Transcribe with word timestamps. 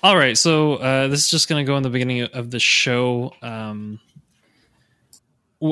All 0.00 0.16
right, 0.16 0.38
so 0.38 0.74
uh, 0.74 1.08
this 1.08 1.24
is 1.24 1.28
just 1.28 1.48
going 1.48 1.64
to 1.64 1.68
go 1.68 1.76
in 1.76 1.82
the 1.82 1.90
beginning 1.90 2.22
of 2.22 2.52
the 2.52 2.60
show. 2.60 3.32
Um, 3.42 3.98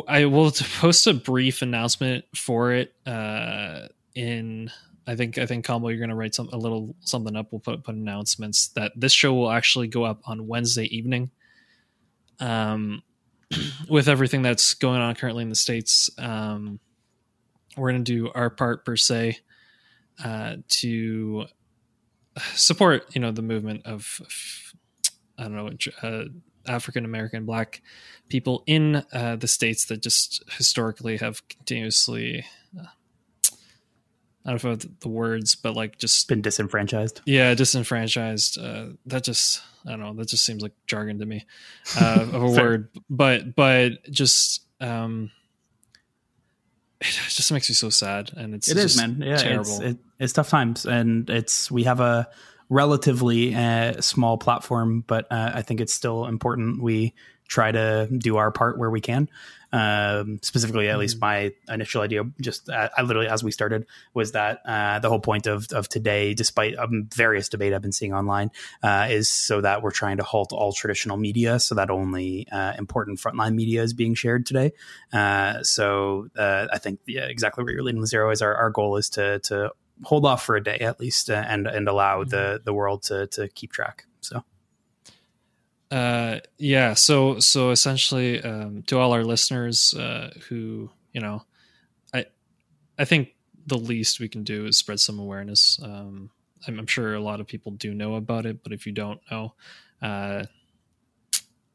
I 0.08 0.24
will 0.24 0.50
post 0.50 1.06
a 1.06 1.14
brief 1.14 1.62
announcement 1.62 2.24
for 2.34 2.72
it 2.72 2.92
uh, 3.06 3.86
in. 4.16 4.72
I 5.06 5.14
think 5.14 5.38
I 5.38 5.46
think 5.46 5.64
Combo, 5.64 5.90
you're 5.90 5.98
going 5.98 6.10
to 6.10 6.16
write 6.16 6.34
some 6.34 6.48
a 6.48 6.56
little 6.56 6.96
something 7.02 7.36
up. 7.36 7.52
We'll 7.52 7.60
put 7.60 7.84
put 7.84 7.94
announcements 7.94 8.66
that 8.70 8.90
this 8.96 9.12
show 9.12 9.32
will 9.32 9.48
actually 9.48 9.86
go 9.86 10.02
up 10.02 10.22
on 10.24 10.48
Wednesday 10.48 10.86
evening. 10.86 11.30
Um, 12.40 13.04
with 13.88 14.08
everything 14.08 14.42
that's 14.42 14.74
going 14.74 15.00
on 15.00 15.14
currently 15.14 15.44
in 15.44 15.50
the 15.50 15.54
states, 15.54 16.10
um, 16.18 16.80
we're 17.76 17.92
going 17.92 18.04
to 18.04 18.12
do 18.12 18.32
our 18.34 18.50
part 18.50 18.84
per 18.84 18.96
se 18.96 19.38
uh, 20.24 20.56
to 20.68 21.46
support 22.54 23.06
you 23.14 23.20
know 23.20 23.32
the 23.32 23.42
movement 23.42 23.86
of, 23.86 24.20
I 25.38 25.44
don't 25.44 25.56
know 25.56 25.70
uh, 26.02 26.24
African 26.66 27.04
American 27.04 27.44
Black 27.44 27.82
people 28.28 28.62
in 28.66 29.04
uh, 29.12 29.36
the 29.36 29.48
states 29.48 29.86
that 29.86 30.02
just 30.02 30.42
historically 30.50 31.16
have 31.18 31.46
continuously. 31.48 32.44
Uh, 32.78 32.86
I 34.44 34.50
don't 34.50 34.62
know 34.62 34.70
if 34.72 35.00
the 35.00 35.08
words, 35.08 35.56
but 35.56 35.74
like 35.74 35.98
just 35.98 36.28
been 36.28 36.40
disenfranchised. 36.40 37.20
Yeah, 37.24 37.54
disenfranchised. 37.54 38.58
Uh, 38.58 38.86
that 39.06 39.24
just 39.24 39.60
I 39.84 39.90
don't 39.90 40.00
know. 40.00 40.14
That 40.14 40.28
just 40.28 40.44
seems 40.44 40.62
like 40.62 40.72
jargon 40.86 41.18
to 41.18 41.26
me 41.26 41.46
uh, 42.00 42.26
of 42.32 42.42
a 42.42 42.50
word. 42.50 42.88
But 43.10 43.56
but 43.56 44.08
just 44.10 44.62
um, 44.80 45.30
it 47.00 47.06
just 47.28 47.50
makes 47.50 47.68
me 47.68 47.74
so 47.74 47.90
sad, 47.90 48.30
and 48.36 48.54
it's 48.54 48.68
it 48.68 48.76
is 48.76 48.96
man. 48.96 49.20
Yeah, 49.20 49.36
terrible. 49.36 49.80
It's, 49.80 49.80
it, 49.80 49.98
it's 50.18 50.32
tough 50.32 50.48
times, 50.48 50.86
and 50.86 51.28
it's 51.30 51.70
we 51.70 51.84
have 51.84 52.00
a 52.00 52.28
relatively 52.68 53.54
uh, 53.54 54.00
small 54.00 54.38
platform, 54.38 55.04
but 55.06 55.30
uh, 55.30 55.52
I 55.54 55.62
think 55.62 55.80
it's 55.80 55.92
still 55.92 56.26
important 56.26 56.82
we 56.82 57.14
try 57.48 57.70
to 57.70 58.08
do 58.10 58.36
our 58.36 58.50
part 58.50 58.78
where 58.78 58.90
we 58.90 59.00
can. 59.00 59.28
Um, 59.72 60.38
specifically, 60.42 60.88
at 60.88 60.92
mm-hmm. 60.92 61.00
least 61.00 61.20
my 61.20 61.52
initial 61.68 62.00
idea, 62.00 62.22
just 62.40 62.68
uh, 62.68 62.88
I 62.96 63.02
literally 63.02 63.28
as 63.28 63.44
we 63.44 63.50
started, 63.50 63.86
was 64.14 64.32
that 64.32 64.60
uh, 64.64 65.00
the 65.00 65.08
whole 65.08 65.20
point 65.20 65.46
of 65.46 65.66
of 65.72 65.88
today, 65.88 66.34
despite 66.34 66.78
um, 66.78 67.08
various 67.12 67.48
debate 67.48 67.74
I've 67.74 67.82
been 67.82 67.92
seeing 67.92 68.14
online, 68.14 68.52
uh, 68.82 69.08
is 69.10 69.28
so 69.28 69.60
that 69.60 69.82
we're 69.82 69.90
trying 69.90 70.16
to 70.18 70.22
halt 70.22 70.52
all 70.52 70.72
traditional 70.72 71.16
media, 71.16 71.58
so 71.58 71.74
that 71.74 71.90
only 71.90 72.46
uh, 72.50 72.72
important 72.78 73.18
frontline 73.18 73.54
media 73.54 73.82
is 73.82 73.92
being 73.92 74.14
shared 74.14 74.46
today. 74.46 74.72
Uh, 75.12 75.62
so 75.62 76.28
uh, 76.38 76.68
I 76.72 76.78
think 76.78 77.00
yeah, 77.06 77.26
exactly 77.26 77.64
where 77.64 77.72
you're 77.74 77.82
leading 77.82 78.00
with 78.00 78.10
zero 78.10 78.30
is 78.30 78.42
our, 78.42 78.54
our 78.54 78.70
goal 78.70 78.96
is 78.96 79.10
to 79.10 79.40
to 79.40 79.72
hold 80.02 80.26
off 80.26 80.44
for 80.44 80.56
a 80.56 80.62
day 80.62 80.78
at 80.78 81.00
least 81.00 81.30
and 81.30 81.66
and 81.66 81.88
allow 81.88 82.20
mm-hmm. 82.20 82.30
the 82.30 82.60
the 82.64 82.72
world 82.72 83.02
to 83.04 83.26
to 83.28 83.48
keep 83.48 83.72
track. 83.72 84.04
So. 84.20 84.44
Uh, 85.90 86.40
yeah. 86.58 86.94
So 86.94 87.38
so 87.38 87.70
essentially, 87.70 88.42
um, 88.42 88.82
to 88.84 88.98
all 88.98 89.12
our 89.12 89.24
listeners 89.24 89.94
uh, 89.94 90.32
who 90.48 90.90
you 91.12 91.20
know, 91.20 91.42
I 92.12 92.26
I 92.98 93.04
think 93.04 93.34
the 93.66 93.78
least 93.78 94.20
we 94.20 94.28
can 94.28 94.44
do 94.44 94.66
is 94.66 94.76
spread 94.76 95.00
some 95.00 95.18
awareness. 95.18 95.78
Um, 95.82 96.30
I'm, 96.66 96.78
I'm 96.78 96.86
sure 96.86 97.14
a 97.14 97.20
lot 97.20 97.40
of 97.40 97.46
people 97.46 97.72
do 97.72 97.94
know 97.94 98.14
about 98.14 98.46
it, 98.46 98.62
but 98.62 98.72
if 98.72 98.86
you 98.86 98.92
don't 98.92 99.20
know, 99.30 99.54
uh, 100.02 100.44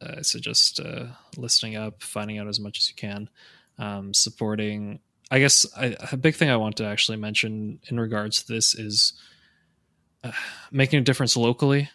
I 0.02 0.06
uh, 0.06 0.24
suggest 0.24 0.80
uh, 0.80 1.08
listening 1.38 1.76
up, 1.76 2.02
finding 2.02 2.40
out 2.40 2.48
as 2.48 2.60
much 2.60 2.80
as 2.80 2.90
you 2.90 2.96
can, 2.96 3.30
um, 3.78 4.14
supporting. 4.14 5.00
I 5.32 5.40
guess 5.40 5.66
I, 5.78 5.96
a 6.12 6.18
big 6.18 6.36
thing 6.36 6.50
I 6.50 6.58
want 6.58 6.76
to 6.78 6.86
actually 6.86 7.18
mention 7.18 7.80
in 7.88 7.98
regards 7.98 8.44
to 8.44 8.54
this 8.54 8.76
is 8.76 9.14
uh, 10.26 10.34
making 10.72 11.00
a 11.00 11.04
difference 11.04 11.38
locally 11.38 11.90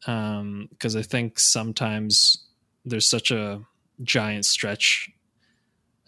because 0.00 0.94
um, 0.94 0.98
I 0.98 1.02
think 1.02 1.38
sometimes 1.38 2.44
there's 2.84 3.08
such 3.08 3.30
a 3.30 3.62
giant 4.02 4.44
stretch 4.44 5.10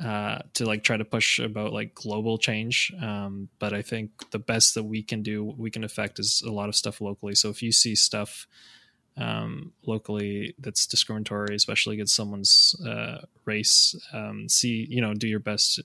uh, 0.04 0.40
to 0.52 0.66
like 0.66 0.84
try 0.84 0.98
to 0.98 1.04
push 1.06 1.38
about 1.38 1.72
like 1.72 1.94
global 1.94 2.36
change. 2.36 2.92
Um, 3.00 3.48
but 3.58 3.72
I 3.72 3.80
think 3.80 4.30
the 4.30 4.38
best 4.38 4.74
that 4.74 4.84
we 4.84 5.02
can 5.02 5.22
do, 5.22 5.54
we 5.56 5.70
can 5.70 5.82
affect 5.82 6.18
is 6.18 6.42
a 6.46 6.52
lot 6.52 6.68
of 6.68 6.76
stuff 6.76 7.00
locally. 7.00 7.34
So 7.34 7.48
if 7.48 7.62
you 7.62 7.72
see 7.72 7.94
stuff 7.94 8.46
um, 9.16 9.72
locally 9.86 10.54
that's 10.58 10.86
discriminatory, 10.86 11.56
especially 11.56 11.94
against 11.94 12.14
someone's 12.14 12.76
uh, 12.86 13.22
race, 13.46 13.94
um, 14.12 14.46
see, 14.50 14.86
you 14.90 15.00
know, 15.00 15.14
do 15.14 15.26
your 15.26 15.40
best 15.40 15.80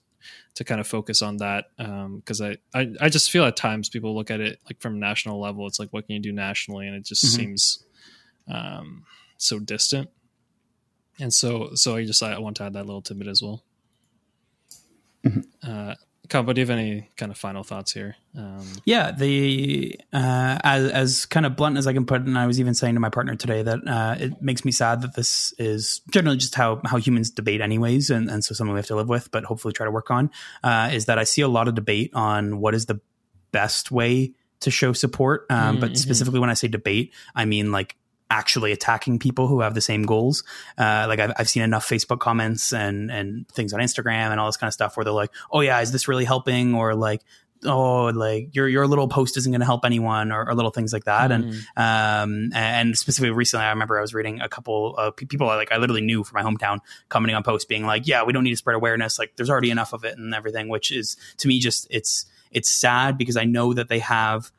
to 0.56 0.64
kind 0.64 0.80
of 0.82 0.88
focus 0.88 1.22
on 1.22 1.38
that. 1.38 1.66
Because 1.78 2.42
um, 2.42 2.56
I, 2.74 2.80
I, 2.80 2.94
I 3.02 3.10
just 3.10 3.32
feel 3.32 3.46
at 3.46 3.56
times 3.56 3.90
people 3.90 4.16
look 4.16 4.32
at 4.32 4.40
it 4.40 4.60
like 4.66 4.82
from 4.82 5.00
national 5.00 5.40
level, 5.40 5.68
it's 5.68 5.80
like, 5.80 5.92
what 5.92 6.06
can 6.08 6.16
you 6.16 6.22
do 6.22 6.32
nationally? 6.32 6.88
And 6.88 6.96
it 6.96 7.06
just 7.06 7.26
mm-hmm. 7.26 7.36
seems 7.36 7.86
um, 8.48 9.06
so 9.38 9.60
distant. 9.60 10.10
And 11.20 11.34
so, 11.34 11.76
so 11.76 11.96
I 11.96 12.06
just 12.06 12.24
I 12.24 12.40
want 12.40 12.58
to 12.58 12.64
add 12.64 12.74
that 12.74 12.86
little 12.86 13.02
tidbit 13.02 13.28
as 13.28 13.42
well. 13.42 13.64
Mm-hmm. 15.24 15.42
Uh, 15.62 15.96
Combo, 16.32 16.54
do 16.54 16.62
you 16.62 16.66
have 16.66 16.80
any 16.80 17.10
kind 17.18 17.30
of 17.30 17.38
final 17.38 17.62
thoughts 17.62 17.92
here? 17.92 18.16
Um, 18.38 18.66
yeah, 18.86 19.12
the 19.12 20.00
uh, 20.14 20.58
as 20.64 20.90
as 20.90 21.26
kind 21.26 21.46
of 21.46 21.58
blunt 21.58 21.78
as 21.78 21.88
I 21.88 21.94
can 21.94 22.06
put 22.06 22.22
it, 22.22 22.28
and 22.28 22.38
I 22.38 22.48
was 22.48 22.58
even 22.58 22.74
saying 22.74 22.94
to 22.94 23.02
my 23.02 23.10
partner 23.10 23.36
today 23.36 23.64
that 23.64 23.80
uh, 23.86 24.16
it 24.18 24.42
makes 24.42 24.64
me 24.64 24.72
sad 24.72 25.02
that 25.02 25.14
this 25.14 25.54
is 25.60 26.00
generally 26.10 26.38
just 26.38 26.56
how 26.56 26.80
how 26.86 26.96
humans 26.96 27.32
debate, 27.32 27.60
anyways, 27.60 28.10
and 28.10 28.30
and 28.30 28.46
so 28.46 28.56
something 28.56 28.74
we 28.74 28.80
have 28.80 28.88
to 28.88 28.96
live 28.96 29.10
with, 29.10 29.30
but 29.32 29.44
hopefully 29.44 29.74
try 29.74 29.84
to 29.84 29.92
work 29.92 30.10
on. 30.10 30.32
Uh, 30.64 30.90
is 30.94 31.08
that 31.08 31.20
I 31.20 31.26
see 31.26 31.42
a 31.42 31.50
lot 31.50 31.68
of 31.68 31.76
debate 31.76 32.12
on 32.14 32.62
what 32.62 32.76
is 32.76 32.86
the 32.86 33.02
best 33.52 33.92
way 33.92 34.32
to 34.62 34.72
show 34.72 34.94
support, 34.94 35.48
um, 35.50 35.58
mm-hmm. 35.58 35.82
but 35.82 35.98
specifically 35.98 36.40
when 36.40 36.50
I 36.50 36.54
say 36.54 36.70
debate, 36.70 37.14
I 37.36 37.44
mean 37.44 37.74
like 37.74 37.98
actually 38.32 38.72
attacking 38.72 39.20
people 39.20 39.48
who 39.48 39.60
have 39.60 39.76
the 39.76 39.82
same 39.82 40.04
goals. 40.04 40.44
Uh, 40.78 41.06
like 41.08 41.20
I've, 41.20 41.34
I've 41.38 41.50
seen 41.50 41.64
enough 41.64 41.88
Facebook 41.88 42.20
comments 42.20 42.74
and 42.74 43.12
and 43.12 43.48
things 43.50 43.74
on 43.74 43.80
Instagram 43.80 44.32
and 44.32 44.40
all 44.40 44.48
this 44.48 44.58
kind 44.58 44.70
of 44.70 44.74
stuff 44.74 44.96
where 44.96 45.04
they're 45.04 45.14
like, 45.14 45.32
"Oh 45.52 45.60
yeah, 45.60 45.82
is 45.82 45.92
this 45.92 46.08
really 46.08 46.24
helping?" 46.24 46.74
Or 46.74 46.96
like, 46.96 47.22
"Oh, 47.66 48.06
like 48.06 48.56
your 48.56 48.68
your 48.70 48.88
little 48.88 49.10
post 49.10 49.36
isn't 49.38 49.52
going 49.52 49.60
to 49.60 49.66
help 49.66 49.86
anyone," 49.86 50.32
or, 50.32 50.48
or, 50.48 50.56
little 50.56 50.72
things 50.72 50.94
like 50.94 51.04
that. 51.04 51.30
Mm. 51.30 51.62
And 51.76 52.54
um, 52.54 52.54
and 52.56 52.98
specifically 52.98 53.32
recently, 53.32 53.66
I 53.66 53.70
remember 53.72 53.98
I 53.98 54.02
was 54.02 54.14
reading 54.14 54.40
a 54.40 54.48
couple 54.48 54.96
of 54.96 55.18
people 55.18 55.46
like 55.48 55.72
I 55.74 55.78
literally 55.78 56.02
knew 56.02 56.24
from 56.24 56.42
my 56.42 56.50
hometown 56.50 56.80
commenting 57.10 57.36
on 57.36 57.44
posts, 57.44 57.66
being 57.66 57.86
like, 57.86 58.08
"Yeah, 58.08 58.24
we 58.24 58.32
don't 58.32 58.46
need 58.46 58.52
to 58.52 58.58
spread 58.58 58.76
awareness. 58.76 59.20
Like, 59.20 59.36
there's 59.36 59.50
already 59.50 59.72
enough 59.72 59.92
of 59.92 60.06
it 60.06 60.18
and 60.18 60.34
everything." 60.34 60.70
Which 60.70 60.90
is 60.92 61.18
to 61.38 61.50
me 61.50 61.60
just 61.60 61.86
it's 61.90 62.26
it's 62.50 62.70
sad 62.70 63.18
because 63.18 63.36
I 63.36 63.44
know 63.44 63.74
that 63.74 63.90
they 63.90 64.00
have 64.00 64.52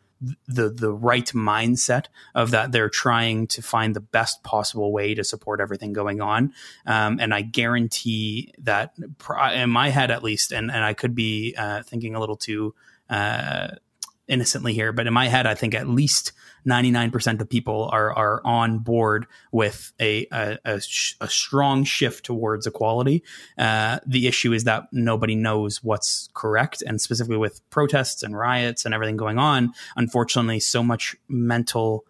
the 0.46 0.70
the 0.70 0.92
right 0.92 1.26
mindset 1.26 2.06
of 2.34 2.50
that 2.52 2.72
they're 2.72 2.88
trying 2.88 3.46
to 3.48 3.62
find 3.62 3.96
the 3.96 4.00
best 4.00 4.42
possible 4.42 4.92
way 4.92 5.14
to 5.14 5.24
support 5.24 5.60
everything 5.60 5.92
going 5.92 6.20
on. 6.20 6.52
Um, 6.86 7.18
and 7.20 7.34
i 7.34 7.42
guarantee 7.42 8.52
that 8.58 8.94
in 9.54 9.70
my 9.70 9.90
head 9.90 10.10
at 10.10 10.22
least 10.22 10.52
and, 10.52 10.70
and 10.70 10.84
i 10.84 10.94
could 10.94 11.14
be 11.14 11.54
uh, 11.56 11.82
thinking 11.82 12.14
a 12.14 12.20
little 12.20 12.36
too 12.36 12.74
uh, 13.10 13.76
innocently 14.28 14.72
here, 14.72 14.92
but 14.92 15.06
in 15.06 15.12
my 15.12 15.28
head, 15.28 15.46
I 15.46 15.54
think 15.54 15.74
at 15.74 15.88
least 15.88 16.32
99% 16.66 17.40
of 17.40 17.48
people 17.48 17.88
are, 17.92 18.12
are 18.12 18.40
on 18.44 18.78
board 18.78 19.26
with 19.50 19.92
a, 20.00 20.26
a, 20.32 20.58
a, 20.64 20.80
sh- 20.80 21.14
a 21.20 21.28
strong 21.28 21.84
shift 21.84 22.24
towards 22.24 22.66
equality. 22.66 23.24
Uh, 23.58 23.98
the 24.06 24.26
issue 24.26 24.52
is 24.52 24.64
that 24.64 24.84
nobody 24.92 25.34
knows 25.34 25.82
what's 25.82 26.28
correct. 26.34 26.82
And 26.86 27.00
specifically 27.00 27.36
with 27.36 27.68
protests 27.70 28.22
and 28.22 28.36
riots 28.36 28.84
and 28.84 28.94
everything 28.94 29.16
going 29.16 29.38
on, 29.38 29.72
unfortunately, 29.96 30.60
so 30.60 30.82
much 30.82 31.16
mental 31.28 32.04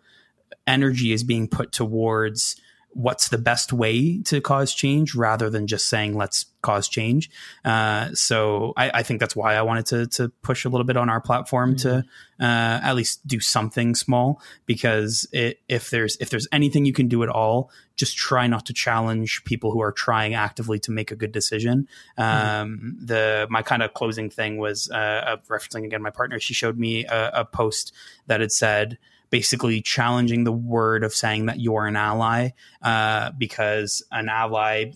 energy 0.66 1.12
is 1.12 1.24
being 1.24 1.48
put 1.48 1.72
towards 1.72 2.56
what's 2.94 3.28
the 3.28 3.38
best 3.38 3.72
way 3.72 4.20
to 4.22 4.40
cause 4.40 4.74
change 4.74 5.14
rather 5.14 5.48
than 5.48 5.66
just 5.66 5.88
saying 5.88 6.14
let's 6.14 6.46
cause 6.60 6.88
change. 6.88 7.30
Uh, 7.64 8.10
so 8.14 8.72
I, 8.76 8.90
I, 8.94 9.02
think 9.02 9.18
that's 9.18 9.34
why 9.34 9.56
I 9.56 9.62
wanted 9.62 9.86
to 9.86 10.06
to 10.18 10.28
push 10.42 10.64
a 10.64 10.68
little 10.68 10.84
bit 10.84 10.96
on 10.96 11.08
our 11.08 11.20
platform 11.20 11.74
mm-hmm. 11.74 11.88
to 11.88 12.04
uh, 12.40 12.80
at 12.82 12.94
least 12.94 13.26
do 13.26 13.40
something 13.40 13.94
small 13.94 14.40
because 14.66 15.26
it, 15.32 15.60
if 15.68 15.90
there's 15.90 16.16
if 16.16 16.30
there's 16.30 16.46
anything 16.52 16.84
you 16.84 16.92
can 16.92 17.08
do 17.08 17.22
at 17.22 17.28
all, 17.28 17.70
just 17.96 18.16
try 18.16 18.46
not 18.46 18.66
to 18.66 18.72
challenge 18.72 19.42
people 19.44 19.72
who 19.72 19.80
are 19.80 19.92
trying 19.92 20.34
actively 20.34 20.78
to 20.80 20.90
make 20.90 21.10
a 21.10 21.16
good 21.16 21.32
decision. 21.32 21.88
Mm-hmm. 22.18 22.62
Um, 22.62 22.96
the 23.00 23.46
my 23.50 23.62
kind 23.62 23.82
of 23.82 23.94
closing 23.94 24.30
thing 24.30 24.58
was 24.58 24.90
uh, 24.90 25.36
referencing 25.48 25.84
again 25.84 26.02
my 26.02 26.10
partner. 26.10 26.38
She 26.38 26.54
showed 26.54 26.78
me 26.78 27.06
a, 27.06 27.30
a 27.34 27.44
post 27.44 27.92
that 28.26 28.40
had 28.40 28.52
said 28.52 28.98
basically 29.32 29.80
challenging 29.80 30.44
the 30.44 30.52
word 30.52 31.02
of 31.02 31.14
saying 31.14 31.46
that 31.46 31.58
you're 31.58 31.86
an 31.86 31.96
ally 31.96 32.50
uh, 32.82 33.30
because 33.38 34.02
an 34.12 34.28
ally 34.28 34.92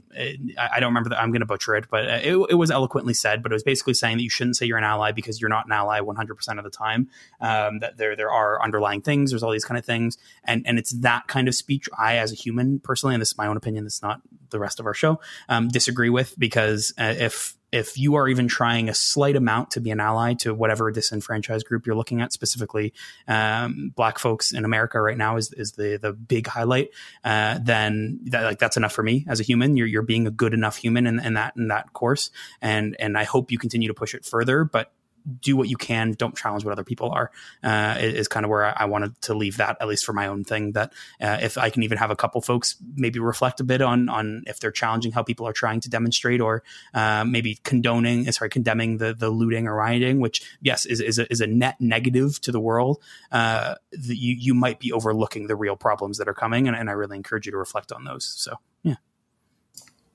I, 0.59 0.79
don't 0.79 0.91
remember 0.91 1.09
that 1.09 1.19
I'm 1.19 1.31
going 1.31 1.41
to 1.41 1.47
butcher 1.47 1.75
it 1.75 1.87
but 1.91 2.05
it, 2.05 2.37
it, 2.50 2.55
was 2.55 2.71
eloquently 2.71 3.15
said 3.15 3.43
but 3.43 3.50
it 3.50 3.55
was 3.55 3.62
basically 3.62 3.94
saying 3.94 4.19
that 4.19 4.23
you 4.23 4.29
shouldn't 4.29 4.59
say 4.59 4.67
you're 4.67 4.77
an 4.77 4.85
ally 4.85 5.11
because 5.12 5.41
you're 5.41 5.49
not 5.49 5.65
an 5.65 5.73
ally 5.73 6.00
100% 6.00 6.59
of 6.59 6.65
the 6.65 6.71
time. 6.71 7.09
Um, 7.41 7.79
that 7.79 7.97
there 7.97 8.15
there 8.15 8.31
are 8.31 8.62
underlying 8.62 9.00
things 9.00 9.31
there's 9.31 9.43
all 9.43 9.53
these 9.53 9.65
kind 9.65 9.79
of 9.79 9.87
things. 9.87 10.19
And 10.44 10.67
and 10.67 10.79
it's 10.79 10.91
that 11.00 11.29
kind 11.29 11.49
of 11.49 11.55
speech 11.55 11.88
I 11.99 12.19
as 12.19 12.31
a 12.31 12.35
human 12.35 12.79
personally 12.79 13.15
and 13.15 13.23
this 13.23 13.31
is 13.31 13.38
my 13.38 13.47
own 13.47 13.56
opinion 13.56 13.87
is 13.87 14.03
not 14.03 14.21
the 14.50 14.59
rest 14.59 14.81
of 14.81 14.85
our 14.87 14.94
show 14.94 15.19
um, 15.49 15.69
disagree 15.69 16.11
with 16.11 16.38
because 16.38 16.93
uh, 16.99 17.15
if 17.19 17.56
if 17.76 17.99
you 17.99 18.14
are 18.14 18.26
even 18.26 18.49
trying 18.49 18.88
a 18.88 18.94
slight 18.94 19.37
amount 19.37 19.73
to 19.73 19.81
be 19.81 19.90
an 19.90 20.00
ally 20.00 20.32
to 20.34 20.55
whatever 20.55 20.90
disenfranchised 20.90 21.67
group 21.67 21.87
you're 21.87 21.94
looking 21.94 22.23
at, 22.23 22.32
specifically 22.32 22.94
um, 23.28 23.93
black 23.94 24.19
folks 24.19 24.52
in 24.52 24.64
America 24.64 25.00
right 25.00 25.17
now 25.17 25.37
is, 25.37 25.52
is 25.52 25.73
the 25.73 25.99
the 26.00 26.12
big 26.12 26.46
highlight, 26.46 26.90
uh, 27.25 27.58
then 27.62 28.20
that, 28.25 28.44
like 28.44 28.58
that's 28.58 28.76
enough 28.76 28.93
for 28.93 29.02
me 29.02 29.26
as 29.28 29.40
a 29.40 29.43
human. 29.43 29.76
You're 29.76 29.87
you're 29.87 30.02
being 30.02 30.26
a 30.26 30.31
good 30.31 30.55
enough 30.55 30.76
human 30.76 31.06
in, 31.06 31.20
in 31.20 31.34
that 31.34 31.55
in 31.56 31.69
that 31.69 31.93
course, 31.93 32.31
and 32.62 32.96
and 32.99 33.19
I 33.19 33.25
hope 33.25 33.50
you 33.50 33.58
continue 33.58 33.88
to 33.88 33.94
push 33.94 34.14
it 34.14 34.25
further. 34.25 34.64
But 34.64 34.93
do 35.40 35.56
what 35.56 35.69
you 35.69 35.76
can. 35.76 36.12
Don't 36.12 36.37
challenge 36.37 36.64
what 36.64 36.73
other 36.73 36.84
people 36.84 37.11
are. 37.11 37.31
Uh, 37.62 37.96
is 37.99 38.28
kind 38.28 38.44
of 38.44 38.50
where 38.50 38.64
I, 38.64 38.82
I, 38.82 38.84
wanted 38.84 39.20
to 39.23 39.34
leave 39.34 39.56
that, 39.56 39.76
at 39.81 39.88
least 39.88 40.05
for 40.05 40.12
my 40.12 40.26
own 40.28 40.44
thing. 40.44 40.73
That 40.73 40.93
uh, 41.20 41.38
if 41.43 41.58
I 41.58 41.70
can 41.70 41.82
even 41.82 41.99
have 41.99 42.11
a 42.11 42.17
couple 42.17 42.40
folks 42.40 42.76
maybe 42.94 43.19
reflect 43.19 43.61
a 43.61 43.64
bit 43.64 43.82
on 43.82 44.08
on 44.08 44.44
if 44.46 44.61
they're 44.61 44.70
challenging 44.70 45.12
how 45.12 45.23
people 45.23 45.46
are 45.46 45.52
trying 45.52 45.81
to 45.81 45.90
demonstrate, 45.90 46.40
or 46.40 46.62
uh, 46.94 47.25
maybe 47.25 47.58
condoning, 47.64 48.28
uh, 48.28 48.32
sorry, 48.32 48.50
condemning 48.50 48.99
the 48.99 49.14
the 49.14 49.31
looting 49.31 49.67
or 49.67 49.75
rioting, 49.75 50.20
which 50.20 50.43
yes 50.61 50.87
is 50.87 51.00
is 51.00 51.19
a, 51.19 51.31
is 51.31 51.40
a 51.40 51.46
net 51.46 51.76
negative 51.81 52.40
to 52.43 52.52
the 52.52 52.61
world. 52.61 53.02
Uh, 53.32 53.75
you 53.93 54.34
you 54.38 54.55
might 54.55 54.78
be 54.78 54.93
overlooking 54.93 55.46
the 55.46 55.56
real 55.56 55.76
problems 55.76 56.19
that 56.19 56.28
are 56.28 56.34
coming, 56.34 56.69
and, 56.69 56.76
and 56.76 56.88
I 56.88 56.93
really 56.93 57.17
encourage 57.17 57.46
you 57.46 57.52
to 57.52 57.58
reflect 57.58 57.93
on 57.93 58.05
those. 58.05 58.25
So 58.25 58.56
yeah. 58.82 58.96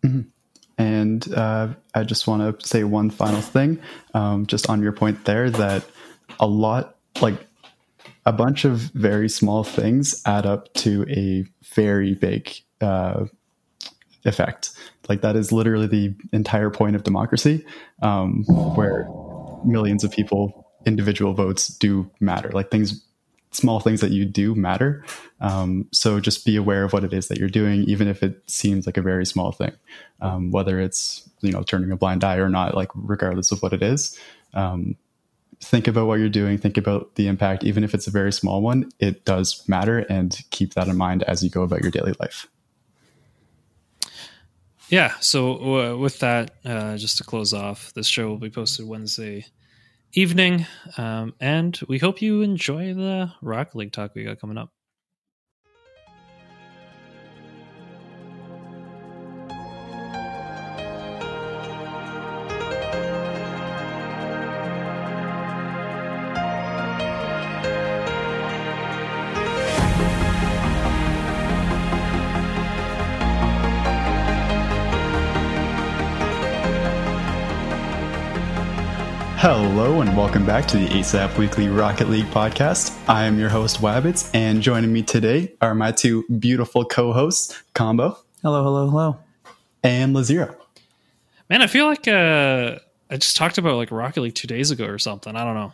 Mm-hmm. 0.04 0.22
And 0.82 1.32
uh, 1.36 1.68
I 1.94 2.04
just 2.04 2.26
want 2.26 2.60
to 2.60 2.68
say 2.68 2.84
one 2.84 3.12
final 3.12 3.40
thing, 3.40 3.80
um, 4.16 4.48
just 4.48 4.68
on 4.68 4.82
your 4.82 4.92
point 4.92 5.26
there, 5.26 5.52
that 5.52 5.86
a 6.40 6.48
lot, 6.48 6.96
like 7.22 7.36
a 8.26 8.34
bunch 8.34 8.66
of 8.66 8.80
very 8.96 9.30
small 9.30 9.64
things 9.64 10.24
add 10.26 10.48
up 10.48 10.74
to 10.74 11.06
a 11.08 11.46
very 11.76 12.16
big 12.16 12.50
uh, 12.82 13.26
effect. 14.26 14.72
Like 15.08 15.22
that 15.22 15.36
is 15.36 15.52
literally 15.52 15.86
the 15.86 16.16
entire 16.34 16.72
point 16.72 16.96
of 16.96 17.04
democracy, 17.04 17.64
um, 18.02 18.44
where 18.74 19.08
millions 19.64 20.04
of 20.04 20.12
people, 20.12 20.68
individual 20.88 21.36
votes 21.36 21.68
do 21.68 22.10
matter. 22.20 22.50
Like 22.50 22.72
things 22.72 23.06
small 23.52 23.80
things 23.80 24.02
that 24.02 24.12
you 24.12 24.26
do 24.26 24.56
matter. 24.56 25.06
Um, 25.40 25.88
so 25.92 26.20
just 26.20 26.46
be 26.46 26.56
aware 26.56 26.84
of 26.84 26.94
what 26.94 27.04
it 27.04 27.14
is 27.14 27.28
that 27.28 27.38
you're 27.38 27.50
doing, 27.50 27.84
even 27.84 28.08
if 28.08 28.24
it 28.24 28.42
seems 28.50 28.86
like 28.86 28.98
a 28.98 29.02
very 29.02 29.26
small 29.26 29.52
thing, 29.52 29.74
um, 30.22 30.52
whether 30.52 30.80
it's 30.80 31.30
you 31.42 31.52
know 31.52 31.64
turning 31.64 31.92
a 31.92 31.98
blind 31.98 32.24
eye 32.24 32.38
or 32.38 32.50
not. 32.50 32.76
Like 32.76 32.90
regardless 32.96 33.52
of 33.52 33.62
what 33.62 33.74
it 33.74 33.84
is, 33.84 34.18
um, 34.54 34.96
think 35.60 35.88
about 35.88 36.08
what 36.08 36.20
you're 36.20 36.30
doing. 36.30 36.58
Think 36.58 36.78
about 36.78 37.16
the 37.16 37.28
impact, 37.28 37.64
even 37.64 37.84
if 37.84 37.94
it's 37.94 38.08
a 38.08 38.12
very 38.12 38.32
small 38.32 38.62
one. 38.62 38.90
It 39.00 39.26
does 39.26 39.68
matter, 39.68 40.00
and 40.00 40.40
keep 40.52 40.74
that 40.74 40.88
in 40.88 40.98
mind 40.98 41.24
as 41.24 41.44
you 41.44 41.50
go 41.50 41.64
about 41.64 41.82
your 41.82 41.92
daily 41.92 42.14
life. 42.20 42.48
Yeah. 44.90 45.14
So 45.22 45.94
uh, 45.94 45.98
with 45.98 46.20
that, 46.20 46.52
uh, 46.66 46.98
just 46.98 47.18
to 47.18 47.24
close 47.24 47.54
off, 47.54 47.94
this 47.94 48.08
show 48.08 48.28
will 48.28 48.38
be 48.38 48.50
posted 48.50 48.86
Wednesday 48.86 49.46
evening. 50.14 50.66
Um, 50.98 51.34
and 51.40 51.80
we 51.88 52.00
hope 52.00 52.22
you 52.22 52.42
enjoy 52.42 52.94
the 52.94 53.32
Rocket 53.42 53.76
League 53.76 53.92
talk 53.92 54.14
we 54.16 54.24
got 54.24 54.40
coming 54.40 54.58
up. 54.58 54.72
Hello 79.42 80.02
and 80.02 80.16
welcome 80.16 80.46
back 80.46 80.68
to 80.68 80.78
the 80.78 80.86
ASAP 80.86 81.36
Weekly 81.36 81.68
Rocket 81.68 82.12
League 82.12 82.28
podcast. 82.28 82.96
I 83.10 83.26
am 83.26 83.40
your 83.40 83.50
host 83.50 83.82
Wabbits, 83.82 84.30
and 84.36 84.62
joining 84.62 84.94
me 84.94 85.02
today 85.02 85.52
are 85.62 85.74
my 85.74 85.92
two 85.92 86.24
beautiful 86.38 86.86
co-hosts, 86.86 87.64
Combo. 87.74 88.20
Hello, 88.44 88.64
hello, 88.64 88.88
hello. 88.88 89.18
And 89.84 90.16
Lazero. 90.16 90.56
Man, 91.50 91.64
I 91.64 91.66
feel 91.66 91.88
like 91.88 92.08
uh, 92.08 92.78
I 93.10 93.18
just 93.18 93.36
talked 93.36 93.58
about 93.58 93.78
like 93.78 93.90
Rocket 93.90 94.22
League 94.22 94.36
two 94.36 94.46
days 94.46 94.70
ago 94.70 94.86
or 94.86 95.00
something. 95.00 95.36
I 95.36 95.44
don't 95.44 95.56
know. 95.56 95.74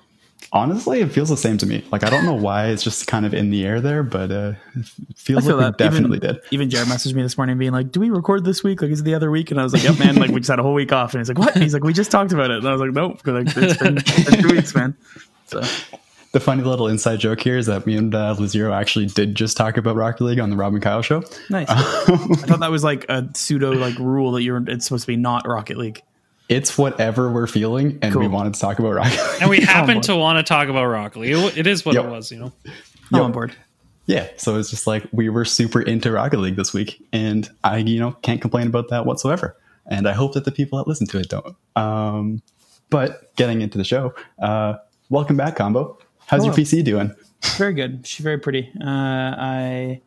Honestly, 0.53 1.01
it 1.01 1.11
feels 1.11 1.29
the 1.29 1.37
same 1.37 1.57
to 1.57 1.65
me. 1.65 1.83
Like 1.91 2.03
I 2.03 2.09
don't 2.09 2.25
know 2.25 2.33
why 2.33 2.67
it's 2.67 2.83
just 2.83 3.05
kind 3.07 3.25
of 3.25 3.33
in 3.33 3.49
the 3.49 3.65
air 3.65 3.81
there, 3.81 4.01
but 4.01 4.31
uh, 4.31 4.53
it 4.75 4.85
feels 5.15 5.45
like 5.45 5.57
that. 5.57 5.73
we 5.73 5.77
definitely 5.77 6.17
even, 6.17 6.35
did. 6.35 6.43
Even 6.51 6.69
Jared 6.69 6.87
messaged 6.87 7.13
me 7.13 7.21
this 7.21 7.37
morning 7.37 7.57
being 7.57 7.73
like, 7.73 7.91
"Do 7.91 7.99
we 7.99 8.09
record 8.09 8.45
this 8.45 8.63
week? 8.63 8.81
Like, 8.81 8.91
is 8.91 9.01
it 9.01 9.03
the 9.03 9.13
other 9.13 9.29
week?" 9.29 9.51
And 9.51 9.59
I 9.59 9.63
was 9.63 9.73
like, 9.73 9.83
"Yep, 9.83 9.99
man. 9.99 10.15
Like, 10.15 10.31
we 10.31 10.39
just 10.39 10.49
had 10.49 10.59
a 10.59 10.63
whole 10.63 10.73
week 10.73 10.93
off." 10.93 11.13
And 11.13 11.19
he's 11.19 11.27
like, 11.27 11.37
"What?" 11.37 11.53
And 11.53 11.63
he's 11.63 11.73
like, 11.73 11.83
"We 11.83 11.91
just 11.91 12.11
talked 12.11 12.31
about 12.31 12.51
it." 12.51 12.59
And 12.59 12.67
I 12.67 12.71
was 12.71 12.79
like, 12.79 12.91
"Nope," 12.91 13.25
like, 13.25 13.47
it's 13.47 13.77
been, 13.77 13.97
it's 13.97 14.29
been 14.29 14.41
two 14.41 14.55
weeks, 14.55 14.73
man. 14.73 14.95
So. 15.47 15.61
The 16.33 16.41
funny 16.41 16.61
little 16.61 16.87
inside 16.87 17.19
joke 17.19 17.41
here 17.41 17.57
is 17.57 17.65
that 17.67 17.87
me 17.87 17.95
and 17.95 18.13
uh, 18.13 18.35
Lazero 18.37 18.73
actually 18.73 19.07
did 19.07 19.33
just 19.33 19.57
talk 19.57 19.77
about 19.77 19.95
Rocket 19.95 20.23
League 20.23 20.39
on 20.39 20.49
the 20.49 20.57
Rob 20.57 20.73
and 20.73 20.83
Kyle 20.83 21.01
show. 21.01 21.23
Nice. 21.49 21.67
I 21.69 21.73
thought 21.73 22.59
that 22.59 22.69
was 22.69 22.83
like 22.83 23.05
a 23.09 23.27
pseudo 23.33 23.71
like 23.71 23.97
rule 23.97 24.33
that 24.33 24.43
you're 24.43 24.61
it's 24.67 24.85
supposed 24.85 25.05
to 25.05 25.07
be 25.07 25.15
not 25.15 25.47
Rocket 25.47 25.77
League 25.77 26.03
it's 26.49 26.77
whatever 26.77 27.31
we're 27.31 27.47
feeling, 27.47 27.99
and 28.01 28.13
cool. 28.13 28.21
we 28.21 28.27
wanted 28.27 28.53
to 28.53 28.59
talk 28.59 28.79
about 28.79 28.93
Rocket 28.93 29.11
League. 29.11 29.41
And 29.41 29.49
we 29.49 29.59
happen 29.61 30.01
to 30.01 30.15
want 30.15 30.37
to 30.37 30.43
talk 30.43 30.69
about 30.69 30.85
Rocket 30.85 31.19
League. 31.19 31.57
It 31.57 31.67
is 31.67 31.85
what 31.85 31.95
yep. 31.95 32.05
it 32.05 32.09
was, 32.09 32.31
you 32.31 32.39
know. 32.39 32.53
I'm 33.13 33.21
on 33.21 33.31
board. 33.31 33.55
Yeah, 34.05 34.29
so 34.37 34.57
it's 34.57 34.69
just 34.69 34.87
like 34.87 35.05
we 35.11 35.27
were 35.27 35.43
super 35.43 35.81
into 35.81 36.11
Rocket 36.11 36.39
League 36.39 36.55
this 36.55 36.73
week, 36.73 37.05
and 37.11 37.49
I, 37.63 37.77
you 37.77 37.99
know, 37.99 38.13
can't 38.21 38.39
complain 38.41 38.67
about 38.67 38.89
that 38.89 39.05
whatsoever. 39.05 39.57
And 39.85 40.07
I 40.07 40.13
hope 40.13 40.33
that 40.33 40.45
the 40.45 40.51
people 40.51 40.77
that 40.77 40.87
listen 40.87 41.07
to 41.07 41.19
it 41.19 41.29
don't. 41.29 41.55
Um, 41.75 42.41
but 42.89 43.35
getting 43.35 43.61
into 43.61 43.77
the 43.77 43.83
show, 43.83 44.13
uh, 44.39 44.75
welcome 45.09 45.35
back, 45.35 45.57
Combo. 45.57 45.97
How's 46.25 46.43
Hello. 46.43 46.55
your 46.55 46.65
PC 46.65 46.83
doing? 46.83 47.13
Very 47.57 47.73
good. 47.73 48.05
She's 48.07 48.23
very 48.23 48.37
pretty. 48.37 48.71
Uh, 48.81 48.85
I 48.85 50.01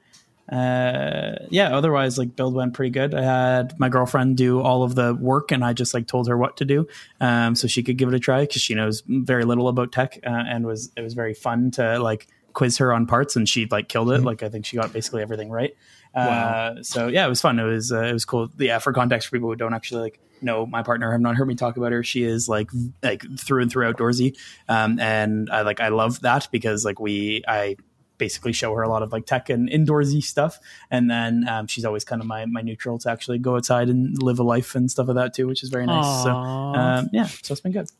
uh, 0.50 1.47
yeah, 1.49 1.76
otherwise, 1.76 2.19
like 2.19 2.35
build 2.35 2.55
went 2.55 2.75
pretty 2.75 2.91
good. 2.91 3.14
I 3.14 3.23
had 3.23 3.79
my 3.79 3.88
girlfriend 3.88 4.37
do 4.37 4.61
all 4.61 4.82
of 4.82 4.97
the 4.97 5.14
work, 5.14 5.52
and 5.52 5.64
I 5.64 5.73
just 5.73 5.94
like 5.94 6.08
told 6.08 6.29
her 6.29 6.37
what 6.37 6.56
to 6.56 6.64
do, 6.64 6.88
um, 7.20 7.55
so 7.55 7.69
she 7.69 7.82
could 7.82 7.97
give 7.97 8.08
it 8.08 8.14
a 8.14 8.19
try 8.19 8.43
because 8.43 8.61
she 8.61 8.75
knows 8.75 9.02
very 9.06 9.44
little 9.44 9.69
about 9.69 9.93
tech, 9.93 10.19
uh, 10.26 10.29
and 10.29 10.67
was 10.67 10.91
it 10.97 11.02
was 11.02 11.14
very 11.14 11.35
fun 11.35 11.70
to 11.73 12.00
like 12.00 12.26
quiz 12.52 12.79
her 12.79 12.93
on 12.93 13.06
parts, 13.06 13.37
and 13.37 13.49
she 13.49 13.67
like 13.70 13.88
killed 13.88 14.11
it. 14.11 14.17
Mm-hmm. 14.17 14.26
Like 14.26 14.43
I 14.43 14.49
think 14.49 14.67
she 14.67 14.76
got 14.76 14.93
basically 14.93 15.23
everything 15.23 15.50
right. 15.50 15.76
Uh, 16.12 16.26
wow. 16.26 16.76
so 16.82 17.06
yeah, 17.06 17.25
it 17.25 17.29
was 17.29 17.41
fun. 17.41 17.61
It 17.61 17.64
was 17.64 17.93
uh, 17.93 18.03
it 18.03 18.12
was 18.12 18.25
cool. 18.25 18.49
Yeah, 18.58 18.81
for 18.81 18.93
context 18.93 19.29
for 19.29 19.37
people 19.37 19.50
who 19.50 19.56
don't 19.56 19.75
actually 19.75 20.03
like 20.03 20.20
know 20.43 20.67
my 20.67 20.82
partner, 20.82 21.12
have 21.12 21.20
not 21.20 21.37
heard 21.37 21.46
me 21.46 21.55
talk 21.55 21.76
about 21.76 21.93
her. 21.93 22.03
She 22.03 22.25
is 22.25 22.49
like 22.49 22.70
like 23.05 23.23
through 23.38 23.62
and 23.62 23.70
through 23.70 23.93
outdoorsy, 23.93 24.37
um, 24.69 24.99
and 24.99 25.49
I 25.49 25.61
like 25.62 25.79
I 25.79 25.88
love 25.88 26.23
that 26.23 26.49
because 26.50 26.85
like 26.85 26.99
we 26.99 27.44
I 27.46 27.76
basically 28.20 28.52
show 28.52 28.72
her 28.76 28.82
a 28.82 28.88
lot 28.88 29.02
of 29.02 29.11
like 29.11 29.26
tech 29.26 29.50
and 29.50 29.69
indoorsy 29.69 30.22
stuff. 30.22 30.61
And 30.93 31.10
then 31.10 31.48
um, 31.48 31.67
she's 31.67 31.84
always 31.84 32.05
kind 32.05 32.22
of 32.22 32.29
my, 32.29 32.46
my 32.46 32.60
neutral 32.60 32.98
to 33.00 33.10
actually 33.10 33.39
go 33.39 33.56
outside 33.56 33.89
and 33.89 34.22
live 34.22 34.39
a 34.39 34.44
life 34.44 34.77
and 34.77 34.89
stuff 34.89 35.08
like 35.08 35.17
that 35.17 35.34
too, 35.34 35.48
which 35.48 35.65
is 35.65 35.70
very 35.70 35.86
nice. 35.86 36.05
Aww. 36.05 36.22
So 36.22 36.31
um, 36.31 37.08
yeah, 37.12 37.27
so 37.27 37.53
it's 37.53 37.60
been 37.60 37.72
good. 37.72 37.91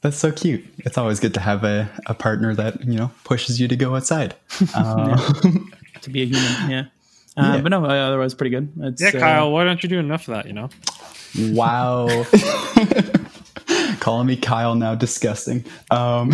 That's 0.00 0.16
so 0.16 0.30
cute. 0.30 0.64
It's 0.78 0.96
always 0.96 1.18
good 1.20 1.34
to 1.34 1.40
have 1.40 1.64
a, 1.64 1.90
a 2.06 2.14
partner 2.14 2.54
that, 2.54 2.84
you 2.84 2.96
know, 2.96 3.10
pushes 3.24 3.60
you 3.60 3.68
to 3.68 3.76
go 3.76 3.94
outside. 3.96 4.34
Uh, 4.74 5.16
to 6.02 6.10
be 6.10 6.22
a 6.22 6.26
human. 6.26 6.70
Yeah. 6.70 6.84
Uh, 7.36 7.54
yeah. 7.56 7.60
But 7.60 7.68
no, 7.70 7.84
otherwise 7.84 8.34
pretty 8.34 8.50
good. 8.50 8.72
It's, 8.80 9.02
yeah, 9.02 9.10
Kyle, 9.12 9.46
uh, 9.46 9.50
why 9.50 9.64
don't 9.64 9.82
you 9.82 9.88
do 9.88 9.98
enough 9.98 10.28
of 10.28 10.34
that, 10.34 10.46
you 10.46 10.52
know? 10.52 10.68
Wow. 11.36 12.24
Calling 14.00 14.26
me 14.26 14.36
Kyle 14.36 14.74
now, 14.74 14.94
disgusting. 14.94 15.64
Um, 15.90 16.32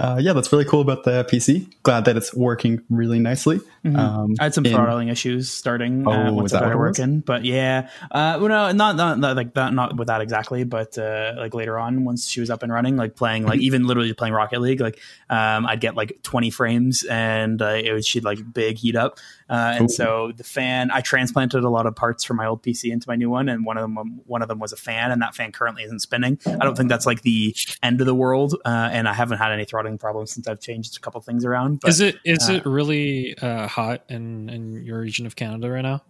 uh, 0.00 0.16
yeah, 0.18 0.32
that's 0.32 0.50
really 0.50 0.64
cool 0.64 0.80
about 0.80 1.04
the 1.04 1.24
PC. 1.24 1.70
Glad 1.82 2.06
that 2.06 2.16
it's 2.16 2.34
working 2.34 2.80
really 2.88 3.18
nicely. 3.18 3.58
Mm-hmm. 3.84 3.96
Um, 3.96 4.34
I 4.40 4.44
had 4.44 4.54
some 4.54 4.64
throttling 4.64 5.08
issues 5.08 5.50
starting 5.50 6.06
uh, 6.06 6.10
oh, 6.10 6.12
uh, 6.12 6.32
once 6.32 6.52
it 6.52 6.56
started 6.56 6.78
working, 6.78 7.20
but 7.20 7.44
yeah, 7.44 7.90
uh, 8.10 8.38
well, 8.40 8.48
no, 8.48 8.72
not, 8.72 8.96
not, 8.96 9.18
not 9.18 9.36
like 9.36 9.52
that, 9.54 9.74
not 9.74 9.96
with 9.96 10.08
that 10.08 10.22
exactly, 10.22 10.64
but 10.64 10.96
uh, 10.96 11.34
like 11.36 11.52
later 11.52 11.78
on, 11.78 12.04
once 12.04 12.28
she 12.28 12.40
was 12.40 12.48
up 12.48 12.62
and 12.62 12.72
running, 12.72 12.96
like 12.96 13.14
playing, 13.14 13.44
like 13.44 13.58
mm-hmm. 13.58 13.64
even 13.64 13.86
literally 13.86 14.14
playing 14.14 14.32
Rocket 14.32 14.62
League, 14.62 14.80
like 14.80 14.98
um, 15.28 15.66
I'd 15.66 15.80
get 15.80 15.94
like 15.94 16.18
20 16.22 16.48
frames, 16.48 17.02
and 17.04 17.60
uh, 17.60 17.68
it 17.68 17.92
would 17.92 18.04
she'd 18.04 18.24
like 18.24 18.38
big 18.54 18.78
heat 18.78 18.96
up, 18.96 19.18
uh, 19.50 19.72
and 19.74 19.90
Ooh. 19.90 19.92
so 19.92 20.32
the 20.36 20.44
fan, 20.44 20.92
I 20.92 21.00
transplanted 21.00 21.64
a 21.64 21.68
lot 21.68 21.86
of 21.86 21.96
parts 21.96 22.22
from 22.22 22.36
my 22.36 22.46
old 22.46 22.62
PC 22.62 22.92
into 22.92 23.08
my 23.08 23.16
new 23.16 23.28
one, 23.28 23.48
and 23.48 23.64
one 23.64 23.76
of 23.76 23.82
them 23.82 24.20
one 24.26 24.42
of 24.42 24.48
them 24.48 24.60
was 24.60 24.72
a 24.72 24.76
fan, 24.76 25.10
and 25.10 25.20
that 25.22 25.34
fan 25.34 25.50
currently 25.50 25.82
isn't 25.82 25.98
spinning. 25.98 26.38
I 26.46 26.64
don't 26.64 26.76
think 26.76 26.88
that's 26.88 27.06
like 27.06 27.22
the 27.22 27.56
end 27.82 28.00
of 28.00 28.06
the 28.06 28.14
world, 28.14 28.54
and 28.64 29.08
I 29.08 29.12
haven't 29.12 29.38
had 29.38 29.50
any 29.50 29.64
throttling 29.64 29.98
problems 29.98 30.32
since 30.32 30.46
I've 30.46 30.60
changed 30.60 30.96
a 30.96 31.00
couple 31.00 31.20
things 31.20 31.44
around. 31.44 31.80
But, 31.80 31.90
is 31.90 32.00
it 32.00 32.16
is 32.24 32.48
uh, 32.48 32.54
it 32.54 32.66
really 32.66 33.36
uh, 33.38 33.66
hot 33.66 34.04
in 34.08 34.48
in 34.48 34.84
your 34.84 35.00
region 35.00 35.26
of 35.26 35.34
Canada 35.34 35.68
right 35.68 35.82
now? 35.82 36.02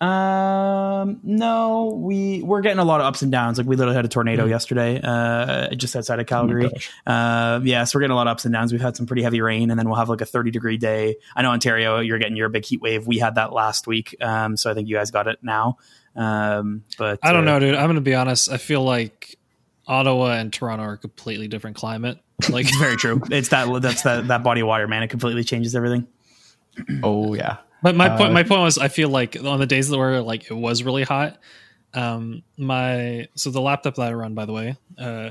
Um, 0.00 1.20
no, 1.24 1.98
we 2.00 2.40
we're 2.42 2.60
getting 2.60 2.78
a 2.78 2.84
lot 2.84 3.00
of 3.00 3.06
ups 3.06 3.22
and 3.22 3.32
downs. 3.32 3.58
Like 3.58 3.66
we 3.66 3.74
literally 3.76 3.96
had 3.96 4.04
a 4.04 4.08
tornado 4.08 4.46
Mm. 4.46 4.50
yesterday, 4.50 5.00
uh, 5.02 5.74
just 5.74 5.96
outside 5.96 6.20
of 6.20 6.26
Calgary. 6.26 6.68
gosh. 6.68 6.90
uh, 7.06 7.60
yeah, 7.64 7.82
so 7.84 7.96
we're 7.96 8.02
getting 8.02 8.12
a 8.12 8.16
lot 8.16 8.26
of 8.28 8.32
ups 8.32 8.44
and 8.44 8.52
downs. 8.54 8.70
We've 8.70 8.80
had 8.80 8.96
some 8.96 9.06
pretty 9.06 9.22
heavy 9.22 9.40
rain, 9.40 9.70
and 9.70 9.78
then 9.78 9.88
we'll 9.88 9.98
have 9.98 10.08
like 10.08 10.20
a 10.20 10.26
thirty 10.26 10.50
degree 10.52 10.76
day. 10.76 11.16
I 11.34 11.42
know 11.42 11.50
Ontario, 11.50 11.98
you're 11.98 12.18
getting 12.18 12.36
your 12.36 12.48
big 12.48 12.64
heat 12.64 12.80
wave. 12.80 13.06
We 13.06 13.18
had 13.18 13.34
that 13.34 13.52
last 13.52 13.86
week, 13.88 14.14
um, 14.20 14.56
so 14.56 14.70
I 14.70 14.74
think 14.74 14.88
you 14.88 14.94
guys 14.94 15.10
got 15.10 15.26
it 15.26 15.38
now. 15.42 15.78
Um, 16.14 16.84
but 16.96 17.18
I 17.22 17.32
don't 17.32 17.48
uh, 17.48 17.52
know, 17.52 17.60
dude. 17.60 17.74
I'm 17.74 17.88
gonna 17.88 18.00
be 18.00 18.14
honest. 18.14 18.50
I 18.50 18.56
feel 18.58 18.82
like 18.82 19.36
Ottawa 19.86 20.32
and 20.34 20.52
Toronto 20.52 20.84
are 20.84 20.92
a 20.92 20.98
completely 20.98 21.48
different 21.48 21.76
climate. 21.76 22.18
Like, 22.50 22.66
very 22.78 22.96
true. 22.96 23.20
It's 23.32 23.48
that 23.48 23.82
that's 23.82 24.02
that 24.02 24.28
that 24.28 24.44
body 24.44 24.60
of 24.60 24.68
water, 24.68 24.86
man. 24.86 25.02
It 25.02 25.08
completely 25.08 25.42
changes 25.42 25.74
everything. 25.74 26.06
Oh 27.02 27.34
yeah. 27.34 27.56
But 27.82 27.94
my 27.94 28.08
point, 28.08 28.30
Uh, 28.30 28.34
my 28.34 28.42
point 28.42 28.60
was, 28.62 28.78
I 28.78 28.88
feel 28.88 29.08
like 29.08 29.36
on 29.42 29.58
the 29.60 29.66
days 29.66 29.90
where 29.90 30.20
like 30.20 30.50
it 30.50 30.54
was 30.54 30.82
really 30.82 31.04
hot, 31.04 31.38
um, 31.94 32.42
my 32.56 33.28
so 33.34 33.50
the 33.50 33.60
laptop 33.60 33.94
that 33.96 34.08
I 34.08 34.12
run, 34.12 34.34
by 34.34 34.44
the 34.46 34.52
way, 34.52 34.76
uh, 34.98 35.30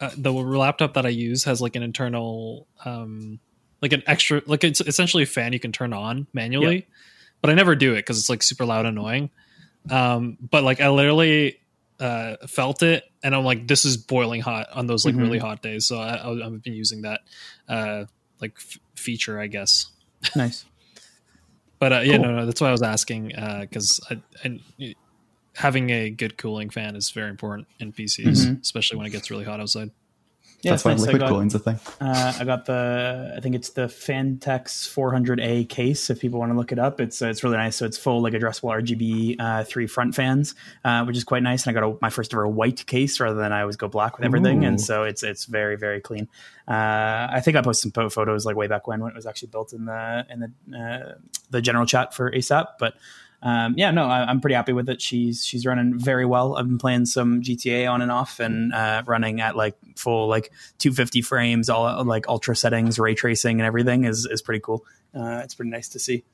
uh, 0.00 0.10
the 0.16 0.30
laptop 0.32 0.94
that 0.94 1.06
I 1.06 1.08
use 1.08 1.44
has 1.44 1.60
like 1.60 1.76
an 1.76 1.82
internal, 1.82 2.66
um, 2.84 3.40
like 3.82 3.92
an 3.92 4.02
extra, 4.06 4.42
like 4.46 4.64
it's 4.64 4.80
essentially 4.80 5.22
a 5.22 5.26
fan 5.26 5.52
you 5.52 5.58
can 5.60 5.72
turn 5.72 5.92
on 5.92 6.26
manually, 6.32 6.86
but 7.40 7.50
I 7.50 7.54
never 7.54 7.74
do 7.74 7.92
it 7.94 7.98
because 7.98 8.18
it's 8.18 8.28
like 8.30 8.42
super 8.42 8.64
loud, 8.64 8.86
and 8.86 8.96
annoying. 8.98 9.30
Um, 9.90 10.36
but 10.50 10.62
like 10.64 10.80
I 10.80 10.88
literally 10.90 11.58
uh, 11.98 12.36
felt 12.46 12.82
it, 12.82 13.04
and 13.22 13.34
I'm 13.34 13.44
like, 13.44 13.66
this 13.66 13.84
is 13.84 13.96
boiling 13.96 14.40
hot 14.40 14.68
on 14.72 14.86
those 14.86 15.04
like 15.04 15.14
Mhm. 15.14 15.20
really 15.22 15.38
hot 15.38 15.62
days. 15.62 15.86
So 15.86 15.98
I, 15.98 16.16
I, 16.16 16.46
I've 16.46 16.62
been 16.62 16.74
using 16.74 17.02
that 17.02 17.22
uh, 17.68 18.04
like 18.40 18.52
f- 18.56 18.78
feature, 18.94 19.40
I 19.40 19.46
guess. 19.46 19.86
Nice. 20.36 20.64
But 21.78 21.92
uh, 21.92 22.00
yeah, 22.00 22.16
Cool. 22.16 22.24
no, 22.26 22.36
no, 22.36 22.46
that's 22.46 22.60
why 22.60 22.68
I 22.68 22.72
was 22.72 22.82
asking 22.82 23.28
because 23.60 24.00
I, 24.10 24.20
I, 24.44 24.94
having 25.54 25.90
a 25.90 26.10
good 26.10 26.36
cooling 26.36 26.70
fan 26.70 26.96
is 26.96 27.10
very 27.10 27.30
important 27.30 27.68
in 27.78 27.92
PCs, 27.92 28.26
Mhm. 28.46 28.60
especially 28.62 28.96
when 28.96 29.06
it 29.06 29.10
gets 29.10 29.30
really 29.30 29.44
hot 29.44 29.60
outside. 29.60 29.90
Yeah, 30.62 30.72
That's 30.72 30.84
why 30.84 30.90
nice. 30.92 31.02
I 31.02 31.12
liquid 31.12 31.28
cooling's 31.28 31.54
a 31.54 31.60
thing. 31.60 31.78
Uh, 32.00 32.32
I 32.40 32.44
got 32.44 32.66
the 32.66 33.32
I 33.36 33.40
think 33.40 33.54
it's 33.54 33.70
the 33.70 33.82
Phanteks 33.82 34.88
400A 34.92 35.68
case. 35.68 36.10
If 36.10 36.18
people 36.18 36.40
want 36.40 36.50
to 36.50 36.58
look 36.58 36.72
it 36.72 36.80
up, 36.80 37.00
it's 37.00 37.22
uh, 37.22 37.28
it's 37.28 37.44
really 37.44 37.58
nice. 37.58 37.76
So 37.76 37.86
it's 37.86 37.96
full 37.96 38.20
like 38.22 38.32
addressable 38.32 38.74
RGB 38.82 39.36
uh, 39.38 39.62
three 39.62 39.86
front 39.86 40.16
fans, 40.16 40.56
uh, 40.84 41.04
which 41.04 41.16
is 41.16 41.22
quite 41.22 41.44
nice. 41.44 41.64
And 41.64 41.76
I 41.76 41.80
got 41.80 41.88
a, 41.88 41.96
my 42.02 42.10
first 42.10 42.34
ever 42.34 42.48
white 42.48 42.84
case 42.86 43.20
rather 43.20 43.36
than 43.36 43.52
I 43.52 43.60
always 43.60 43.76
go 43.76 43.86
black 43.86 44.18
with 44.18 44.24
everything, 44.24 44.64
Ooh. 44.64 44.68
and 44.68 44.80
so 44.80 45.04
it's 45.04 45.22
it's 45.22 45.44
very 45.44 45.76
very 45.76 46.00
clean. 46.00 46.28
Uh, 46.66 47.28
I 47.30 47.40
think 47.40 47.56
I 47.56 47.62
posted 47.62 47.94
some 47.94 48.10
photos 48.10 48.44
like 48.44 48.56
way 48.56 48.66
back 48.66 48.88
when 48.88 49.00
when 49.00 49.12
it 49.12 49.16
was 49.16 49.26
actually 49.26 49.48
built 49.48 49.72
in 49.72 49.84
the 49.84 50.26
in 50.28 50.40
the 50.40 50.76
uh, 50.76 51.14
the 51.50 51.62
general 51.62 51.86
chat 51.86 52.14
for 52.14 52.32
ASAP, 52.32 52.66
but. 52.80 52.94
Um, 53.42 53.74
yeah, 53.76 53.90
no, 53.90 54.04
I, 54.04 54.24
I'm 54.24 54.40
pretty 54.40 54.54
happy 54.54 54.72
with 54.72 54.88
it. 54.88 55.00
She's 55.00 55.44
she's 55.44 55.64
running 55.64 55.98
very 55.98 56.26
well. 56.26 56.56
I've 56.56 56.66
been 56.66 56.78
playing 56.78 57.06
some 57.06 57.40
GTA 57.40 57.90
on 57.90 58.02
and 58.02 58.10
off, 58.10 58.40
and 58.40 58.72
uh, 58.72 59.02
running 59.06 59.40
at 59.40 59.56
like 59.56 59.76
full 59.96 60.28
like 60.28 60.50
250 60.78 61.22
frames, 61.22 61.68
all 61.68 62.04
like 62.04 62.28
ultra 62.28 62.56
settings, 62.56 62.98
ray 62.98 63.14
tracing, 63.14 63.60
and 63.60 63.66
everything 63.66 64.04
is 64.04 64.26
is 64.26 64.42
pretty 64.42 64.60
cool. 64.60 64.84
Uh, 65.14 65.40
it's 65.44 65.54
pretty 65.54 65.70
nice 65.70 65.88
to 65.90 65.98
see. 65.98 66.24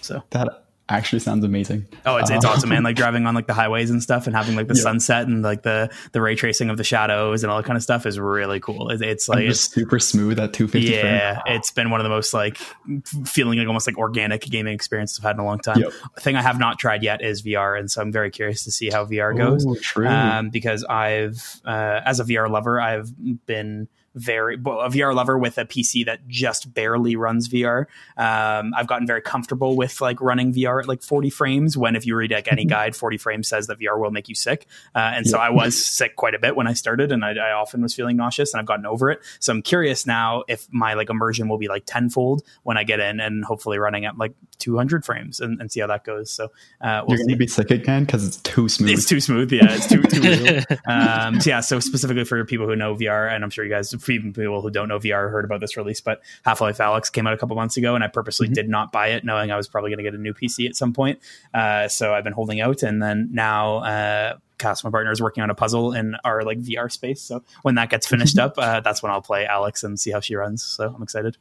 So 0.00 0.22
That 0.30 0.65
actually 0.88 1.18
sounds 1.18 1.44
amazing. 1.44 1.86
oh, 2.04 2.16
it's, 2.16 2.30
it's 2.30 2.44
Uh, 2.44 2.48
awesome, 2.50 2.68
man! 2.70 2.82
Like 2.86 2.94
driving 2.96 3.26
on 3.26 3.34
like 3.34 3.46
the 3.46 3.54
highways 3.54 3.90
and 3.90 4.02
stuff, 4.02 4.26
and 4.26 4.36
having 4.36 4.54
like 4.56 4.68
the 4.68 4.74
Yeah. 4.74 4.82
sunset 4.82 5.26
and 5.26 5.42
like 5.42 5.62
the 5.62 5.90
the 6.12 6.20
ray 6.20 6.34
tracing 6.36 6.70
of 6.70 6.76
the 6.76 6.84
shadows 6.84 7.42
and 7.42 7.50
all 7.50 7.56
that 7.58 7.64
kind 7.66 7.76
of 7.76 7.82
stuff 7.82 8.06
is 8.06 8.18
really 8.20 8.60
cool. 8.60 8.90
It, 8.90 9.02
it's 9.02 9.28
like 9.28 9.44
it's 9.44 9.60
super 9.60 9.98
smooth 9.98 10.38
at 10.38 10.52
250 10.52 10.88
yeah, 10.94 11.40
frames. 11.42 11.56
it's 11.58 11.70
been 11.72 11.90
one 11.90 12.00
of 12.00 12.04
the 12.04 12.10
most 12.10 12.32
like 12.32 12.58
feeling 13.24 13.58
like 13.58 13.66
almost 13.66 13.86
like 13.86 13.98
organic 13.98 14.42
gaming 14.42 14.74
experiences 14.74 15.18
I've 15.18 15.24
had 15.24 15.36
in 15.36 15.40
a 15.40 15.44
long 15.44 15.58
time. 15.58 15.80
Yep. 15.80 15.92
The 16.14 16.20
thing 16.20 16.36
I 16.36 16.42
have 16.42 16.58
not 16.58 16.78
tried 16.78 17.02
yet 17.02 17.22
is 17.22 17.42
VR, 17.42 17.78
and 17.78 17.90
so 17.90 18.00
I'm 18.00 18.12
very 18.12 18.30
curious 18.30 18.64
to 18.64 18.70
see 18.70 18.90
how 18.90 19.04
VR 19.06 19.36
goes 19.36 19.66
Oh, 19.66 19.74
true. 19.74 20.06
um, 20.06 20.50
because 20.50 20.84
I've, 20.84 21.60
uh, 21.64 22.00
as 22.04 22.20
a 22.20 22.24
VR 22.24 22.48
lover, 22.50 22.80
I've 22.80 23.10
been 23.46 23.88
very 24.16 24.56
well, 24.56 24.80
a 24.80 24.88
VR 24.88 25.14
lover 25.14 25.38
with 25.38 25.58
a 25.58 25.64
PC 25.64 26.06
that 26.06 26.26
just 26.26 26.72
barely 26.74 27.14
runs 27.14 27.48
VR. 27.48 27.86
Um, 28.16 28.72
I've 28.74 28.86
gotten 28.86 29.06
very 29.06 29.20
comfortable 29.22 29.76
with 29.76 30.00
like 30.00 30.20
running 30.20 30.52
VR 30.52 30.80
at 30.80 30.88
like 30.88 31.02
40 31.02 31.30
frames. 31.30 31.76
When 31.76 31.94
if 31.94 32.06
you 32.06 32.16
read 32.16 32.32
like 32.32 32.50
any 32.50 32.64
guide, 32.66 32.96
40 32.96 33.18
frames 33.18 33.46
says 33.46 33.66
that 33.68 33.78
VR 33.78 33.98
will 34.00 34.10
make 34.10 34.28
you 34.28 34.34
sick, 34.34 34.66
uh, 34.94 35.12
and 35.14 35.26
so 35.26 35.36
Yeah. 35.38 35.44
I 35.44 35.50
was 35.50 35.84
sick 35.84 36.16
quite 36.16 36.34
a 36.34 36.38
bit 36.38 36.56
when 36.56 36.66
I 36.66 36.72
started, 36.72 37.12
and 37.12 37.24
I, 37.24 37.32
I 37.34 37.52
often 37.52 37.82
was 37.82 37.94
feeling 37.94 38.16
nauseous, 38.16 38.52
and 38.54 38.60
I've 38.60 38.66
gotten 38.66 38.86
over 38.86 39.10
it. 39.10 39.20
So 39.38 39.52
I'm 39.52 39.62
curious 39.62 40.06
now 40.06 40.44
if 40.48 40.66
my 40.72 40.94
like 40.94 41.10
immersion 41.10 41.48
will 41.48 41.58
be 41.58 41.68
like 41.68 41.84
tenfold 41.86 42.42
when 42.62 42.76
I 42.76 42.84
get 42.84 42.98
in, 43.00 43.20
and 43.20 43.44
hopefully 43.44 43.78
running 43.78 44.04
at 44.06 44.16
like 44.18 44.32
200 44.58 45.04
frames, 45.04 45.40
and, 45.40 45.60
and 45.60 45.70
see 45.70 45.80
how 45.80 45.86
that 45.88 46.04
goes. 46.04 46.30
So 46.30 46.46
uh, 46.80 47.02
we'll 47.06 47.16
You're 47.18 47.18
see. 47.18 47.24
gonna 47.32 47.36
be 47.36 47.46
sick 47.46 47.70
again 47.70 48.04
because 48.04 48.26
it's 48.26 48.38
too 48.38 48.68
smooth. 48.68 48.90
It's 48.90 49.04
too 49.06 49.20
smooth. 49.20 49.52
Yeah, 49.52 49.66
it's 49.68 49.86
too 49.86 50.02
too. 50.02 50.62
Um, 50.86 51.40
so 51.40 51.50
yeah, 51.50 51.60
so 51.60 51.80
specifically 51.80 52.24
for 52.24 52.44
people 52.44 52.66
who 52.66 52.76
know 52.76 52.94
VR, 52.94 53.30
and 53.30 53.44
I'm 53.44 53.50
sure 53.50 53.64
you 53.64 53.70
guys, 53.70 53.90
for 54.06 54.12
even 54.12 54.32
people 54.32 54.62
who 54.62 54.70
don't 54.70 54.88
know 54.88 54.98
VR, 54.98 55.30
heard 55.30 55.44
about 55.44 55.60
this 55.60 55.76
release. 55.76 56.00
But 56.00 56.22
Half 56.44 56.60
Life 56.62 56.78
Alyx 56.78 57.12
came 57.12 57.26
out 57.26 57.34
a 57.34 57.36
couple 57.36 57.56
months 57.56 57.76
ago, 57.76 57.94
and 57.94 58.02
I 58.02 58.06
purposely 58.06 58.48
Mhm. 58.48 58.54
did 58.54 58.68
not 58.70 58.92
buy 58.92 59.08
it, 59.08 59.24
knowing 59.24 59.50
I 59.50 59.56
was 59.56 59.68
probably 59.68 59.90
going 59.90 59.98
to 59.98 60.04
get 60.04 60.14
a 60.14 60.18
new 60.18 60.32
PC 60.32 60.66
at 60.66 60.74
some 60.76 60.92
point. 60.94 61.18
Uh, 61.52 61.88
so 61.88 62.14
I've 62.14 62.24
been 62.24 62.32
holding 62.32 62.60
out, 62.60 62.82
and 62.82 63.02
then 63.02 63.28
now. 63.32 63.78
Uh, 63.78 64.36
Cass, 64.58 64.82
my 64.82 64.88
partner, 64.90 65.12
is 65.12 65.20
working 65.20 65.42
on 65.42 65.50
a 65.50 65.54
puzzle 65.54 65.92
in 65.92 66.16
our 66.24 66.42
like 66.42 66.58
VR 66.58 66.90
space. 66.90 67.20
So 67.20 67.44
when 67.60 67.74
that 67.74 67.90
gets 67.90 68.06
finished 68.06 68.38
up, 68.38 68.54
uh, 68.56 68.80
that's 68.80 69.02
when 69.02 69.12
I'll 69.12 69.20
play 69.20 69.46
Alyx 69.46 69.84
and 69.84 70.00
see 70.00 70.10
how 70.12 70.20
she 70.20 70.34
runs. 70.34 70.62
So 70.62 70.94
I'm 70.96 71.02
excited. 71.02 71.36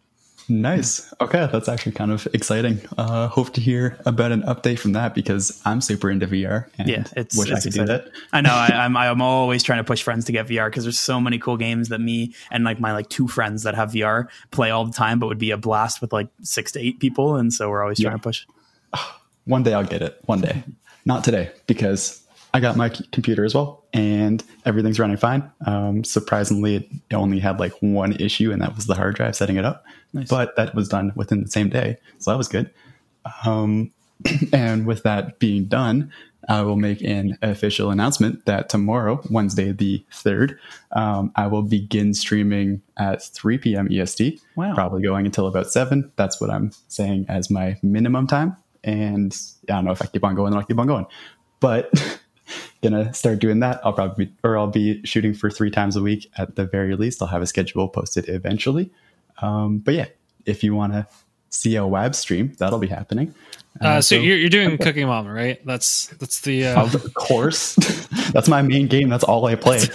Nice. 0.47 1.11
Okay, 1.21 1.49
that's 1.51 1.67
actually 1.67 1.93
kind 1.93 2.11
of 2.11 2.27
exciting. 2.33 2.79
Uh, 2.97 3.27
hope 3.27 3.51
to 3.53 3.61
hear 3.61 3.97
about 4.05 4.31
an 4.31 4.43
update 4.43 4.77
from 4.77 4.91
that 4.93 5.15
because 5.15 5.59
I'm 5.65 5.81
super 5.81 6.11
into 6.11 6.27
VR. 6.27 6.67
And 6.77 6.87
Yeah, 6.87 6.99
it's- 7.15 7.35
wish 7.35 7.49
it's 7.49 7.61
I 7.61 7.69
could 7.69 7.73
do 7.73 7.85
that. 7.85 8.09
I 8.31 8.41
know. 8.41 8.51
I, 8.53 8.67
I'm 8.85 8.95
I'm 8.95 9.21
always 9.21 9.63
trying 9.63 9.79
to 9.79 9.83
push 9.83 10.03
friends 10.03 10.25
to 10.25 10.31
get 10.31 10.47
VR 10.47 10.67
because 10.67 10.83
there's 10.83 10.99
so 10.99 11.19
many 11.19 11.39
cool 11.39 11.57
games 11.57 11.89
that 11.89 11.99
me 11.99 12.33
and 12.51 12.63
like 12.63 12.79
my 12.79 12.91
like 12.93 13.09
two 13.09 13.27
friends 13.27 13.63
that 13.63 13.73
have 13.75 13.91
VR 13.91 14.27
play 14.51 14.69
all 14.69 14.85
the 14.85 14.93
time, 14.93 15.17
but 15.19 15.27
would 15.27 15.39
be 15.39 15.51
a 15.51 15.57
blast 15.57 15.99
with 16.01 16.13
like 16.13 16.27
six 16.43 16.71
to 16.73 16.79
eight 16.79 16.99
people, 16.99 17.35
and 17.37 17.51
so 17.51 17.69
we're 17.69 17.81
always 17.81 17.99
Yeah. 17.99 18.09
trying 18.09 18.19
to 18.19 18.23
push. 18.23 18.45
One 19.45 19.63
day 19.63 19.73
I'll 19.73 19.83
get 19.83 20.01
it. 20.01 20.19
One 20.25 20.41
day. 20.41 20.63
Not 21.05 21.23
today 21.23 21.51
because 21.67 22.21
I 22.55 22.61
got 22.61 22.77
my 22.77 22.87
computer 23.11 23.43
as 23.43 23.53
well 23.53 23.83
and 23.91 24.41
everything's 24.65 24.97
running 24.97 25.17
fine. 25.17 25.51
Um, 25.65 26.05
surprisingly, 26.05 26.77
it 26.77 27.13
only 27.13 27.37
had 27.37 27.59
like 27.59 27.73
one 27.81 28.13
issue 28.13 28.53
and 28.53 28.61
that 28.61 28.77
was 28.77 28.85
the 28.85 28.95
hard 28.95 29.15
drive 29.15 29.35
setting 29.35 29.57
it 29.57 29.65
up. 29.65 29.83
Nice. 30.13 30.29
But 30.29 30.55
that 30.55 30.73
was 30.73 30.87
done 30.87 31.11
within 31.17 31.43
the 31.43 31.49
same 31.49 31.67
day. 31.67 31.97
So 32.19 32.31
that 32.31 32.37
was 32.37 32.47
good. 32.47 32.71
Um, 33.45 33.91
and 34.53 34.85
with 34.85 35.03
that 35.03 35.37
being 35.39 35.65
done, 35.65 36.13
I 36.47 36.61
will 36.61 36.77
make 36.77 37.01
an 37.01 37.37
official 37.41 37.91
announcement 37.91 38.45
that 38.45 38.69
tomorrow, 38.69 39.21
Wednesday 39.29 39.73
the 39.73 40.05
3rd, 40.13 40.57
um, 40.93 41.33
I 41.35 41.47
will 41.47 41.63
begin 41.63 42.13
streaming 42.13 42.81
at 42.95 43.21
3 43.21 43.57
p.m. 43.57 43.89
EST. 43.91 44.41
Wow. 44.55 44.75
Probably 44.75 45.03
going 45.03 45.25
until 45.25 45.47
about 45.47 45.69
7. 45.73 46.09
That's 46.15 46.39
what 46.39 46.49
I'm 46.49 46.71
saying 46.87 47.25
as 47.27 47.49
my 47.49 47.77
minimum 47.83 48.27
time. 48.27 48.55
And 48.85 49.37
I 49.67 49.73
don't 49.73 49.83
know 49.83 49.91
if 49.91 50.01
I 50.01 50.05
keep 50.05 50.23
on 50.23 50.35
going, 50.35 50.53
I'll 50.53 50.63
keep 50.63 50.79
on 50.79 50.87
going. 50.87 51.07
But 51.59 51.91
gonna 52.89 53.13
start 53.13 53.39
doing 53.39 53.59
that. 53.59 53.81
I'll 53.83 53.93
probably, 53.93 54.31
or 54.43 54.57
I'll 54.57 54.67
be 54.67 55.03
shooting 55.05 55.33
for 55.33 55.49
three 55.49 55.71
times 55.71 55.95
a 55.95 56.01
week 56.01 56.29
at 56.37 56.55
the 56.55 56.65
very 56.65 56.95
least. 56.95 57.21
I'll 57.21 57.27
have 57.27 57.41
a 57.41 57.47
schedule 57.47 57.87
posted 57.87 58.29
eventually. 58.29 58.91
Um, 59.41 59.79
but 59.79 59.93
yeah, 59.93 60.05
if 60.45 60.63
you 60.63 60.75
want 60.75 60.93
to 60.93 61.07
see 61.49 61.75
a 61.75 61.85
web 61.85 62.15
stream, 62.15 62.53
that'll 62.59 62.79
be 62.79 62.87
happening. 62.87 63.33
Uh, 63.81 63.99
so, 63.99 64.15
you're, 64.15 64.37
you're 64.37 64.49
doing 64.49 64.77
Cooking 64.77 65.07
Mama, 65.07 65.33
right? 65.33 65.63
That's 65.65 66.07
that's 66.07 66.41
the 66.41 66.67
uh, 66.67 66.83
of 66.83 67.13
course, 67.13 67.75
that's 68.31 68.47
my 68.47 68.61
main 68.61 68.87
game. 68.87 69.09
That's 69.09 69.23
all 69.23 69.45
I 69.45 69.55
play. 69.55 69.81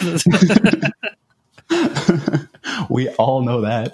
we 2.90 3.08
all 3.10 3.42
know 3.42 3.62
that. 3.62 3.92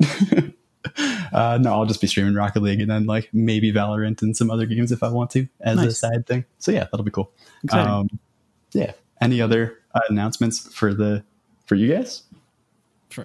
uh, 1.33 1.59
no, 1.61 1.73
I'll 1.73 1.87
just 1.87 2.01
be 2.01 2.07
streaming 2.07 2.35
Rocket 2.35 2.63
League 2.63 2.81
and 2.81 2.91
then 2.91 3.07
like 3.07 3.29
maybe 3.33 3.73
Valorant 3.73 4.23
and 4.23 4.37
some 4.37 4.51
other 4.51 4.67
games 4.67 4.91
if 4.91 5.03
I 5.03 5.09
want 5.09 5.31
to 5.33 5.47
as 5.61 5.79
a 5.81 5.93
side 5.93 6.27
thing. 6.27 6.45
So 6.59 6.73
yeah, 6.73 6.85
that'll 6.91 7.05
be 7.05 7.13
cool. 7.13 7.31
Um, 7.71 8.09
yeah. 8.73 8.93
Any 9.21 9.41
other 9.41 9.79
uh, 9.95 10.01
announcements 10.09 10.73
for 10.75 10.93
the 10.95 11.25
for 11.67 11.75
you 11.75 11.93
guys? 11.93 12.23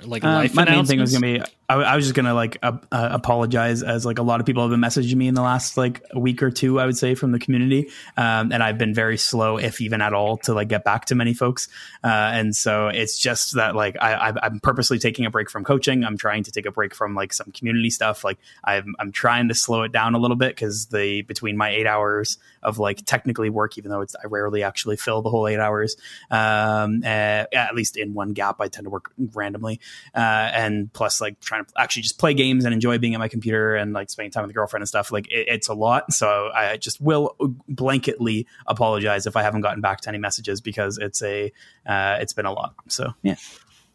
Like 0.03 0.23
life 0.23 0.53
my 0.55 0.65
main 0.65 0.85
thing 0.85 0.99
was 0.99 1.11
gonna 1.11 1.39
be 1.39 1.41
I, 1.71 1.75
I 1.75 1.95
was 1.95 2.05
just 2.05 2.15
gonna 2.15 2.33
like 2.33 2.57
uh, 2.61 2.77
uh, 2.91 3.09
apologize 3.11 3.81
as 3.81 4.05
like 4.05 4.19
a 4.19 4.23
lot 4.23 4.39
of 4.41 4.45
people 4.45 4.61
have 4.63 4.71
been 4.71 4.81
messaging 4.81 5.15
me 5.15 5.27
in 5.27 5.35
the 5.35 5.41
last 5.41 5.77
like 5.77 6.03
a 6.11 6.19
week 6.19 6.43
or 6.43 6.51
two 6.51 6.79
I 6.79 6.85
would 6.85 6.97
say 6.97 7.15
from 7.15 7.31
the 7.31 7.39
community. 7.39 7.89
Um, 8.17 8.51
and 8.51 8.61
I've 8.61 8.77
been 8.77 8.93
very 8.93 9.17
slow 9.17 9.57
if 9.57 9.79
even 9.81 10.01
at 10.01 10.13
all 10.13 10.37
to 10.39 10.53
like 10.53 10.67
get 10.67 10.83
back 10.83 11.05
to 11.05 11.15
many 11.15 11.33
folks. 11.33 11.69
Uh, 12.03 12.07
and 12.07 12.55
so 12.55 12.87
it's 12.87 13.17
just 13.17 13.55
that 13.55 13.75
like 13.75 13.95
I, 14.01 14.33
I'm 14.41 14.59
purposely 14.59 14.99
taking 14.99 15.25
a 15.25 15.29
break 15.29 15.49
from 15.49 15.63
coaching. 15.63 16.03
I'm 16.03 16.17
trying 16.17 16.43
to 16.43 16.51
take 16.51 16.65
a 16.65 16.71
break 16.71 16.93
from 16.93 17.15
like 17.15 17.33
some 17.33 17.51
community 17.51 17.89
stuff. 17.89 18.23
Like 18.23 18.39
I'm 18.63 18.95
I'm 18.99 19.11
trying 19.11 19.47
to 19.47 19.55
slow 19.55 19.83
it 19.83 19.91
down 19.91 20.15
a 20.15 20.19
little 20.19 20.37
bit 20.37 20.55
because 20.55 20.87
the 20.87 21.21
between 21.23 21.57
my 21.57 21.69
eight 21.69 21.87
hours 21.87 22.37
of 22.63 22.79
like 22.79 23.05
technically 23.05 23.49
work 23.49 23.77
even 23.77 23.91
though 23.91 24.01
it's 24.01 24.15
I 24.15 24.27
rarely 24.27 24.63
actually 24.63 24.97
fill 24.97 25.21
the 25.21 25.29
whole 25.29 25.47
eight 25.47 25.59
hours 25.59 25.97
um, 26.29 27.01
uh, 27.03 27.45
at 27.53 27.75
least 27.75 27.97
in 27.97 28.13
one 28.13 28.33
gap 28.33 28.61
I 28.61 28.67
tend 28.67 28.85
to 28.85 28.89
work 28.89 29.11
randomly 29.33 29.79
uh, 30.15 30.49
and 30.53 30.91
plus 30.93 31.21
like 31.21 31.39
trying 31.39 31.65
to 31.65 31.71
actually 31.77 32.03
just 32.03 32.17
play 32.17 32.33
games 32.33 32.65
and 32.65 32.73
enjoy 32.73 32.97
being 32.97 33.13
at 33.13 33.19
my 33.19 33.27
computer 33.27 33.75
and 33.75 33.93
like 33.93 34.09
spending 34.09 34.31
time 34.31 34.43
with 34.43 34.49
the 34.49 34.53
girlfriend 34.53 34.81
and 34.81 34.89
stuff. 34.89 35.11
Like 35.11 35.27
it, 35.31 35.47
it's 35.47 35.67
a 35.67 35.73
lot, 35.73 36.13
so 36.13 36.49
I 36.53 36.77
just 36.77 37.01
will 37.01 37.35
blanketly 37.71 38.45
apologize 38.67 39.25
if 39.25 39.35
I 39.35 39.43
haven't 39.43 39.61
gotten 39.61 39.81
back 39.81 40.01
to 40.01 40.09
any 40.09 40.17
messages 40.17 40.61
because 40.61 40.97
it's 40.97 41.21
a 41.21 41.51
uh, 41.85 42.17
it's 42.19 42.33
been 42.33 42.45
a 42.45 42.53
lot. 42.53 42.75
So 42.87 43.13
yeah, 43.21 43.35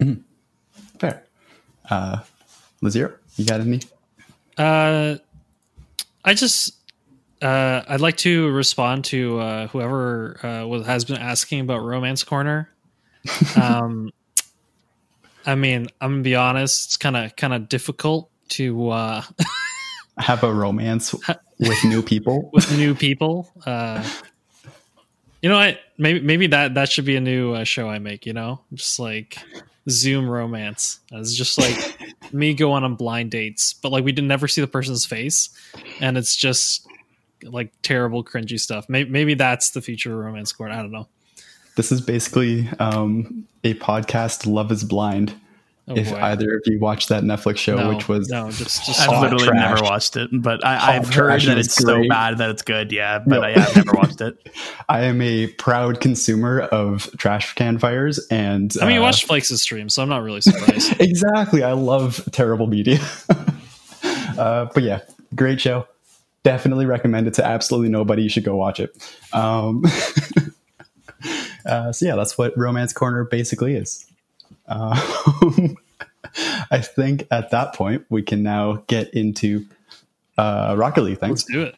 mm-hmm. 0.00 0.20
fair. 0.98 1.24
Uh, 1.88 2.20
Lazir, 2.82 3.16
you 3.36 3.44
got 3.44 3.60
any? 3.60 3.80
Uh, 4.56 5.16
I 6.24 6.34
just 6.34 6.76
uh, 7.42 7.82
I'd 7.88 8.00
like 8.00 8.16
to 8.18 8.48
respond 8.50 9.04
to 9.06 9.38
uh, 9.38 9.66
whoever 9.68 10.38
uh, 10.42 10.82
has 10.82 11.04
been 11.04 11.18
asking 11.18 11.60
about 11.60 11.82
Romance 11.82 12.24
Corner. 12.24 12.70
Um, 13.60 14.12
I 15.46 15.54
mean, 15.54 15.88
I'm 16.00 16.12
gonna 16.12 16.22
be 16.22 16.34
honest; 16.34 16.86
it's 16.86 16.96
kind 16.96 17.16
of 17.16 17.36
kind 17.36 17.54
of 17.54 17.68
difficult 17.68 18.30
to 18.50 18.90
uh, 18.90 19.22
have 20.18 20.42
a 20.42 20.52
romance 20.52 21.14
with 21.58 21.84
new 21.84 22.02
people. 22.02 22.50
with 22.52 22.76
new 22.76 22.94
people, 22.94 23.50
uh, 23.64 24.04
you 25.40 25.48
know 25.48 25.56
what? 25.56 25.78
Maybe 25.98 26.20
maybe 26.20 26.48
that 26.48 26.74
that 26.74 26.90
should 26.90 27.04
be 27.04 27.16
a 27.16 27.20
new 27.20 27.54
uh, 27.54 27.64
show 27.64 27.88
I 27.88 27.98
make. 28.00 28.26
You 28.26 28.32
know, 28.32 28.60
just 28.74 28.98
like 28.98 29.38
Zoom 29.88 30.28
romance. 30.28 31.00
It's 31.12 31.34
just 31.34 31.58
like 31.58 31.98
me 32.32 32.54
going 32.54 32.84
on 32.84 32.96
blind 32.96 33.30
dates, 33.30 33.72
but 33.72 33.92
like 33.92 34.04
we 34.04 34.12
did 34.12 34.24
never 34.24 34.48
see 34.48 34.60
the 34.60 34.66
person's 34.66 35.06
face, 35.06 35.50
and 36.00 36.18
it's 36.18 36.34
just 36.34 36.86
like 37.42 37.72
terrible, 37.82 38.24
cringy 38.24 38.58
stuff. 38.58 38.88
Maybe, 38.88 39.10
maybe 39.10 39.34
that's 39.34 39.70
the 39.70 39.80
future 39.80 40.12
of 40.12 40.24
romance 40.24 40.52
court. 40.52 40.72
I 40.72 40.76
don't 40.76 40.90
know. 40.90 41.08
This 41.76 41.92
is 41.92 42.00
basically 42.00 42.68
um, 42.80 43.46
a 43.62 43.74
podcast. 43.74 44.46
Love 44.46 44.72
is 44.72 44.82
blind 44.84 45.34
Oh, 45.88 45.94
if 45.94 46.10
boy. 46.10 46.16
either 46.16 46.56
of 46.56 46.62
you 46.66 46.80
watched 46.80 47.10
that 47.10 47.22
Netflix 47.22 47.58
show, 47.58 47.76
no, 47.76 47.94
which 47.94 48.08
was 48.08 48.28
no, 48.28 48.50
just, 48.50 48.84
just 48.84 49.08
I've 49.08 49.22
literally 49.22 49.44
trash. 49.44 49.70
never 49.70 49.84
watched 49.84 50.16
it, 50.16 50.30
but 50.32 50.64
I, 50.64 50.94
have 50.94 51.14
heard 51.14 51.42
that 51.42 51.58
it's 51.58 51.76
so 51.76 52.02
bad 52.08 52.38
that 52.38 52.50
it's 52.50 52.62
good. 52.62 52.90
Yeah, 52.90 53.20
but 53.20 53.36
no. 53.36 53.42
I, 53.42 53.50
have 53.52 53.76
never 53.76 53.92
watched 53.92 54.20
it. 54.20 54.36
I 54.88 55.04
am 55.04 55.22
a 55.22 55.46
proud 55.46 56.00
consumer 56.00 56.62
of 56.62 57.08
trash 57.18 57.54
can 57.54 57.78
fires, 57.78 58.18
and 58.32 58.74
I 58.80 58.86
mean, 58.86 58.94
uh, 58.94 58.96
you 58.96 59.00
watched 59.00 59.28
Flakes' 59.28 59.62
stream, 59.62 59.88
so 59.88 60.02
I'm 60.02 60.08
not 60.08 60.24
really 60.24 60.40
surprised. 60.40 60.92
exactly, 61.00 61.62
I 61.62 61.72
love 61.72 62.28
terrible 62.32 62.66
media, 62.66 62.98
uh, 64.36 64.64
but 64.74 64.82
yeah, 64.82 65.02
great 65.36 65.60
show. 65.60 65.86
Definitely 66.42 66.86
recommend 66.86 67.28
it 67.28 67.34
to 67.34 67.46
absolutely 67.46 67.90
nobody. 67.90 68.24
You 68.24 68.28
should 68.28 68.44
go 68.44 68.56
watch 68.56 68.80
it. 68.80 68.90
Um, 69.32 69.84
uh, 71.66 71.92
so 71.92 72.06
yeah, 72.06 72.16
that's 72.16 72.38
what 72.38 72.56
Romance 72.56 72.92
Corner 72.92 73.24
basically 73.24 73.74
is. 73.74 74.06
Uh, 74.68 74.94
I 76.70 76.80
think 76.80 77.26
at 77.30 77.50
that 77.50 77.74
point 77.74 78.04
we 78.08 78.22
can 78.22 78.42
now 78.42 78.84
get 78.86 79.12
into 79.14 79.66
uh, 80.38 80.74
Rocket 80.76 81.02
League 81.02 81.18
things. 81.18 81.44
Let's 81.48 81.52
do 81.52 81.62
it. 81.62 81.76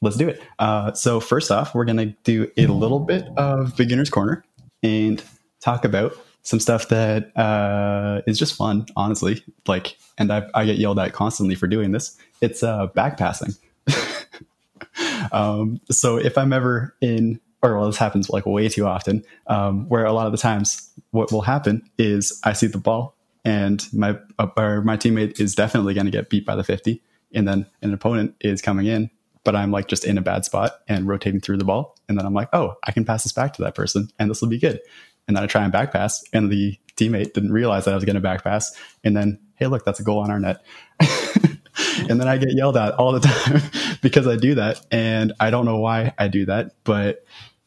Let's 0.00 0.16
do 0.16 0.28
it. 0.28 0.42
Uh, 0.58 0.92
so 0.94 1.20
first 1.20 1.50
off, 1.50 1.74
we're 1.74 1.84
going 1.84 1.98
to 1.98 2.14
do 2.24 2.50
a 2.56 2.66
little 2.66 2.98
bit 2.98 3.24
of 3.36 3.76
beginner's 3.76 4.10
corner 4.10 4.44
and 4.82 5.22
talk 5.60 5.84
about 5.84 6.16
some 6.42 6.58
stuff 6.58 6.88
that 6.88 7.36
uh, 7.36 8.20
is 8.26 8.38
just 8.38 8.56
fun, 8.56 8.86
honestly. 8.96 9.44
Like, 9.66 9.96
and 10.18 10.32
I, 10.32 10.48
I 10.54 10.64
get 10.64 10.76
yelled 10.76 10.98
at 10.98 11.12
constantly 11.12 11.54
for 11.54 11.68
doing 11.68 11.92
this. 11.92 12.16
It's 12.40 12.64
uh, 12.64 12.88
back 12.88 13.16
passing. 13.16 13.54
um, 15.32 15.80
so 15.90 16.16
if 16.16 16.36
I'm 16.36 16.52
ever 16.52 16.96
in 17.00 17.40
or 17.62 17.76
well, 17.76 17.86
this 17.86 17.96
happens 17.96 18.28
like 18.28 18.44
way 18.44 18.68
too 18.68 18.86
often, 18.86 19.24
um, 19.46 19.88
where 19.88 20.04
a 20.04 20.12
lot 20.12 20.26
of 20.26 20.32
the 20.32 20.38
times 20.38 20.90
what 21.10 21.30
will 21.30 21.42
happen 21.42 21.82
is 21.98 22.40
I 22.44 22.52
see 22.52 22.66
the 22.66 22.78
ball 22.78 23.14
and 23.44 23.86
my 23.92 24.18
uh, 24.38 24.48
or 24.56 24.82
my 24.82 24.96
teammate 24.96 25.40
is 25.40 25.54
definitely 25.54 25.94
going 25.94 26.06
to 26.06 26.12
get 26.12 26.30
beat 26.30 26.46
by 26.46 26.56
the 26.56 26.64
50, 26.64 27.02
and 27.34 27.46
then 27.46 27.66
an 27.80 27.92
opponent 27.92 28.34
is 28.40 28.62
coming 28.62 28.86
in, 28.86 29.10
but 29.44 29.56
I'm 29.56 29.70
like 29.70 29.88
just 29.88 30.04
in 30.04 30.18
a 30.18 30.22
bad 30.22 30.44
spot 30.44 30.72
and 30.88 31.06
rotating 31.06 31.40
through 31.40 31.58
the 31.58 31.64
ball, 31.64 31.96
and 32.08 32.18
then 32.18 32.26
I'm 32.26 32.34
like, 32.34 32.48
oh, 32.52 32.74
I 32.84 32.92
can 32.92 33.04
pass 33.04 33.24
this 33.24 33.32
back 33.32 33.52
to 33.54 33.62
that 33.62 33.74
person, 33.74 34.08
and 34.18 34.30
this 34.30 34.40
will 34.40 34.48
be 34.48 34.58
good. 34.58 34.80
And 35.28 35.36
then 35.36 35.44
I 35.44 35.46
try 35.46 35.62
and 35.62 35.72
back 35.72 35.92
pass, 35.92 36.22
and 36.32 36.50
the 36.50 36.78
teammate 36.96 37.32
didn't 37.32 37.52
realize 37.52 37.84
that 37.84 37.92
I 37.92 37.94
was 37.94 38.04
going 38.04 38.14
to 38.14 38.20
back 38.20 38.44
pass, 38.44 38.76
and 39.04 39.16
then 39.16 39.38
hey, 39.56 39.66
look, 39.66 39.84
that's 39.84 40.00
a 40.00 40.04
goal 40.04 40.18
on 40.18 40.30
our 40.30 40.40
net. 40.40 40.64
and 41.00 42.20
then 42.20 42.26
I 42.26 42.36
get 42.36 42.52
yelled 42.52 42.76
at 42.76 42.94
all 42.94 43.12
the 43.12 43.20
time 43.28 43.62
because 44.02 44.26
I 44.26 44.36
do 44.36 44.54
that, 44.56 44.84
and 44.90 45.32
I 45.40 45.50
don't 45.50 45.64
know 45.64 45.78
why 45.78 46.14
I 46.18 46.28
do 46.28 46.46
that, 46.46 46.72
but 46.84 47.24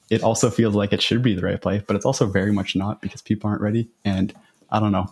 it 0.09 0.23
also 0.23 0.49
feels 0.49 0.75
like 0.75 0.93
it 0.93 1.01
should 1.01 1.21
be 1.21 1.33
the 1.33 1.41
right 1.41 1.61
play, 1.61 1.83
but 1.85 1.95
it's 1.95 2.05
also 2.05 2.27
very 2.27 2.51
much 2.51 2.75
not 2.75 3.01
because 3.01 3.21
people 3.21 3.49
aren't 3.49 3.61
ready. 3.61 3.89
And 4.03 4.33
I 4.69 4.79
don't 4.79 4.91
know. 4.91 5.07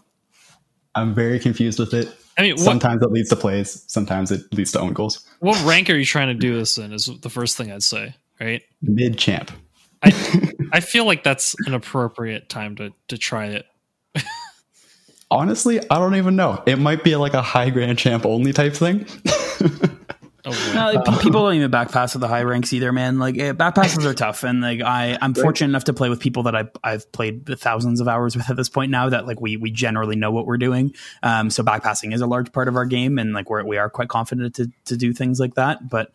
I'm 0.95 1.13
very 1.13 1.39
confused 1.39 1.79
with 1.79 1.93
it. 1.93 2.15
I 2.37 2.41
mean, 2.41 2.53
what, 2.53 2.61
sometimes 2.61 3.01
it 3.03 3.11
leads 3.11 3.29
to 3.29 3.35
plays, 3.35 3.83
sometimes 3.87 4.31
it 4.31 4.41
leads 4.53 4.71
to 4.73 4.79
own 4.79 4.93
goals. 4.93 5.27
What 5.39 5.63
rank 5.65 5.89
are 5.89 5.95
you 5.95 6.05
trying 6.05 6.27
to 6.27 6.33
do 6.33 6.55
this 6.55 6.77
in? 6.77 6.93
Is 6.93 7.09
the 7.21 7.29
first 7.29 7.57
thing 7.57 7.71
I'd 7.71 7.83
say, 7.83 8.15
right? 8.39 8.61
Mid 8.81 9.17
champ. 9.17 9.51
I 10.03 10.51
I 10.73 10.79
feel 10.79 11.05
like 11.05 11.23
that's 11.23 11.55
an 11.67 11.73
appropriate 11.73 12.49
time 12.49 12.75
to 12.77 12.91
to 13.09 13.17
try 13.17 13.47
it. 13.47 13.65
Honestly, 15.31 15.79
I 15.89 15.97
don't 15.97 16.15
even 16.15 16.35
know. 16.35 16.61
It 16.67 16.77
might 16.77 17.03
be 17.03 17.15
like 17.15 17.33
a 17.33 17.41
high 17.41 17.71
grand 17.71 17.97
champ 17.97 18.25
only 18.25 18.53
type 18.53 18.73
thing. 18.73 19.07
Oh, 20.45 20.71
no, 20.75 20.99
like, 20.99 21.21
people 21.21 21.43
don't 21.43 21.55
even 21.55 21.71
back 21.71 21.91
pass 21.91 22.15
at 22.15 22.21
the 22.21 22.27
high 22.27 22.43
ranks 22.43 22.73
either, 22.73 22.91
man. 22.91 23.17
Like 23.17 23.37
eh, 23.37 23.53
back 23.53 23.75
passes 23.75 24.05
are 24.05 24.13
tough, 24.13 24.43
and 24.43 24.61
like 24.61 24.81
I, 24.81 25.17
I'm 25.21 25.33
fortunate 25.33 25.69
enough 25.69 25.85
to 25.85 25.93
play 25.93 26.09
with 26.09 26.19
people 26.19 26.43
that 26.43 26.55
I, 26.55 26.65
I've 26.83 27.09
played 27.13 27.47
thousands 27.59 28.01
of 28.01 28.07
hours 28.09 28.35
with 28.35 28.49
at 28.49 28.57
this 28.57 28.69
point 28.69 28.91
now. 28.91 29.09
That 29.09 29.25
like 29.25 29.39
we 29.39 29.55
we 29.55 29.71
generally 29.71 30.17
know 30.17 30.31
what 30.31 30.45
we're 30.45 30.57
doing. 30.57 30.93
Um, 31.21 31.49
so 31.49 31.63
backpassing 31.63 32.13
is 32.13 32.21
a 32.21 32.27
large 32.27 32.51
part 32.51 32.67
of 32.67 32.75
our 32.75 32.85
game, 32.85 33.19
and 33.19 33.33
like 33.33 33.49
we're 33.49 33.63
we 33.63 33.77
are 33.77 33.89
quite 33.89 34.09
confident 34.09 34.55
to 34.55 34.69
to 34.85 34.97
do 34.97 35.13
things 35.13 35.39
like 35.39 35.55
that. 35.55 35.87
But 35.87 36.11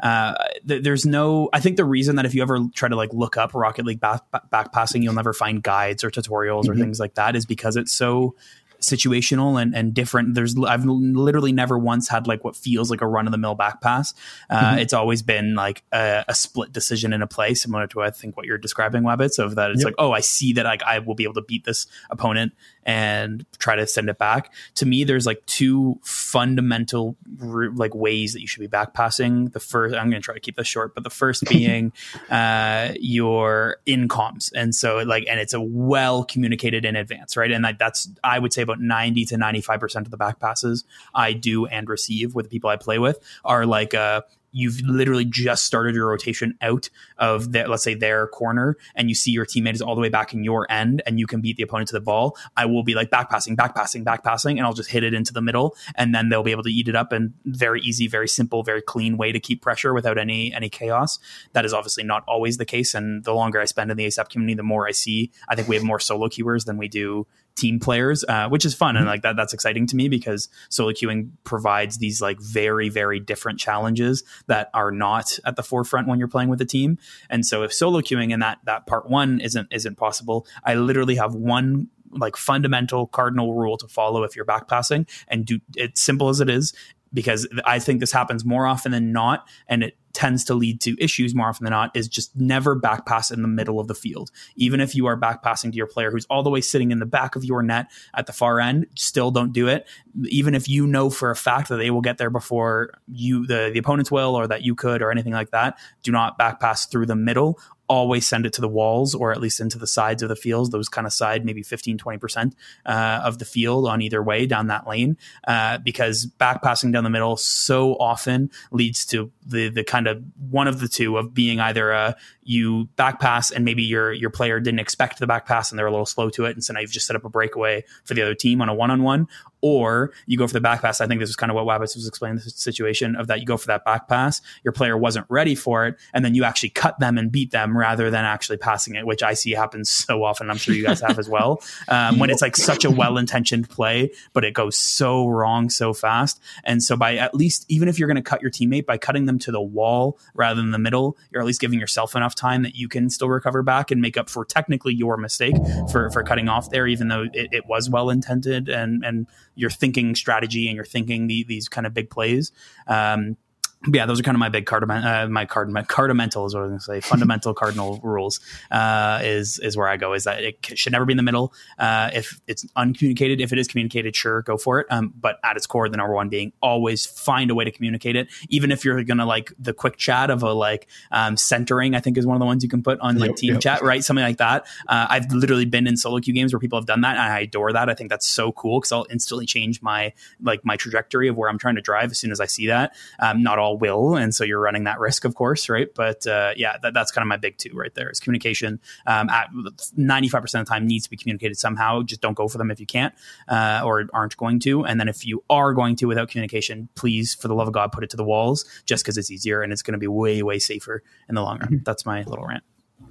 uh, 0.00 0.34
th- 0.66 0.82
there's 0.82 1.04
no. 1.04 1.48
I 1.52 1.60
think 1.60 1.76
the 1.76 1.84
reason 1.84 2.16
that 2.16 2.26
if 2.26 2.34
you 2.34 2.42
ever 2.42 2.58
try 2.74 2.88
to 2.88 2.96
like 2.96 3.12
look 3.12 3.36
up 3.36 3.54
Rocket 3.54 3.84
League 3.84 4.00
back, 4.00 4.22
back 4.50 4.72
passing, 4.72 5.02
you'll 5.02 5.14
never 5.14 5.32
find 5.32 5.62
guides 5.62 6.04
or 6.04 6.10
tutorials 6.10 6.62
mm-hmm. 6.62 6.72
or 6.72 6.76
things 6.76 6.98
like 6.98 7.14
that, 7.14 7.36
is 7.36 7.46
because 7.46 7.76
it's 7.76 7.92
so 7.92 8.34
situational 8.80 9.60
and, 9.60 9.74
and 9.74 9.94
different. 9.94 10.34
There's 10.34 10.56
I've 10.58 10.84
literally 10.84 11.52
never 11.52 11.78
once 11.78 12.08
had 12.08 12.26
like 12.26 12.44
what 12.44 12.56
feels 12.56 12.90
like 12.90 13.00
a 13.00 13.06
run 13.06 13.26
of 13.26 13.32
the 13.32 13.38
mill 13.38 13.54
back 13.54 13.80
pass. 13.80 14.14
Uh, 14.48 14.60
mm-hmm. 14.60 14.78
It's 14.78 14.92
always 14.92 15.22
been 15.22 15.54
like 15.54 15.82
a, 15.92 16.24
a, 16.28 16.34
split 16.34 16.72
decision 16.72 17.12
in 17.12 17.22
a 17.22 17.26
play, 17.26 17.54
similar 17.54 17.86
to 17.88 18.02
I 18.02 18.10
think 18.10 18.36
what 18.36 18.46
you're 18.46 18.58
describing, 18.58 19.02
Wabbit. 19.02 19.32
So 19.32 19.48
that 19.48 19.70
it's 19.70 19.80
yep. 19.80 19.86
like, 19.86 19.94
oh, 19.98 20.12
I 20.12 20.20
see 20.20 20.52
that 20.54 20.64
like 20.64 20.82
I 20.82 20.98
will 20.98 21.14
be 21.14 21.24
able 21.24 21.34
to 21.34 21.42
beat 21.42 21.64
this 21.64 21.86
opponent 22.10 22.52
and 22.84 23.44
try 23.58 23.76
to 23.76 23.86
send 23.86 24.08
it 24.08 24.18
back. 24.18 24.52
To 24.76 24.86
me, 24.86 25.04
there's 25.04 25.26
like 25.26 25.44
two 25.46 25.98
fundamental 26.02 27.16
like 27.38 27.94
ways 27.94 28.32
that 28.32 28.40
you 28.40 28.46
should 28.46 28.60
be 28.60 28.66
back 28.66 28.94
passing. 28.94 29.46
The 29.46 29.60
first, 29.60 29.94
I'm 29.94 30.10
going 30.10 30.22
to 30.22 30.24
try 30.24 30.34
to 30.34 30.40
keep 30.40 30.56
this 30.56 30.66
short, 30.66 30.94
but 30.94 31.04
the 31.04 31.10
first 31.10 31.44
being 31.48 31.92
uh, 32.30 32.92
your 32.98 33.76
in 33.86 34.08
comms, 34.08 34.50
and 34.54 34.74
so 34.74 34.98
like, 34.98 35.26
and 35.28 35.38
it's 35.38 35.54
a 35.54 35.60
well 35.60 36.24
communicated 36.24 36.84
in 36.84 36.96
advance, 36.96 37.36
right? 37.36 37.50
And 37.50 37.62
like 37.62 37.78
that's 37.78 38.08
I 38.24 38.38
would 38.38 38.52
say 38.52 38.62
about 38.62 38.80
90 38.80 39.24
to 39.26 39.36
95 39.36 39.80
percent 39.80 40.06
of 40.06 40.10
the 40.10 40.16
back 40.16 40.40
passes 40.40 40.84
I 41.14 41.32
do 41.32 41.66
and 41.66 41.88
receive 41.88 42.34
with 42.34 42.46
the 42.46 42.50
people 42.50 42.70
I 42.70 42.76
play 42.76 42.98
with 42.98 43.18
are 43.44 43.66
like 43.66 43.94
uh, 43.94 44.22
you've 44.52 44.80
literally 44.82 45.24
just 45.24 45.64
started 45.64 45.94
your 45.94 46.08
rotation 46.08 46.56
out 46.60 46.88
of 47.18 47.52
the, 47.52 47.66
let's 47.66 47.82
say 47.82 47.94
their 47.94 48.26
corner 48.28 48.76
and 48.94 49.08
you 49.08 49.14
see 49.14 49.30
your 49.30 49.46
teammate 49.46 49.74
is 49.74 49.82
all 49.82 49.94
the 49.94 50.00
way 50.00 50.08
back 50.08 50.34
in 50.34 50.44
your 50.44 50.70
end 50.70 51.02
and 51.06 51.18
you 51.18 51.26
can 51.26 51.40
beat 51.40 51.56
the 51.56 51.62
opponent 51.62 51.88
to 51.88 51.94
the 51.94 52.00
ball 52.00 52.36
i 52.56 52.66
will 52.66 52.82
be 52.82 52.94
like 52.94 53.10
back 53.10 53.30
passing 53.30 53.54
back 53.54 53.74
passing 53.74 54.04
back 54.04 54.24
passing 54.24 54.58
and 54.58 54.66
i'll 54.66 54.72
just 54.72 54.90
hit 54.90 55.04
it 55.04 55.14
into 55.14 55.32
the 55.32 55.42
middle 55.42 55.76
and 55.94 56.14
then 56.14 56.28
they'll 56.28 56.42
be 56.42 56.50
able 56.50 56.62
to 56.62 56.72
eat 56.72 56.88
it 56.88 56.96
up 56.96 57.12
and 57.12 57.32
very 57.44 57.80
easy 57.80 58.06
very 58.06 58.28
simple 58.28 58.62
very 58.62 58.82
clean 58.82 59.16
way 59.16 59.32
to 59.32 59.40
keep 59.40 59.62
pressure 59.62 59.94
without 59.94 60.18
any 60.18 60.52
any 60.52 60.68
chaos. 60.68 61.18
That 61.52 61.64
is 61.64 61.72
obviously 61.72 62.04
not 62.04 62.24
always 62.26 62.56
the 62.56 62.64
case 62.64 62.94
and 62.94 63.24
the 63.24 63.32
longer 63.32 63.60
i 63.60 63.64
spend 63.64 63.90
in 63.90 63.96
the 63.96 64.06
asap 64.06 64.28
community 64.28 64.54
the 64.54 64.62
more 64.62 64.86
i 64.86 64.90
see 64.90 65.30
i 65.48 65.54
think 65.54 65.68
we 65.68 65.76
have 65.76 65.84
more 65.84 66.00
solo 66.00 66.28
queuers 66.28 66.64
than 66.64 66.76
we 66.76 66.88
do 66.88 67.26
team 67.56 67.78
players, 67.78 68.24
uh, 68.28 68.48
which 68.48 68.64
is 68.64 68.74
fun 68.74 68.96
and 68.96 69.02
mm-hmm. 69.04 69.10
like 69.10 69.22
that. 69.22 69.36
That's 69.36 69.52
exciting 69.52 69.86
to 69.88 69.96
me 69.96 70.08
because 70.08 70.48
solo 70.68 70.92
queuing 70.92 71.30
provides 71.44 71.98
these 71.98 72.20
like 72.20 72.40
very 72.40 72.88
very 72.88 73.20
different 73.20 73.58
challenges 73.58 74.24
that 74.46 74.70
are 74.74 74.90
not 74.90 75.38
at 75.44 75.56
the 75.56 75.62
forefront 75.62 76.08
when 76.08 76.18
you're 76.18 76.28
playing 76.28 76.48
with 76.48 76.60
a 76.60 76.66
team. 76.66 76.98
And 77.28 77.44
so 77.44 77.62
if 77.62 77.72
solo 77.72 78.00
queuing 78.00 78.32
and 78.32 78.42
that 78.42 78.58
that 78.64 78.86
part 78.86 79.08
one 79.08 79.40
isn't 79.40 79.68
isn't 79.70 79.96
possible, 79.96 80.46
I 80.64 80.74
literally 80.74 81.16
have 81.16 81.34
one 81.34 81.88
like 82.12 82.36
fundamental 82.36 83.06
cardinal 83.06 83.54
rule 83.54 83.76
to 83.76 83.86
follow 83.86 84.24
if 84.24 84.34
you're 84.34 84.44
backpassing 84.44 85.08
and 85.28 85.44
do 85.44 85.60
it's 85.76 86.00
simple 86.00 86.28
as 86.28 86.40
it 86.40 86.50
is 86.50 86.72
because 87.12 87.48
I 87.64 87.78
think 87.78 88.00
this 88.00 88.12
happens 88.12 88.44
more 88.44 88.66
often 88.66 88.92
than 88.92 89.12
not, 89.12 89.46
and 89.68 89.82
it 89.82 89.96
tends 90.12 90.44
to 90.44 90.54
lead 90.54 90.80
to 90.82 90.96
issues 90.98 91.34
more 91.34 91.48
often 91.48 91.64
than 91.64 91.72
not. 91.72 91.94
Is 91.96 92.08
just 92.08 92.34
never 92.36 92.74
back 92.74 93.06
pass 93.06 93.30
in 93.30 93.42
the 93.42 93.48
middle 93.48 93.80
of 93.80 93.88
the 93.88 93.94
field, 93.94 94.30
even 94.56 94.80
if 94.80 94.94
you 94.94 95.06
are 95.06 95.16
back 95.16 95.42
passing 95.42 95.70
to 95.70 95.76
your 95.76 95.86
player 95.86 96.10
who's 96.10 96.26
all 96.26 96.42
the 96.42 96.50
way 96.50 96.60
sitting 96.60 96.90
in 96.90 96.98
the 96.98 97.06
back 97.06 97.36
of 97.36 97.44
your 97.44 97.62
net 97.62 97.86
at 98.14 98.26
the 98.26 98.32
far 98.32 98.60
end. 98.60 98.86
Still, 98.96 99.30
don't 99.30 99.52
do 99.52 99.68
it, 99.68 99.86
even 100.24 100.54
if 100.54 100.68
you 100.68 100.86
know 100.86 101.10
for 101.10 101.30
a 101.30 101.36
fact 101.36 101.68
that 101.68 101.76
they 101.76 101.90
will 101.90 102.00
get 102.00 102.18
there 102.18 102.30
before 102.30 102.92
you, 103.08 103.46
the 103.46 103.70
the 103.72 103.78
opponents 103.78 104.10
will, 104.10 104.34
or 104.34 104.46
that 104.46 104.62
you 104.62 104.74
could, 104.74 105.02
or 105.02 105.10
anything 105.10 105.32
like 105.32 105.50
that. 105.50 105.78
Do 106.02 106.12
not 106.12 106.38
back 106.38 106.60
pass 106.60 106.86
through 106.86 107.06
the 107.06 107.16
middle 107.16 107.58
always 107.90 108.24
send 108.24 108.46
it 108.46 108.52
to 108.52 108.60
the 108.60 108.68
walls 108.68 109.16
or 109.16 109.32
at 109.32 109.40
least 109.40 109.58
into 109.58 109.76
the 109.76 109.86
sides 109.86 110.22
of 110.22 110.28
the 110.28 110.36
fields, 110.36 110.70
those 110.70 110.88
kind 110.88 111.08
of 111.08 111.12
side, 111.12 111.44
maybe 111.44 111.60
15, 111.60 111.98
20% 111.98 112.52
uh, 112.86 113.20
of 113.24 113.40
the 113.40 113.44
field 113.44 113.88
on 113.88 114.00
either 114.00 114.22
way 114.22 114.46
down 114.46 114.68
that 114.68 114.86
lane, 114.86 115.18
uh, 115.48 115.76
because 115.78 116.24
back 116.24 116.62
passing 116.62 116.92
down 116.92 117.02
the 117.02 117.10
middle 117.10 117.36
so 117.36 117.94
often 117.96 118.48
leads 118.70 119.04
to 119.04 119.32
the, 119.44 119.68
the 119.68 119.82
kind 119.82 120.06
of 120.06 120.22
one 120.38 120.68
of 120.68 120.78
the 120.78 120.86
two 120.86 121.16
of 121.16 121.34
being 121.34 121.58
either 121.58 121.90
a 121.90 122.16
you 122.50 122.86
back 122.96 123.20
pass 123.20 123.52
and 123.52 123.64
maybe 123.64 123.82
your 123.82 124.12
your 124.12 124.28
player 124.28 124.58
didn't 124.58 124.80
expect 124.80 125.20
the 125.20 125.26
back 125.26 125.46
pass 125.46 125.70
and 125.70 125.78
they're 125.78 125.86
a 125.86 125.90
little 125.90 126.04
slow 126.04 126.28
to 126.28 126.46
it 126.46 126.56
and 126.56 126.64
so 126.64 126.72
now 126.72 126.80
you've 126.80 126.90
just 126.90 127.06
set 127.06 127.14
up 127.14 127.24
a 127.24 127.28
breakaway 127.28 127.84
for 128.04 128.14
the 128.14 128.22
other 128.22 128.34
team 128.34 128.60
on 128.60 128.68
a 128.68 128.74
one-on-one 128.74 129.28
or 129.62 130.12
you 130.26 130.38
go 130.38 130.46
for 130.46 130.52
the 130.52 130.60
back 130.60 130.82
pass. 130.82 131.00
I 131.00 131.06
think 131.06 131.20
this 131.20 131.30
is 131.30 131.36
kind 131.36 131.50
of 131.50 131.56
what 131.56 131.66
Wabbits 131.66 131.94
was 131.94 132.06
explaining 132.06 132.36
the 132.36 132.50
situation 132.50 133.16
of 133.16 133.26
that 133.26 133.40
you 133.40 133.46
go 133.46 133.56
for 133.56 133.66
that 133.68 133.84
back 133.84 134.08
pass, 134.08 134.40
your 134.64 134.72
player 134.72 134.96
wasn't 134.96 135.26
ready 135.28 135.54
for 135.54 135.86
it, 135.86 135.96
and 136.14 136.24
then 136.24 136.34
you 136.34 136.44
actually 136.44 136.70
cut 136.70 136.98
them 136.98 137.18
and 137.18 137.30
beat 137.30 137.50
them 137.50 137.76
rather 137.76 138.10
than 138.10 138.24
actually 138.24 138.56
passing 138.56 138.94
it, 138.94 139.06
which 139.06 139.22
I 139.22 139.34
see 139.34 139.52
happens 139.52 139.90
so 139.90 140.24
often. 140.24 140.50
I'm 140.50 140.56
sure 140.56 140.74
you 140.74 140.84
guys 140.84 141.00
have 141.00 141.18
as 141.18 141.28
well. 141.28 141.62
Um, 141.88 142.18
when 142.18 142.30
it's 142.30 142.42
like 142.42 142.56
such 142.56 142.84
a 142.84 142.90
well 142.90 143.16
intentioned 143.16 143.68
play, 143.68 144.12
but 144.32 144.44
it 144.44 144.54
goes 144.54 144.78
so 144.78 145.26
wrong 145.26 145.70
so 145.70 145.92
fast. 145.92 146.40
And 146.62 146.82
so 146.82 146.96
by 146.96 147.16
at 147.16 147.34
least, 147.34 147.64
even 147.68 147.88
if 147.88 147.98
you're 147.98 148.06
going 148.06 148.16
to 148.16 148.22
cut 148.22 148.42
your 148.42 148.50
teammate, 148.50 148.86
by 148.86 148.96
cutting 148.96 149.26
them 149.26 149.38
to 149.40 149.50
the 149.50 149.60
wall 149.60 150.18
rather 150.34 150.60
than 150.60 150.70
the 150.70 150.78
middle, 150.78 151.16
you're 151.30 151.40
at 151.40 151.46
least 151.46 151.60
giving 151.60 151.80
yourself 151.80 152.14
enough 152.14 152.34
time 152.40 152.62
that 152.62 152.74
you 152.74 152.88
can 152.88 153.10
still 153.10 153.28
recover 153.28 153.62
back 153.62 153.90
and 153.90 154.00
make 154.00 154.16
up 154.16 154.28
for 154.28 154.44
technically 154.44 154.94
your 154.94 155.16
mistake 155.16 155.54
for, 155.90 156.10
for 156.10 156.22
cutting 156.22 156.48
off 156.48 156.70
there, 156.70 156.86
even 156.86 157.08
though 157.08 157.26
it, 157.32 157.48
it 157.52 157.66
was 157.66 157.90
well 157.90 158.10
intended 158.10 158.68
and, 158.68 159.04
and 159.04 159.26
you're 159.54 159.70
thinking 159.70 160.14
strategy 160.14 160.66
and 160.66 160.76
you're 160.76 160.84
thinking 160.84 161.26
the, 161.26 161.44
these 161.44 161.68
kind 161.68 161.86
of 161.86 161.94
big 161.94 162.10
plays. 162.10 162.52
Um, 162.86 163.36
yeah, 163.86 164.04
those 164.04 164.20
are 164.20 164.22
kind 164.22 164.34
of 164.34 164.40
my 164.40 164.50
big 164.50 164.66
card, 164.66 164.88
uh, 164.90 165.26
my 165.28 165.46
card, 165.46 165.70
my 165.70 165.82
cardamental 165.82 166.46
is 166.46 166.54
what 166.54 166.60
I 166.60 166.66
was 166.66 166.70
going 166.70 166.78
to 166.78 166.84
say. 166.84 167.00
Fundamental 167.00 167.54
cardinal 167.60 167.98
rules 168.02 168.38
uh, 168.70 169.20
is 169.22 169.58
is 169.58 169.74
where 169.74 169.88
I 169.88 169.96
go. 169.96 170.12
Is 170.12 170.24
that 170.24 170.42
it 170.42 170.78
should 170.78 170.92
never 170.92 171.06
be 171.06 171.14
in 171.14 171.16
the 171.16 171.22
middle. 171.22 171.54
Uh, 171.78 172.10
if 172.12 172.38
it's 172.46 172.66
uncommunicated, 172.76 173.40
if 173.40 173.54
it 173.54 173.58
is 173.58 173.66
communicated, 173.68 174.14
sure, 174.14 174.42
go 174.42 174.58
for 174.58 174.80
it. 174.80 174.86
Um, 174.90 175.14
but 175.18 175.40
at 175.42 175.56
its 175.56 175.66
core, 175.66 175.88
the 175.88 175.96
number 175.96 176.12
one 176.12 176.28
being 176.28 176.52
always 176.60 177.06
find 177.06 177.50
a 177.50 177.54
way 177.54 177.64
to 177.64 177.70
communicate 177.70 178.16
it. 178.16 178.28
Even 178.50 178.70
if 178.70 178.84
you're 178.84 179.02
gonna 179.02 179.24
like 179.24 179.50
the 179.58 179.72
quick 179.72 179.96
chat 179.96 180.28
of 180.28 180.42
a 180.42 180.52
like 180.52 180.86
um, 181.10 181.38
centering, 181.38 181.94
I 181.94 182.00
think 182.00 182.18
is 182.18 182.26
one 182.26 182.36
of 182.36 182.40
the 182.40 182.46
ones 182.46 182.62
you 182.62 182.68
can 182.68 182.82
put 182.82 183.00
on 183.00 183.18
like 183.18 183.28
yep, 183.28 183.36
team 183.36 183.52
yep. 183.54 183.62
chat, 183.62 183.82
right? 183.82 184.04
Something 184.04 184.24
like 184.24 184.38
that. 184.38 184.66
Uh, 184.88 185.06
I've 185.08 185.32
literally 185.32 185.64
been 185.64 185.86
in 185.86 185.96
solo 185.96 186.18
queue 186.20 186.34
games 186.34 186.52
where 186.52 186.60
people 186.60 186.78
have 186.78 186.86
done 186.86 187.00
that, 187.00 187.12
and 187.16 187.32
I 187.32 187.40
adore 187.40 187.72
that. 187.72 187.88
I 187.88 187.94
think 187.94 188.10
that's 188.10 188.26
so 188.26 188.52
cool 188.52 188.80
because 188.80 188.92
I'll 188.92 189.06
instantly 189.08 189.46
change 189.46 189.80
my 189.80 190.12
like 190.42 190.66
my 190.66 190.76
trajectory 190.76 191.28
of 191.28 191.38
where 191.38 191.48
I'm 191.48 191.58
trying 191.58 191.76
to 191.76 191.80
drive 191.80 192.10
as 192.10 192.18
soon 192.18 192.30
as 192.30 192.40
I 192.40 192.46
see 192.46 192.66
that. 192.66 192.94
Um, 193.20 193.42
not 193.42 193.58
all 193.58 193.69
all 193.70 193.78
will, 193.78 194.16
and 194.16 194.34
so 194.34 194.44
you're 194.44 194.60
running 194.60 194.84
that 194.84 194.98
risk, 194.98 195.24
of 195.24 195.34
course, 195.34 195.68
right? 195.68 195.88
But 195.94 196.26
uh, 196.26 196.52
yeah, 196.56 196.76
that, 196.82 196.94
that's 196.94 197.10
kind 197.10 197.22
of 197.22 197.28
my 197.28 197.36
big 197.36 197.58
two 197.58 197.70
right 197.74 197.94
there. 197.94 198.10
Is 198.10 198.20
communication. 198.20 198.80
Um, 199.06 199.28
at 199.28 199.48
95% 199.52 200.34
of 200.34 200.50
the 200.52 200.64
time 200.64 200.86
needs 200.86 201.04
to 201.04 201.10
be 201.10 201.16
communicated 201.16 201.56
somehow. 201.56 202.02
Just 202.02 202.20
don't 202.20 202.34
go 202.34 202.48
for 202.48 202.58
them 202.58 202.70
if 202.70 202.80
you 202.80 202.86
can't 202.86 203.14
uh, 203.48 203.82
or 203.84 204.06
aren't 204.12 204.36
going 204.36 204.60
to. 204.60 204.84
And 204.84 204.98
then 204.98 205.08
if 205.08 205.26
you 205.26 205.44
are 205.48 205.72
going 205.72 205.96
to 205.96 206.06
without 206.06 206.28
communication, 206.28 206.88
please, 206.94 207.34
for 207.34 207.48
the 207.48 207.54
love 207.54 207.68
of 207.68 207.74
God, 207.74 207.92
put 207.92 208.04
it 208.04 208.10
to 208.10 208.16
the 208.16 208.24
walls, 208.24 208.64
just 208.84 209.04
because 209.04 209.16
it's 209.16 209.30
easier 209.30 209.62
and 209.62 209.72
it's 209.72 209.82
going 209.82 209.92
to 209.92 209.98
be 209.98 210.08
way 210.08 210.42
way 210.42 210.58
safer 210.58 211.02
in 211.28 211.34
the 211.34 211.42
long 211.42 211.58
run. 211.58 211.68
Mm-hmm. 211.68 211.84
That's 211.84 212.04
my 212.04 212.22
little 212.22 212.44
rant. 212.44 212.64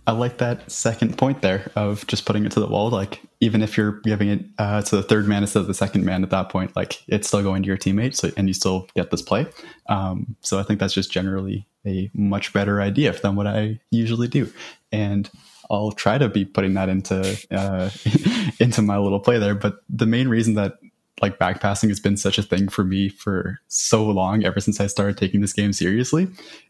I 0.09 0.11
like 0.11 0.39
that 0.39 0.71
second 0.71 1.19
point 1.19 1.41
there 1.41 1.71
of 1.75 2.05
just 2.07 2.25
putting 2.25 2.43
it 2.45 2.51
to 2.53 2.59
the 2.59 2.67
wall. 2.67 2.89
Like 2.89 3.21
even 3.41 3.61
if 3.61 3.77
you're 3.77 3.99
giving 4.01 4.29
it 4.29 4.45
uh, 4.57 4.81
to 4.81 4.95
the 4.95 5.03
third 5.03 5.27
man 5.27 5.43
instead 5.43 5.59
of 5.59 5.67
the 5.67 5.73
second 5.73 6.03
man 6.03 6.23
at 6.23 6.31
that 6.31 6.49
point, 6.49 6.75
like 6.75 7.03
it's 7.07 7.27
still 7.27 7.43
going 7.43 7.61
to 7.61 7.67
your 7.67 7.77
teammate, 7.77 8.15
so 8.15 8.31
and 8.35 8.47
you 8.47 8.53
still 8.53 8.87
get 8.95 9.11
this 9.11 9.21
play. 9.21 9.45
Um, 9.87 10.35
so 10.41 10.59
I 10.59 10.63
think 10.63 10.79
that's 10.79 10.93
just 10.93 11.11
generally 11.11 11.67
a 11.85 12.09
much 12.13 12.53
better 12.53 12.81
idea 12.81 13.11
than 13.13 13.35
what 13.35 13.45
I 13.45 13.79
usually 13.91 14.27
do, 14.27 14.51
and 14.91 15.29
I'll 15.69 15.91
try 15.91 16.17
to 16.17 16.27
be 16.27 16.43
putting 16.43 16.73
that 16.73 16.89
into 16.89 17.39
uh, 17.51 17.91
into 18.59 18.81
my 18.81 18.97
little 18.97 19.19
play 19.19 19.37
there. 19.37 19.55
But 19.55 19.77
the 19.89 20.07
main 20.07 20.27
reason 20.27 20.55
that 20.55 20.79
like 21.21 21.37
backpassing 21.37 21.89
has 21.89 21.99
been 21.99 22.17
such 22.17 22.37
a 22.37 22.43
thing 22.43 22.67
for 22.69 22.83
me 22.83 23.09
for 23.09 23.59
so 23.67 24.05
long, 24.05 24.43
ever 24.43 24.59
since 24.59 24.79
I 24.79 24.87
started 24.87 25.17
taking 25.17 25.41
this 25.41 25.53
game 25.53 25.73
seriously, 25.73 26.27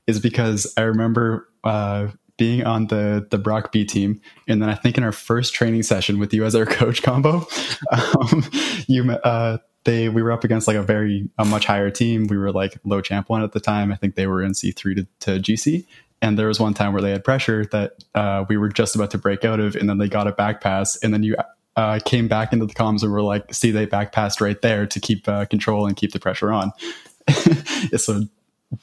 is 0.08 0.19
because 0.19 0.73
I 0.75 0.82
remember 0.82 1.47
uh, 1.63 2.08
being 2.39 2.65
on 2.65 2.88
the 2.88 3.28
the 3.30 3.38
Brock 3.38 3.71
B 3.71 3.86
team, 3.86 4.19
and 4.47 4.60
then 4.62 4.69
I 4.69 4.73
think 4.73 4.97
in 4.97 5.04
our 5.04 5.12
first 5.12 5.54
training 5.54 5.84
session 5.84 6.17
with 6.17 6.34
you 6.34 6.43
as 6.45 6.56
our 6.56 6.65
coach 6.80 7.04
combo, 7.04 7.45
um, 7.91 8.43
you 8.88 9.12
uh, 9.12 9.60
they 9.84 10.10
we 10.10 10.23
were 10.23 10.32
up 10.32 10.43
against 10.43 10.67
like 10.67 10.78
a 10.78 10.82
very 10.82 11.30
a 11.38 11.45
much 11.45 11.65
higher 11.65 11.91
team. 11.91 12.25
We 12.28 12.38
were 12.38 12.52
like 12.52 12.80
low 12.84 13.02
champ 13.02 13.30
one 13.30 13.43
at 13.43 13.52
the 13.52 13.60
time. 13.60 13.91
I 13.91 13.95
think 13.95 14.15
they 14.15 14.25
were 14.25 14.41
in 14.41 14.56
C 14.56 14.71
three 14.71 14.95
to, 14.95 15.08
to 15.19 15.32
GC, 15.39 15.86
and 16.21 16.39
there 16.39 16.47
was 16.47 16.60
one 16.60 16.73
time 16.73 16.93
where 16.93 17.02
they 17.02 17.12
had 17.12 17.23
pressure 17.23 17.65
that 17.71 18.04
uh, 18.15 18.45
we 18.49 18.58
were 18.58 18.69
just 18.69 18.95
about 18.95 19.12
to 19.12 19.19
break 19.19 19.45
out 19.45 19.60
of, 19.60 19.75
and 19.75 19.88
then 19.88 19.99
they 19.99 20.08
got 20.08 20.28
a 20.28 20.32
back 20.32 20.62
pass, 20.62 20.95
and 20.97 21.13
then 21.13 21.21
you 21.21 21.36
uh, 21.75 21.99
came 22.04 22.28
back 22.28 22.52
into 22.54 22.65
the 22.65 22.73
comms 22.73 23.04
and 23.04 23.12
were 23.12 23.21
like, 23.21 23.54
"See, 23.54 23.71
they 23.71 23.86
back 23.86 24.12
passed 24.12 24.41
right 24.41 24.60
there 24.62 24.88
to 24.88 24.99
keep 24.99 25.28
uh, 25.28 25.45
control 25.45 25.86
and 25.86 25.95
keep 25.95 26.13
the 26.13 26.19
pressure 26.19 26.52
on." 26.52 26.71
so 27.97 28.23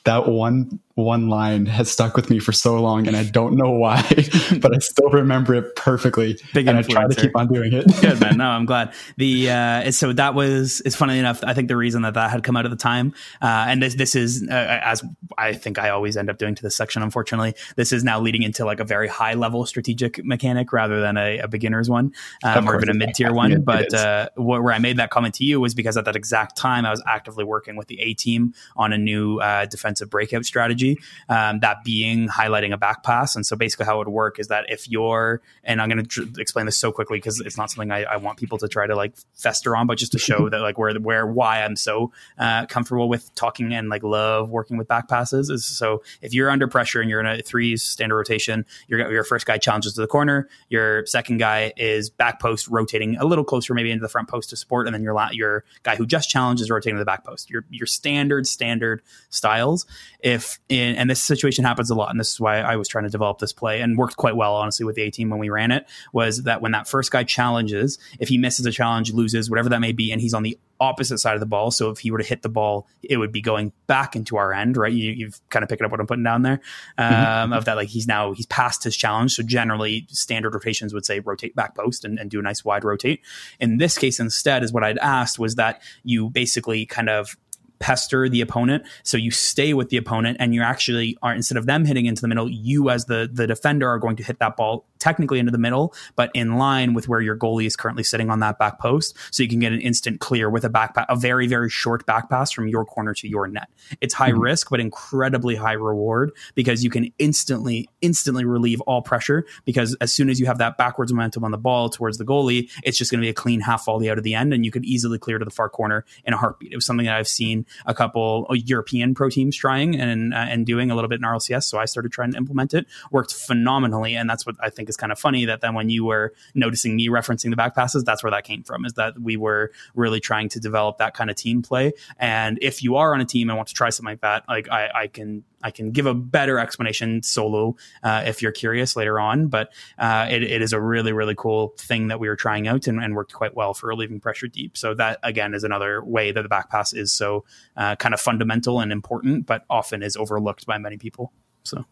that 0.05 0.29
one 0.29 0.79
one 0.97 1.29
line 1.29 1.67
has 1.67 1.91
stuck 1.91 2.17
with 2.17 2.31
me 2.31 2.39
for 2.39 2.53
so 2.53 2.81
long, 2.81 3.07
and 3.07 3.15
I 3.15 3.25
don't 3.25 3.55
know 3.55 3.71
why, 3.71 4.03
but 4.61 4.75
I 4.75 4.79
still 4.79 5.11
remember 5.11 5.55
it 5.55 5.77
perfectly. 5.77 6.39
Big 6.55 6.67
and 6.69 6.79
I 6.79 6.83
try 6.83 7.07
to 7.07 7.15
keep 7.15 7.37
on 7.37 7.49
doing 7.49 7.75
it. 7.75 7.85
Good 8.01 8.19
man. 8.19 8.39
No, 8.39 8.45
I'm 8.49 8.65
glad. 8.65 8.95
The 9.19 9.51
uh, 9.51 9.91
so 9.91 10.15
that 10.15 10.35
was. 10.35 10.81
It's 10.87 10.97
funny 10.97 11.19
enough. 11.19 11.45
I 11.45 11.53
think 11.53 11.69
the 11.69 11.77
reason 11.77 12.01
that 12.03 12.15
that 12.15 12.31
had 12.31 12.43
come 12.43 12.57
out 12.57 12.65
at 12.65 12.71
the 12.71 12.79
time, 12.79 13.13
uh, 13.43 13.67
and 13.69 13.83
this 13.83 13.95
this 13.95 14.15
is 14.15 14.49
uh, 14.51 14.55
as 14.55 15.05
I 15.37 15.53
think 15.53 15.79
I 15.79 15.91
always 15.91 16.17
end 16.17 16.31
up 16.31 16.39
doing 16.39 16.55
to 16.55 16.63
this 16.63 16.75
section. 16.75 17.03
Unfortunately, 17.03 17.55
this 17.77 17.93
is 17.93 18.03
now 18.03 18.19
leading 18.19 18.43
into 18.43 18.65
like 18.65 18.81
a 18.81 18.85
very 18.85 19.09
high 19.09 19.35
level 19.35 19.67
strategic 19.67 20.25
mechanic 20.25 20.73
rather 20.73 21.03
than 21.03 21.19
a, 21.19 21.41
a 21.41 21.49
beginner's 21.49 21.91
one, 21.91 22.15
um, 22.43 22.67
or 22.67 22.77
even 22.77 22.89
a 22.89 22.95
mid 22.95 23.15
tier 23.15 23.35
one. 23.35 23.53
It, 23.53 23.67
but 23.67 23.89
it 23.89 23.95
uh, 23.95 24.31
where 24.37 24.73
I 24.73 24.79
made 24.79 24.97
that 24.97 25.11
comment 25.11 25.35
to 25.35 25.45
you 25.45 25.61
was 25.61 25.75
because 25.75 25.99
at 25.99 26.07
that 26.07 26.17
exact 26.17 26.57
time 26.57 26.87
I 26.87 26.91
was 26.91 27.03
actively 27.07 27.45
working 27.45 27.77
with 27.77 27.89
the 27.89 28.01
A 28.01 28.15
team 28.15 28.55
on 28.79 28.95
a 28.95 28.99
new 28.99 29.41
uh, 29.41 29.67
defensive 29.67 30.09
breakout 30.09 30.47
strategy 30.47 30.86
strategy, 30.95 31.07
um, 31.29 31.61
that 31.61 31.85
being 31.85 32.29
highlighting 32.29 32.73
a 32.73 32.77
back 32.77 33.03
pass. 33.03 33.37
And 33.37 33.45
so 33.45 33.57
basically, 33.57 33.87
how 33.87 33.97
it 33.97 34.07
would 34.07 34.09
work 34.09 34.39
is 34.39 34.49
that 34.49 34.67
if 34.69 34.89
you're, 34.89 35.41
and 35.65 35.81
I'm 35.81 35.89
going 35.89 36.03
to 36.03 36.09
tr- 36.09 36.41
explain 36.41 36.67
this 36.67 36.77
so 36.77 36.93
quickly 36.93 37.19
because 37.19 37.41
it's 37.41 37.57
not 37.57 37.71
something 37.71 37.91
I, 37.91 38.05
I, 38.05 38.17
want 38.17 38.39
people 38.39 38.59
to 38.59 38.69
try 38.69 38.87
to 38.87 38.95
like 38.95 39.15
fester 39.35 39.77
on, 39.77 39.87
but 39.87 39.99
just 39.99 40.13
to 40.13 40.19
show 40.19 40.49
that 40.51 40.61
like 40.61 40.79
where 40.79 40.95
where 40.95 41.27
why 41.27 41.63
I'm 41.63 41.77
so 41.77 42.13
uh, 42.39 42.67
comfortable 42.67 43.09
with 43.09 43.35
talking 43.35 43.73
and 43.73 43.89
like 43.89 44.03
love 44.03 44.51
working 44.51 44.77
with 44.77 44.89
back 44.89 45.09
passes 45.09 45.51
is 45.51 45.65
so 45.65 46.03
if 46.23 46.33
you're 46.33 46.51
under 46.51 46.69
pressure 46.69 47.01
and 47.01 47.11
you're 47.11 47.21
in 47.21 47.27
a 47.27 47.43
threes 47.43 47.83
standard 47.83 48.17
rotation, 48.17 48.65
your 48.89 49.11
your 49.11 49.25
first 49.25 49.47
guy 49.47 49.59
challenges 49.59 49.95
to 49.95 50.01
the 50.01 50.07
corner, 50.07 50.49
your 50.69 51.05
second 51.07 51.39
guy 51.39 51.73
is 51.77 52.11
back 52.11 52.41
post 52.41 52.69
rotating 52.69 53.17
a 53.17 53.25
little 53.25 53.45
closer 53.45 53.75
maybe 53.75 53.91
into 53.91 54.03
the 54.03 54.09
front 54.09 54.29
post 54.29 54.51
to 54.51 54.57
support, 54.57 54.87
and 54.87 54.95
then 54.95 55.03
your 55.03 55.15
la- 55.15 55.31
your 55.33 55.65
guy 55.83 55.97
who 55.97 56.07
just 56.07 56.29
challenged 56.29 56.63
is 56.63 56.71
rotating 56.71 56.97
to 56.97 57.01
the 57.01 57.05
back 57.05 57.25
post. 57.25 57.51
Your 57.51 57.65
your 57.71 57.87
standard 57.87 58.47
standard 58.47 59.03
styles. 59.31 59.87
If 60.21 60.59
in, 60.77 60.97
and 60.97 61.11
this 61.11 61.23
situation 61.23 61.65
happens 61.65 61.91
a 61.91 61.95
lot, 61.95 62.11
and 62.11 62.21
this 62.21 62.33
is 62.33 62.41
why 62.41 62.61
I 62.61 62.77
was 62.77 62.89
trying 62.89 63.05
to 63.05 63.11
develop 63.11 63.39
this 63.39 63.53
play 63.53 63.81
and 63.81 63.97
worked 63.99 64.17
quite 64.17 64.37
well, 64.37 64.55
honestly, 64.55 64.85
with 64.85 64.97
the 64.97 65.03
A 65.03 65.11
team 65.11 65.31
when 65.31 65.39
we 65.39 65.49
ran 65.49 65.71
it. 65.71 65.87
Was 66.13 66.45
that 66.45 66.61
when 66.61 66.73
that 66.73 66.89
first 66.89 67.11
guy 67.11 67.25
challenges, 67.25 67.99
if 68.21 68.29
he 68.29 68.39
misses 68.39 68.67
a 68.67 68.71
challenge, 68.71 69.13
loses, 69.13 69.51
whatever 69.51 69.69
that 69.71 69.81
may 69.81 69.93
be, 69.93 70.13
and 70.13 70.21
he's 70.21 70.35
on 70.35 70.43
the 70.43 70.59
opposite 70.81 71.19
side 71.19 71.35
of 71.35 71.41
the 71.41 71.47
ball. 71.47 71.71
So 71.71 71.91
if 71.91 71.99
he 71.99 72.11
were 72.11 72.19
to 72.19 72.25
hit 72.25 72.43
the 72.43 72.49
ball, 72.49 72.87
it 73.03 73.17
would 73.17 73.33
be 73.33 73.41
going 73.41 73.73
back 73.87 74.17
into 74.17 74.37
our 74.37 74.53
end, 74.53 74.77
right? 74.77 74.93
You, 74.93 75.27
have 75.27 75.41
kind 75.49 75.63
of 75.63 75.69
picked 75.69 75.83
up 75.83 75.91
what 75.91 76.01
I'm 76.01 76.07
putting 76.07 76.25
down 76.25 76.43
there 76.43 76.61
mm-hmm. 76.99 77.03
um, 77.03 77.15
mm-hmm. 77.15 77.53
of 77.53 77.65
that. 77.67 77.77
Like 77.77 77.89
he's 77.89 78.07
now 78.07 78.33
he's 78.33 78.47
past 78.47 78.85
his 78.85 78.97
challenge. 78.97 79.35
So 79.35 79.43
generally, 79.43 80.07
standard 80.11 80.55
rotations 80.55 80.93
would 80.93 81.07
say 81.07 81.21
rotate 81.21 81.55
back 81.55 81.75
post 81.75 82.05
and, 82.05 82.19
and 82.19 82.31
do 82.31 82.39
a 82.39 82.43
nice 82.43 82.65
wide 82.65 82.85
rotate. 82.85 83.21
In 83.61 83.79
this 83.79 83.97
case, 83.99 84.21
instead, 84.21 84.63
is 84.63 84.73
what 84.73 84.85
I'd 84.85 84.99
asked 84.99 85.39
was 85.39 85.55
that 85.57 85.83
you 86.05 86.31
basically 86.31 86.87
kind 86.87 87.09
of 87.09 87.37
pester 87.79 88.29
the 88.29 88.41
opponent. 88.41 88.85
So 89.03 89.17
you 89.17 89.31
stay 89.31 89.75
with 89.75 89.89
the 89.91 89.97
opponent 89.97 90.37
and 90.41 90.55
you 90.55 90.63
actually 90.63 91.17
are 91.23 91.35
instead 91.35 91.59
of 91.59 91.67
them 91.67 91.85
hitting 91.85 92.07
into 92.07 92.23
the 92.23 92.29
middle, 92.29 92.49
you 92.49 92.91
as 92.91 93.07
the 93.07 93.29
the 93.33 93.47
defender 93.47 93.89
are 93.89 93.99
going 93.99 94.17
to 94.17 94.23
hit 94.23 94.39
that 94.39 94.57
ball 94.57 94.85
technically 94.99 95.39
into 95.39 95.53
the 95.53 95.59
middle, 95.59 95.95
but 96.15 96.31
in 96.35 96.57
line 96.57 96.95
with 96.95 97.09
where 97.09 97.21
your 97.21 97.37
goalie 97.37 97.67
is 97.67 97.77
currently 97.77 98.03
sitting 98.03 98.31
on 98.31 98.41
that 98.41 98.59
back 98.59 98.79
post. 98.79 99.17
So 99.31 99.43
you 99.43 99.49
can 99.49 99.61
get 99.61 99.73
an 99.73 99.81
instant 99.81 100.21
clear 100.21 100.51
with 100.51 100.65
a 100.65 100.69
back 100.69 100.95
pa- 100.95 101.07
a 101.09 101.17
very, 101.17 101.47
very 101.47 101.71
short 101.71 102.07
back 102.07 102.31
pass 102.31 102.51
from 102.51 102.69
your 102.69 102.85
corner 102.85 103.15
to 103.15 103.29
your 103.29 103.47
net. 103.47 103.69
It's 104.01 104.15
high 104.15 104.31
mm-hmm. 104.31 104.41
risk, 104.41 104.71
but 104.71 104.81
incredibly 104.81 105.55
high 105.55 105.73
reward 105.73 106.33
because 106.55 106.85
you 106.85 106.91
can 106.91 107.13
instantly, 107.19 107.89
instantly 108.01 108.45
relieve 108.45 108.81
all 108.83 109.03
pressure 109.03 109.47
because 109.65 109.97
as 110.01 110.13
soon 110.13 110.29
as 110.31 110.41
you 110.41 110.47
have 110.47 110.59
that 110.59 110.77
backwards 110.77 111.13
momentum 111.13 111.45
on 111.45 111.51
the 111.51 111.59
ball 111.59 111.89
towards 111.89 112.19
the 112.19 112.25
goalie, 112.25 112.71
it's 112.83 112.99
just 112.99 113.11
going 113.11 113.21
to 113.21 113.25
be 113.25 113.31
a 113.31 113.35
clean 113.35 113.61
half 113.61 113.85
volley 113.85 114.11
out 114.11 114.19
of 114.19 114.25
the 114.25 114.35
end 114.35 114.53
and 114.53 114.65
you 114.65 114.71
could 114.71 114.85
easily 114.85 115.19
clear 115.19 115.39
to 115.39 115.45
the 115.45 115.51
far 115.51 115.69
corner 115.69 116.05
in 116.25 116.33
a 116.33 116.37
heartbeat. 116.37 116.73
It 116.73 116.77
was 116.77 116.87
something 116.87 117.07
that 117.07 117.17
I've 117.17 117.29
seen 117.29 117.67
a 117.87 117.95
couple 117.95 118.47
European 118.53 119.15
pro 119.15 119.31
teams 119.31 119.57
trying 119.57 119.99
and, 119.99 120.35
uh, 120.35 120.39
and 120.39 120.67
doing 120.67 120.91
a 120.91 120.95
little 120.95 121.09
bit 121.09 121.21
in 121.21 121.25
RLCS. 121.25 121.65
So 121.65 121.79
I 121.79 121.85
started 121.85 122.13
trying 122.13 122.33
to 122.33 122.37
implement 122.37 122.75
it, 122.75 122.87
worked 123.11 123.33
phenomenally. 123.33 124.17
And 124.17 124.29
that's 124.29 124.47
what 124.47 124.57
I 124.61 124.71
think 124.71 124.86
think 124.87 124.91
is 124.91 124.97
kind 124.97 125.13
of 125.13 125.19
funny 125.19 125.45
that 125.47 125.61
then 125.61 125.75
when 125.75 125.91
you 125.91 126.05
were 126.05 126.33
noticing 126.55 126.97
me 126.97 127.09
referencing 127.09 127.51
the 127.51 127.57
back 127.57 127.75
passes, 127.75 128.05
that's 128.05 128.23
where 128.23 128.31
that 128.31 128.45
came 128.45 128.63
from. 128.63 128.85
Is 128.85 128.95
that 128.95 129.19
we 129.21 129.37
were 129.37 129.73
really 129.95 130.21
trying 130.21 130.49
to 130.51 130.61
develop 130.61 130.99
that 130.99 131.15
kind 131.15 131.31
of 131.31 131.37
team 131.37 131.63
play. 131.63 131.93
And 132.19 132.59
if 132.63 132.83
you 132.83 132.97
are 132.97 133.15
on 133.15 133.21
a 133.21 133.25
team 133.25 133.51
and 133.51 133.57
want 133.57 133.69
to 133.69 133.75
try 133.75 133.91
something 133.91 134.13
like 134.13 134.21
that, 134.21 134.45
like 134.49 134.69
I, 134.71 134.91
I 134.95 135.07
can 135.09 135.45
I 135.63 135.71
can 135.71 135.91
give 135.91 136.07
a 136.07 136.15
better 136.15 136.59
explanation 136.59 137.23
solo 137.23 137.77
uh, 138.03 138.23
if 138.27 138.41
you're 138.41 138.53
curious 138.53 138.95
later 138.95 139.19
on. 139.19 139.49
But 139.49 139.73
uh, 139.99 140.29
it, 140.31 140.43
it 140.43 140.63
is 140.63 140.73
a 140.73 140.81
really, 140.81 141.13
really 141.13 141.35
cool 141.35 141.75
thing 141.79 142.09
that 142.09 142.21
we 142.21 142.29
were 142.29 142.37
trying 142.37 142.69
out 142.69 142.87
and, 142.87 143.03
and, 143.03 143.17
worked 143.17 143.33
quite 143.33 143.57
well 143.57 143.73
for 143.73 143.89
relieving 143.89 144.21
pressure 144.21 144.47
deep. 144.47 144.77
So 144.77 144.95
that 144.95 145.19
again 145.23 145.55
is 145.55 145.65
another 145.65 146.05
way 146.05 146.31
that 146.31 146.43
the 146.43 146.49
back 146.49 146.71
pass 146.71 146.93
is 146.93 147.13
so 147.13 147.45
uh, 147.77 147.97
kind 147.97 148.15
of 148.15 148.21
fundamental 148.21 148.81
and 148.81 148.93
important, 148.93 149.47
but 149.47 149.65
often 149.69 150.03
is 150.03 150.17
overlooked 150.17 150.67
by 150.67 150.79
many 150.79 150.99
people. 150.99 151.33
So 151.65 151.85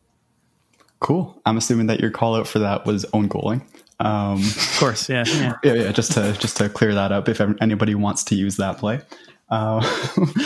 cool. 1.05 1.39
I'm 1.45 1.59
assuming 1.59 1.89
that 1.89 2.01
your 2.01 2.11
call 2.11 2.35
out 2.35 2.49
for 2.49 2.61
that 2.61 2.87
was 2.87 3.05
own 3.13 3.29
goaling. 3.29 3.61
Um, 4.01 4.39
of 4.43 4.77
course, 4.79 5.09
yeah, 5.09 5.25
yeah, 5.27 5.53
yeah, 5.65 5.73
yeah. 5.75 5.93
Just 5.93 6.13
to 6.13 6.33
just 6.33 6.57
to 6.57 6.69
clear 6.69 6.95
that 6.95 7.13
up, 7.13 7.29
if 7.29 7.41
anybody 7.61 7.95
wants 7.95 8.25
to 8.25 8.35
use 8.35 8.57
that 8.57 8.79
play. 8.79 9.03
Uh, 9.51 9.87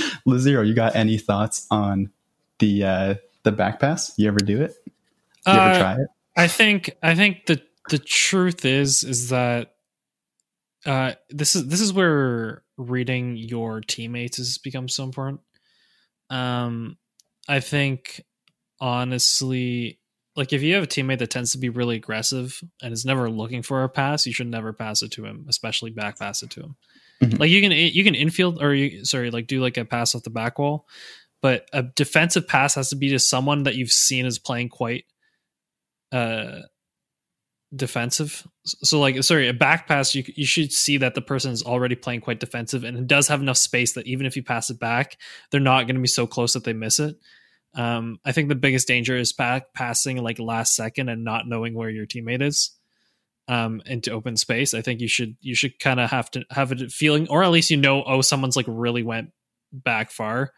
Lizzie, 0.26 0.50
you 0.50 0.74
got 0.74 0.96
any 0.96 1.16
thoughts 1.16 1.66
on 1.70 2.10
the 2.58 2.84
uh, 2.84 3.14
the 3.44 3.52
back 3.52 3.78
pass? 3.78 4.12
You 4.18 4.26
ever 4.26 4.40
do 4.40 4.60
it? 4.60 4.74
You 5.46 5.52
ever 5.52 5.60
uh, 5.60 5.78
try 5.78 5.92
it? 5.94 6.08
I 6.36 6.48
think 6.48 6.90
I 7.02 7.14
think 7.14 7.46
the 7.46 7.62
the 7.88 7.98
truth 7.98 8.64
is 8.64 9.04
is 9.04 9.28
that 9.28 9.76
uh, 10.84 11.12
this 11.30 11.54
is 11.54 11.68
this 11.68 11.80
is 11.80 11.92
where 11.92 12.64
reading 12.76 13.36
your 13.36 13.80
teammates 13.80 14.38
has 14.38 14.58
become 14.58 14.88
so 14.88 15.04
important. 15.04 15.40
Um, 16.30 16.98
I 17.48 17.60
think 17.60 18.24
honestly, 18.80 20.00
like 20.38 20.52
if 20.52 20.62
you 20.62 20.76
have 20.76 20.84
a 20.84 20.86
teammate 20.86 21.18
that 21.18 21.30
tends 21.30 21.50
to 21.50 21.58
be 21.58 21.68
really 21.68 21.96
aggressive 21.96 22.62
and 22.80 22.92
is 22.92 23.04
never 23.04 23.28
looking 23.28 23.60
for 23.60 23.82
a 23.82 23.88
pass, 23.88 24.24
you 24.24 24.32
should 24.32 24.46
never 24.46 24.72
pass 24.72 25.02
it 25.02 25.10
to 25.10 25.24
him, 25.24 25.44
especially 25.48 25.90
back 25.90 26.16
pass 26.16 26.44
it 26.44 26.50
to 26.50 26.60
him. 26.60 26.76
Mm-hmm. 27.20 27.38
Like 27.38 27.50
you 27.50 27.60
can 27.60 27.72
you 27.72 28.04
can 28.04 28.14
infield 28.14 28.62
or 28.62 28.72
you 28.72 29.04
sorry 29.04 29.32
like 29.32 29.48
do 29.48 29.60
like 29.60 29.76
a 29.76 29.84
pass 29.84 30.14
off 30.14 30.22
the 30.22 30.30
back 30.30 30.60
wall, 30.60 30.86
but 31.42 31.68
a 31.72 31.82
defensive 31.82 32.46
pass 32.46 32.76
has 32.76 32.90
to 32.90 32.96
be 32.96 33.08
to 33.08 33.18
someone 33.18 33.64
that 33.64 33.74
you've 33.74 33.90
seen 33.90 34.26
is 34.26 34.38
playing 34.38 34.68
quite 34.68 35.06
uh 36.12 36.60
defensive 37.74 38.46
so 38.64 38.98
like 38.98 39.22
sorry 39.22 39.46
a 39.48 39.52
back 39.52 39.86
pass 39.86 40.14
you, 40.14 40.24
you 40.36 40.46
should 40.46 40.72
see 40.72 40.96
that 40.96 41.14
the 41.14 41.20
person 41.20 41.52
is 41.52 41.62
already 41.62 41.94
playing 41.94 42.20
quite 42.20 42.40
defensive 42.40 42.82
and 42.82 43.06
does 43.06 43.28
have 43.28 43.42
enough 43.42 43.58
space 43.58 43.92
that 43.92 44.06
even 44.06 44.24
if 44.24 44.36
you 44.36 44.42
pass 44.42 44.70
it 44.70 44.80
back 44.80 45.18
they're 45.50 45.60
not 45.60 45.82
going 45.82 45.96
to 45.96 46.00
be 46.00 46.08
so 46.08 46.26
close 46.26 46.54
that 46.54 46.64
they 46.64 46.72
miss 46.72 46.98
it 46.98 47.18
um, 47.74 48.18
i 48.24 48.32
think 48.32 48.48
the 48.48 48.54
biggest 48.54 48.88
danger 48.88 49.16
is 49.16 49.32
passing 49.32 50.22
like 50.22 50.38
last 50.38 50.74
second 50.74 51.08
and 51.08 51.24
not 51.24 51.46
knowing 51.46 51.74
where 51.74 51.90
your 51.90 52.06
teammate 52.06 52.42
is 52.42 52.70
um, 53.48 53.80
into 53.86 54.10
open 54.10 54.36
space 54.36 54.74
i 54.74 54.82
think 54.82 55.00
you 55.00 55.08
should 55.08 55.36
you 55.40 55.54
should 55.54 55.78
kind 55.78 56.00
of 56.00 56.10
have 56.10 56.30
to 56.30 56.44
have 56.50 56.72
a 56.72 56.88
feeling 56.88 57.26
or 57.28 57.42
at 57.42 57.50
least 57.50 57.70
you 57.70 57.76
know 57.76 58.04
oh 58.04 58.20
someone's 58.20 58.56
like 58.56 58.66
really 58.68 59.02
went 59.02 59.30
back 59.72 60.10
far 60.10 60.52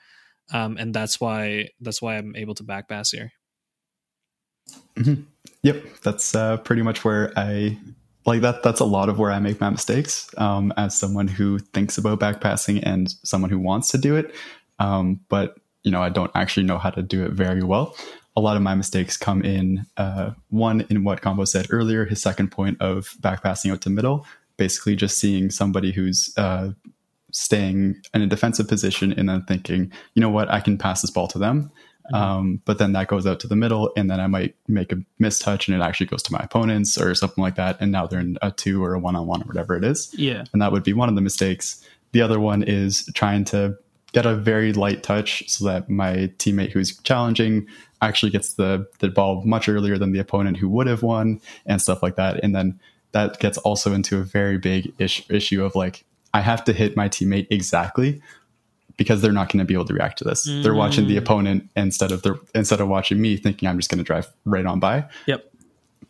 um, 0.53 0.77
and 0.79 0.94
that's 0.94 1.20
why 1.20 1.68
that's 1.81 2.03
why 2.03 2.16
I'm 2.16 2.35
able 2.37 2.55
to 2.55 2.62
back 2.62 2.88
pass 2.88 3.11
here. 3.11 3.33
Mm-hmm. 4.96 5.23
Yep, 5.62 5.85
that's 6.03 6.35
uh, 6.35 6.57
pretty 6.59 6.83
much 6.83 7.05
where 7.05 7.33
I 7.37 7.79
like 8.27 8.40
that. 8.42 8.62
That's 8.62 8.81
a 8.81 8.85
lot 8.85 9.09
of 9.09 9.18
where 9.18 9.31
I 9.31 9.38
make 9.38 9.61
my 9.61 9.70
mistakes 9.70 10.29
um, 10.38 10.73
as 10.77 10.96
someone 10.96 11.29
who 11.29 11.59
thinks 11.59 11.99
about 11.99 12.20
back 12.20 12.40
passing 12.40 12.83
and 12.83 13.12
someone 13.25 13.51
who 13.51 13.59
wants 13.59 13.88
to 13.88 13.99
do 13.99 14.16
it, 14.16 14.35
um, 14.79 15.20
but 15.29 15.57
you 15.83 15.90
know 15.90 16.03
I 16.03 16.09
don't 16.09 16.31
actually 16.35 16.64
know 16.66 16.79
how 16.79 16.90
to 16.90 17.03
do 17.03 17.25
it 17.25 17.33
very 17.33 17.62
well. 17.62 17.97
A 18.37 18.40
lot 18.40 18.57
of 18.57 18.62
my 18.62 18.75
mistakes 18.75 19.16
come 19.16 19.43
in 19.43 19.87
uh, 19.97 20.31
one 20.49 20.83
in 20.88 21.05
what 21.05 21.21
Combo 21.21 21.45
said 21.45 21.66
earlier, 21.71 22.05
his 22.05 22.23
second 22.23 22.51
point 22.51 22.81
of 22.81 23.14
back 23.21 23.43
passing 23.43 23.71
out 23.71 23.81
to 23.83 23.90
middle, 23.90 24.25
basically 24.57 24.95
just 24.95 25.19
seeing 25.19 25.51
somebody 25.51 25.90
who's 25.90 26.33
uh, 26.37 26.71
staying 27.33 27.97
in 28.14 28.23
a 28.23 28.27
defensive 28.27 28.69
position 28.69 29.12
and 29.12 29.29
then 29.29 29.43
thinking, 29.45 29.93
you 30.14 30.21
know 30.21 30.31
what, 30.31 30.51
I 30.51 30.61
can 30.61 30.79
pass 30.79 31.03
this 31.03 31.11
ball 31.11 31.29
to 31.29 31.38
them. 31.38 31.71
Mm-hmm. 32.12 32.14
Um, 32.14 32.62
but 32.64 32.79
then 32.79 32.93
that 32.93 33.09
goes 33.09 33.27
out 33.27 33.40
to 33.40 33.47
the 33.47 33.57
middle, 33.57 33.93
and 33.97 34.11
then 34.11 34.21
I 34.21 34.27
might 34.27 34.55
make 34.69 34.93
a 34.93 34.99
mistouch, 35.21 35.69
and 35.69 35.81
it 35.81 35.85
actually 35.85 36.07
goes 36.07 36.23
to 36.25 36.33
my 36.33 36.40
opponents 36.40 36.99
or 36.99 37.14
something 37.14 37.43
like 37.43 37.57
that. 37.57 37.77
And 37.81 37.93
now 37.93 38.07
they're 38.07 38.21
in 38.21 38.38
a 38.43 38.51
two 38.51 38.83
or 38.83 38.95
a 38.95 38.99
one 38.99 39.16
on 39.16 39.27
one 39.27 39.43
or 39.43 39.47
whatever 39.47 39.77
it 39.77 39.85
is. 39.85 40.12
Yeah. 40.16 40.45
And 40.53 40.62
that 40.62 40.73
would 40.73 40.83
be 40.83 40.93
one 40.93 41.09
of 41.09 41.14
the 41.14 41.21
mistakes. 41.21 41.85
The 42.12 42.23
other 42.23 42.40
one 42.40 42.62
is 42.62 43.09
trying 43.14 43.45
to 43.47 43.77
get 44.12 44.27
a 44.27 44.35
very 44.35 44.73
light 44.73 45.03
touch 45.03 45.49
so 45.49 45.64
that 45.64 45.88
my 45.88 46.31
teammate 46.38 46.73
who's 46.73 46.96
challenging 46.99 47.66
actually 48.03 48.31
gets 48.31 48.55
the, 48.55 48.87
the 48.99 49.09
ball 49.09 49.42
much 49.44 49.68
earlier 49.68 49.99
than 49.99 50.12
the 50.12 50.18
opponent 50.18 50.57
who 50.57 50.68
would 50.68 50.87
have 50.87 51.03
won 51.03 51.40
and 51.66 51.81
stuff 51.81 52.03
like 52.03 52.16
that. 52.16 52.42
And 52.42 52.55
then 52.55 52.81
that 53.12 53.38
gets 53.40 53.59
also 53.59 53.92
into 53.92 54.18
a 54.18 54.23
very 54.23 54.59
big 54.59 54.92
ish, 54.99 55.29
issue 55.29 55.64
of 55.64 55.75
like 55.75 56.05
I 56.33 56.40
have 56.40 56.64
to 56.64 56.73
hit 56.73 56.96
my 56.96 57.09
teammate 57.09 57.49
exactly 57.51 58.23
because 58.96 59.23
they're 59.23 59.33
not 59.33 59.51
going 59.51 59.59
to 59.59 59.64
be 59.64 59.75
able 59.75 59.87
to 59.87 59.94
react 59.94 60.18
to 60.18 60.25
this. 60.25 60.49
Mm. 60.49 60.62
They're 60.62 60.75
watching 60.75 61.09
the 61.09 61.16
mm. 61.16 61.20
opponent 61.20 61.70
instead 61.75 62.12
of 62.12 62.23
the 62.23 62.38
instead 62.55 62.81
of 62.81 62.88
watching 62.88 63.20
me, 63.20 63.37
thinking 63.37 63.68
I'm 63.68 63.79
just 63.79 63.90
going 63.90 63.99
to 63.99 64.05
drive 64.05 64.29
right 64.44 64.66
on 64.66 64.79
by. 64.79 65.07
Yep. 65.27 65.50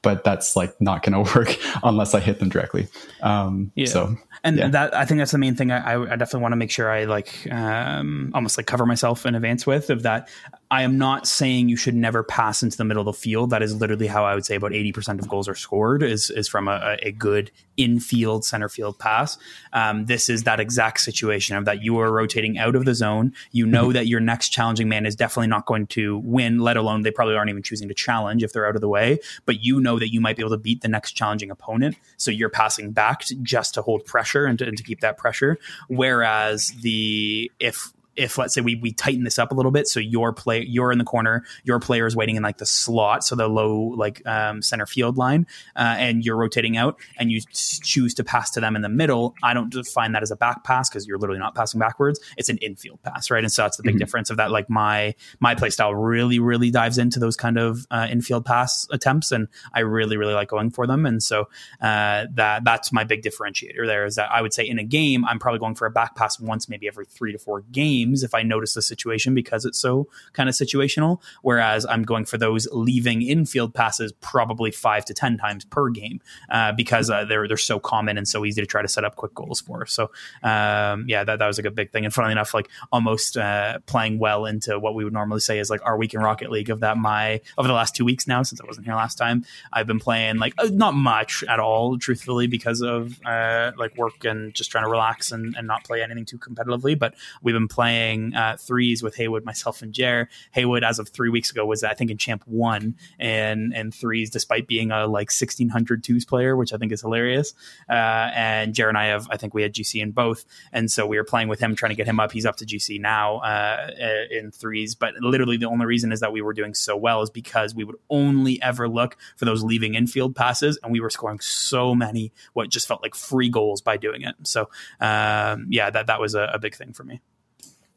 But 0.03 0.25
that's 0.25 0.57
like 0.57 0.81
not 0.81 1.03
going 1.03 1.25
to 1.25 1.35
work 1.35 1.57
unless 1.83 2.15
I 2.15 2.21
hit 2.21 2.39
them 2.39 2.49
directly. 2.49 2.89
Um, 3.23 3.73
yeah. 3.75 3.87
So 3.87 4.17
and 4.45 4.57
yeah. 4.57 4.69
that 4.69 4.95
I 4.95 5.05
think 5.05 5.19
that's 5.19 5.33
the 5.33 5.39
main 5.39 5.55
thing. 5.55 5.71
I, 5.71 5.95
I 5.95 6.17
definitely 6.17 6.41
want 6.41 6.53
to 6.53 6.57
make 6.57 6.71
sure 6.71 6.91
I 6.91 7.05
like 7.05 7.51
um, 7.51 8.31
almost 8.35 8.57
like 8.57 8.67
cover 8.67 8.87
myself 8.87 9.27
in 9.27 9.35
advance 9.35 9.67
with 9.67 9.91
of 9.91 10.03
that. 10.05 10.29
I 10.73 10.83
am 10.83 10.99
not 10.99 11.27
saying 11.27 11.69
you 11.69 11.77
should 11.77 11.97
never 11.97 12.23
pass 12.23 12.63
into 12.63 12.77
the 12.77 12.85
middle 12.85 13.01
of 13.01 13.07
the 13.07 13.21
field. 13.21 13.51
That 13.51 13.63
is 13.63 13.75
literally 13.75 14.07
how 14.07 14.25
I 14.25 14.35
would 14.35 14.47
say 14.47 14.55
about 14.55 14.73
eighty 14.73 14.93
percent 14.93 15.19
of 15.19 15.29
goals 15.29 15.49
are 15.49 15.55
scored 15.55 16.03
is 16.03 16.31
is 16.31 16.49
from 16.49 16.69
a, 16.69 16.97
a 17.03 17.11
good 17.11 17.51
infield 17.77 18.45
center 18.45 18.69
field 18.69 18.99
pass. 18.99 19.37
Um, 19.73 20.07
this 20.07 20.29
is 20.29 20.45
that 20.45 20.61
exact 20.61 21.01
situation 21.01 21.57
of 21.57 21.65
that 21.65 21.83
you 21.83 21.99
are 21.99 22.13
rotating 22.13 22.57
out 22.57 22.77
of 22.77 22.85
the 22.85 22.95
zone. 22.95 23.33
You 23.51 23.67
know 23.67 23.85
mm-hmm. 23.85 23.95
that 23.95 24.07
your 24.07 24.21
next 24.21 24.51
challenging 24.51 24.89
man 24.89 25.07
is 25.07 25.17
definitely 25.17 25.49
not 25.49 25.67
going 25.67 25.89
to 25.89 26.19
win. 26.19 26.59
Let 26.59 26.77
alone 26.77 27.03
they 27.03 27.11
probably 27.11 27.35
aren't 27.35 27.51
even 27.51 27.63
choosing 27.63 27.89
to 27.89 27.95
challenge 27.95 28.45
if 28.45 28.53
they're 28.53 28.69
out 28.69 28.77
of 28.77 28.81
the 28.81 28.89
way. 28.89 29.19
But 29.47 29.65
you 29.65 29.81
know 29.81 29.99
that 29.99 30.13
you 30.13 30.21
might 30.21 30.37
be 30.37 30.43
able 30.43 30.51
to 30.51 30.59
beat 30.59 30.83
the 30.83 30.89
next 30.89 31.13
challenging 31.13 31.51
opponent. 31.51 31.97
So 32.17 32.31
you're 32.31 32.49
passing 32.49 32.93
back 32.93 33.21
to, 33.25 33.35
just 33.37 33.75
to 33.75 33.83
hold 33.83 34.05
pressure 34.05 34.45
and 34.47 34.59
to, 34.61 34.67
and 34.69 34.77
to 34.77 34.85
keep 34.85 35.01
that 35.01 35.19
pressure. 35.19 35.59
Whereas 35.89 36.69
the 36.81 37.51
if 37.59 37.93
if 38.17 38.39
let's 38.39 38.55
say 38.55 38.61
we 38.61 38.75
we 38.77 38.93
tighten 38.93 39.25
this 39.25 39.39
up 39.39 39.53
a 39.53 39.55
little 39.55 39.71
bit, 39.71 39.87
so 39.87 40.01
your 40.01 40.33
play 40.33 40.65
you're 40.67 40.93
in 40.93 40.99
the 40.99 41.05
corner, 41.05 41.45
your 41.65 41.79
player 41.79 42.07
is 42.07 42.17
waiting 42.17 42.37
in 42.37 42.43
like 42.43 42.59
the 42.59 42.67
slot, 42.67 43.25
so 43.25 43.37
the 43.37 43.49
low 43.49 43.95
like 43.97 44.27
um, 44.27 44.63
center 44.63 44.87
field 44.87 45.17
line, 45.17 45.47
uh, 45.77 45.95
and 45.99 46.25
you're 46.25 46.37
rotating 46.37 46.77
out, 46.77 46.99
and 47.19 47.31
you 47.31 47.41
choose 47.53 48.15
to 48.15 48.25
pass 48.25 48.51
to 48.51 48.61
them 48.61 48.77
in 48.77 48.83
the 48.83 48.89
middle. 48.89 49.35
I 49.43 49.55
don't 49.55 49.71
define 49.71 50.13
that 50.13 50.23
as 50.23 50.31
a 50.31 50.37
back 50.37 50.65
pass 50.65 50.91
because 50.91 51.07
you're 51.07 51.19
literally 51.19 51.39
not 51.39 51.55
passing 51.55 51.79
backwards. 51.79 52.21
It's 52.37 52.49
an 52.49 52.59
infield 52.59 53.03
pass, 53.03 53.31
right? 53.31 53.43
And 53.43 53.53
so 53.53 53.63
that's 53.63 53.77
the 53.77 53.83
big 53.83 53.95
mm-hmm. 53.95 54.01
difference 54.01 54.31
of 54.31 54.37
that. 54.39 54.51
Like 54.51 54.69
my 54.69 55.15
my 55.39 55.55
play 55.55 55.71
style 55.71 55.95
really 55.95 56.39
really 56.39 56.71
dives 56.71 56.99
into 56.99 57.21
those 57.21 57.37
kind 57.37 57.59
of 57.59 57.87
uh, 57.91 58.09
infield 58.11 58.45
pass 58.45 58.87
attempts, 58.91 59.31
and 59.31 59.49
I 59.73 59.81
really 59.81 60.17
really 60.17 60.35
like 60.35 60.49
going 60.49 60.71
for 60.71 60.87
them. 60.87 61.07
And 61.07 61.23
so 61.23 61.49
uh, 61.81 62.27
that 62.35 62.65
that's 62.65 62.93
my 62.93 63.05
big 63.05 63.23
differentiator. 63.23 63.87
There 63.87 64.05
is 64.05 64.17
that 64.17 64.31
I 64.33 64.43
would 64.43 64.53
say 64.53 64.67
in 64.67 64.79
a 64.79 64.85
game 64.85 65.25
I'm 65.25 65.39
probably 65.39 65.61
going 65.61 65.77
for 65.77 65.87
a 65.87 65.91
back 65.91 66.17
pass 66.17 66.41
once 66.41 66.69
maybe 66.69 66.89
every 66.89 67.07
three 67.07 67.33
to 67.33 67.39
four 67.39 67.61
games 67.61 68.00
games 68.01 68.23
if 68.23 68.35
I 68.35 68.43
notice 68.43 68.75
the 68.75 68.83
situation 68.83 69.35
because 69.35 69.65
it's 69.65 69.79
so 69.79 70.09
kind 70.33 70.49
of 70.49 70.55
situational. 70.55 71.21
Whereas 71.43 71.87
I'm 71.87 72.03
going 72.03 72.25
for 72.25 72.39
those 72.39 72.69
leaving 72.73 73.23
infield 73.23 73.75
passes 73.75 74.13
probably 74.21 74.71
five 74.71 75.05
to 75.07 75.15
10 75.15 75.39
times 75.39 75.65
per 75.65 75.91
game 75.91 76.21
uh, 76.51 76.73
because 76.73 77.11
uh, 77.11 77.25
they're, 77.25 77.47
they're 77.49 77.57
so 77.57 77.79
common 77.79 78.19
and 78.19 78.27
so 78.27 78.45
easy 78.45 78.61
to 78.61 78.67
try 78.67 78.83
to 78.83 78.89
set 78.89 79.05
up 79.05 79.17
quick 79.17 79.35
goals 79.35 79.61
for. 79.61 79.87
So, 79.87 80.11
um, 80.43 81.05
yeah, 81.09 81.25
that, 81.25 81.39
that 81.39 81.47
was 81.47 81.59
like 81.59 81.67
a 81.67 81.71
big 81.71 81.91
thing. 81.91 82.05
And 82.05 82.13
funnily 82.13 82.33
enough, 82.33 82.55
like 82.55 82.69
almost 82.93 83.37
uh, 83.37 83.79
playing 83.87 84.19
well 84.19 84.47
into 84.47 84.79
what 84.79 84.95
we 84.95 85.05
would 85.05 85.13
normally 85.13 85.41
say 85.41 85.59
is 85.59 85.71
like 85.71 85.85
our 85.85 85.97
week 85.97 86.15
in 86.15 86.21
Rocket 86.21 86.51
League 86.51 86.71
of 86.71 86.81
that 86.81 86.97
my 86.97 87.41
over 87.59 87.69
the 87.69 87.75
last 87.75 87.95
two 87.95 88.05
weeks 88.05 88.27
now, 88.27 88.43
since 88.43 88.61
I 88.61 88.67
wasn't 88.67 88.87
here 88.87 88.95
last 88.95 89.17
time, 89.17 89.45
I've 89.73 89.87
been 89.87 90.01
playing 90.01 90.39
like 90.39 90.55
uh, 90.59 90.69
not 90.73 90.95
much 90.95 91.45
at 91.49 91.61
all, 91.61 91.99
truthfully, 91.99 92.47
because 92.47 92.81
of 92.83 93.21
uh, 93.25 93.73
like 93.77 93.97
work 93.97 94.25
and 94.25 94.55
just 94.55 94.71
trying 94.71 94.85
to 94.85 94.91
relax 94.91 95.33
and, 95.33 95.55
and 95.57 95.67
not 95.67 95.85
play 95.85 96.03
anything 96.03 96.25
too 96.25 96.39
competitively. 96.39 96.99
But 96.99 97.15
we've 97.43 97.55
been 97.55 97.69
playing 97.69 97.90
playing 97.91 98.35
uh, 98.35 98.57
threes 98.57 99.03
with 99.03 99.17
Haywood, 99.17 99.45
myself, 99.45 99.83
and 99.83 99.93
Jer. 99.93 100.29
Haywood, 100.53 100.85
as 100.85 101.01
of 101.01 101.09
three 101.09 101.29
weeks 101.29 101.51
ago, 101.51 101.67
was 101.67 101.83
I 101.83 101.95
think 101.95 102.11
in 102.11 102.19
Champ 102.19 102.45
One 102.47 102.95
and 103.19 103.75
and 103.75 103.93
threes, 103.93 104.31
despite 104.31 104.69
being 104.69 104.93
a 104.93 105.07
like 105.07 105.31
sixteen 105.31 105.69
hundred 105.69 106.05
twos 106.05 106.25
player, 106.25 106.57
which 106.57 106.73
I 106.73 106.77
think 106.77 106.93
is 106.93 107.01
hilarious. 107.01 107.53
Uh, 107.89 108.31
and 108.33 108.75
Jer 108.75 108.89
and 108.89 108.97
I 108.97 109.07
have, 109.07 109.27
I 109.31 109.37
think 109.37 109.55
we 109.55 109.63
had 109.63 109.75
GC 109.75 110.01
in 110.01 110.13
both, 110.13 110.45
and 110.73 110.91
so 110.91 111.05
we 111.05 111.17
were 111.17 111.25
playing 111.25 111.49
with 111.49 111.59
him, 111.59 111.75
trying 111.75 111.91
to 111.91 111.97
get 111.97 112.07
him 112.07 112.21
up. 112.21 112.31
He's 112.31 112.47
up 112.47 112.57
to 112.57 112.65
GC 112.65 113.01
now 113.01 113.39
uh, 113.39 113.91
in 114.31 114.53
threes, 114.53 114.95
but 114.95 115.15
literally 115.21 115.57
the 115.57 115.67
only 115.67 115.87
reason 115.87 116.13
is 116.13 116.21
that 116.21 116.33
we 116.33 116.43
were 116.43 116.55
doing 116.55 116.75
so 116.75 116.97
well 116.97 117.23
is 117.23 117.31
because 117.31 117.75
we 117.75 117.83
would 117.83 117.97
only 118.09 118.63
ever 118.63 118.89
look 118.89 119.17
for 119.37 119.47
those 119.47 119.65
leaving 119.65 119.95
infield 119.95 120.37
passes, 120.37 120.79
and 120.83 120.93
we 120.93 121.01
were 121.01 121.11
scoring 121.11 121.41
so 121.41 121.93
many 121.95 122.33
what 122.53 122.71
just 122.71 122.87
felt 122.87 123.03
like 123.03 123.17
free 123.17 123.49
goals 123.49 123.81
by 123.81 123.97
doing 123.97 124.23
it. 124.23 124.37
So 124.45 124.71
um, 125.01 125.67
yeah, 125.71 125.91
that 125.91 126.07
that 126.07 126.21
was 126.21 126.37
a, 126.37 126.51
a 126.55 126.59
big 126.61 126.77
thing 126.77 126.93
for 126.93 127.03
me. 127.03 127.21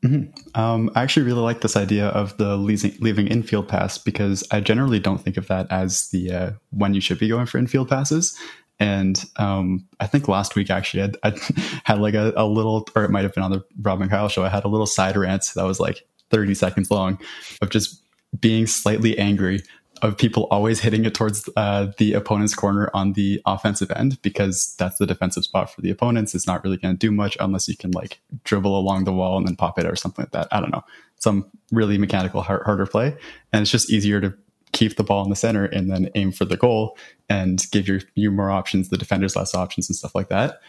Mm-hmm. 0.04 0.60
Um, 0.60 0.92
I 0.96 1.04
actually 1.04 1.26
really 1.26 1.42
like 1.42 1.62
this 1.62 1.78
idea 1.78 2.08
of 2.10 2.36
the 2.38 2.58
leasing, 2.58 2.96
leaving 3.00 3.28
infield 3.28 3.68
pass 3.70 3.98
because 3.98 4.44
I 4.52 4.60
generally 4.60 5.00
don't 5.00 5.20
think 5.20 5.38
of 5.38 5.48
that 5.48 5.68
as 5.72 6.10
the 6.10 6.32
uh, 6.32 6.52
when 6.72 6.94
you 6.94 7.02
should 7.02 7.20
be 7.20 7.30
going 7.30 7.46
for 7.46 7.58
infield 7.58 7.89
passes. 7.89 8.38
And 8.80 9.24
um, 9.38 9.88
I 10.00 10.08
think 10.08 10.28
last 10.28 10.56
week 10.56 10.70
actually 10.70 11.04
I, 11.04 11.30
I 11.30 11.34
had 11.86 12.00
like 12.00 12.16
a, 12.16 12.34
a, 12.36 12.46
little, 12.46 12.88
or 12.96 13.06
it 13.06 13.12
might 13.12 13.24
have 13.24 13.34
been 13.34 13.44
on 13.44 13.52
the 13.52 13.63
Rob 13.82 14.02
and 14.02 14.10
Kyle 14.10 14.28
show. 14.28 14.44
I 14.44 14.50
had 14.50 14.66
a 14.66 14.70
little 14.70 14.88
side 14.88 15.16
rant 15.16 15.46
that 15.56 15.63
was 15.63 15.80
like 15.80 16.06
30 16.32 16.54
seconds 16.56 16.92
long 16.92 17.20
of 17.62 17.70
just 17.70 18.02
being 18.39 18.68
slightly 18.68 19.18
angry 19.18 19.62
of 20.04 20.18
people 20.18 20.48
always 20.52 20.82
hitting 20.82 21.06
it 21.06 21.16
towards 21.16 21.50
uh, 21.56 21.88
the 21.98 22.13
opponent's 22.13 22.54
corner 22.54 22.92
on 22.94 23.13
the 23.13 23.42
offensive 23.46 23.89
end 23.92 24.22
because 24.22 24.76
that's 24.78 24.98
the 24.98 25.08
defensive 25.08 25.46
spot 25.46 25.74
for 25.74 25.82
the 25.82 25.89
opponents. 25.89 26.36
It's 26.36 26.46
not 26.46 26.62
really 26.63 26.76
going 26.76 26.94
to 26.94 26.98
do 26.98 27.10
much 27.10 27.38
unless 27.39 27.70
you 27.70 27.78
can 27.78 27.92
like 27.92 28.20
dribble 28.44 28.78
along 28.78 29.06
the 29.06 29.13
wall 29.13 29.38
and 29.38 29.48
then 29.48 29.56
pop 29.56 29.80
it 29.80 29.86
or 29.86 29.96
something 29.96 30.24
like 30.24 30.34
that. 30.34 30.50
I 30.52 30.60
don't 30.60 30.72
know. 30.72 30.84
Some 31.16 31.50
really 31.72 31.98
mechanical, 31.98 32.42
hard, 32.42 32.63
harder 32.66 32.86
play. 32.86 33.16
And 33.54 33.62
it's 33.62 33.72
just 33.72 33.89
easier 33.89 34.20
to 34.20 34.34
keep 34.74 34.98
the 34.98 35.04
ball 35.04 35.24
in 35.24 35.30
the 35.30 35.38
center 35.38 35.66
and 35.66 35.89
then 35.89 36.10
aim 36.16 36.34
for 36.34 36.44
the 36.44 36.58
goal 36.58 36.98
and 37.30 37.66
give 37.72 37.88
your, 37.88 38.02
you 38.16 38.30
more 38.30 38.52
options, 38.52 38.89
the 38.89 38.98
defenders 38.98 39.38
less 39.38 39.56
options 39.56 39.89
and 39.89 39.96
stuff 39.96 40.13
like 40.13 40.28
that. 40.28 40.60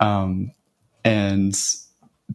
Um, 0.00 0.52
and 1.04 1.54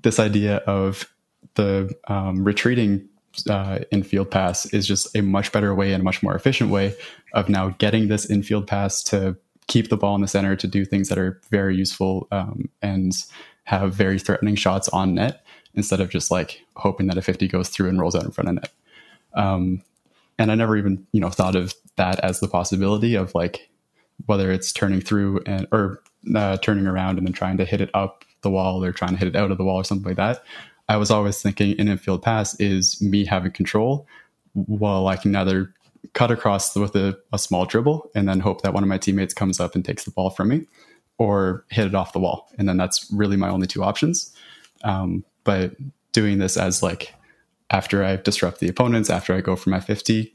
this 0.03 0.19
idea 0.19 0.57
of 0.57 1.11
the 1.55 1.91
um, 2.07 2.43
retreating 2.43 3.09
uh, 3.49 3.79
infield 3.91 4.31
pass 4.31 4.65
is 4.67 4.87
just 4.87 5.15
a 5.15 5.21
much 5.21 5.51
better 5.51 5.73
way 5.73 5.93
and 5.93 6.01
a 6.01 6.03
much 6.03 6.21
more 6.23 6.35
efficient 6.35 6.69
way 6.69 6.95
of 7.33 7.49
now 7.49 7.69
getting 7.79 8.07
this 8.07 8.29
infield 8.29 8.67
pass 8.67 9.03
to 9.03 9.35
keep 9.67 9.89
the 9.89 9.97
ball 9.97 10.15
in 10.15 10.21
the 10.21 10.27
center 10.27 10.55
to 10.55 10.67
do 10.67 10.85
things 10.85 11.09
that 11.09 11.17
are 11.17 11.41
very 11.49 11.75
useful 11.75 12.27
um, 12.31 12.69
and 12.81 13.13
have 13.63 13.93
very 13.93 14.19
threatening 14.19 14.55
shots 14.55 14.89
on 14.89 15.15
net 15.15 15.45
instead 15.73 15.99
of 15.99 16.09
just 16.09 16.29
like 16.29 16.61
hoping 16.75 17.07
that 17.07 17.17
a 17.17 17.21
50 17.21 17.47
goes 17.47 17.69
through 17.69 17.89
and 17.89 17.99
rolls 17.99 18.15
out 18.15 18.23
in 18.23 18.31
front 18.31 18.49
of 18.49 18.55
net. 18.55 18.71
Um, 19.33 19.81
and 20.37 20.51
I 20.51 20.55
never 20.55 20.77
even 20.77 21.05
you 21.11 21.19
know 21.19 21.29
thought 21.29 21.55
of 21.55 21.73
that 21.95 22.19
as 22.19 22.39
the 22.39 22.47
possibility 22.47 23.15
of 23.15 23.33
like 23.35 23.69
whether 24.25 24.51
it's 24.51 24.71
turning 24.71 25.01
through 25.01 25.41
and 25.45 25.67
or 25.71 26.01
uh, 26.35 26.57
turning 26.57 26.87
around 26.87 27.17
and 27.17 27.25
then 27.25 27.33
trying 27.33 27.57
to 27.57 27.65
hit 27.65 27.81
it 27.81 27.89
up 27.93 28.25
the 28.41 28.49
wall 28.49 28.83
or 28.83 28.91
trying 28.91 29.11
to 29.11 29.17
hit 29.17 29.27
it 29.27 29.35
out 29.35 29.51
of 29.51 29.57
the 29.57 29.63
wall 29.63 29.77
or 29.77 29.83
something 29.83 30.07
like 30.07 30.17
that. 30.17 30.43
I 30.89 30.97
was 30.97 31.11
always 31.11 31.41
thinking 31.41 31.79
an 31.79 31.87
infield 31.87 32.21
pass 32.21 32.59
is 32.59 33.01
me 33.01 33.25
having 33.25 33.51
control 33.51 34.07
while 34.53 35.07
I 35.07 35.15
can 35.15 35.35
either 35.35 35.73
cut 36.13 36.31
across 36.31 36.75
with 36.75 36.95
a, 36.95 37.17
a, 37.31 37.39
small 37.39 37.65
dribble 37.65 38.11
and 38.13 38.27
then 38.27 38.41
hope 38.41 38.61
that 38.61 38.73
one 38.73 38.83
of 38.83 38.89
my 38.89 38.97
teammates 38.97 39.33
comes 39.33 39.59
up 39.59 39.73
and 39.73 39.85
takes 39.85 40.03
the 40.03 40.11
ball 40.11 40.29
from 40.29 40.49
me 40.49 40.67
or 41.17 41.65
hit 41.69 41.87
it 41.87 41.95
off 41.95 42.13
the 42.13 42.19
wall. 42.19 42.51
And 42.57 42.67
then 42.67 42.77
that's 42.77 43.09
really 43.11 43.37
my 43.37 43.49
only 43.49 43.67
two 43.67 43.83
options. 43.83 44.35
Um, 44.83 45.23
but 45.45 45.75
doing 46.11 46.39
this 46.39 46.57
as 46.57 46.83
like 46.83 47.13
after 47.71 48.03
I 48.03 48.17
disrupt 48.17 48.59
the 48.59 48.67
opponents, 48.67 49.09
after 49.09 49.33
I 49.33 49.41
go 49.41 49.55
for 49.55 49.69
my 49.69 49.79
50, 49.79 50.33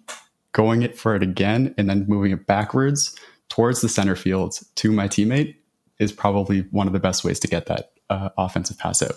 going 0.52 0.82
it 0.82 0.98
for 0.98 1.14
it 1.14 1.22
again 1.22 1.74
and 1.76 1.88
then 1.88 2.06
moving 2.08 2.32
it 2.32 2.46
backwards 2.46 3.14
towards 3.48 3.80
the 3.80 3.88
center 3.88 4.16
field 4.16 4.58
to 4.76 4.90
my 4.90 5.06
teammate 5.06 5.54
is 5.98 6.12
probably 6.12 6.62
one 6.70 6.86
of 6.86 6.92
the 6.92 7.00
best 7.00 7.24
ways 7.24 7.38
to 7.40 7.48
get 7.48 7.66
that 7.66 7.92
uh, 8.08 8.30
offensive 8.38 8.78
pass 8.78 9.02
out. 9.02 9.12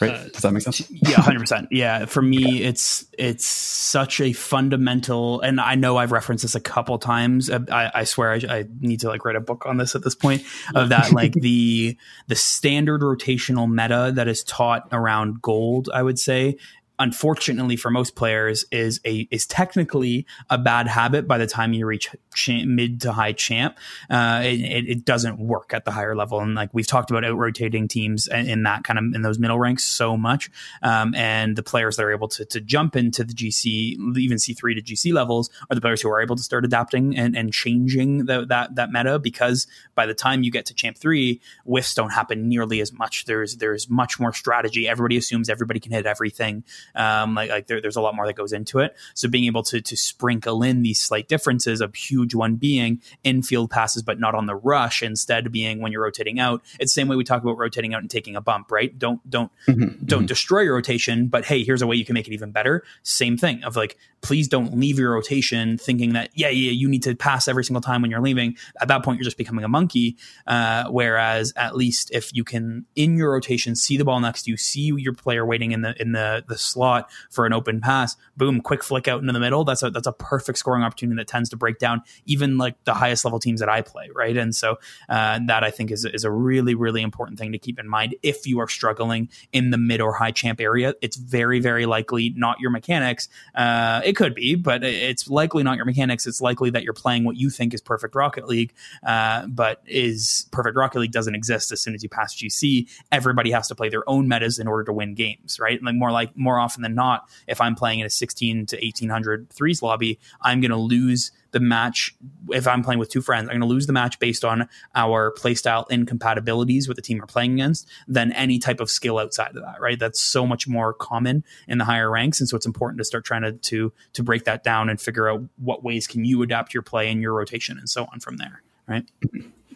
Right? 0.00 0.10
Uh, 0.10 0.24
Does 0.24 0.42
that 0.42 0.52
make 0.52 0.62
sense? 0.62 0.90
yeah, 0.90 1.20
hundred 1.20 1.40
percent. 1.40 1.68
Yeah, 1.70 2.06
for 2.06 2.20
me, 2.20 2.62
it's 2.62 3.06
it's 3.16 3.46
such 3.46 4.20
a 4.20 4.32
fundamental, 4.32 5.40
and 5.40 5.60
I 5.60 5.76
know 5.76 5.96
I've 5.96 6.10
referenced 6.10 6.42
this 6.42 6.56
a 6.56 6.60
couple 6.60 6.98
times. 6.98 7.48
Uh, 7.48 7.60
I, 7.70 7.90
I 7.94 8.04
swear 8.04 8.32
I, 8.32 8.40
I, 8.48 8.64
need 8.80 9.00
to 9.00 9.08
like 9.08 9.24
write 9.24 9.36
a 9.36 9.40
book 9.40 9.66
on 9.66 9.76
this 9.76 9.94
at 9.94 10.02
this 10.02 10.16
point. 10.16 10.42
Of 10.74 10.88
that, 10.88 11.12
like 11.12 11.34
the 11.34 11.96
the 12.26 12.34
standard 12.34 13.02
rotational 13.02 13.70
meta 13.70 14.12
that 14.14 14.26
is 14.26 14.42
taught 14.42 14.88
around 14.90 15.40
gold, 15.40 15.88
I 15.94 16.02
would 16.02 16.18
say, 16.18 16.56
unfortunately 16.98 17.76
for 17.76 17.90
most 17.90 18.14
players 18.14 18.64
is 18.70 19.00
a 19.04 19.26
is 19.30 19.46
technically 19.46 20.26
a 20.48 20.56
bad 20.56 20.86
habit 20.86 21.26
by 21.26 21.38
the 21.38 21.46
time 21.46 21.72
you 21.72 21.86
reach 21.86 22.14
mid 22.48 23.00
to 23.00 23.12
high 23.12 23.32
champ. 23.32 23.76
Uh, 24.10 24.42
it, 24.44 24.88
it, 24.88 25.04
doesn't 25.04 25.38
work 25.38 25.72
at 25.74 25.84
the 25.84 25.90
higher 25.90 26.16
level. 26.16 26.40
And 26.40 26.54
like 26.54 26.70
we've 26.72 26.86
talked 26.86 27.10
about 27.10 27.24
out 27.24 27.36
rotating 27.36 27.88
teams 27.88 28.26
in 28.28 28.62
that 28.62 28.84
kind 28.84 28.98
of 28.98 29.04
in 29.14 29.22
those 29.22 29.38
middle 29.38 29.58
ranks 29.58 29.84
so 29.84 30.16
much. 30.16 30.50
Um, 30.82 31.14
and 31.14 31.56
the 31.56 31.62
players 31.62 31.96
that 31.96 32.04
are 32.04 32.12
able 32.12 32.28
to, 32.28 32.44
to 32.46 32.60
jump 32.60 32.96
into 32.96 33.24
the 33.24 33.34
gc 33.34 33.66
even 33.66 34.38
c3 34.38 34.74
to 34.76 34.82
gc 34.82 35.12
levels 35.12 35.50
are 35.70 35.74
the 35.74 35.80
players 35.80 36.00
who 36.00 36.08
are 36.08 36.20
able 36.20 36.36
to 36.36 36.42
start 36.42 36.64
adapting 36.64 37.16
and, 37.16 37.36
and 37.36 37.52
changing 37.52 38.26
the, 38.26 38.46
that 38.46 38.74
that 38.74 38.90
meta 38.90 39.18
because 39.18 39.66
by 39.94 40.06
the 40.06 40.14
time 40.14 40.42
you 40.42 40.50
get 40.50 40.66
to 40.66 40.74
champ 40.74 40.96
3 40.96 41.40
whiffs 41.64 41.94
don't 41.94 42.10
happen 42.10 42.48
nearly 42.48 42.80
as 42.80 42.92
much. 42.92 43.24
There's 43.24 43.56
there's 43.56 43.88
much 43.90 44.18
more 44.18 44.32
strategy. 44.32 44.88
Everybody 44.88 45.16
assumes 45.16 45.48
everybody 45.48 45.80
can 45.80 45.92
hit 45.92 46.06
everything 46.06 46.64
um, 46.94 47.34
like 47.34 47.50
like 47.50 47.66
there, 47.66 47.80
there's 47.80 47.96
a 47.96 48.00
lot 48.00 48.14
more 48.14 48.26
that 48.26 48.36
goes 48.36 48.52
into 48.52 48.78
it. 48.78 48.96
So 49.14 49.28
being 49.28 49.44
able 49.44 49.62
to 49.64 49.80
to 49.80 49.96
sprinkle 49.96 50.62
in 50.62 50.82
these 50.82 51.00
slight 51.00 51.28
differences, 51.28 51.80
a 51.80 51.90
huge 51.94 52.34
one 52.34 52.56
being 52.56 53.00
infield 53.22 53.70
passes, 53.70 54.02
but 54.02 54.18
not 54.20 54.34
on 54.34 54.46
the 54.46 54.54
rush. 54.54 55.02
Instead, 55.02 55.52
being 55.52 55.80
when 55.80 55.92
you're 55.92 56.02
rotating 56.02 56.40
out. 56.40 56.62
It's 56.80 56.92
the 56.92 57.00
same 57.00 57.08
way 57.08 57.16
we 57.16 57.24
talk 57.24 57.42
about 57.42 57.58
rotating 57.58 57.94
out 57.94 58.00
and 58.00 58.10
taking 58.10 58.36
a 58.36 58.40
bump, 58.40 58.70
right? 58.70 58.96
Don't 58.98 59.28
don't 59.28 59.50
mm-hmm, 59.66 60.04
don't 60.04 60.20
mm-hmm. 60.20 60.26
destroy 60.26 60.60
your 60.60 60.74
rotation, 60.74 61.28
but 61.28 61.44
hey, 61.44 61.64
here's 61.64 61.82
a 61.82 61.86
way 61.86 61.96
you 61.96 62.04
can 62.04 62.14
make 62.14 62.26
it 62.26 62.32
even 62.32 62.50
better. 62.50 62.84
Same 63.02 63.36
thing 63.36 63.62
of 63.64 63.76
like, 63.76 63.96
please 64.20 64.48
don't 64.48 64.78
leave 64.78 64.98
your 64.98 65.12
rotation 65.12 65.76
thinking 65.76 66.14
that 66.14 66.30
yeah 66.34 66.48
yeah 66.48 66.70
you 66.70 66.88
need 66.88 67.02
to 67.02 67.14
pass 67.14 67.46
every 67.46 67.64
single 67.64 67.80
time 67.80 68.02
when 68.02 68.10
you're 68.10 68.20
leaving. 68.20 68.56
At 68.80 68.88
that 68.88 69.02
point, 69.02 69.18
you're 69.18 69.24
just 69.24 69.38
becoming 69.38 69.64
a 69.64 69.68
monkey. 69.68 70.16
Uh, 70.46 70.84
whereas 70.90 71.52
at 71.56 71.76
least 71.76 72.10
if 72.12 72.34
you 72.34 72.44
can 72.44 72.86
in 72.96 73.16
your 73.16 73.32
rotation 73.32 73.74
see 73.74 73.96
the 73.96 74.04
ball 74.04 74.20
next 74.20 74.44
to 74.44 74.50
you, 74.50 74.56
see 74.56 74.92
your 74.96 75.14
player 75.14 75.44
waiting 75.44 75.72
in 75.72 75.82
the 75.82 76.00
in 76.00 76.12
the 76.12 76.44
the 76.48 76.58
slot 76.74 77.10
for 77.30 77.46
an 77.46 77.52
open 77.52 77.80
pass. 77.80 78.16
Boom, 78.36 78.60
quick 78.60 78.84
flick 78.84 79.08
out 79.08 79.20
into 79.20 79.32
the 79.32 79.40
middle. 79.40 79.64
That's 79.64 79.82
a 79.82 79.90
that's 79.90 80.06
a 80.06 80.12
perfect 80.12 80.58
scoring 80.58 80.82
opportunity 80.82 81.16
that 81.16 81.28
tends 81.28 81.48
to 81.50 81.56
break 81.56 81.78
down 81.78 82.02
even 82.26 82.58
like 82.58 82.82
the 82.84 82.94
highest 82.94 83.24
level 83.24 83.38
teams 83.38 83.60
that 83.60 83.68
I 83.68 83.80
play, 83.80 84.10
right? 84.14 84.36
And 84.36 84.54
so 84.54 84.78
uh, 85.08 85.40
that 85.46 85.64
I 85.64 85.70
think 85.70 85.90
is 85.90 86.04
is 86.04 86.24
a 86.24 86.30
really 86.30 86.74
really 86.74 87.02
important 87.02 87.38
thing 87.38 87.52
to 87.52 87.58
keep 87.58 87.78
in 87.78 87.88
mind 87.88 88.14
if 88.22 88.46
you 88.46 88.60
are 88.60 88.68
struggling 88.68 89.28
in 89.52 89.70
the 89.70 89.78
mid 89.78 90.00
or 90.00 90.12
high 90.12 90.32
champ 90.32 90.60
area. 90.60 90.94
It's 91.00 91.16
very 91.16 91.60
very 91.60 91.86
likely 91.86 92.34
not 92.36 92.60
your 92.60 92.70
mechanics. 92.70 93.28
Uh, 93.54 94.00
it 94.04 94.14
could 94.14 94.34
be, 94.34 94.54
but 94.54 94.82
it's 94.84 95.28
likely 95.30 95.62
not 95.62 95.76
your 95.76 95.86
mechanics. 95.86 96.26
It's 96.26 96.40
likely 96.40 96.70
that 96.70 96.82
you're 96.82 96.92
playing 96.92 97.24
what 97.24 97.36
you 97.36 97.50
think 97.50 97.72
is 97.74 97.80
perfect 97.80 98.14
Rocket 98.14 98.46
League, 98.46 98.74
uh, 99.06 99.46
but 99.46 99.82
is 99.86 100.46
perfect 100.50 100.76
Rocket 100.76 100.98
League 100.98 101.12
doesn't 101.12 101.34
exist 101.34 101.72
as 101.72 101.80
soon 101.80 101.94
as 101.94 102.02
you 102.02 102.08
pass 102.08 102.34
GC. 102.34 102.88
Everybody 103.12 103.50
has 103.50 103.68
to 103.68 103.74
play 103.74 103.88
their 103.88 104.08
own 104.08 104.28
metas 104.28 104.58
in 104.58 104.66
order 104.66 104.84
to 104.84 104.92
win 104.92 105.14
games, 105.14 105.58
right? 105.60 105.82
Like 105.82 105.94
more 105.94 106.10
like 106.10 106.36
more 106.36 106.58
often 106.64 106.82
than 106.82 106.94
not, 106.94 107.28
if 107.46 107.60
I'm 107.60 107.74
playing 107.74 108.00
in 108.00 108.06
a 108.06 108.10
16 108.10 108.66
to 108.66 108.76
1800 108.76 109.50
threes 109.50 109.82
lobby, 109.82 110.18
I'm 110.40 110.60
going 110.60 110.70
to 110.70 110.76
lose 110.76 111.30
the 111.50 111.60
match 111.60 112.14
if 112.50 112.66
I'm 112.66 112.82
playing 112.82 112.98
with 112.98 113.10
two 113.10 113.22
friends. 113.22 113.48
I'm 113.48 113.58
going 113.58 113.60
to 113.60 113.66
lose 113.66 113.86
the 113.86 113.92
match 113.92 114.18
based 114.18 114.44
on 114.44 114.68
our 114.94 115.32
playstyle 115.32 115.88
incompatibilities 115.90 116.88
with 116.88 116.96
the 116.96 117.02
team 117.02 117.18
we're 117.18 117.26
playing 117.26 117.52
against 117.54 117.88
than 118.08 118.32
any 118.32 118.58
type 118.58 118.80
of 118.80 118.90
skill 118.90 119.18
outside 119.18 119.54
of 119.56 119.62
that. 119.62 119.80
Right? 119.80 119.98
That's 119.98 120.20
so 120.20 120.46
much 120.46 120.66
more 120.66 120.92
common 120.92 121.44
in 121.68 121.78
the 121.78 121.84
higher 121.84 122.10
ranks, 122.10 122.40
and 122.40 122.48
so 122.48 122.56
it's 122.56 122.66
important 122.66 122.98
to 122.98 123.04
start 123.04 123.24
trying 123.24 123.42
to 123.42 123.52
to 123.52 123.92
to 124.14 124.22
break 124.22 124.44
that 124.44 124.64
down 124.64 124.88
and 124.88 125.00
figure 125.00 125.28
out 125.30 125.42
what 125.56 125.84
ways 125.84 126.06
can 126.06 126.24
you 126.24 126.42
adapt 126.42 126.74
your 126.74 126.82
play 126.82 127.10
and 127.10 127.22
your 127.22 127.32
rotation 127.34 127.78
and 127.78 127.88
so 127.88 128.08
on 128.12 128.20
from 128.20 128.36
there. 128.36 128.62
Right. 128.88 129.04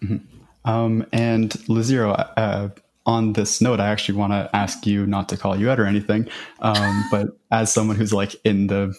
Mm-hmm. 0.00 0.16
Um, 0.68 1.06
and 1.12 1.50
Lazero, 1.50 2.30
uh, 2.36 2.68
on 3.08 3.32
this 3.32 3.62
note, 3.62 3.80
I 3.80 3.88
actually 3.88 4.18
want 4.18 4.34
to 4.34 4.50
ask 4.54 4.86
you 4.86 5.06
not 5.06 5.30
to 5.30 5.36
call 5.38 5.58
you 5.58 5.70
out 5.70 5.80
or 5.80 5.86
anything, 5.86 6.28
um, 6.60 7.04
but 7.10 7.28
as 7.50 7.72
someone 7.72 7.96
who's 7.96 8.12
like 8.12 8.36
in 8.44 8.68
the 8.68 8.94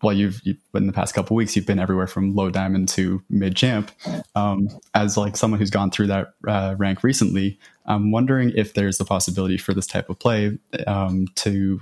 well, 0.00 0.12
you've, 0.12 0.40
you've 0.44 0.58
in 0.74 0.86
the 0.86 0.92
past 0.92 1.12
couple 1.12 1.34
weeks, 1.34 1.56
you've 1.56 1.66
been 1.66 1.80
everywhere 1.80 2.06
from 2.06 2.36
low 2.36 2.50
diamond 2.50 2.88
to 2.90 3.20
mid 3.28 3.56
champ. 3.56 3.90
Um, 4.36 4.68
as 4.94 5.16
like 5.16 5.36
someone 5.36 5.58
who's 5.58 5.70
gone 5.70 5.90
through 5.90 6.06
that 6.06 6.34
uh, 6.46 6.76
rank 6.78 7.02
recently, 7.02 7.58
I'm 7.84 8.12
wondering 8.12 8.52
if 8.54 8.74
there's 8.74 9.00
a 9.00 9.04
possibility 9.04 9.56
for 9.56 9.74
this 9.74 9.88
type 9.88 10.08
of 10.08 10.20
play 10.20 10.56
um, 10.86 11.26
to 11.36 11.80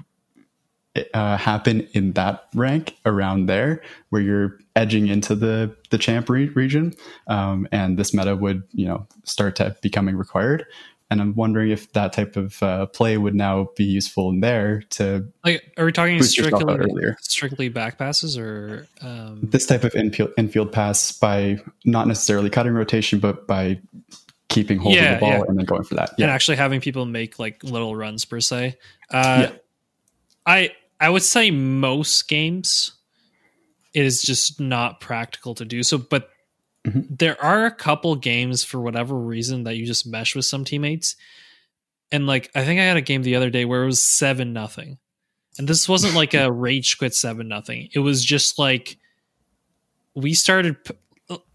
uh, 1.12 1.36
happen 1.36 1.86
in 1.92 2.12
that 2.12 2.46
rank 2.54 2.96
around 3.04 3.46
there, 3.46 3.82
where 4.08 4.22
you're 4.22 4.58
edging 4.76 5.06
into 5.08 5.34
the 5.34 5.76
the 5.90 5.98
champ 5.98 6.30
re- 6.30 6.48
region, 6.48 6.94
um, 7.26 7.68
and 7.70 7.98
this 7.98 8.14
meta 8.14 8.34
would 8.34 8.62
you 8.72 8.86
know 8.86 9.06
start 9.24 9.56
to 9.56 9.76
becoming 9.82 10.16
required 10.16 10.64
and 11.10 11.20
I'm 11.20 11.34
wondering 11.34 11.70
if 11.70 11.92
that 11.92 12.12
type 12.12 12.36
of 12.36 12.62
uh, 12.62 12.86
play 12.86 13.18
would 13.18 13.34
now 13.34 13.70
be 13.76 13.84
useful 13.84 14.30
in 14.30 14.40
there 14.40 14.82
to. 14.90 15.26
Like, 15.44 15.72
are 15.76 15.84
we 15.84 15.92
talking 15.92 16.22
strictly 16.22 17.04
strictly 17.20 17.68
back 17.68 17.98
passes 17.98 18.38
or 18.38 18.86
um... 19.02 19.40
this 19.42 19.66
type 19.66 19.84
of 19.84 19.94
infield 19.94 20.32
infield 20.36 20.72
pass 20.72 21.12
by 21.12 21.60
not 21.84 22.06
necessarily 22.06 22.48
cutting 22.48 22.72
rotation, 22.72 23.18
but 23.18 23.46
by 23.46 23.80
keeping 24.48 24.78
hold 24.78 24.94
yeah, 24.94 25.14
of 25.14 25.20
the 25.20 25.26
ball 25.26 25.30
yeah. 25.30 25.44
and 25.48 25.58
then 25.58 25.64
going 25.64 25.84
for 25.84 25.96
that, 25.96 26.12
yeah. 26.16 26.24
and 26.24 26.32
actually 26.32 26.56
having 26.56 26.80
people 26.80 27.04
make 27.06 27.38
like 27.38 27.62
little 27.64 27.96
runs 27.96 28.24
per 28.24 28.40
se. 28.40 28.76
Uh, 29.10 29.48
yeah. 29.48 29.56
I 30.46 30.72
I 31.00 31.10
would 31.10 31.22
say 31.22 31.50
most 31.50 32.28
games 32.28 32.92
it 33.94 34.04
is 34.04 34.22
just 34.22 34.60
not 34.60 35.00
practical 35.00 35.54
to 35.56 35.64
do 35.64 35.82
so, 35.82 35.98
but 35.98 36.30
Mm-hmm. 36.86 37.14
There 37.14 37.42
are 37.42 37.66
a 37.66 37.70
couple 37.70 38.14
games 38.16 38.64
for 38.64 38.80
whatever 38.80 39.14
reason 39.16 39.64
that 39.64 39.76
you 39.76 39.86
just 39.86 40.06
mesh 40.06 40.34
with 40.34 40.46
some 40.46 40.64
teammates. 40.64 41.16
and 42.12 42.26
like 42.26 42.50
I 42.54 42.64
think 42.64 42.80
I 42.80 42.84
had 42.84 42.96
a 42.96 43.02
game 43.02 43.22
the 43.22 43.36
other 43.36 43.50
day 43.50 43.64
where 43.64 43.82
it 43.82 43.86
was 43.86 44.02
seven 44.02 44.52
nothing, 44.52 44.98
and 45.58 45.68
this 45.68 45.88
wasn't 45.88 46.14
like 46.14 46.34
a 46.34 46.50
rage 46.52 46.98
quit 46.98 47.14
seven 47.14 47.48
nothing. 47.48 47.88
It 47.94 48.00
was 48.00 48.24
just 48.24 48.58
like 48.58 48.96
we 50.14 50.34
started, 50.34 50.76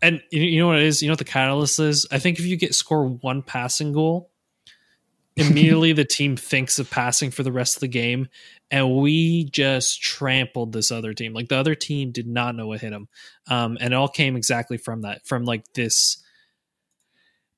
and 0.01 0.21
you 0.31 0.59
know 0.59 0.67
what 0.67 0.77
it 0.77 0.83
is. 0.83 1.01
You 1.01 1.09
know 1.09 1.13
what 1.13 1.19
the 1.19 1.25
catalyst 1.25 1.79
is. 1.79 2.05
I 2.11 2.19
think 2.19 2.39
if 2.39 2.45
you 2.45 2.55
get 2.55 2.75
score 2.75 3.07
one 3.07 3.41
passing 3.41 3.93
goal, 3.93 4.29
immediately 5.37 5.93
the 5.93 6.05
team 6.05 6.35
thinks 6.37 6.79
of 6.79 6.89
passing 6.89 7.31
for 7.31 7.43
the 7.43 7.51
rest 7.51 7.77
of 7.77 7.81
the 7.81 7.87
game, 7.87 8.27
and 8.71 8.95
we 8.95 9.45
just 9.45 10.01
trampled 10.01 10.73
this 10.73 10.91
other 10.91 11.13
team. 11.13 11.33
Like 11.33 11.49
the 11.49 11.57
other 11.57 11.75
team 11.75 12.11
did 12.11 12.27
not 12.27 12.55
know 12.55 12.67
what 12.67 12.81
hit 12.81 12.91
them, 12.91 13.07
um, 13.47 13.77
and 13.79 13.93
it 13.93 13.97
all 13.97 14.07
came 14.07 14.35
exactly 14.35 14.77
from 14.77 15.01
that. 15.01 15.25
From 15.25 15.45
like 15.45 15.65
this, 15.73 16.23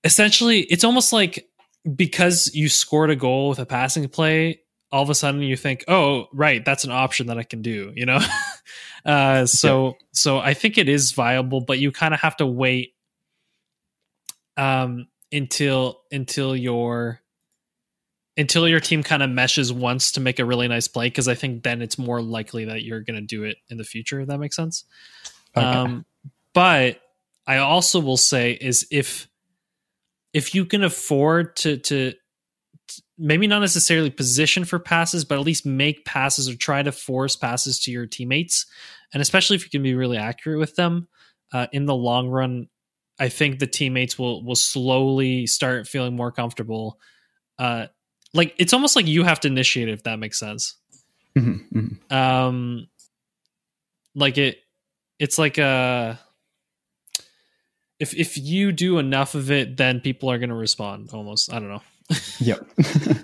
essentially, 0.03 0.61
it's 0.61 0.83
almost 0.83 1.13
like 1.13 1.47
because 1.95 2.51
you 2.53 2.69
scored 2.69 3.09
a 3.09 3.15
goal 3.15 3.49
with 3.49 3.59
a 3.59 3.65
passing 3.65 4.07
play, 4.09 4.61
all 4.91 5.03
of 5.03 5.09
a 5.09 5.15
sudden 5.15 5.41
you 5.41 5.57
think, 5.57 5.83
oh, 5.87 6.27
right, 6.33 6.63
that's 6.63 6.83
an 6.83 6.91
option 6.91 7.27
that 7.27 7.37
I 7.37 7.43
can 7.43 7.61
do, 7.61 7.91
you 7.95 8.05
know? 8.05 8.19
uh, 9.05 9.45
so, 9.45 9.87
yeah. 9.87 9.93
so 10.13 10.39
I 10.39 10.53
think 10.53 10.77
it 10.77 10.89
is 10.89 11.11
viable, 11.11 11.61
but 11.61 11.79
you 11.79 11.91
kind 11.91 12.13
of 12.13 12.19
have 12.21 12.37
to 12.37 12.45
wait 12.45 12.93
um, 14.55 15.07
until, 15.31 16.01
until 16.11 16.55
your, 16.55 17.21
until 18.37 18.67
your 18.67 18.79
team 18.79 19.03
kind 19.03 19.23
of 19.23 19.29
meshes 19.29 19.73
once 19.73 20.11
to 20.13 20.19
make 20.19 20.39
a 20.39 20.45
really 20.45 20.67
nice 20.67 20.87
play. 20.87 21.09
Cause 21.09 21.27
I 21.27 21.33
think 21.33 21.63
then 21.63 21.81
it's 21.81 21.97
more 21.97 22.21
likely 22.21 22.65
that 22.65 22.83
you're 22.83 23.01
going 23.01 23.19
to 23.19 23.25
do 23.25 23.43
it 23.43 23.57
in 23.69 23.77
the 23.77 23.83
future. 23.83 24.21
If 24.21 24.27
that 24.27 24.37
makes 24.37 24.55
sense. 24.55 24.85
Okay. 25.55 25.65
Um, 25.65 26.05
but 26.53 27.01
I 27.47 27.57
also 27.57 27.99
will 27.99 28.17
say 28.17 28.51
is 28.51 28.87
if, 28.91 29.27
if 30.33 30.53
you 30.53 30.65
can 30.65 30.83
afford 30.83 31.55
to 31.57 31.77
to 31.77 32.13
maybe 33.17 33.47
not 33.47 33.59
necessarily 33.59 34.09
position 34.09 34.65
for 34.65 34.79
passes, 34.79 35.25
but 35.25 35.39
at 35.39 35.45
least 35.45 35.65
make 35.65 36.05
passes 36.05 36.47
or 36.47 36.55
try 36.55 36.83
to 36.83 36.91
force 36.91 37.35
passes 37.35 37.79
to 37.79 37.91
your 37.91 38.05
teammates, 38.05 38.65
and 39.13 39.21
especially 39.21 39.55
if 39.55 39.63
you 39.63 39.69
can 39.69 39.83
be 39.83 39.95
really 39.95 40.17
accurate 40.17 40.59
with 40.59 40.75
them 40.75 41.07
uh, 41.53 41.67
in 41.71 41.85
the 41.85 41.95
long 41.95 42.27
run, 42.29 42.67
I 43.19 43.29
think 43.29 43.59
the 43.59 43.67
teammates 43.67 44.19
will 44.19 44.43
will 44.43 44.55
slowly 44.55 45.47
start 45.47 45.87
feeling 45.87 46.15
more 46.15 46.31
comfortable. 46.31 46.99
Uh, 47.57 47.87
like 48.33 48.53
it's 48.57 48.73
almost 48.73 48.95
like 48.95 49.07
you 49.07 49.23
have 49.23 49.39
to 49.41 49.47
initiate 49.47 49.89
it, 49.89 49.93
if 49.93 50.03
that 50.03 50.19
makes 50.19 50.39
sense. 50.39 50.75
Mm-hmm, 51.37 51.79
mm-hmm. 51.79 52.15
Um, 52.15 52.87
like 54.15 54.37
it, 54.37 54.57
it's 55.19 55.37
like 55.37 55.57
a 55.57 56.19
if 57.99 58.13
if 58.15 58.37
you 58.37 58.71
do 58.71 58.99
enough 58.99 59.35
of 59.35 59.51
it, 59.51 59.77
then 59.77 59.99
people 60.01 60.29
are 60.31 60.37
going 60.37 60.49
to 60.49 60.55
respond. 60.55 61.09
Almost, 61.13 61.51
I 61.51 61.59
don't 61.59 61.69
know. 61.69 61.81
yep. 62.39 62.65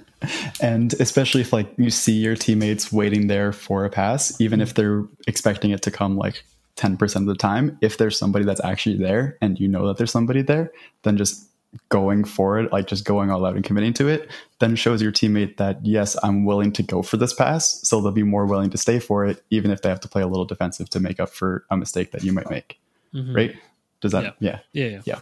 and 0.62 0.94
especially 0.94 1.42
if 1.42 1.54
like 1.54 1.68
you 1.78 1.90
see 1.90 2.14
your 2.14 2.36
teammates 2.36 2.92
waiting 2.92 3.28
there 3.28 3.52
for 3.52 3.86
a 3.86 3.90
pass, 3.90 4.40
even 4.42 4.62
if 4.62 4.74
they're 4.74 5.04
expecting 5.28 5.72
it 5.72 5.82
to 5.84 5.92
come 5.92 6.18
like 6.18 6.44
10% 6.78 7.16
of 7.16 7.26
the 7.26 7.36
time, 7.36 7.78
if 7.82 7.98
there's 7.98 8.18
somebody 8.18 8.46
that's 8.46 8.64
actually 8.64 8.98
there 8.98 9.38
and 9.42 9.60
you 9.60 9.68
know 9.68 9.88
that 9.88 9.98
there's 9.98 10.12
somebody 10.12 10.42
there, 10.42 10.72
then 11.04 11.18
just 11.18 11.48
going 11.90 12.24
for 12.24 12.60
it, 12.60 12.72
like 12.72 12.88
just 12.88 13.06
going 13.06 13.30
all 13.30 13.46
out 13.46 13.56
and 13.56 13.64
committing 13.64 13.94
to 13.94 14.08
it, 14.08 14.30
then 14.60 14.76
shows 14.76 15.02
your 15.02 15.12
teammate 15.12 15.58
that 15.58 15.86
yes, 15.86 16.16
I'm 16.24 16.46
willing 16.46 16.72
to 16.74 16.84
go 16.84 17.02
for 17.02 17.18
this 17.18 17.34
pass. 17.34 17.80
So 17.88 18.02
they'll 18.02 18.12
be 18.12 18.24
more 18.24 18.46
willing 18.46 18.70
to 18.72 18.78
stay 18.78 19.00
for 19.00 19.26
it, 19.26 19.44
even 19.50 19.72
if 19.72 19.82
they 19.82 19.90
have 19.90 20.00
to 20.02 20.08
play 20.08 20.22
a 20.22 20.28
little 20.28 20.46
defensive 20.46 20.90
to 20.92 21.00
make 21.00 21.20
up 21.20 21.30
for 21.30 21.66
a 21.70 21.78
mistake 21.78 22.12
that 22.12 22.24
you 22.24 22.34
might 22.34 22.50
make. 22.50 22.80
Mm-hmm. 23.14 23.36
Right? 23.36 23.56
Does 24.02 24.12
that? 24.12 24.36
Yeah. 24.40 24.60
Yeah. 24.74 24.88
Yeah. 24.88 25.02
Yeah. 25.06 25.20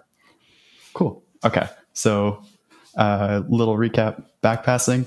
Cool. 0.94 1.24
Okay. 1.44 1.68
So, 1.94 2.44
uh, 2.96 3.44
little 3.48 3.78
recap: 3.78 4.24
back 4.42 4.64
passing, 4.64 5.06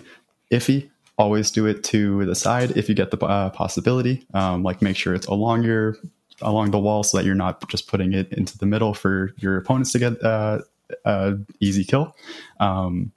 iffy. 0.51 0.91
Always 1.17 1.53
do 1.53 1.67
it 1.67 1.85
to 1.85 2.25
the 2.25 2.35
side 2.35 2.77
if 2.77 2.89
you 2.89 2.95
get 2.95 3.13
the 3.13 3.25
uh, 3.25 3.51
possibility. 3.51 4.27
Um, 4.35 4.65
like 4.65 4.83
make 4.83 4.97
sure 4.97 5.15
it's 5.15 5.27
along 5.27 5.63
your 5.63 5.97
along 6.43 6.73
the 6.73 6.79
wall 6.79 7.03
so 7.03 7.17
that 7.17 7.25
you're 7.25 7.35
not 7.35 7.69
just 7.69 7.87
putting 7.87 8.13
it 8.13 8.33
into 8.33 8.59
the 8.59 8.67
middle 8.67 8.95
for 8.95 9.31
your 9.39 9.57
opponents 9.57 9.93
to 9.93 9.99
get 9.99 10.23
uh, 10.23 10.61
uh, 11.05 11.33
easy 11.61 11.85
kill. 11.85 12.15
Um, 12.61 13.13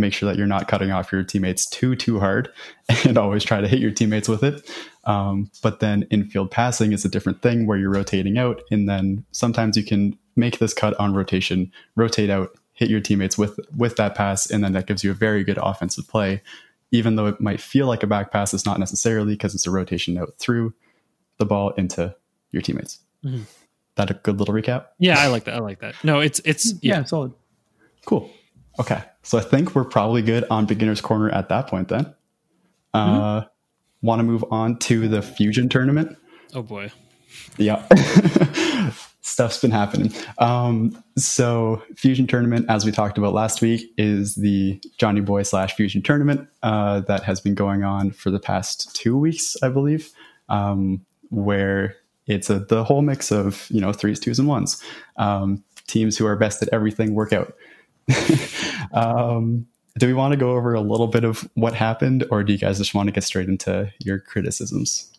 make 0.00 0.14
sure 0.14 0.28
that 0.28 0.36
you're 0.36 0.46
not 0.46 0.66
cutting 0.66 0.90
off 0.90 1.12
your 1.12 1.22
teammates 1.22 1.66
too 1.66 1.94
too 1.94 2.18
hard 2.18 2.50
and 3.04 3.16
always 3.16 3.44
try 3.44 3.60
to 3.60 3.68
hit 3.68 3.78
your 3.78 3.90
teammates 3.90 4.28
with 4.28 4.42
it 4.42 4.68
um, 5.04 5.50
but 5.62 5.80
then 5.80 6.02
infield 6.10 6.50
passing 6.50 6.92
is 6.92 7.04
a 7.04 7.08
different 7.08 7.42
thing 7.42 7.66
where 7.66 7.78
you're 7.78 7.90
rotating 7.90 8.38
out 8.38 8.62
and 8.70 8.88
then 8.88 9.24
sometimes 9.30 9.76
you 9.76 9.84
can 9.84 10.18
make 10.34 10.58
this 10.58 10.74
cut 10.74 10.98
on 10.98 11.14
rotation 11.14 11.70
rotate 11.94 12.30
out 12.30 12.50
hit 12.72 12.90
your 12.90 13.00
teammates 13.00 13.36
with 13.36 13.60
with 13.76 13.96
that 13.96 14.14
pass 14.14 14.50
and 14.50 14.64
then 14.64 14.72
that 14.72 14.86
gives 14.86 15.04
you 15.04 15.10
a 15.10 15.14
very 15.14 15.44
good 15.44 15.58
offensive 15.62 16.08
play 16.08 16.42
even 16.90 17.14
though 17.14 17.26
it 17.26 17.40
might 17.40 17.60
feel 17.60 17.86
like 17.86 18.02
a 18.02 18.06
back 18.06 18.32
pass 18.32 18.54
it's 18.54 18.66
not 18.66 18.80
necessarily 18.80 19.34
because 19.34 19.54
it's 19.54 19.66
a 19.66 19.70
rotation 19.70 20.16
out 20.16 20.34
through 20.38 20.72
the 21.38 21.46
ball 21.46 21.70
into 21.70 22.14
your 22.52 22.62
teammates 22.62 23.00
mm-hmm. 23.24 23.42
That 23.96 24.10
a 24.10 24.14
good 24.14 24.38
little 24.38 24.54
recap 24.54 24.86
yeah 24.98 25.18
i 25.18 25.26
like 25.26 25.44
that 25.44 25.54
i 25.54 25.58
like 25.58 25.80
that 25.80 25.94
no 26.02 26.20
it's 26.20 26.40
it's 26.44 26.72
yeah, 26.82 26.98
yeah 26.98 27.04
solid 27.04 27.32
cool 28.06 28.30
Okay. 28.80 29.02
So 29.22 29.38
I 29.38 29.42
think 29.42 29.74
we're 29.74 29.84
probably 29.84 30.22
good 30.22 30.44
on 30.50 30.64
beginner's 30.64 31.02
corner 31.02 31.28
at 31.30 31.50
that 31.50 31.66
point 31.66 31.88
then. 31.88 32.14
Uh, 32.94 33.42
mm-hmm. 33.42 33.46
Want 34.06 34.20
to 34.20 34.22
move 34.22 34.44
on 34.50 34.78
to 34.78 35.06
the 35.06 35.20
fusion 35.20 35.68
tournament? 35.68 36.16
Oh 36.54 36.62
boy. 36.62 36.90
Yeah. 37.58 37.86
Stuff's 39.20 39.60
been 39.60 39.70
happening. 39.70 40.12
Um, 40.38 41.04
so 41.16 41.82
fusion 41.94 42.26
tournament, 42.26 42.66
as 42.70 42.86
we 42.86 42.90
talked 42.90 43.18
about 43.18 43.34
last 43.34 43.60
week, 43.60 43.92
is 43.98 44.34
the 44.34 44.80
Johnny 44.98 45.20
Boy 45.20 45.42
slash 45.42 45.74
fusion 45.74 46.00
tournament 46.00 46.48
uh, 46.62 47.00
that 47.00 47.22
has 47.24 47.38
been 47.40 47.54
going 47.54 47.84
on 47.84 48.12
for 48.12 48.30
the 48.30 48.40
past 48.40 48.94
two 48.96 49.16
weeks, 49.16 49.56
I 49.62 49.68
believe, 49.68 50.10
um, 50.48 51.04
where 51.28 51.96
it's 52.30 52.50
a, 52.50 52.60
the 52.60 52.84
whole 52.84 53.02
mix 53.02 53.30
of 53.30 53.66
you 53.70 53.80
know 53.80 53.92
threes, 53.92 54.20
twos, 54.20 54.38
and 54.38 54.48
ones. 54.48 54.82
Um, 55.16 55.62
teams 55.86 56.16
who 56.16 56.26
are 56.26 56.36
best 56.36 56.62
at 56.62 56.68
everything 56.72 57.14
work 57.14 57.32
out. 57.32 57.54
um, 58.92 59.66
do 59.98 60.06
we 60.06 60.14
want 60.14 60.32
to 60.32 60.36
go 60.36 60.52
over 60.52 60.74
a 60.74 60.80
little 60.80 61.08
bit 61.08 61.24
of 61.24 61.48
what 61.54 61.74
happened, 61.74 62.24
or 62.30 62.44
do 62.44 62.52
you 62.52 62.58
guys 62.58 62.78
just 62.78 62.94
want 62.94 63.08
to 63.08 63.12
get 63.12 63.24
straight 63.24 63.48
into 63.48 63.92
your 63.98 64.18
criticisms? 64.18 65.10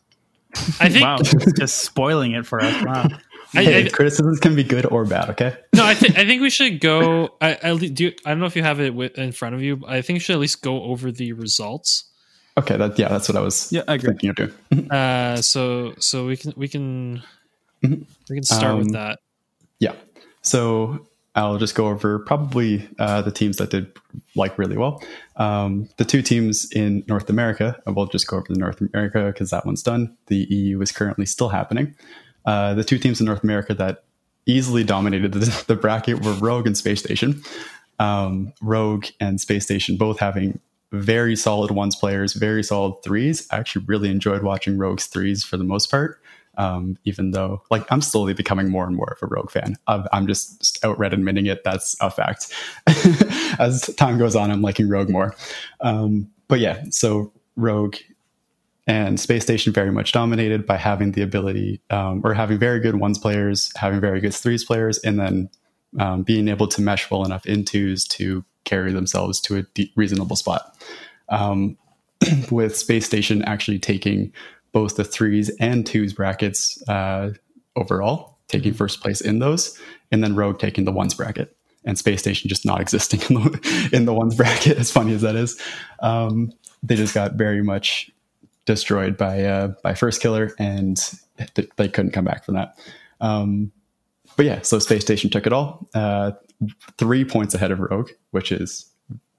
I 0.79 0.89
think 0.89 1.03
wow, 1.03 1.17
just 1.57 1.79
spoiling 1.79 2.33
it 2.33 2.45
for 2.45 2.61
us. 2.61 2.83
Wow. 2.83 3.07
Hey, 3.53 3.83
I, 3.83 3.85
I, 3.85 3.89
criticisms 3.89 4.39
can 4.39 4.55
be 4.55 4.63
good 4.63 4.85
or 4.85 5.03
bad. 5.03 5.29
Okay. 5.31 5.53
No, 5.75 5.85
I 5.85 5.93
think 5.93 6.17
I 6.17 6.25
think 6.25 6.41
we 6.41 6.49
should 6.49 6.79
go. 6.79 7.35
I, 7.41 7.57
I 7.61 7.75
do. 7.75 8.13
I 8.25 8.29
don't 8.29 8.39
know 8.39 8.45
if 8.45 8.55
you 8.55 8.63
have 8.63 8.79
it 8.79 8.95
in 9.17 9.33
front 9.33 9.55
of 9.55 9.61
you. 9.61 9.83
I 9.85 10.01
think 10.01 10.15
you 10.15 10.19
should 10.21 10.35
at 10.35 10.39
least 10.39 10.61
go 10.61 10.83
over 10.83 11.11
the 11.11 11.33
results. 11.33 12.10
Okay. 12.57 12.77
That 12.77 12.97
yeah, 12.99 13.07
that's 13.07 13.29
what 13.29 13.37
I 13.37 13.41
was. 13.41 13.71
Yeah, 13.71 13.83
I 13.87 13.95
agree. 13.95 14.09
Thinking 14.09 14.29
of 14.29 14.35
doing. 14.35 14.91
uh, 14.91 15.41
so 15.41 15.93
so 15.99 16.25
we 16.25 16.37
can 16.37 16.53
we 16.55 16.67
can 16.67 17.23
mm-hmm. 17.83 18.03
we 18.29 18.35
can 18.35 18.43
start 18.43 18.73
um, 18.73 18.79
with 18.79 18.93
that. 18.93 19.19
Yeah. 19.79 19.93
So 20.41 21.07
I'll 21.33 21.57
just 21.57 21.75
go 21.75 21.87
over 21.87 22.19
probably 22.19 22.87
uh, 22.99 23.21
the 23.21 23.31
teams 23.31 23.57
that 23.57 23.69
did 23.69 23.91
like 24.35 24.57
really 24.57 24.75
well. 24.75 25.01
Um, 25.37 25.87
the 25.97 26.03
two 26.03 26.21
teams 26.21 26.69
in 26.71 27.03
North 27.07 27.29
America, 27.29 27.81
I 27.87 27.91
will 27.91 28.07
just 28.07 28.27
go 28.27 28.37
over 28.37 28.47
the 28.49 28.59
North 28.59 28.81
America 28.81 29.25
because 29.27 29.51
that 29.51 29.65
one's 29.65 29.81
done. 29.81 30.17
The 30.27 30.35
EU 30.49 30.81
is 30.81 30.91
currently 30.91 31.25
still 31.25 31.49
happening. 31.49 31.95
Uh, 32.45 32.73
the 32.73 32.83
two 32.83 32.97
teams 32.97 33.21
in 33.21 33.25
North 33.25 33.43
America 33.43 33.73
that 33.75 34.03
easily 34.45 34.83
dominated 34.83 35.31
the, 35.31 35.63
the 35.67 35.75
bracket 35.75 36.23
were 36.25 36.33
Rogue 36.33 36.67
and 36.67 36.77
Space 36.77 36.99
Station. 36.99 37.41
Um, 37.99 38.51
Rogue 38.61 39.05
and 39.19 39.39
Space 39.39 39.63
Station 39.63 39.95
both 39.95 40.19
having 40.19 40.59
very 40.91 41.35
solid 41.35 41.71
ones 41.71 41.95
players, 41.95 42.33
very 42.33 42.63
solid 42.63 43.01
threes. 43.03 43.47
I 43.51 43.57
actually 43.57 43.85
really 43.85 44.09
enjoyed 44.09 44.43
watching 44.43 44.77
Rogue's 44.77 45.07
threes 45.07 45.43
for 45.43 45.57
the 45.57 45.63
most 45.63 45.89
part. 45.89 46.19
Um, 46.57 46.97
even 47.05 47.31
though, 47.31 47.63
like, 47.71 47.89
I'm 47.89 48.01
slowly 48.01 48.33
becoming 48.33 48.69
more 48.69 48.85
and 48.85 48.95
more 48.95 49.15
of 49.15 49.23
a 49.23 49.33
Rogue 49.33 49.49
fan. 49.49 49.77
I'm 49.87 50.27
just 50.27 50.83
outright 50.83 51.13
admitting 51.13 51.45
it. 51.45 51.63
That's 51.63 51.95
a 52.01 52.11
fact. 52.11 52.53
As 53.59 53.83
time 53.95 54.17
goes 54.17 54.35
on, 54.35 54.51
I'm 54.51 54.61
liking 54.61 54.89
Rogue 54.89 55.09
more. 55.09 55.33
Um, 55.79 56.29
but 56.49 56.59
yeah, 56.59 56.83
so 56.89 57.31
Rogue 57.55 57.95
and 58.85 59.17
Space 59.17 59.43
Station 59.43 59.71
very 59.71 59.91
much 59.91 60.11
dominated 60.11 60.65
by 60.65 60.75
having 60.75 61.13
the 61.13 61.21
ability 61.21 61.81
um, 61.89 62.21
or 62.25 62.33
having 62.33 62.59
very 62.59 62.81
good 62.81 62.95
ones 62.95 63.17
players, 63.17 63.71
having 63.77 64.01
very 64.01 64.19
good 64.19 64.33
threes 64.33 64.65
players, 64.65 64.97
and 64.99 65.17
then 65.17 65.49
um, 65.99 66.23
being 66.23 66.49
able 66.49 66.67
to 66.67 66.81
mesh 66.81 67.09
well 67.09 67.23
enough 67.23 67.45
in 67.45 67.63
twos 67.63 68.05
to 68.05 68.43
carry 68.71 68.93
themselves 68.93 69.41
to 69.41 69.57
a 69.57 69.63
deep, 69.73 69.91
reasonable 69.97 70.37
spot. 70.37 70.75
Um, 71.27 71.77
with 72.51 72.77
Space 72.77 73.05
Station 73.05 73.41
actually 73.43 73.79
taking 73.79 74.31
both 74.71 74.95
the 74.95 75.03
threes 75.03 75.49
and 75.59 75.85
twos 75.85 76.13
brackets 76.13 76.81
uh, 76.87 77.31
overall, 77.75 78.37
taking 78.47 78.71
mm-hmm. 78.71 78.77
first 78.77 79.01
place 79.01 79.19
in 79.19 79.39
those, 79.39 79.77
and 80.11 80.23
then 80.23 80.35
Rogue 80.35 80.59
taking 80.59 80.85
the 80.85 80.91
ones 80.91 81.13
bracket, 81.13 81.55
and 81.83 81.97
Space 81.97 82.21
Station 82.21 82.47
just 82.47 82.65
not 82.65 82.79
existing 82.85 83.21
in 83.29 83.43
the, 83.43 83.89
in 83.91 84.05
the 84.05 84.13
ones 84.13 84.35
bracket. 84.35 84.77
As 84.77 84.89
funny 84.89 85.13
as 85.13 85.21
that 85.21 85.35
is, 85.35 85.59
um, 85.99 86.53
they 86.81 86.95
just 86.95 87.13
got 87.13 87.33
very 87.33 87.61
much 87.61 88.09
destroyed 88.65 89.17
by 89.17 89.43
uh, 89.43 89.73
by 89.83 89.93
Firstkiller, 89.93 90.53
and 90.57 90.97
th- 91.55 91.69
they 91.75 91.89
couldn't 91.89 92.11
come 92.11 92.25
back 92.25 92.45
from 92.45 92.55
that. 92.55 92.77
Um, 93.19 93.71
but 94.37 94.45
yeah, 94.45 94.61
so 94.61 94.79
Space 94.79 95.01
Station 95.01 95.29
took 95.29 95.45
it 95.45 95.53
all, 95.53 95.89
uh, 95.93 96.31
three 96.97 97.25
points 97.25 97.53
ahead 97.53 97.71
of 97.71 97.79
Rogue, 97.79 98.09
which 98.31 98.51
is 98.51 98.91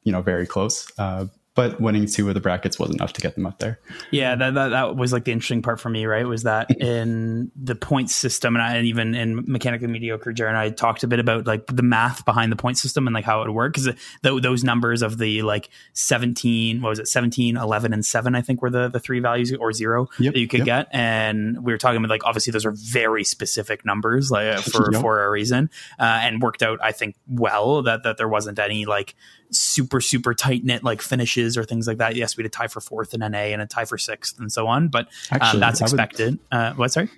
you 0.05 0.13
know 0.13 0.23
very 0.23 0.47
close. 0.47 0.91
Uh, 0.99 1.27
but 1.55 1.81
winning 1.81 2.07
two 2.07 2.29
of 2.29 2.35
the 2.35 2.41
brackets 2.41 2.79
was 2.79 2.91
enough 2.91 3.13
to 3.13 3.21
get 3.21 3.35
them 3.35 3.45
up 3.45 3.59
there. 3.59 3.79
Yeah, 4.11 4.35
that, 4.37 4.55
that, 4.55 4.69
that 4.69 4.97
was 4.97 5.13
like 5.13 5.25
the 5.25 5.33
interesting 5.33 5.61
part 5.61 5.81
for 5.81 5.91
me, 5.91 6.07
right? 6.07 6.27
Was 6.27 6.45
that 6.45 6.71
in 6.81 7.51
the 7.55 7.75
point 7.75 8.11
system, 8.11 8.57
and, 8.57 8.63
I, 8.63 8.77
and 8.77 8.87
even 8.87 9.15
in 9.15 9.45
mechanically 9.47 9.89
mediocre, 9.89 10.33
Jared 10.33 10.55
and 10.55 10.59
I 10.59 10.71
talked 10.71 11.03
a 11.03 11.07
bit 11.07 11.19
about 11.19 11.47
like 11.47 11.67
the 11.67 11.83
math 11.83 12.25
behind 12.25 12.53
the 12.53 12.57
point 12.57 12.79
system 12.79 13.07
and 13.07 13.13
like 13.13 13.27
how 13.27 13.43
it 13.43 13.49
would 13.49 13.55
work 13.55 13.75
because 13.75 13.95
those 14.23 14.65
numbers 14.65 15.03
of 15.03 15.19
the 15.19 15.43
like 15.43 15.69
seventeen, 15.93 16.81
what 16.81 16.89
was 16.89 16.99
it, 16.99 17.09
17, 17.09 17.59
11, 17.59 17.93
and 17.93 18.05
seven, 18.05 18.35
I 18.35 18.41
think 18.41 18.63
were 18.63 18.71
the 18.71 18.89
the 18.89 19.01
three 19.01 19.21
values 19.21 19.53
or 19.53 19.73
zero 19.73 20.09
yep, 20.19 20.33
that 20.33 20.41
you 20.41 20.49
could 20.49 20.61
yep. 20.61 20.67
get, 20.67 20.89
and 20.93 21.63
we 21.63 21.73
were 21.73 21.79
talking 21.79 21.99
about 21.99 22.09
like 22.09 22.25
obviously 22.25 22.51
those 22.51 22.65
are 22.65 22.73
very 22.73 23.25
specific 23.25 23.85
numbers 23.85 24.31
like 24.31 24.59
for 24.65 24.91
yep. 24.91 25.03
for 25.03 25.23
a 25.23 25.31
reason, 25.31 25.69
uh, 25.99 26.21
and 26.23 26.41
worked 26.41 26.63
out 26.63 26.79
I 26.83 26.93
think 26.93 27.17
well 27.29 27.83
that 27.83 28.05
that 28.05 28.17
there 28.17 28.29
wasn't 28.29 28.59
any 28.59 28.87
like 28.87 29.15
super 29.53 30.01
super 30.01 30.35
tight 30.35 30.65
knit 30.65 30.83
like 30.83 31.03
finishes 31.03 31.57
or 31.57 31.65
things 31.65 31.87
like 31.87 31.99
that. 31.99 32.17
Yes, 32.17 32.37
we 32.37 32.43
had 32.43 32.47
a 32.47 32.51
tie 32.51 32.69
for 32.69 32.81
fourth 32.81 33.15
in 33.15 33.21
NA 33.21 33.39
and 33.39 33.63
a 33.63 33.67
tie 33.67 33.85
for 33.85 33.99
sixth 33.99 34.39
and 34.39 34.53
so 34.53 34.67
on, 34.67 34.89
but 34.89 35.07
um, 35.31 35.39
Actually, 35.41 35.57
um, 35.57 35.61
that's 35.61 35.81
expected. 35.81 36.39
Would, 36.51 36.59
uh, 36.59 36.75
what? 36.75 36.93
Sorry, 36.93 37.09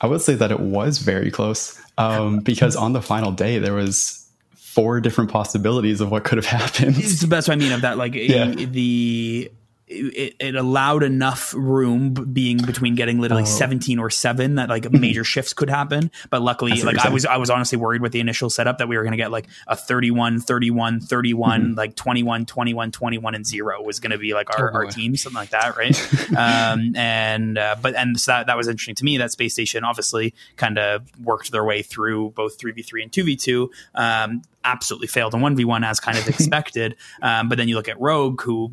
I 0.00 0.06
would 0.06 0.22
say 0.22 0.34
that 0.34 0.50
it 0.50 0.60
was 0.60 0.98
very 0.98 1.30
close 1.30 1.80
um, 1.98 2.38
because 2.44 2.76
on 2.76 2.92
the 2.92 3.02
final 3.02 3.32
day 3.32 3.58
there 3.58 3.74
was 3.74 4.20
four 4.54 5.00
different 5.00 5.30
possibilities 5.30 6.00
of 6.00 6.10
what 6.10 6.24
could 6.24 6.36
have 6.36 6.46
happened. 6.60 6.96
The 6.96 7.26
best 7.26 7.48
I 7.48 7.56
mean 7.56 7.72
of 7.72 7.82
that. 7.82 7.96
Like 7.96 8.14
yeah. 8.14 8.46
the 8.46 9.50
it, 9.86 10.36
it, 10.38 10.54
allowed 10.54 11.02
enough 11.02 11.52
room 11.54 12.14
being 12.14 12.58
between 12.58 12.94
getting 12.94 13.20
literally 13.20 13.42
oh. 13.42 13.46
17 13.46 13.98
or 13.98 14.08
7 14.08 14.54
that 14.54 14.70
like 14.70 14.90
major 14.90 15.24
shifts 15.24 15.52
could 15.52 15.68
happen. 15.68 16.10
But 16.30 16.42
luckily 16.42 16.80
like 16.82 16.98
i 16.98 17.08
was 17.08 17.26
i 17.26 17.36
was 17.36 17.50
honestly 17.50 17.76
worried 17.76 18.00
with 18.00 18.12
the 18.12 18.20
initial 18.20 18.48
setup 18.50 18.78
that 18.78 18.88
we 18.88 18.96
were 18.96 19.02
going 19.02 19.12
to 19.12 19.18
get 19.18 19.30
like 19.30 19.46
a 19.66 19.76
31 19.76 20.40
31 20.40 21.00
31 21.00 21.60
mm-hmm. 21.60 21.74
like 21.74 21.96
21 21.96 22.46
21 22.46 22.90
21 22.92 23.34
and 23.34 23.46
0 23.46 23.82
was 23.82 24.00
going 24.00 24.10
to 24.10 24.18
be 24.18 24.32
like 24.32 24.58
our, 24.58 24.70
oh, 24.70 24.74
our 24.74 24.86
team 24.86 25.16
something 25.16 25.38
like 25.38 25.50
that 25.50 25.76
right? 25.76 25.94
Um 26.36 26.96
and 26.96 27.58
uh, 27.58 27.76
but 27.80 27.94
and 27.94 28.18
so 28.18 28.32
that, 28.32 28.46
that 28.46 28.56
was 28.56 28.68
interesting 28.68 28.94
to 28.96 29.04
me. 29.04 29.18
That 29.18 29.32
space 29.32 29.52
station 29.52 29.84
obviously 29.84 30.34
kind 30.56 30.78
of 30.78 31.02
worked 31.22 31.52
their 31.52 31.64
way 31.64 31.82
through 31.82 32.30
both 32.30 32.58
3v3 32.58 33.02
and 33.02 33.12
2v2 33.12 33.68
um 33.94 34.42
absolutely 34.64 35.06
failed 35.06 35.34
in 35.34 35.40
1v1 35.40 35.86
as 35.86 36.00
kind 36.00 36.18
of 36.18 36.28
expected. 36.34 36.96
um, 37.22 37.48
but 37.48 37.58
then 37.58 37.68
you 37.68 37.76
look 37.76 37.88
at 37.88 38.00
Rogue, 38.00 38.40
who 38.42 38.72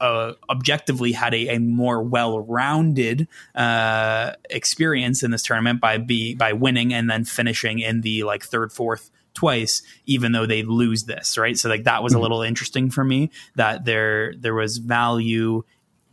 uh, 0.00 0.32
objectively 0.48 1.12
had 1.12 1.34
a, 1.34 1.56
a 1.56 1.58
more 1.58 2.02
well 2.02 2.40
rounded 2.40 3.28
uh, 3.54 4.32
experience 4.50 5.22
in 5.22 5.30
this 5.30 5.42
tournament 5.42 5.80
by 5.80 5.98
be, 5.98 6.34
by 6.34 6.52
winning 6.52 6.92
and 6.92 7.10
then 7.10 7.24
finishing 7.24 7.78
in 7.78 8.00
the 8.00 8.24
like 8.24 8.44
third, 8.44 8.72
fourth 8.72 9.10
twice 9.34 9.82
even 10.06 10.32
though 10.32 10.46
they 10.46 10.62
lose 10.62 11.04
this 11.04 11.36
right 11.36 11.58
so 11.58 11.68
like 11.68 11.84
that 11.84 12.02
was 12.02 12.14
a 12.14 12.16
mm-hmm. 12.16 12.22
little 12.22 12.40
interesting 12.40 12.90
for 12.90 13.04
me 13.04 13.30
that 13.54 13.84
there 13.84 14.34
there 14.38 14.54
was 14.54 14.78
value 14.78 15.62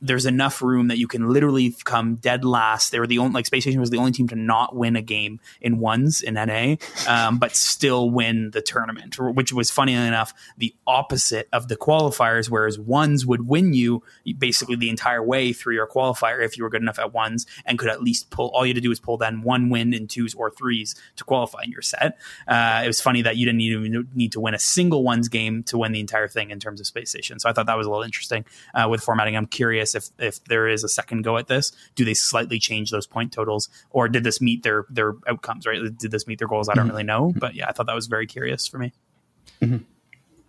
there's 0.03 0.25
enough 0.25 0.61
room 0.61 0.89
that 0.89 0.97
you 0.97 1.07
can 1.07 1.29
literally 1.29 1.73
come 1.85 2.15
dead 2.15 2.43
last. 2.43 2.91
They 2.91 2.99
were 2.99 3.07
the 3.07 3.19
only 3.19 3.33
like 3.33 3.45
Space 3.45 3.63
Station 3.63 3.79
was 3.79 3.89
the 3.89 3.97
only 3.97 4.11
team 4.11 4.27
to 4.27 4.35
not 4.35 4.75
win 4.75 4.97
a 4.97 5.01
game 5.01 5.39
in 5.61 5.79
ones 5.79 6.21
in 6.21 6.33
NA, 6.33 6.75
um, 7.07 7.39
but 7.39 7.55
still 7.55 8.09
win 8.09 8.51
the 8.51 8.61
tournament, 8.61 9.17
which 9.17 9.53
was 9.53 9.71
funny 9.71 9.93
enough 9.93 10.33
the 10.57 10.75
opposite 10.85 11.47
of 11.53 11.69
the 11.69 11.77
qualifiers. 11.77 12.49
Whereas 12.49 12.77
ones 12.77 13.25
would 13.25 13.47
win 13.47 13.73
you 13.73 14.03
basically 14.37 14.75
the 14.75 14.89
entire 14.89 15.23
way 15.23 15.53
through 15.53 15.75
your 15.75 15.87
qualifier 15.87 16.43
if 16.43 16.57
you 16.57 16.63
were 16.63 16.69
good 16.69 16.81
enough 16.81 16.99
at 16.99 17.13
ones 17.13 17.45
and 17.65 17.79
could 17.79 17.89
at 17.89 18.03
least 18.03 18.29
pull. 18.29 18.47
All 18.53 18.65
you 18.65 18.71
had 18.71 18.75
to 18.75 18.81
do 18.81 18.91
is 18.91 18.99
pull 18.99 19.17
then 19.17 19.41
one 19.41 19.69
win 19.69 19.93
in 19.93 20.07
twos 20.07 20.33
or 20.33 20.51
threes 20.51 20.95
to 21.15 21.23
qualify 21.23 21.61
in 21.63 21.71
your 21.71 21.81
set. 21.81 22.19
Uh, 22.45 22.81
it 22.83 22.87
was 22.87 22.99
funny 22.99 23.21
that 23.21 23.37
you 23.37 23.45
didn't 23.45 23.61
even 23.61 24.07
need 24.13 24.33
to 24.33 24.41
win 24.41 24.53
a 24.53 24.59
single 24.59 25.03
ones 25.03 25.29
game 25.29 25.63
to 25.63 25.77
win 25.77 25.93
the 25.93 26.01
entire 26.01 26.27
thing 26.27 26.49
in 26.49 26.59
terms 26.59 26.81
of 26.81 26.87
Space 26.87 27.09
Station. 27.09 27.39
So 27.39 27.49
I 27.49 27.53
thought 27.53 27.67
that 27.67 27.77
was 27.77 27.87
a 27.87 27.89
little 27.89 28.03
interesting 28.03 28.43
uh, 28.73 28.87
with 28.89 29.01
formatting. 29.01 29.37
I'm 29.37 29.45
curious 29.45 29.92
if 29.95 30.09
if 30.19 30.43
there 30.45 30.67
is 30.67 30.83
a 30.83 30.89
second 30.89 31.23
go 31.23 31.37
at 31.37 31.47
this, 31.47 31.71
do 31.95 32.05
they 32.05 32.13
slightly 32.13 32.59
change 32.59 32.91
those 32.91 33.07
point 33.07 33.31
totals, 33.31 33.69
or 33.89 34.07
did 34.07 34.23
this 34.23 34.41
meet 34.41 34.63
their 34.63 34.85
their 34.89 35.15
outcomes? 35.27 35.65
Right? 35.65 35.79
Did 35.97 36.11
this 36.11 36.27
meet 36.27 36.39
their 36.39 36.47
goals? 36.47 36.69
I 36.69 36.73
don't 36.73 36.85
mm-hmm. 36.85 36.91
really 36.91 37.03
know, 37.03 37.33
but 37.35 37.55
yeah, 37.55 37.67
I 37.67 37.71
thought 37.71 37.87
that 37.87 37.95
was 37.95 38.07
very 38.07 38.27
curious 38.27 38.67
for 38.67 38.77
me. 38.77 38.93
Mm-hmm. 39.61 39.77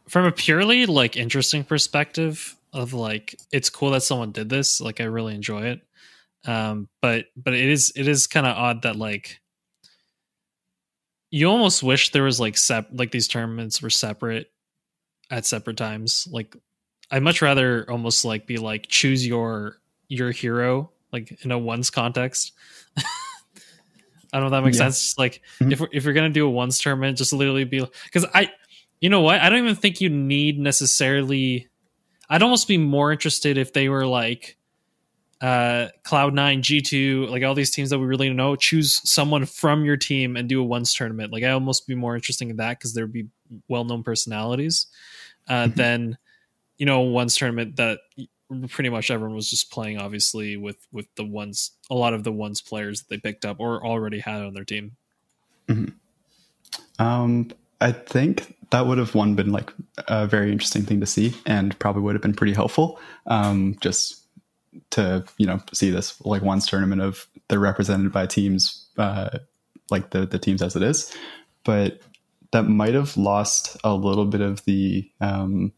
From 0.08 0.26
a 0.26 0.32
purely 0.32 0.86
like 0.86 1.16
interesting 1.16 1.64
perspective 1.64 2.56
of 2.72 2.92
like, 2.92 3.38
it's 3.52 3.70
cool 3.70 3.90
that 3.90 4.02
someone 4.02 4.32
did 4.32 4.48
this. 4.48 4.80
Like, 4.80 5.00
I 5.00 5.04
really 5.04 5.34
enjoy 5.34 5.66
it. 5.66 5.80
Um, 6.46 6.88
but 7.00 7.26
but 7.36 7.54
it 7.54 7.70
is 7.70 7.92
it 7.96 8.06
is 8.06 8.26
kind 8.26 8.46
of 8.46 8.56
odd 8.56 8.82
that 8.82 8.96
like 8.96 9.40
you 11.30 11.48
almost 11.48 11.82
wish 11.82 12.12
there 12.12 12.22
was 12.22 12.38
like 12.38 12.56
sep 12.56 12.88
like 12.92 13.10
these 13.10 13.28
tournaments 13.28 13.80
were 13.80 13.90
separate 13.90 14.50
at 15.30 15.46
separate 15.46 15.78
times 15.78 16.28
like 16.30 16.54
I'd 17.10 17.22
much 17.22 17.42
rather 17.42 17.88
almost 17.90 18.24
like 18.24 18.46
be 18.46 18.56
like 18.56 18.86
choose 18.88 19.26
your 19.26 19.78
your 20.08 20.30
hero 20.30 20.90
like 21.14 21.44
in 21.44 21.52
a 21.52 21.58
ones 21.58 21.90
context. 21.90 22.52
I 22.96 23.02
don't 24.32 24.42
know 24.42 24.46
if 24.48 24.50
that 24.50 24.64
makes 24.64 24.78
yeah. 24.78 24.84
sense. 24.84 25.16
Like 25.16 25.40
mm-hmm. 25.60 25.72
if 25.72 25.82
if 25.92 26.04
you're 26.04 26.12
gonna 26.12 26.28
do 26.28 26.46
a 26.46 26.50
ones 26.50 26.78
tournament, 26.78 27.16
just 27.16 27.32
literally 27.32 27.64
be 27.64 27.86
because 28.04 28.26
I, 28.34 28.50
you 29.00 29.08
know 29.08 29.20
what? 29.20 29.40
I 29.40 29.48
don't 29.48 29.60
even 29.60 29.76
think 29.76 30.00
you 30.00 30.10
need 30.10 30.58
necessarily. 30.58 31.68
I'd 32.28 32.42
almost 32.42 32.66
be 32.68 32.78
more 32.78 33.12
interested 33.12 33.56
if 33.56 33.72
they 33.72 33.88
were 33.88 34.06
like 34.06 34.56
uh 35.40 35.88
Cloud9, 36.04 36.60
G2, 36.60 37.30
like 37.30 37.44
all 37.44 37.54
these 37.54 37.70
teams 37.70 37.90
that 37.90 37.98
we 37.98 38.06
really 38.06 38.30
know, 38.30 38.56
choose 38.56 39.00
someone 39.08 39.46
from 39.46 39.84
your 39.84 39.96
team 39.96 40.36
and 40.36 40.48
do 40.48 40.60
a 40.60 40.64
ones 40.64 40.92
tournament. 40.92 41.32
Like 41.32 41.44
I 41.44 41.50
almost 41.50 41.86
be 41.86 41.94
more 41.94 42.16
interested 42.16 42.48
in 42.48 42.56
that 42.56 42.78
because 42.78 42.92
there'd 42.92 43.12
be 43.12 43.28
well 43.68 43.84
known 43.84 44.02
personalities 44.02 44.88
uh 45.48 45.64
mm-hmm. 45.64 45.74
than 45.74 46.18
you 46.78 46.86
know 46.86 47.00
ones 47.00 47.36
tournament 47.36 47.76
that 47.76 48.00
pretty 48.68 48.90
much 48.90 49.10
everyone 49.10 49.34
was 49.34 49.48
just 49.48 49.70
playing 49.70 49.98
obviously 49.98 50.56
with 50.56 50.86
with 50.92 51.06
the 51.16 51.24
ones 51.24 51.72
a 51.90 51.94
lot 51.94 52.12
of 52.12 52.24
the 52.24 52.32
ones 52.32 52.60
players 52.60 53.00
that 53.00 53.08
they 53.08 53.18
picked 53.18 53.44
up 53.44 53.58
or 53.58 53.84
already 53.84 54.18
had 54.18 54.42
on 54.42 54.54
their 54.54 54.64
team 54.64 54.92
mm-hmm. 55.68 57.02
um 57.02 57.50
i 57.80 57.90
think 57.90 58.54
that 58.70 58.86
would 58.86 58.98
have 58.98 59.14
one 59.14 59.34
been 59.34 59.52
like 59.52 59.72
a 60.08 60.26
very 60.26 60.50
interesting 60.52 60.82
thing 60.82 61.00
to 61.00 61.06
see 61.06 61.34
and 61.46 61.78
probably 61.78 62.02
would 62.02 62.14
have 62.14 62.22
been 62.22 62.34
pretty 62.34 62.54
helpful 62.54 63.00
um 63.26 63.76
just 63.80 64.20
to 64.90 65.24
you 65.38 65.46
know 65.46 65.60
see 65.72 65.90
this 65.90 66.20
like 66.22 66.42
ones 66.42 66.66
tournament 66.66 67.00
of 67.00 67.26
they're 67.48 67.58
represented 67.58 68.12
by 68.12 68.26
teams 68.26 68.86
uh 68.98 69.38
like 69.90 70.10
the 70.10 70.26
the 70.26 70.38
teams 70.38 70.62
as 70.62 70.76
it 70.76 70.82
is 70.82 71.14
but 71.64 72.00
that 72.52 72.64
might 72.64 72.94
have 72.94 73.16
lost 73.16 73.76
a 73.84 73.94
little 73.94 74.26
bit 74.26 74.40
of 74.40 74.64
the 74.64 75.08
um 75.20 75.72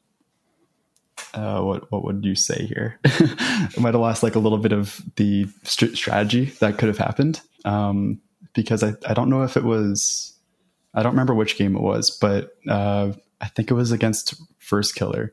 uh, 1.37 1.61
what 1.61 1.93
what 1.93 2.03
would 2.03 2.25
you 2.25 2.35
say 2.35 2.67
here? 2.67 2.99
it 3.05 3.79
might 3.79 3.93
have 3.93 4.01
lost 4.01 4.23
like 4.23 4.35
a 4.35 4.39
little 4.39 4.59
bit 4.59 4.73
of 4.73 5.03
the 5.17 5.47
st- 5.65 5.97
strategy 5.97 6.47
that 6.61 6.79
could 6.79 6.89
have 6.89 6.99
happened 6.99 7.41
um, 7.67 8.21
because 8.55 8.83
I, 8.83 8.95
I 9.07 9.13
don't 9.13 9.29
know 9.29 9.43
if 9.43 9.57
it 9.57 9.65
was 9.65 10.35
I 10.95 11.03
don't 11.03 11.13
remember 11.13 11.35
which 11.35 11.59
game 11.59 11.77
it 11.77 11.83
was, 11.83 12.11
but 12.11 12.57
uh, 12.69 13.13
I 13.41 13.47
think 13.49 13.71
it 13.71 13.75
was 13.75 13.93
against 13.93 14.35
Firstkiller. 14.59 15.31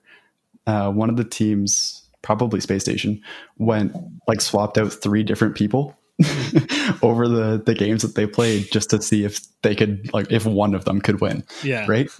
Uh, 0.67 0.91
one 0.91 1.09
of 1.09 1.15
the 1.15 1.23
teams, 1.23 2.03
probably 2.21 2.59
Space 2.59 2.83
Station, 2.83 3.21
went 3.57 3.95
like 4.27 4.41
swapped 4.41 4.77
out 4.77 4.91
three 4.91 5.23
different 5.23 5.55
people 5.55 5.97
over 7.01 7.29
the 7.29 7.63
the 7.65 7.73
games 7.73 8.01
that 8.01 8.15
they 8.15 8.27
played 8.27 8.69
just 8.73 8.89
to 8.89 9.01
see 9.01 9.23
if 9.23 9.39
they 9.61 9.73
could 9.73 10.13
like 10.13 10.29
if 10.31 10.45
one 10.45 10.75
of 10.75 10.83
them 10.83 10.99
could 10.99 11.21
win. 11.21 11.45
Yeah. 11.63 11.85
Right. 11.87 12.09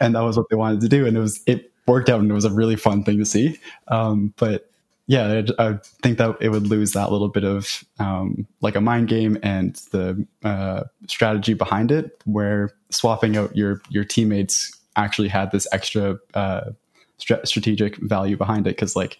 and 0.00 0.16
that 0.16 0.22
was 0.22 0.36
what 0.36 0.46
they 0.50 0.56
wanted 0.56 0.80
to 0.80 0.88
do. 0.88 1.06
And 1.06 1.16
it 1.16 1.20
was 1.20 1.40
it 1.46 1.72
worked 1.88 2.08
out 2.08 2.20
and 2.20 2.30
it 2.30 2.34
was 2.34 2.44
a 2.44 2.50
really 2.50 2.76
fun 2.76 3.02
thing 3.02 3.18
to 3.18 3.24
see. 3.24 3.58
Um, 3.88 4.34
but 4.36 4.70
yeah, 5.06 5.42
I, 5.58 5.68
I, 5.68 5.78
think 6.02 6.18
that 6.18 6.36
it 6.40 6.50
would 6.50 6.66
lose 6.66 6.92
that 6.92 7.10
little 7.10 7.28
bit 7.28 7.42
of 7.42 7.82
um, 7.98 8.46
like 8.60 8.76
a 8.76 8.80
mind 8.80 9.08
game 9.08 9.38
and 9.42 9.74
the 9.90 10.26
uh, 10.44 10.84
strategy 11.06 11.54
behind 11.54 11.90
it, 11.90 12.22
where 12.26 12.70
swapping 12.90 13.36
out 13.36 13.56
your 13.56 13.80
your 13.88 14.04
teammates 14.04 14.70
actually 14.96 15.28
had 15.28 15.50
this 15.50 15.66
extra 15.72 16.18
uh, 16.34 16.72
strategic 17.16 17.96
value 17.96 18.36
behind 18.36 18.66
it. 18.66 18.76
Because 18.76 18.94
like 18.94 19.18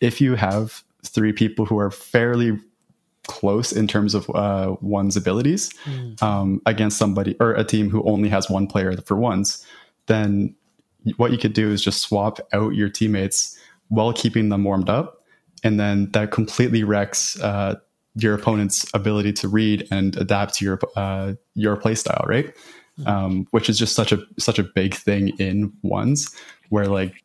if 0.00 0.20
you 0.20 0.34
have 0.34 0.82
three 1.04 1.32
people 1.32 1.64
who 1.64 1.78
are 1.78 1.92
fairly 1.92 2.58
close 3.28 3.70
in 3.70 3.86
terms 3.86 4.14
of 4.14 4.28
uh, 4.30 4.74
one's 4.80 5.16
abilities 5.16 5.72
mm. 5.84 6.20
um, 6.20 6.60
against 6.66 6.98
somebody 6.98 7.36
or 7.38 7.52
a 7.52 7.62
team 7.62 7.88
who 7.88 8.02
only 8.02 8.28
has 8.28 8.50
one 8.50 8.66
player 8.66 8.96
for 9.06 9.16
ones, 9.16 9.64
then 10.06 10.56
what 11.16 11.32
you 11.32 11.38
could 11.38 11.52
do 11.52 11.70
is 11.70 11.82
just 11.82 12.02
swap 12.02 12.40
out 12.52 12.74
your 12.74 12.88
teammates 12.88 13.58
while 13.88 14.12
keeping 14.12 14.48
them 14.48 14.64
warmed 14.64 14.88
up, 14.88 15.24
and 15.64 15.78
then 15.78 16.10
that 16.12 16.30
completely 16.30 16.84
wrecks 16.84 17.40
uh, 17.40 17.76
your 18.14 18.34
opponent's 18.34 18.88
ability 18.94 19.32
to 19.32 19.48
read 19.48 19.86
and 19.90 20.16
adapt 20.16 20.54
to 20.54 20.64
your 20.64 20.78
uh, 20.96 21.34
your 21.54 21.76
play 21.76 21.94
style, 21.94 22.24
right? 22.26 22.54
Mm-hmm. 22.98 23.06
Um, 23.06 23.46
which 23.50 23.68
is 23.68 23.78
just 23.78 23.94
such 23.94 24.12
a 24.12 24.18
such 24.38 24.58
a 24.58 24.64
big 24.64 24.94
thing 24.94 25.28
in 25.38 25.72
ones, 25.82 26.34
where 26.68 26.86
like 26.86 27.22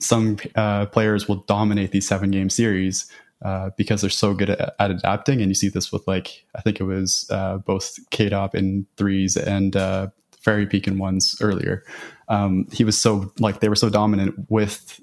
some 0.00 0.38
uh, 0.56 0.86
players 0.86 1.28
will 1.28 1.42
dominate 1.46 1.92
these 1.92 2.08
seven 2.08 2.30
game 2.30 2.48
series 2.48 3.10
uh, 3.42 3.70
because 3.76 4.00
they're 4.00 4.10
so 4.10 4.34
good 4.34 4.50
at, 4.50 4.74
at, 4.78 4.90
adapting. 4.90 5.40
And 5.40 5.50
you 5.50 5.54
see 5.54 5.68
this 5.68 5.92
with 5.92 6.06
like 6.06 6.44
I 6.54 6.60
think 6.62 6.80
it 6.80 6.84
was 6.84 7.26
uh, 7.30 7.58
both 7.58 7.98
Kaydop 8.10 8.54
in 8.54 8.86
threes 8.96 9.36
and 9.36 9.76
uh, 9.76 10.08
Fairy 10.40 10.66
Peak 10.66 10.86
in 10.86 10.98
ones 10.98 11.36
earlier 11.40 11.84
um, 12.30 12.66
he 12.72 12.84
was 12.84 12.98
so 12.98 13.30
like 13.38 13.60
they 13.60 13.68
were 13.68 13.76
so 13.76 13.90
dominant 13.90 14.34
with 14.48 15.00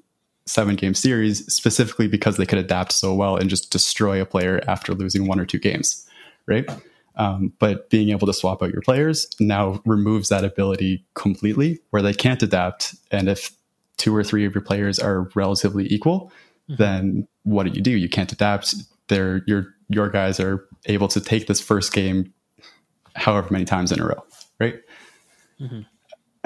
seven 0.47 0.75
game 0.75 0.93
series 0.93 1.45
specifically 1.53 2.07
because 2.07 2.37
they 2.37 2.45
could 2.45 2.57
adapt 2.57 2.93
so 2.93 3.13
well 3.13 3.35
and 3.35 3.49
just 3.49 3.69
destroy 3.69 4.19
a 4.21 4.25
player 4.25 4.61
after 4.67 4.95
losing 4.95 5.27
one 5.27 5.39
or 5.39 5.45
two 5.45 5.59
games, 5.59 6.07
right? 6.47 6.67
Um, 7.17 7.51
but 7.59 7.89
being 7.89 8.09
able 8.09 8.27
to 8.27 8.33
swap 8.33 8.63
out 8.63 8.71
your 8.71 8.81
players 8.81 9.27
now 9.39 9.81
removes 9.85 10.29
that 10.29 10.45
ability 10.45 11.03
completely, 11.15 11.79
where 11.89 12.01
they 12.01 12.13
can't 12.13 12.41
adapt. 12.41 12.95
And 13.11 13.27
if 13.27 13.51
two 13.97 14.15
or 14.15 14.23
three 14.23 14.45
of 14.45 14.55
your 14.55 14.61
players 14.61 14.97
are 14.97 15.29
relatively 15.35 15.91
equal, 15.91 16.31
mm-hmm. 16.69 16.81
then 16.81 17.27
what 17.43 17.65
do 17.65 17.71
you 17.73 17.81
do? 17.81 17.91
You 17.91 18.07
can't 18.07 18.31
adapt. 18.31 18.73
They're, 19.09 19.41
your 19.47 19.73
your 19.89 20.09
guys 20.09 20.39
are 20.39 20.65
able 20.85 21.07
to 21.07 21.21
take 21.21 21.47
this 21.47 21.61
first 21.61 21.93
game 21.93 22.33
however 23.15 23.47
many 23.51 23.65
times 23.65 23.91
in 23.91 24.01
a 24.01 24.05
row, 24.05 24.23
right? 24.59 24.75
Mm-hmm. 25.59 25.81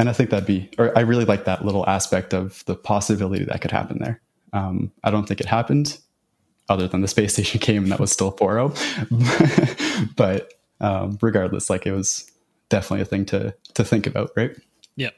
And 0.01 0.09
I 0.09 0.13
think 0.13 0.31
that'd 0.31 0.47
be, 0.47 0.67
or 0.79 0.97
I 0.97 1.01
really 1.01 1.25
like 1.25 1.45
that 1.45 1.63
little 1.63 1.87
aspect 1.87 2.33
of 2.33 2.65
the 2.65 2.73
possibility 2.73 3.45
that 3.45 3.61
could 3.61 3.69
happen 3.69 3.99
there. 3.99 4.19
Um, 4.51 4.91
I 5.03 5.11
don't 5.11 5.27
think 5.27 5.39
it 5.39 5.45
happened, 5.45 5.99
other 6.69 6.87
than 6.87 7.01
the 7.01 7.07
space 7.07 7.33
station 7.33 7.59
came 7.59 7.83
and 7.83 7.91
that 7.91 7.99
was 7.99 8.11
still 8.11 8.31
4.0. 8.31 10.15
but 10.15 10.55
um, 10.79 11.19
regardless, 11.21 11.69
like 11.69 11.85
it 11.85 11.91
was 11.91 12.31
definitely 12.69 13.01
a 13.01 13.05
thing 13.05 13.25
to 13.27 13.53
to 13.75 13.83
think 13.83 14.07
about, 14.07 14.31
right? 14.35 14.57
Yeah. 14.95 15.11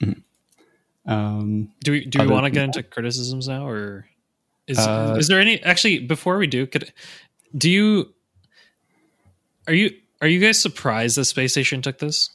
Mm-hmm. 0.00 1.10
Um, 1.10 1.72
do 1.82 1.90
we 1.90 2.04
do 2.04 2.20
we 2.20 2.28
want 2.28 2.44
to 2.44 2.50
get 2.50 2.62
into 2.62 2.84
criticisms 2.84 3.48
now, 3.48 3.66
or 3.66 4.06
is 4.68 4.78
uh, 4.78 5.16
is 5.18 5.26
there 5.26 5.40
any 5.40 5.60
actually 5.64 5.98
before 5.98 6.38
we 6.38 6.46
do? 6.46 6.68
Could 6.68 6.92
do 7.56 7.68
you 7.68 8.14
are 9.66 9.74
you 9.74 9.90
are 10.22 10.28
you 10.28 10.38
guys 10.38 10.62
surprised 10.62 11.16
the 11.16 11.24
Space 11.24 11.50
Station 11.50 11.82
took 11.82 11.98
this? 11.98 12.30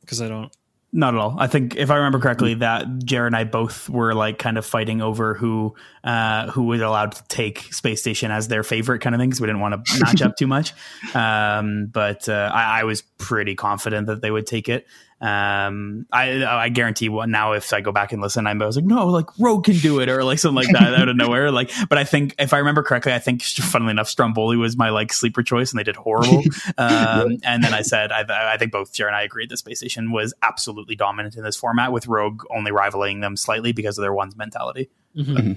Because 0.00 0.22
I 0.22 0.28
don't. 0.28 0.50
Not 0.96 1.12
at 1.12 1.18
all. 1.18 1.34
I 1.36 1.48
think 1.48 1.74
if 1.74 1.90
I 1.90 1.96
remember 1.96 2.20
correctly, 2.20 2.54
that 2.54 2.86
Jared 3.00 3.26
and 3.26 3.36
I 3.36 3.42
both 3.42 3.90
were 3.90 4.14
like 4.14 4.38
kind 4.38 4.56
of 4.56 4.64
fighting 4.64 5.02
over 5.02 5.34
who 5.34 5.74
uh, 6.04 6.52
who 6.52 6.62
was 6.62 6.80
allowed 6.80 7.12
to 7.16 7.24
take 7.26 7.74
Space 7.74 8.00
Station 8.00 8.30
as 8.30 8.46
their 8.46 8.62
favorite 8.62 9.00
kind 9.00 9.12
of 9.12 9.20
thing 9.20 9.28
because 9.28 9.40
we 9.40 9.48
didn't 9.48 9.60
want 9.60 9.84
to 9.84 9.98
match 10.04 10.22
up 10.22 10.36
too 10.36 10.46
much. 10.46 10.72
Um, 11.12 11.86
but 11.86 12.28
uh, 12.28 12.48
I, 12.54 12.82
I, 12.82 12.84
was 12.84 13.02
pretty 13.02 13.56
confident 13.56 14.06
that 14.06 14.22
they 14.22 14.30
would 14.30 14.46
take 14.46 14.68
it. 14.68 14.86
Um, 15.24 16.04
I 16.12 16.44
I 16.44 16.68
guarantee 16.68 17.08
what 17.08 17.30
now 17.30 17.52
if 17.52 17.72
I 17.72 17.80
go 17.80 17.92
back 17.92 18.12
and 18.12 18.20
listen, 18.20 18.46
I 18.46 18.52
was 18.52 18.76
like, 18.76 18.84
no, 18.84 19.06
like 19.06 19.24
Rogue 19.38 19.64
can 19.64 19.78
do 19.78 20.00
it 20.00 20.10
or 20.10 20.22
like 20.22 20.38
something 20.38 20.66
like 20.66 20.72
that 20.74 20.92
out 20.94 21.08
of 21.08 21.16
nowhere. 21.16 21.50
Like, 21.50 21.70
but 21.88 21.96
I 21.96 22.04
think 22.04 22.34
if 22.38 22.52
I 22.52 22.58
remember 22.58 22.82
correctly, 22.82 23.14
I 23.14 23.20
think 23.20 23.42
funnily 23.42 23.92
enough, 23.92 24.10
Stromboli 24.10 24.58
was 24.58 24.76
my 24.76 24.90
like 24.90 25.14
sleeper 25.14 25.42
choice, 25.42 25.72
and 25.72 25.78
they 25.78 25.84
did 25.84 25.96
horrible. 25.96 26.42
Um, 26.76 27.38
and 27.44 27.62
then 27.62 27.72
I 27.72 27.82
said, 27.82 28.10
I, 28.10 28.52
I 28.54 28.56
think 28.56 28.72
both 28.72 28.92
Jared 28.92 29.10
and 29.10 29.16
I 29.16 29.22
agreed 29.22 29.48
that 29.50 29.58
Space 29.58 29.78
Station 29.78 30.10
was 30.10 30.34
absolutely 30.42 30.96
dominant 30.96 31.36
in 31.36 31.44
this 31.44 31.56
format, 31.56 31.92
with 31.92 32.06
Rogue 32.06 32.42
only 32.50 32.72
rivaling 32.72 33.20
them 33.20 33.36
slightly 33.36 33.72
because 33.72 33.96
of 33.96 34.02
their 34.02 34.12
ones 34.12 34.36
mentality. 34.36 34.90
Mm-hmm. 35.16 35.52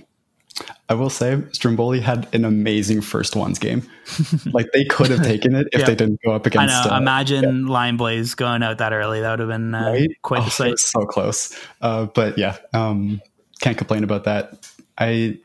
I 0.89 0.93
will 0.93 1.09
say 1.09 1.41
Stromboli 1.51 1.99
had 1.99 2.33
an 2.33 2.45
amazing 2.45 3.01
first 3.01 3.35
ones 3.35 3.59
game. 3.59 3.83
like 4.53 4.71
they 4.73 4.85
could 4.85 5.09
have 5.09 5.21
taken 5.21 5.53
it 5.53 5.67
if 5.73 5.81
yeah. 5.81 5.85
they 5.85 5.95
didn't 5.95 6.21
go 6.23 6.31
up 6.31 6.45
against. 6.45 6.73
I 6.73 6.85
know. 6.85 6.95
Uh, 6.95 6.97
Imagine 6.97 7.43
yeah. 7.43 7.73
Lionblaze 7.73 8.35
going 8.35 8.63
out 8.63 8.77
that 8.77 8.93
early. 8.93 9.21
That 9.21 9.31
would 9.31 9.39
have 9.39 9.49
been 9.49 9.75
uh, 9.75 9.91
right? 9.91 10.09
quite 10.21 10.43
oh, 10.43 10.49
sight. 10.49 10.79
So 10.79 11.05
close. 11.05 11.57
Uh, 11.81 12.05
but 12.05 12.37
yeah, 12.37 12.57
um, 12.73 13.21
can't 13.59 13.77
complain 13.77 14.03
about 14.03 14.23
that. 14.23 14.69
I 14.97 15.39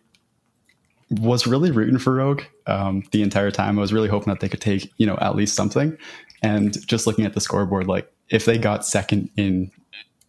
was 1.11 1.47
really 1.47 1.71
rooting 1.71 1.99
for 1.99 2.15
Rogue 2.15 2.43
um, 2.67 3.03
the 3.11 3.23
entire 3.23 3.51
time. 3.51 3.79
I 3.79 3.83
was 3.83 3.93
really 3.93 4.09
hoping 4.09 4.33
that 4.33 4.41
they 4.41 4.49
could 4.49 4.61
take 4.61 4.91
you 4.97 5.07
know 5.07 5.19
at 5.21 5.35
least 5.35 5.57
something. 5.57 5.97
And 6.43 6.85
just 6.87 7.07
looking 7.07 7.25
at 7.25 7.35
the 7.35 7.41
scoreboard, 7.41 7.87
like 7.87 8.11
if 8.29 8.45
they 8.45 8.59
got 8.59 8.85
second 8.85 9.31
in 9.37 9.71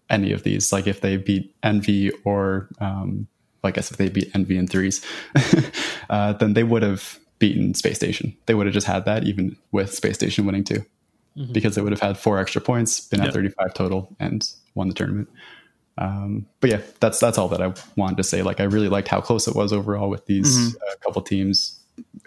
any 0.09 0.31
of 0.31 0.43
these, 0.43 0.71
like 0.71 0.87
if 0.87 1.01
they 1.01 1.17
beat 1.17 1.55
Envy 1.63 2.11
or 2.23 2.69
um, 2.79 3.27
I 3.63 3.71
guess 3.71 3.91
if 3.91 3.97
they 3.97 4.09
beat 4.09 4.31
Envy 4.35 4.57
in 4.57 4.67
threes, 4.67 5.05
uh, 6.09 6.33
then 6.33 6.53
they 6.53 6.63
would 6.63 6.83
have 6.83 7.19
beaten 7.39 7.73
Space 7.73 7.97
Station. 7.97 8.35
They 8.45 8.53
would 8.53 8.67
have 8.67 8.73
just 8.73 8.87
had 8.87 9.05
that 9.05 9.25
even 9.25 9.57
with 9.71 9.93
Space 9.93 10.15
Station 10.15 10.45
winning 10.45 10.63
too, 10.63 10.85
mm-hmm. 11.37 11.51
because 11.51 11.75
they 11.75 11.81
would 11.81 11.91
have 11.91 12.01
had 12.01 12.17
four 12.17 12.39
extra 12.39 12.61
points, 12.61 12.99
been 13.01 13.21
at 13.21 13.33
35 13.33 13.73
total, 13.73 14.15
and 14.19 14.49
won 14.75 14.87
the 14.87 14.93
tournament. 14.93 15.29
Um, 15.97 16.47
but 16.59 16.69
yeah, 16.69 16.81
that's 16.99 17.19
that's 17.19 17.37
all 17.37 17.49
that 17.49 17.61
I 17.61 17.73
wanted 17.95 18.17
to 18.17 18.23
say. 18.23 18.41
Like 18.41 18.59
I 18.59 18.63
really 18.63 18.89
liked 18.89 19.07
how 19.07 19.21
close 19.21 19.47
it 19.47 19.55
was 19.55 19.71
overall 19.71 20.09
with 20.09 20.25
these 20.25 20.57
mm-hmm. 20.57 20.77
uh, 20.77 20.95
couple 21.03 21.21
teams. 21.21 21.79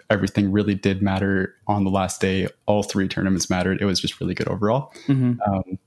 Everything 0.09 0.51
really 0.51 0.75
did 0.75 1.01
matter 1.01 1.55
on 1.67 1.83
the 1.83 1.89
last 1.89 2.21
day. 2.21 2.47
All 2.65 2.83
three 2.83 3.09
tournaments 3.09 3.49
mattered. 3.49 3.81
It 3.81 3.85
was 3.85 3.99
just 3.99 4.21
really 4.21 4.33
good 4.33 4.47
overall. 4.47 4.93
Mm-hmm. 5.07 5.41
Um, 5.41 5.79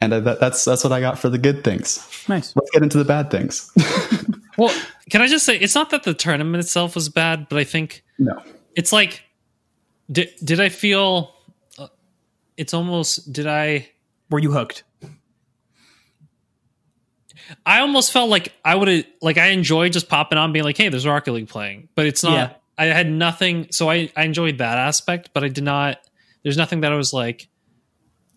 and 0.00 0.12
that, 0.12 0.40
that's 0.40 0.64
that's 0.64 0.84
what 0.84 0.92
I 0.92 1.00
got 1.00 1.18
for 1.18 1.28
the 1.28 1.38
good 1.38 1.64
things. 1.64 2.24
Nice. 2.28 2.54
Let's 2.54 2.70
get 2.70 2.82
into 2.82 2.98
the 2.98 3.04
bad 3.04 3.30
things. 3.30 3.72
well, 4.58 4.74
can 5.10 5.22
I 5.22 5.26
just 5.26 5.44
say 5.44 5.58
it's 5.58 5.74
not 5.74 5.90
that 5.90 6.04
the 6.04 6.14
tournament 6.14 6.62
itself 6.62 6.94
was 6.94 7.08
bad, 7.08 7.48
but 7.48 7.58
I 7.58 7.64
think 7.64 8.04
no, 8.18 8.40
it's 8.76 8.92
like 8.92 9.22
did 10.10 10.30
did 10.42 10.60
I 10.60 10.68
feel? 10.68 11.34
Uh, 11.78 11.88
it's 12.56 12.74
almost 12.74 13.32
did 13.32 13.46
I? 13.46 13.88
Were 14.30 14.38
you 14.38 14.52
hooked? 14.52 14.84
I 17.64 17.80
almost 17.80 18.12
felt 18.12 18.28
like 18.28 18.52
I 18.64 18.74
would 18.74 18.88
have 18.88 19.04
like 19.22 19.38
I 19.38 19.48
enjoyed 19.48 19.92
just 19.92 20.08
popping 20.08 20.38
on, 20.38 20.52
being 20.52 20.64
like, 20.64 20.76
"Hey, 20.76 20.90
there's 20.90 21.06
Rocket 21.06 21.32
League 21.32 21.48
playing," 21.48 21.88
but 21.94 22.06
it's 22.06 22.22
not. 22.22 22.32
Yeah. 22.32 22.54
I 22.80 22.84
had 22.84 23.10
nothing, 23.10 23.66
so 23.72 23.90
I 23.90 24.12
I 24.16 24.22
enjoyed 24.22 24.58
that 24.58 24.78
aspect, 24.78 25.30
but 25.34 25.42
I 25.42 25.48
did 25.48 25.64
not. 25.64 25.98
There's 26.44 26.56
nothing 26.56 26.82
that 26.82 26.92
I 26.92 26.94
was 26.94 27.12
like 27.12 27.48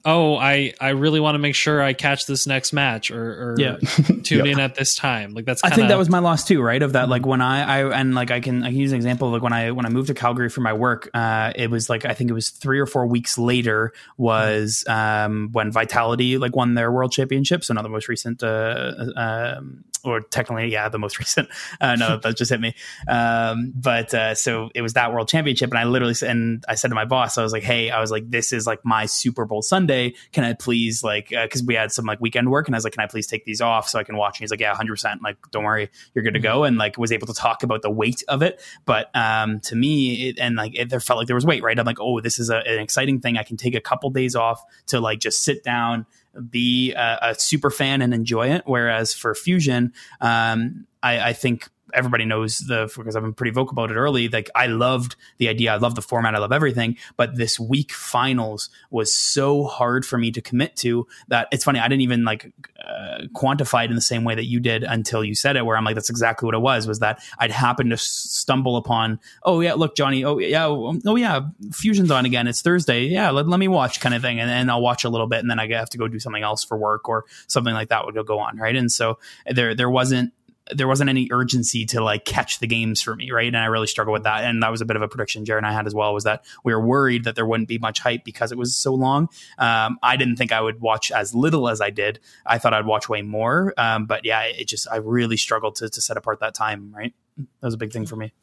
oh 0.05 0.35
i 0.35 0.73
i 0.79 0.89
really 0.89 1.19
want 1.19 1.35
to 1.35 1.39
make 1.39 1.55
sure 1.55 1.81
i 1.81 1.93
catch 1.93 2.25
this 2.25 2.47
next 2.47 2.73
match 2.73 3.11
or, 3.11 3.51
or 3.51 3.55
yeah. 3.59 3.77
tune 4.23 4.47
in 4.47 4.59
at 4.59 4.75
this 4.75 4.95
time. 4.95 5.33
Like 5.33 5.45
that's 5.45 5.61
kinda... 5.61 5.73
i 5.73 5.75
think 5.75 5.89
that 5.89 5.97
was 5.97 6.09
my 6.09 6.19
loss 6.19 6.45
too 6.45 6.61
right? 6.61 6.81
Of 6.81 6.93
that 6.93 7.09
like 7.09 7.25
when 7.25 7.41
i 7.41 7.81
i 7.81 7.99
and 7.99 8.15
like 8.15 8.31
i 8.31 8.39
can 8.39 8.63
i 8.63 8.69
can 8.69 8.77
use 8.77 8.91
an 8.91 8.95
example 8.95 9.29
like 9.29 9.41
when 9.41 9.53
i 9.53 9.71
when 9.71 9.85
i 9.85 9.89
moved 9.89 10.07
to 10.07 10.13
calgary 10.13 10.49
for 10.49 10.61
my 10.61 10.73
work 10.73 11.09
uh 11.13 11.51
it 11.55 11.69
was 11.69 11.89
like 11.89 12.05
i 12.05 12.13
think 12.13 12.29
it 12.29 12.33
was 12.33 12.49
three 12.49 12.79
or 12.79 12.85
four 12.85 13.05
weeks 13.05 13.37
later 13.37 13.93
was 14.17 14.85
um 14.87 15.49
when 15.51 15.71
vitality 15.71 16.37
like 16.37 16.55
won 16.55 16.73
their 16.73 16.91
world 16.91 17.11
championship. 17.11 17.63
So 17.63 17.73
not 17.73 17.83
the 17.83 17.89
most 17.89 18.07
recent 18.07 18.43
uh 18.43 18.93
um 19.15 19.83
or 20.03 20.21
technically, 20.21 20.71
yeah, 20.71 20.89
the 20.89 20.99
most 20.99 21.19
recent. 21.19 21.49
Uh, 21.79 21.95
no, 21.95 22.17
that 22.17 22.37
just 22.37 22.51
hit 22.51 22.59
me. 22.59 22.73
Um, 23.07 23.71
but 23.75 24.13
uh, 24.13 24.35
so 24.35 24.69
it 24.73 24.81
was 24.81 24.93
that 24.93 25.13
world 25.13 25.27
championship, 25.27 25.69
and 25.69 25.79
I 25.79 25.83
literally 25.83 26.15
and 26.25 26.63
I 26.67 26.75
said 26.75 26.89
to 26.89 26.95
my 26.95 27.05
boss, 27.05 27.37
I 27.37 27.43
was 27.43 27.53
like, 27.53 27.63
"Hey, 27.63 27.89
I 27.89 27.99
was 27.99 28.11
like, 28.11 28.29
this 28.29 28.53
is 28.53 28.67
like 28.67 28.79
my 28.83 29.05
Super 29.05 29.45
Bowl 29.45 29.61
Sunday. 29.61 30.13
Can 30.31 30.43
I 30.43 30.53
please 30.53 31.03
like 31.03 31.29
because 31.29 31.61
uh, 31.61 31.65
we 31.67 31.75
had 31.75 31.91
some 31.91 32.05
like 32.05 32.19
weekend 32.21 32.49
work, 32.49 32.67
and 32.67 32.75
I 32.75 32.77
was 32.77 32.83
like, 32.83 32.93
can 32.93 33.03
I 33.03 33.07
please 33.07 33.27
take 33.27 33.45
these 33.45 33.61
off 33.61 33.89
so 33.89 33.99
I 33.99 34.03
can 34.03 34.17
watch? 34.17 34.37
And 34.37 34.43
he's 34.43 34.51
like, 34.51 34.59
yeah, 34.59 34.73
hundred 34.75 34.93
percent. 34.93 35.21
Like, 35.23 35.37
don't 35.51 35.63
worry, 35.63 35.89
you're 36.13 36.23
good 36.23 36.33
to 36.33 36.39
go. 36.39 36.63
And 36.63 36.77
like 36.77 36.97
was 36.97 37.11
able 37.11 37.27
to 37.27 37.33
talk 37.33 37.63
about 37.63 37.81
the 37.81 37.91
weight 37.91 38.23
of 38.27 38.41
it. 38.41 38.61
But 38.85 39.09
um, 39.15 39.59
to 39.61 39.75
me, 39.75 40.29
it, 40.29 40.39
and 40.39 40.55
like 40.55 40.77
it, 40.77 40.89
there 40.89 40.99
felt 40.99 41.17
like 41.17 41.27
there 41.27 41.35
was 41.35 41.45
weight, 41.45 41.63
right? 41.63 41.77
I'm 41.77 41.85
like, 41.85 41.99
oh, 41.99 42.19
this 42.21 42.39
is 42.39 42.49
a, 42.49 42.57
an 42.57 42.79
exciting 42.79 43.19
thing. 43.19 43.37
I 43.37 43.43
can 43.43 43.57
take 43.57 43.75
a 43.75 43.81
couple 43.81 44.09
days 44.09 44.35
off 44.35 44.63
to 44.87 44.99
like 44.99 45.19
just 45.19 45.43
sit 45.43 45.63
down 45.63 46.05
be 46.49 46.93
a, 46.93 47.19
a 47.21 47.35
super 47.35 47.69
fan 47.69 48.01
and 48.01 48.13
enjoy 48.13 48.49
it. 48.49 48.63
Whereas 48.65 49.13
for 49.13 49.35
Fusion, 49.35 49.93
um, 50.19 50.87
I, 51.03 51.29
I 51.29 51.33
think 51.33 51.69
everybody 51.93 52.25
knows 52.25 52.59
the 52.59 52.91
because 52.95 53.15
I've 53.15 53.23
been 53.23 53.33
pretty 53.33 53.51
vocal 53.51 53.73
about 53.73 53.91
it 53.91 53.95
early. 53.95 54.29
Like 54.29 54.49
I 54.55 54.67
loved 54.67 55.15
the 55.37 55.47
idea, 55.49 55.73
I 55.73 55.77
love 55.77 55.95
the 55.95 56.01
format, 56.01 56.35
I 56.35 56.39
love 56.39 56.51
everything. 56.51 56.97
But 57.17 57.37
this 57.37 57.59
week 57.59 57.91
finals 57.91 58.69
was 58.89 59.13
so 59.13 59.65
hard 59.65 60.05
for 60.05 60.17
me 60.17 60.31
to 60.31 60.41
commit 60.41 60.75
to 60.77 61.07
that 61.27 61.47
it's 61.51 61.63
funny. 61.63 61.79
I 61.79 61.87
didn't 61.87 62.01
even 62.01 62.23
like 62.23 62.51
uh, 62.83 63.25
quantify 63.33 63.85
it 63.85 63.89
in 63.89 63.95
the 63.95 64.01
same 64.01 64.23
way 64.23 64.35
that 64.35 64.45
you 64.45 64.59
did 64.59 64.83
until 64.83 65.23
you 65.23 65.35
said 65.35 65.55
it. 65.55 65.65
Where 65.65 65.77
I'm 65.77 65.83
like, 65.83 65.95
that's 65.95 66.09
exactly 66.09 66.45
what 66.45 66.55
it 66.55 66.61
was. 66.61 66.87
Was 66.87 66.99
that 66.99 67.21
I'd 67.37 67.51
happen 67.51 67.89
to 67.89 67.97
stumble 67.97 68.77
upon? 68.77 69.19
Oh 69.43 69.59
yeah, 69.59 69.73
look, 69.73 69.95
Johnny. 69.95 70.23
Oh 70.23 70.37
yeah. 70.39 70.65
Oh, 70.65 71.15
yeah. 71.15 71.41
Fusion's 71.71 72.11
on 72.11 72.25
again. 72.25 72.47
It's 72.47 72.61
Thursday. 72.61 73.05
Yeah, 73.05 73.31
let, 73.31 73.47
let 73.47 73.59
me 73.59 73.67
watch 73.67 73.99
kind 73.99 74.15
of 74.15 74.21
thing, 74.21 74.39
and 74.39 74.49
then 74.49 74.69
I'll 74.69 74.81
watch 74.81 75.03
a 75.03 75.09
little 75.09 75.27
bit, 75.27 75.39
and 75.39 75.49
then 75.49 75.59
I 75.59 75.67
have 75.73 75.89
to 75.91 75.97
go 75.97 76.07
do 76.07 76.19
something 76.19 76.43
else 76.43 76.63
for 76.63 76.77
work 76.77 77.07
or 77.09 77.25
something 77.47 77.73
like 77.73 77.89
that 77.89 78.05
would 78.05 78.15
go 78.25 78.39
on 78.39 78.57
right. 78.57 78.75
And 78.75 78.91
so 78.91 79.19
there 79.45 79.75
there 79.75 79.89
wasn't 79.89 80.33
there 80.73 80.87
wasn't 80.87 81.09
any 81.09 81.27
urgency 81.31 81.85
to 81.87 82.03
like 82.03 82.25
catch 82.25 82.59
the 82.59 82.67
games 82.67 83.01
for 83.01 83.15
me, 83.15 83.31
right? 83.31 83.47
And 83.47 83.57
I 83.57 83.65
really 83.65 83.87
struggled 83.87 84.13
with 84.13 84.23
that. 84.23 84.43
And 84.43 84.61
that 84.63 84.71
was 84.71 84.81
a 84.81 84.85
bit 84.85 84.95
of 84.95 85.01
a 85.01 85.07
prediction 85.07 85.45
Jared 85.45 85.63
and 85.63 85.71
I 85.71 85.73
had 85.73 85.87
as 85.87 85.93
well 85.93 86.13
was 86.13 86.23
that 86.23 86.43
we 86.63 86.73
were 86.73 86.85
worried 86.85 87.25
that 87.25 87.35
there 87.35 87.45
wouldn't 87.45 87.69
be 87.69 87.77
much 87.77 87.99
hype 87.99 88.23
because 88.23 88.51
it 88.51 88.57
was 88.57 88.75
so 88.75 88.93
long. 88.93 89.29
Um, 89.57 89.97
I 90.01 90.17
didn't 90.17 90.37
think 90.37 90.51
I 90.51 90.61
would 90.61 90.81
watch 90.81 91.11
as 91.11 91.35
little 91.35 91.69
as 91.69 91.81
I 91.81 91.89
did. 91.89 92.19
I 92.45 92.57
thought 92.57 92.73
I'd 92.73 92.85
watch 92.85 93.09
way 93.09 93.21
more. 93.21 93.73
Um, 93.77 94.05
but 94.05 94.25
yeah, 94.25 94.41
it 94.43 94.67
just 94.67 94.87
I 94.91 94.97
really 94.97 95.37
struggled 95.37 95.75
to, 95.75 95.89
to 95.89 96.01
set 96.01 96.17
apart 96.17 96.39
that 96.39 96.53
time. 96.53 96.93
Right, 96.95 97.13
that 97.37 97.67
was 97.67 97.73
a 97.73 97.77
big 97.77 97.91
thing 97.91 98.05
for 98.05 98.15
me. 98.15 98.33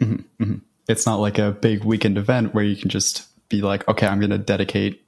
Mm-hmm, 0.00 0.42
mm-hmm. 0.42 0.58
It's 0.88 1.06
not 1.06 1.20
like 1.20 1.38
a 1.38 1.52
big 1.52 1.84
weekend 1.84 2.18
event 2.18 2.54
where 2.54 2.64
you 2.64 2.76
can 2.76 2.88
just 2.88 3.26
be 3.48 3.60
like, 3.60 3.86
okay, 3.88 4.06
I'm 4.06 4.18
going 4.18 4.30
to 4.30 4.38
dedicate 4.38 5.04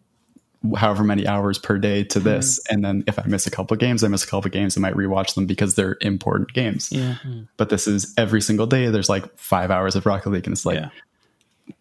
however 0.77 1.03
many 1.05 1.27
hours 1.27 1.59
per 1.59 1.79
day 1.79 2.05
to 2.05 2.21
this 2.21 2.59
mm. 2.61 2.75
and 2.75 2.85
then 2.85 3.05
if 3.07 3.19
i 3.19 3.25
miss 3.27 3.47
a 3.47 3.51
couple 3.51 3.77
games 3.77 4.05
i 4.05 4.09
miss 4.09 4.23
a 4.23 4.27
couple 4.27 4.47
of 4.47 4.53
games 4.53 4.77
i 4.77 4.81
might 4.81 4.95
rewatch 4.95 5.35
them 5.35 5.47
because 5.47 5.75
they're 5.75 5.97
important 6.01 6.53
games 6.53 6.91
yeah. 6.93 7.17
But 7.57 7.69
this 7.69 7.87
is 7.87 8.13
every 8.17 8.41
single 8.41 8.67
day 8.67 8.89
there's 8.89 9.09
like 9.09 9.39
five 9.39 9.71
hours 9.71 9.97
of 9.97 10.07
rocket 10.07 10.31
league 10.31 10.47
and 10.47 10.53
it's 10.53 10.67
like 10.67 10.79
yeah. 10.79 10.89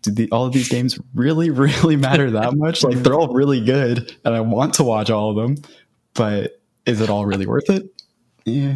do 0.02 0.12
the, 0.12 0.30
all 0.32 0.46
of 0.46 0.54
these 0.54 0.70
games 0.70 1.00
really 1.14 1.50
really 1.52 1.96
matter 1.96 2.32
that 2.32 2.56
much 2.56 2.84
like 2.84 2.98
they're 2.98 3.14
all 3.14 3.34
really 3.34 3.64
good 3.64 4.16
and 4.26 4.36
i 4.36 4.42
want 4.42 4.74
to 4.76 4.84
watch 4.84 5.10
all 5.10 5.30
of 5.30 5.36
them 5.36 5.64
but 6.14 6.62
is 6.86 7.02
it 7.02 7.10
all 7.10 7.26
really 7.26 7.46
worth 7.46 7.70
it? 7.70 8.02
Yeah. 8.46 8.76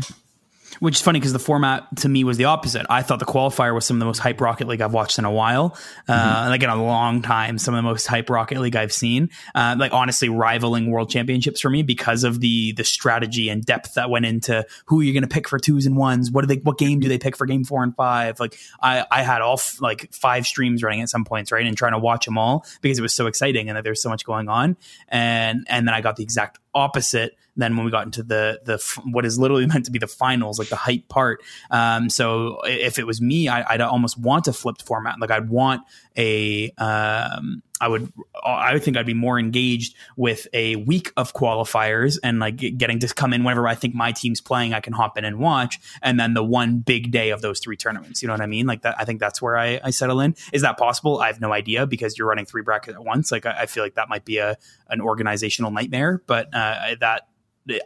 Which 0.79 0.95
is 0.95 1.01
funny 1.01 1.19
because 1.19 1.33
the 1.33 1.39
format 1.39 1.87
to 1.97 2.09
me 2.09 2.23
was 2.23 2.37
the 2.37 2.45
opposite. 2.45 2.85
I 2.89 3.01
thought 3.01 3.19
the 3.19 3.25
qualifier 3.25 3.73
was 3.73 3.85
some 3.85 3.97
of 3.97 3.99
the 3.99 4.05
most 4.05 4.19
hype 4.19 4.41
Rocket 4.41 4.67
League 4.67 4.81
I've 4.81 4.93
watched 4.93 5.19
in 5.19 5.25
a 5.25 5.31
while, 5.31 5.77
uh, 6.07 6.13
mm-hmm. 6.13 6.49
like 6.49 6.63
in 6.63 6.69
a 6.69 6.83
long 6.83 7.21
time. 7.21 7.57
Some 7.57 7.73
of 7.73 7.79
the 7.79 7.89
most 7.89 8.07
hype 8.07 8.29
Rocket 8.29 8.59
League 8.59 8.75
I've 8.75 8.93
seen, 8.93 9.29
uh, 9.53 9.75
like 9.77 9.93
honestly 9.93 10.29
rivaling 10.29 10.91
World 10.91 11.09
Championships 11.09 11.61
for 11.61 11.69
me 11.69 11.83
because 11.83 12.23
of 12.23 12.39
the 12.39 12.73
the 12.73 12.83
strategy 12.83 13.49
and 13.49 13.63
depth 13.65 13.95
that 13.95 14.09
went 14.09 14.25
into 14.25 14.65
who 14.85 15.01
you're 15.01 15.13
going 15.13 15.27
to 15.27 15.33
pick 15.33 15.47
for 15.47 15.59
twos 15.59 15.85
and 15.85 15.95
ones. 15.95 16.31
What 16.31 16.41
do 16.41 16.47
they? 16.47 16.61
What 16.61 16.77
game 16.77 16.99
do 16.99 17.07
they 17.07 17.17
pick 17.17 17.35
for 17.35 17.45
game 17.45 17.63
four 17.63 17.83
and 17.83 17.95
five? 17.95 18.39
Like 18.39 18.57
I 18.81 19.05
I 19.09 19.23
had 19.23 19.41
all 19.41 19.57
f- 19.57 19.81
like 19.81 20.13
five 20.13 20.45
streams 20.45 20.83
running 20.83 21.01
at 21.01 21.09
some 21.09 21.25
points, 21.25 21.51
right, 21.51 21.65
and 21.65 21.77
trying 21.77 21.93
to 21.93 21.99
watch 21.99 22.25
them 22.25 22.37
all 22.37 22.65
because 22.81 22.99
it 22.99 23.01
was 23.01 23.13
so 23.13 23.27
exciting 23.27 23.69
and 23.69 23.77
that 23.77 23.83
there's 23.83 24.01
so 24.01 24.09
much 24.09 24.25
going 24.25 24.49
on. 24.49 24.77
And 25.07 25.65
and 25.69 25.87
then 25.87 25.93
I 25.93 26.01
got 26.01 26.15
the 26.15 26.23
exact 26.23 26.59
opposite 26.75 27.37
than 27.57 27.75
when 27.75 27.85
we 27.85 27.91
got 27.91 28.05
into 28.05 28.21
the 28.21 28.59
the 28.65 28.77
what 29.11 29.25
is 29.25 29.39
literally 29.39 29.65
meant 29.73 29.85
to 29.85 29.91
be 29.91 29.99
the 29.99 30.07
finals, 30.07 30.59
like 30.59 30.69
the 30.69 30.75
hype 30.75 31.07
part. 31.07 31.41
Um, 31.71 32.09
so 32.09 32.59
if 32.65 32.99
it 32.99 33.07
was 33.07 33.21
me, 33.21 33.47
I, 33.47 33.73
would 33.73 33.81
almost 33.81 34.19
want 34.19 34.47
a 34.47 34.53
flipped 34.53 34.83
format. 34.83 35.19
Like 35.19 35.31
I'd 35.31 35.49
want 35.49 35.81
a 36.17 36.69
um, 36.77 37.63
I 37.81 37.87
would 37.87 38.11
I 38.43 38.73
would 38.73 38.83
think 38.83 38.95
I'd 38.95 39.05
be 39.05 39.13
more 39.13 39.37
engaged 39.37 39.95
with 40.15 40.47
a 40.53 40.77
week 40.77 41.11
of 41.17 41.33
qualifiers 41.33 42.17
and 42.23 42.39
like 42.39 42.57
getting 42.77 42.99
to 42.99 43.13
come 43.13 43.33
in 43.33 43.43
whenever 43.43 43.67
I 43.67 43.75
think 43.75 43.93
my 43.93 44.11
team's 44.11 44.39
playing, 44.39 44.73
I 44.73 44.79
can 44.79 44.93
hop 44.93 45.17
in 45.17 45.25
and 45.25 45.39
watch, 45.39 45.79
and 46.01 46.19
then 46.19 46.33
the 46.33 46.43
one 46.43 46.79
big 46.79 47.11
day 47.11 47.31
of 47.31 47.41
those 47.41 47.59
three 47.59 47.75
tournaments. 47.75 48.21
You 48.21 48.27
know 48.27 48.33
what 48.33 48.41
I 48.41 48.47
mean? 48.47 48.65
Like 48.65 48.83
that. 48.83 48.95
I 48.97 49.05
think 49.05 49.19
that's 49.19 49.41
where 49.41 49.57
I, 49.57 49.79
I 49.83 49.89
settle 49.89 50.21
in. 50.21 50.35
Is 50.53 50.61
that 50.61 50.77
possible? 50.77 51.19
I 51.19 51.27
have 51.27 51.41
no 51.41 51.51
idea 51.51 51.85
because 51.85 52.17
you're 52.17 52.27
running 52.27 52.45
three 52.45 52.61
brackets 52.61 52.95
at 52.95 53.03
once. 53.03 53.31
Like 53.31 53.45
I, 53.45 53.61
I 53.61 53.65
feel 53.65 53.83
like 53.83 53.95
that 53.95 54.09
might 54.09 54.25
be 54.25 54.37
a 54.37 54.57
an 54.89 55.01
organizational 55.01 55.71
nightmare, 55.71 56.21
but 56.27 56.53
uh, 56.53 56.95
that 57.01 57.27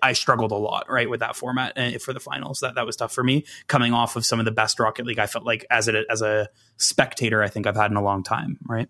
I 0.01 0.13
struggled 0.13 0.51
a 0.51 0.55
lot, 0.55 0.89
right, 0.89 1.09
with 1.09 1.21
that 1.21 1.35
format 1.35 1.77
uh, 1.77 1.97
for 1.99 2.13
the 2.13 2.19
finals. 2.19 2.59
That 2.59 2.75
that 2.75 2.85
was 2.85 2.95
tough 2.95 3.13
for 3.13 3.23
me. 3.23 3.45
Coming 3.67 3.93
off 3.93 4.15
of 4.15 4.25
some 4.25 4.39
of 4.39 4.45
the 4.45 4.51
best 4.51 4.79
Rocket 4.79 5.05
League, 5.05 5.19
I 5.19 5.27
felt 5.27 5.45
like 5.45 5.65
as 5.69 5.87
a 5.87 6.03
as 6.09 6.21
a 6.21 6.49
spectator, 6.77 7.41
I 7.41 7.47
think 7.47 7.67
I've 7.67 7.75
had 7.75 7.91
in 7.91 7.97
a 7.97 8.03
long 8.03 8.23
time, 8.23 8.57
right? 8.65 8.89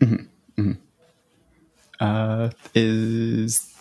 Mm-hmm. 0.00 0.60
Mm-hmm. 0.60 0.72
Uh, 2.00 2.50
is 2.74 3.72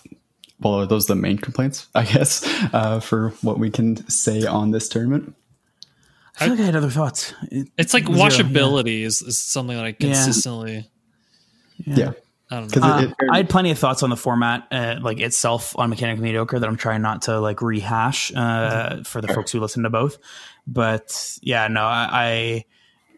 well, 0.60 0.76
are 0.76 0.86
those 0.86 1.08
the 1.08 1.16
main 1.16 1.38
complaints? 1.38 1.88
I 1.96 2.04
guess 2.04 2.44
uh, 2.74 3.00
for 3.00 3.30
what 3.42 3.60
we 3.60 3.70
can 3.70 4.08
say 4.10 4.46
on 4.46 4.72
this 4.72 4.90
tournament. 4.90 5.36
I 6.40 6.46
feel 6.46 6.56
like 6.56 6.62
I 6.62 6.66
had 6.66 6.76
other 6.76 6.90
thoughts. 6.90 7.32
it's 7.78 7.94
like 7.94 8.06
washability 8.06 9.02
yeah. 9.02 9.08
is, 9.08 9.22
is 9.22 9.40
something 9.40 9.76
that 9.76 9.86
I 9.86 9.92
consistently. 9.92 10.90
yeah. 11.86 11.96
yeah. 11.96 12.12
I 12.54 12.60
don't 12.60 12.76
know. 12.76 12.82
Uh, 12.84 13.02
it, 13.02 13.10
it, 13.10 13.16
I 13.32 13.38
had 13.38 13.50
plenty 13.50 13.72
of 13.72 13.80
thoughts 13.80 14.04
on 14.04 14.10
the 14.10 14.18
format, 14.18 14.68
uh, 14.72 15.00
like 15.02 15.20
itself 15.20 15.78
on 15.78 15.90
Mechanically 15.90 16.24
Mediocre, 16.24 16.60
that 16.60 16.68
I'm 16.68 16.78
trying 16.78 17.02
not 17.02 17.24
to 17.24 17.40
like 17.40 17.62
rehash 17.62 18.32
uh, 18.32 18.36
mm-hmm. 18.38 19.02
for 19.04 19.22
the 19.22 19.28
folks 19.28 19.52
who 19.52 19.60
listen 19.60 19.84
to 19.84 19.90
both. 19.90 20.18
But 20.68 21.38
yeah, 21.42 21.68
no, 21.68 21.84
I, 21.84 22.66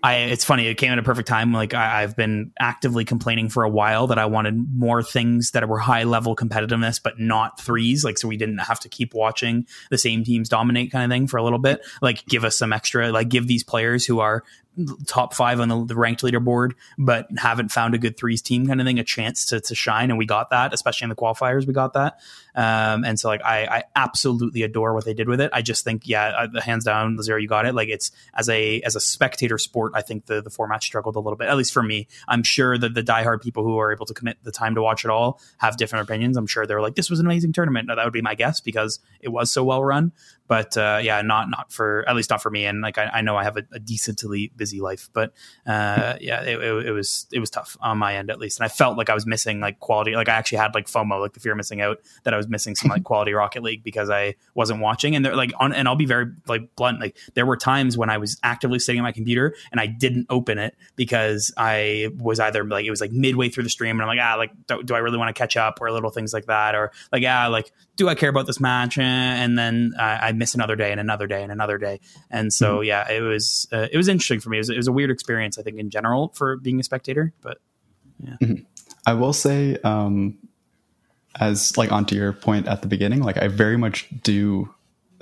I, 0.02 0.16
it's 0.16 0.46
funny. 0.46 0.68
It 0.68 0.76
came 0.76 0.92
at 0.92 1.00
a 1.00 1.04
perfect 1.04 1.28
time. 1.28 1.52
Like 1.52 1.74
I, 1.74 2.02
have 2.02 2.16
been 2.16 2.54
actively 2.60 3.04
complaining 3.04 3.50
for 3.50 3.64
a 3.64 3.70
while 3.70 4.08
that 4.08 4.18
I 4.18 4.26
wanted 4.28 4.56
more 4.74 5.04
things 5.04 5.52
that 5.52 5.68
were 5.68 5.80
high 5.80 6.04
level 6.04 6.36
competitiveness, 6.36 7.02
but 7.04 7.20
not 7.20 7.60
threes. 7.60 8.06
Like 8.06 8.18
so, 8.18 8.28
we 8.28 8.38
didn't 8.38 8.60
have 8.60 8.80
to 8.82 8.90
keep 8.90 9.14
watching 9.14 9.68
the 9.90 9.98
same 9.98 10.24
teams 10.24 10.48
dominate, 10.48 10.92
kind 10.92 11.12
of 11.12 11.14
thing, 11.14 11.28
for 11.28 11.38
a 11.38 11.44
little 11.44 11.60
bit. 11.60 11.86
Like 12.02 12.26
give 12.26 12.46
us 12.46 12.58
some 12.58 12.72
extra. 12.72 13.12
Like 13.12 13.30
give 13.30 13.48
these 13.48 13.64
players 13.64 14.06
who 14.06 14.20
are 14.20 14.44
top 15.08 15.34
five 15.34 15.60
on 15.60 15.70
the, 15.70 15.86
the, 15.86 15.96
ranked 15.96 16.22
leaderboard, 16.22 16.74
but 16.98 17.28
haven't 17.38 17.70
found 17.70 17.96
a 17.96 17.98
good 17.98 18.18
threes 18.18 18.42
team 18.42 18.68
kind 18.68 18.82
of 18.82 18.86
thing, 18.86 19.00
a 19.00 19.04
chance 19.04 19.46
to, 19.46 19.60
to 19.62 19.76
shine. 19.76 20.10
And 20.10 20.18
we 20.18 20.26
got 20.26 20.50
that, 20.50 20.74
especially 20.74 21.06
in 21.06 21.10
the 21.10 21.16
qualifiers, 21.16 21.66
we 21.66 21.74
got 21.74 21.94
that. 21.94 22.20
Um, 22.56 23.04
and 23.04 23.20
so 23.20 23.28
like, 23.28 23.44
I, 23.44 23.66
I 23.66 23.84
absolutely 23.96 24.64
adore 24.64 24.94
what 24.94 25.06
they 25.06 25.14
did 25.14 25.28
with 25.28 25.42
it. 25.42 25.52
I 25.54 25.62
just 25.62 25.84
think, 25.84 26.08
yeah, 26.08 26.48
the 26.52 26.62
hands 26.62 26.86
down, 26.86 27.22
Zero, 27.22 27.40
you 27.40 27.48
got 27.48 27.66
it. 27.66 27.76
Like 27.76 27.90
it's 27.90 28.12
as 28.34 28.50
a, 28.50 28.82
as 28.82 28.96
a 28.96 29.00
spectator 29.00 29.58
sport, 29.58 29.92
I 29.96 30.02
think 30.02 30.26
the, 30.26 30.42
the 30.42 30.50
format 30.50 30.84
struggled 30.84 31.16
a 31.16 31.20
little 31.20 31.38
bit, 31.38 31.50
at 31.50 31.58
least 31.58 31.74
for 31.74 31.84
me. 31.84 32.08
I'm 32.28 32.44
sure 32.44 32.78
that 32.78 32.94
the 32.94 33.04
diehard 33.04 33.42
people 33.42 33.64
who 33.64 33.78
are 33.78 33.92
able 33.92 34.06
to 34.06 34.14
commit 34.14 34.38
the 34.44 34.52
time 34.52 34.76
to 34.76 34.82
watch 34.82 35.04
it 35.04 35.12
all 35.12 35.40
have 35.58 35.78
different 35.78 36.04
opinions. 36.08 36.38
I'm 36.38 36.48
sure 36.48 36.66
they're 36.66 36.82
like, 36.82 36.96
this 36.96 37.10
was 37.10 37.20
an 37.20 37.26
amazing 37.26 37.54
tournament. 37.54 37.90
That 37.90 38.04
would 38.04 38.14
be 38.14 38.22
my 38.22 38.36
guess 38.36 38.62
because 38.62 39.00
it 39.20 39.30
was 39.30 39.52
so 39.52 39.64
well 39.64 39.84
run 39.84 40.14
but 40.48 40.78
uh, 40.78 41.00
yeah, 41.02 41.22
not 41.22 41.50
not 41.50 41.72
for 41.72 42.08
at 42.08 42.16
least 42.16 42.30
not 42.30 42.42
for 42.42 42.52
me. 42.52 42.66
And 42.66 42.82
like 42.82 42.98
I, 42.98 43.06
I 43.06 43.22
know 43.22 43.36
I 43.36 43.44
have 43.44 43.58
a, 43.58 43.64
a, 43.72 43.80
decently 43.80 44.52
busy 44.56 44.80
life, 44.80 45.10
but 45.14 45.34
uh, 45.66 46.16
yeah, 46.22 46.42
it, 46.42 46.62
it, 46.62 46.88
it, 46.88 46.92
was 46.92 47.28
it 47.32 47.40
was 47.40 47.50
tough 47.50 47.78
on 47.82 47.98
my 47.98 48.16
end 48.16 48.30
at 48.30 48.40
least. 48.40 48.60
And 48.60 48.66
I 48.66 48.68
felt 48.68 48.98
like 48.98 49.10
I 49.10 49.14
was 49.14 49.26
missing 49.26 49.60
like 49.60 49.80
quality. 49.80 50.16
Like 50.16 50.30
I 50.30 50.34
actually 50.34 50.60
had 50.60 50.76
like 50.76 50.88
FOMO, 50.88 51.20
like 51.20 51.34
the 51.34 51.40
fear 51.40 51.54
of 51.54 51.58
missing 51.58 51.82
out, 51.82 52.00
that 52.24 52.34
I 52.34 52.38
was 52.38 52.45
missing 52.50 52.76
some 52.76 52.90
like 52.90 53.04
quality 53.06 53.34
Rocket 53.34 53.64
League 53.64 53.84
because 53.84 54.10
I 54.10 54.36
wasn't 54.54 54.82
watching. 54.82 55.16
And 55.16 55.26
they're 55.26 55.36
like 55.36 55.52
on, 55.60 55.74
and 55.74 55.88
I'll 55.88 55.96
be 55.96 56.06
very 56.06 56.28
like 56.48 56.76
blunt. 56.76 57.00
Like 57.00 57.18
there 57.34 57.46
were 57.46 57.58
times 57.58 57.98
when 57.98 58.10
I 58.10 58.18
was 58.18 58.40
actively 58.44 58.80
sitting 58.80 59.00
at 59.00 59.04
my 59.04 59.12
computer 59.12 59.56
and 59.72 59.80
I 59.80 59.88
didn't 59.88 60.28
open 60.30 60.58
it 60.58 60.76
because 60.96 61.54
I 61.58 62.10
was 62.18 62.40
either 62.40 62.64
like 62.64 62.86
it 62.86 62.90
was 62.90 63.02
like 63.02 63.12
midway 63.12 63.50
through 63.50 63.64
the 63.64 63.70
stream 63.70 63.96
and 63.96 64.02
I'm 64.02 64.08
like 64.08 64.20
ah 64.22 64.36
like 64.36 64.52
do, 64.68 64.84
do 64.84 64.96
I 64.96 65.00
really 65.00 65.18
want 65.18 65.36
to 65.36 65.40
catch 65.40 65.58
up 65.58 65.80
or 65.82 65.92
little 65.92 66.10
things 66.10 66.34
like 66.34 66.46
that 66.46 66.76
or 66.76 66.92
like 67.12 67.24
ah 67.26 67.48
like 67.48 67.72
do 67.96 68.10
I 68.10 68.16
care 68.16 68.30
about 68.30 68.46
this 68.46 68.60
match? 68.60 68.98
And 68.98 69.58
then 69.58 69.94
I 69.98 70.32
miss 70.34 70.54
another 70.54 70.76
day 70.76 70.92
and 70.92 71.00
another 71.00 71.28
day 71.28 71.44
and 71.44 71.52
another 71.52 71.78
day. 71.78 72.00
And 72.30 72.52
so, 72.52 72.78
mm-hmm. 72.78 72.86
yeah, 72.86 73.12
it 73.12 73.22
was 73.22 73.68
uh, 73.72 73.88
it 73.92 73.98
was 73.98 74.08
interesting 74.08 74.40
for 74.40 74.50
me. 74.50 74.58
It 74.58 74.62
was, 74.62 74.70
it 74.70 74.78
was, 74.78 74.88
a 74.88 74.92
weird 74.92 75.12
experience, 75.12 75.58
I 75.58 75.62
think, 75.62 75.80
in 75.80 75.90
general 75.90 76.32
for 76.36 76.58
being 76.58 76.80
a 76.80 76.84
spectator. 76.84 77.34
But 77.42 77.60
yeah, 78.20 78.36
mm-hmm. 78.42 78.64
I 79.06 79.14
will 79.14 79.34
say, 79.34 79.78
um, 79.84 80.38
as 81.40 81.78
like 81.78 81.92
onto 81.92 82.16
your 82.16 82.34
point 82.34 82.68
at 82.68 82.82
the 82.82 82.88
beginning, 82.88 83.22
like 83.22 83.38
I 83.38 83.48
very 83.48 83.78
much 83.78 84.08
do 84.24 84.74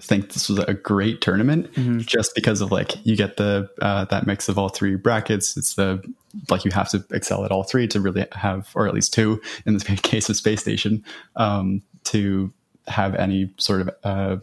think 0.01 0.33
this 0.33 0.49
was 0.49 0.59
a 0.59 0.73
great 0.73 1.21
tournament 1.21 1.71
mm-hmm. 1.73 1.99
just 1.99 2.33
because 2.35 2.61
of 2.61 2.71
like 2.71 2.93
you 3.05 3.15
get 3.15 3.37
the 3.37 3.69
uh, 3.81 4.05
that 4.05 4.25
mix 4.25 4.49
of 4.49 4.57
all 4.57 4.67
three 4.67 4.95
brackets 4.95 5.55
it's 5.55 5.75
the 5.75 6.03
like 6.49 6.65
you 6.65 6.71
have 6.71 6.89
to 6.89 7.05
excel 7.11 7.45
at 7.45 7.51
all 7.51 7.63
three 7.63 7.87
to 7.87 8.01
really 8.01 8.25
have 8.31 8.69
or 8.73 8.87
at 8.87 8.93
least 8.93 9.13
two 9.13 9.39
in 9.65 9.77
the 9.77 9.85
case 10.03 10.29
of 10.29 10.35
space 10.35 10.61
station 10.61 11.03
um, 11.35 11.81
to 12.03 12.51
have 12.87 13.15
any 13.15 13.53
sort 13.57 13.81
of 13.81 13.89
uh, 14.03 14.37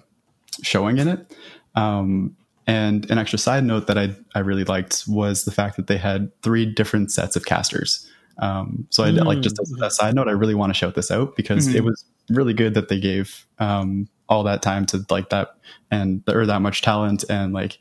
showing 0.62 0.98
in 0.98 1.08
it. 1.08 1.36
Um, 1.74 2.36
and 2.66 3.10
an 3.10 3.18
extra 3.18 3.38
side 3.38 3.64
note 3.64 3.86
that 3.88 3.98
I, 3.98 4.14
I 4.34 4.40
really 4.40 4.64
liked 4.64 5.04
was 5.08 5.44
the 5.44 5.50
fact 5.50 5.76
that 5.76 5.86
they 5.88 5.96
had 5.96 6.30
three 6.42 6.66
different 6.66 7.10
sets 7.10 7.36
of 7.36 7.44
casters. 7.44 8.08
Um, 8.38 8.86
so 8.90 9.04
I 9.04 9.10
mm. 9.10 9.24
like 9.24 9.40
just 9.40 9.58
as 9.60 9.72
a 9.72 9.90
side 9.90 10.14
note, 10.14 10.28
I 10.28 10.32
really 10.32 10.54
want 10.54 10.70
to 10.70 10.74
shout 10.74 10.94
this 10.94 11.10
out 11.10 11.36
because 11.36 11.68
mm-hmm. 11.68 11.76
it 11.76 11.84
was 11.84 12.04
really 12.28 12.54
good 12.54 12.74
that 12.74 12.88
they 12.88 13.00
gave 13.00 13.46
um, 13.58 14.08
all 14.28 14.44
that 14.44 14.62
time 14.62 14.86
to 14.86 15.04
like 15.10 15.30
that 15.30 15.54
and 15.90 16.22
or 16.28 16.46
that 16.46 16.62
much 16.62 16.82
talent 16.82 17.24
and 17.28 17.52
like 17.52 17.78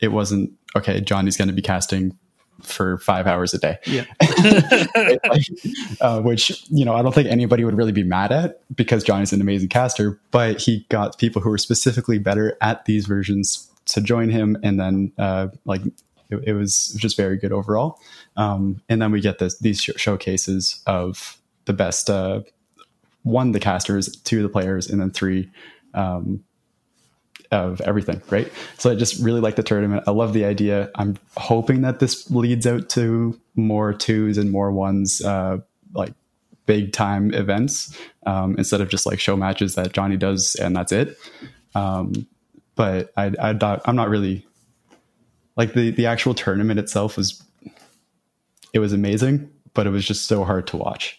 it 0.00 0.08
wasn't 0.08 0.52
okay. 0.76 1.00
Johnny's 1.00 1.36
going 1.36 1.48
to 1.48 1.54
be 1.54 1.62
casting 1.62 2.16
for 2.62 2.98
five 2.98 3.26
hours 3.26 3.54
a 3.54 3.58
day. 3.58 3.78
Yeah. 3.86 4.04
uh, 6.00 6.20
which, 6.20 6.64
you 6.70 6.84
know, 6.84 6.94
I 6.94 7.02
don't 7.02 7.14
think 7.14 7.28
anybody 7.28 7.64
would 7.64 7.76
really 7.76 7.92
be 7.92 8.02
mad 8.02 8.32
at 8.32 8.60
because 8.74 9.04
Johnny's 9.04 9.32
an 9.32 9.40
amazing 9.40 9.68
caster, 9.68 10.20
but 10.30 10.60
he 10.60 10.86
got 10.88 11.18
people 11.18 11.42
who 11.42 11.50
were 11.50 11.58
specifically 11.58 12.18
better 12.18 12.56
at 12.60 12.84
these 12.84 13.06
versions 13.06 13.70
to 13.86 14.00
join 14.00 14.30
him. 14.30 14.56
And 14.62 14.80
then, 14.80 15.12
uh, 15.18 15.48
like, 15.64 15.82
it, 16.30 16.42
it, 16.46 16.52
was 16.54 16.88
just 16.98 17.16
very 17.16 17.36
good 17.36 17.52
overall. 17.52 18.00
Um, 18.36 18.82
and 18.88 19.00
then 19.00 19.12
we 19.12 19.20
get 19.20 19.38
this, 19.38 19.58
these 19.58 19.80
sh- 19.80 19.90
showcases 19.96 20.82
of 20.86 21.38
the 21.64 21.72
best, 21.72 22.10
uh, 22.10 22.42
one, 23.22 23.52
the 23.52 23.60
casters, 23.60 24.16
two, 24.22 24.42
the 24.42 24.48
players, 24.48 24.88
and 24.88 25.00
then 25.00 25.10
three, 25.10 25.50
um, 25.94 26.44
of 27.50 27.80
everything, 27.80 28.20
right? 28.30 28.50
So 28.78 28.90
I 28.90 28.94
just 28.94 29.22
really 29.22 29.40
like 29.40 29.56
the 29.56 29.62
tournament. 29.62 30.04
I 30.06 30.10
love 30.10 30.32
the 30.32 30.44
idea. 30.44 30.90
I'm 30.94 31.16
hoping 31.36 31.82
that 31.82 32.00
this 32.00 32.30
leads 32.30 32.66
out 32.66 32.88
to 32.90 33.38
more 33.54 33.92
twos 33.92 34.38
and 34.38 34.50
more 34.50 34.72
ones, 34.72 35.22
uh, 35.22 35.58
like 35.94 36.12
big 36.66 36.92
time 36.92 37.32
events, 37.34 37.96
um, 38.26 38.56
instead 38.58 38.80
of 38.80 38.88
just 38.88 39.06
like 39.06 39.20
show 39.20 39.36
matches 39.36 39.76
that 39.76 39.92
Johnny 39.92 40.16
does 40.16 40.56
and 40.56 40.74
that's 40.74 40.92
it. 40.92 41.16
Um, 41.74 42.26
but 42.74 43.12
I, 43.16 43.32
I, 43.40 43.80
I'm 43.84 43.96
not 43.96 44.08
really 44.08 44.45
like 45.56 45.74
the 45.74 45.90
the 45.90 46.06
actual 46.06 46.34
tournament 46.34 46.78
itself 46.78 47.16
was 47.16 47.42
it 48.72 48.78
was 48.78 48.92
amazing, 48.92 49.50
but 49.74 49.86
it 49.86 49.90
was 49.90 50.06
just 50.06 50.26
so 50.26 50.44
hard 50.44 50.66
to 50.68 50.76
watch. 50.76 51.18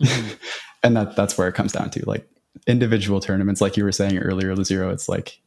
Mm-hmm. 0.00 0.34
and 0.82 0.96
that 0.96 1.16
that's 1.16 1.38
where 1.38 1.48
it 1.48 1.54
comes 1.54 1.72
down 1.72 1.90
to 1.90 2.04
like 2.08 2.28
individual 2.66 3.20
tournaments 3.20 3.60
like 3.60 3.76
you 3.76 3.84
were 3.84 3.92
saying 3.92 4.18
earlier 4.18 4.54
the 4.54 4.64
zero 4.64 4.90
it's 4.90 5.08
like 5.08 5.40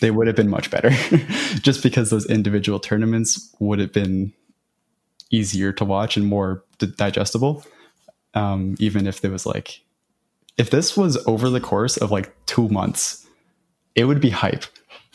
they 0.00 0.10
would 0.10 0.26
have 0.26 0.34
been 0.34 0.48
much 0.48 0.70
better 0.70 0.90
just 1.60 1.82
because 1.82 2.10
those 2.10 2.26
individual 2.26 2.80
tournaments 2.80 3.54
would 3.60 3.78
have 3.78 3.92
been 3.92 4.32
easier 5.30 5.72
to 5.72 5.84
watch 5.84 6.16
and 6.16 6.26
more 6.26 6.64
digestible. 6.78 7.64
Um, 8.34 8.76
even 8.78 9.06
if 9.06 9.20
there 9.20 9.30
was 9.30 9.46
like, 9.46 9.80
if 10.56 10.70
this 10.70 10.96
was 10.96 11.16
over 11.26 11.48
the 11.48 11.60
course 11.60 11.96
of 11.96 12.10
like 12.10 12.34
two 12.46 12.68
months, 12.68 13.26
it 13.94 14.04
would 14.04 14.20
be 14.20 14.30
hype 14.30 14.64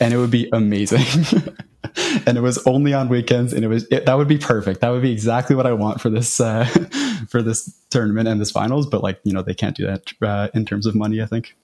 and 0.00 0.12
it 0.12 0.16
would 0.18 0.30
be 0.30 0.48
amazing. 0.52 1.00
and 2.26 2.36
it 2.36 2.40
was 2.42 2.58
only 2.66 2.92
on 2.92 3.08
weekends 3.08 3.52
and 3.52 3.64
it 3.64 3.68
was 3.68 3.86
it, 3.90 4.04
that 4.06 4.14
would 4.14 4.26
be 4.28 4.36
perfect 4.38 4.80
that 4.80 4.90
would 4.90 5.00
be 5.02 5.12
exactly 5.12 5.54
what 5.56 5.66
i 5.66 5.72
want 5.72 6.00
for 6.00 6.10
this 6.10 6.40
uh, 6.40 6.64
for 7.30 7.42
this 7.42 7.78
tournament 7.90 8.26
and 8.28 8.40
this 8.40 8.50
finals 8.50 8.86
but 8.86 9.02
like 9.04 9.18
you 9.22 9.32
know 9.32 9.40
they 9.40 9.54
can't 9.54 9.76
do 9.76 9.86
that 9.86 10.02
uh, 10.20 10.48
in 10.52 10.64
terms 10.66 10.84
of 10.84 10.94
money 10.96 11.22
i 11.22 11.26
think 11.26 11.54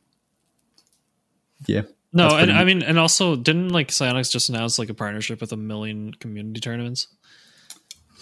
yeah. 1.67 1.83
No, 2.13 2.27
and 2.37 2.47
pretty- 2.49 2.53
I 2.53 2.65
mean, 2.65 2.83
and 2.83 2.99
also 2.99 3.37
didn't 3.37 3.71
like 3.71 3.89
Psyonix 3.89 4.31
just 4.31 4.49
announce 4.49 4.79
like 4.79 4.91
a 4.91 4.95
partnership 4.95 5.41
with 5.41 5.53
a 5.53 5.57
million 5.57 6.13
community 6.13 6.61
tournaments? 6.61 7.07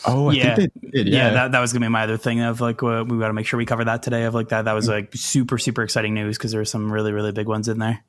Oh, 0.07 0.29
I 0.31 0.35
Yeah. 0.35 0.55
think 0.57 0.73
they 0.83 0.91
did. 1.05 1.09
yeah, 1.09 1.27
Yeah. 1.29 1.31
that, 1.35 1.53
that 1.53 1.61
was 1.61 1.73
gonna 1.73 1.87
be 1.87 1.91
my 1.91 2.05
other 2.05 2.17
thing 2.17 2.41
of 2.41 2.61
like 2.61 2.83
uh, 2.83 3.05
we 3.07 3.19
got 3.19 3.29
to 3.29 3.33
make 3.33 3.47
sure 3.47 3.59
we 3.59 3.67
cover 3.67 3.85
that 3.85 4.03
today 4.03 4.25
of 4.25 4.35
like 4.35 4.51
that 4.51 4.67
that 4.67 4.75
was 4.75 4.87
Mm-hmm. 4.87 4.95
like 4.95 5.11
super 5.15 5.59
super 5.59 5.83
exciting 5.83 6.15
news 6.15 6.37
because 6.39 6.51
there 6.53 6.61
were 6.61 6.65
some 6.67 6.93
really 6.93 7.13
really 7.13 7.33
big 7.33 7.47
ones 7.49 7.67
in 7.69 7.79
there 7.79 8.01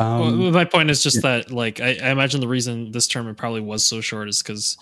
um, 0.00 0.40
well, 0.40 0.50
my 0.52 0.64
point 0.64 0.90
is 0.90 1.02
just 1.02 1.22
that 1.22 1.50
like 1.50 1.80
I, 1.80 1.96
I 2.02 2.10
imagine 2.10 2.40
the 2.40 2.48
reason 2.48 2.90
this 2.92 3.06
tournament 3.06 3.38
probably 3.38 3.60
was 3.60 3.84
so 3.84 4.00
short 4.00 4.28
is 4.28 4.42
because 4.42 4.76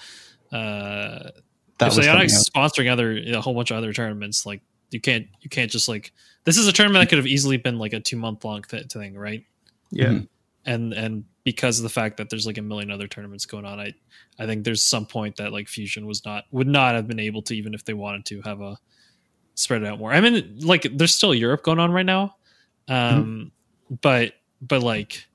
uh, 0.52 1.30
that 1.78 1.88
if 1.88 1.92
Psyonix 1.94 2.24
is 2.26 2.50
sponsoring 2.50 2.90
other 2.90 3.16
a 3.16 3.40
whole 3.40 3.54
bunch 3.54 3.70
of 3.70 3.76
other 3.76 3.92
tournaments, 3.92 4.46
like 4.46 4.62
you 4.90 5.00
can't 5.00 5.26
you 5.40 5.50
can't 5.50 5.70
just 5.70 5.88
like 5.88 6.12
this 6.44 6.56
is 6.56 6.66
a 6.66 6.72
tournament 6.72 7.02
that 7.02 7.08
could 7.08 7.18
have 7.18 7.26
easily 7.26 7.56
been 7.56 7.78
like 7.78 7.92
a 7.92 8.00
two 8.00 8.16
month 8.16 8.44
long 8.44 8.62
th- 8.62 8.86
thing, 8.92 9.16
right? 9.18 9.44
yeah. 9.90 10.06
Mhm. 10.08 10.28
and 10.66 10.92
and 10.92 11.24
because 11.44 11.78
of 11.78 11.82
the 11.82 11.88
fact 11.88 12.18
that 12.18 12.28
there's 12.28 12.46
like 12.46 12.58
a 12.58 12.62
million 12.62 12.90
other 12.90 13.08
tournaments 13.08 13.46
going 13.46 13.64
on 13.64 13.80
i 13.80 13.90
i 14.38 14.44
think 14.44 14.64
there's 14.64 14.82
some 14.82 15.06
point 15.06 15.36
that 15.36 15.50
like 15.50 15.66
fusion 15.66 16.04
was 16.06 16.22
not 16.26 16.44
would 16.50 16.66
not 16.66 16.94
have 16.94 17.08
been 17.08 17.18
able 17.18 17.40
to 17.40 17.56
even 17.56 17.72
if 17.72 17.86
they 17.86 17.94
wanted 17.94 18.26
to 18.26 18.42
have 18.42 18.60
a 18.60 18.76
spread 19.54 19.82
it 19.82 19.88
out 19.88 19.98
more. 19.98 20.12
I 20.12 20.20
mean 20.20 20.58
like 20.60 20.86
there's 20.94 21.14
still 21.14 21.34
europe 21.34 21.62
going 21.62 21.78
on 21.78 21.90
right 21.90 22.04
now 22.04 22.36
um 22.86 23.50
but 24.02 24.34
but 24.60 24.82
like 24.82 25.26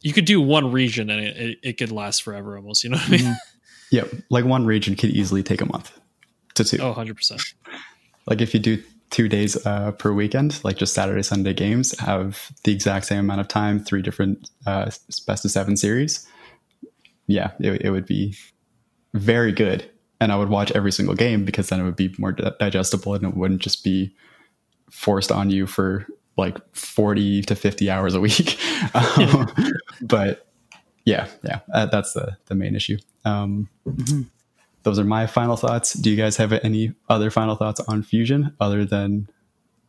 you 0.00 0.12
could 0.12 0.24
do 0.24 0.40
one 0.40 0.70
region 0.72 1.10
and 1.10 1.20
it, 1.20 1.36
it, 1.36 1.58
it 1.62 1.72
could 1.78 1.90
last 1.92 2.22
forever 2.22 2.56
almost 2.56 2.84
you 2.84 2.90
know 2.90 2.96
what 2.96 3.08
i 3.08 3.10
mean 3.10 3.36
Yep. 3.90 4.10
like 4.30 4.44
one 4.44 4.66
region 4.66 4.94
could 4.96 5.10
easily 5.10 5.42
take 5.42 5.60
a 5.62 5.66
month 5.66 5.98
to 6.54 6.64
two. 6.64 6.78
oh 6.78 6.92
100% 6.94 7.54
Like 8.26 8.40
if 8.42 8.52
you 8.52 8.60
do 8.60 8.82
two 9.10 9.26
days 9.28 9.56
uh, 9.66 9.92
per 9.92 10.12
weekend, 10.12 10.62
like 10.64 10.76
just 10.76 10.92
Saturday, 10.92 11.22
Sunday 11.22 11.54
games, 11.54 11.98
have 11.98 12.50
the 12.64 12.72
exact 12.72 13.06
same 13.06 13.20
amount 13.20 13.40
of 13.40 13.48
time, 13.48 13.78
three 13.80 14.02
different 14.02 14.50
uh, 14.66 14.90
best 15.26 15.46
of 15.46 15.50
seven 15.50 15.78
series. 15.78 16.26
Yeah, 17.26 17.52
it, 17.58 17.80
it 17.80 17.90
would 17.90 18.04
be 18.04 18.36
very 19.14 19.50
good, 19.52 19.90
and 20.20 20.30
I 20.30 20.36
would 20.36 20.50
watch 20.50 20.70
every 20.72 20.92
single 20.92 21.14
game 21.14 21.46
because 21.46 21.70
then 21.70 21.80
it 21.80 21.84
would 21.84 21.96
be 21.96 22.14
more 22.18 22.32
digestible 22.32 23.14
and 23.14 23.24
it 23.24 23.34
wouldn't 23.34 23.62
just 23.62 23.82
be 23.82 24.14
forced 24.90 25.32
on 25.32 25.48
you 25.48 25.66
for 25.66 26.06
like 26.38 26.58
forty 26.74 27.42
to 27.42 27.54
fifty 27.54 27.90
hours 27.90 28.14
a 28.14 28.20
week. 28.20 28.58
um, 28.94 29.52
but 30.00 30.46
yeah, 31.04 31.28
yeah, 31.42 31.60
uh, 31.74 31.86
that's 31.86 32.12
the 32.12 32.36
the 32.46 32.54
main 32.54 32.74
issue. 32.74 32.98
Um, 33.24 33.68
those 34.84 34.98
are 34.98 35.04
my 35.04 35.26
final 35.26 35.56
thoughts. 35.56 35.92
Do 35.92 36.10
you 36.10 36.16
guys 36.16 36.36
have 36.36 36.52
any 36.52 36.94
other 37.08 37.30
final 37.30 37.56
thoughts 37.56 37.80
on 37.80 38.02
Fusion 38.02 38.54
other 38.60 38.84
than 38.84 39.28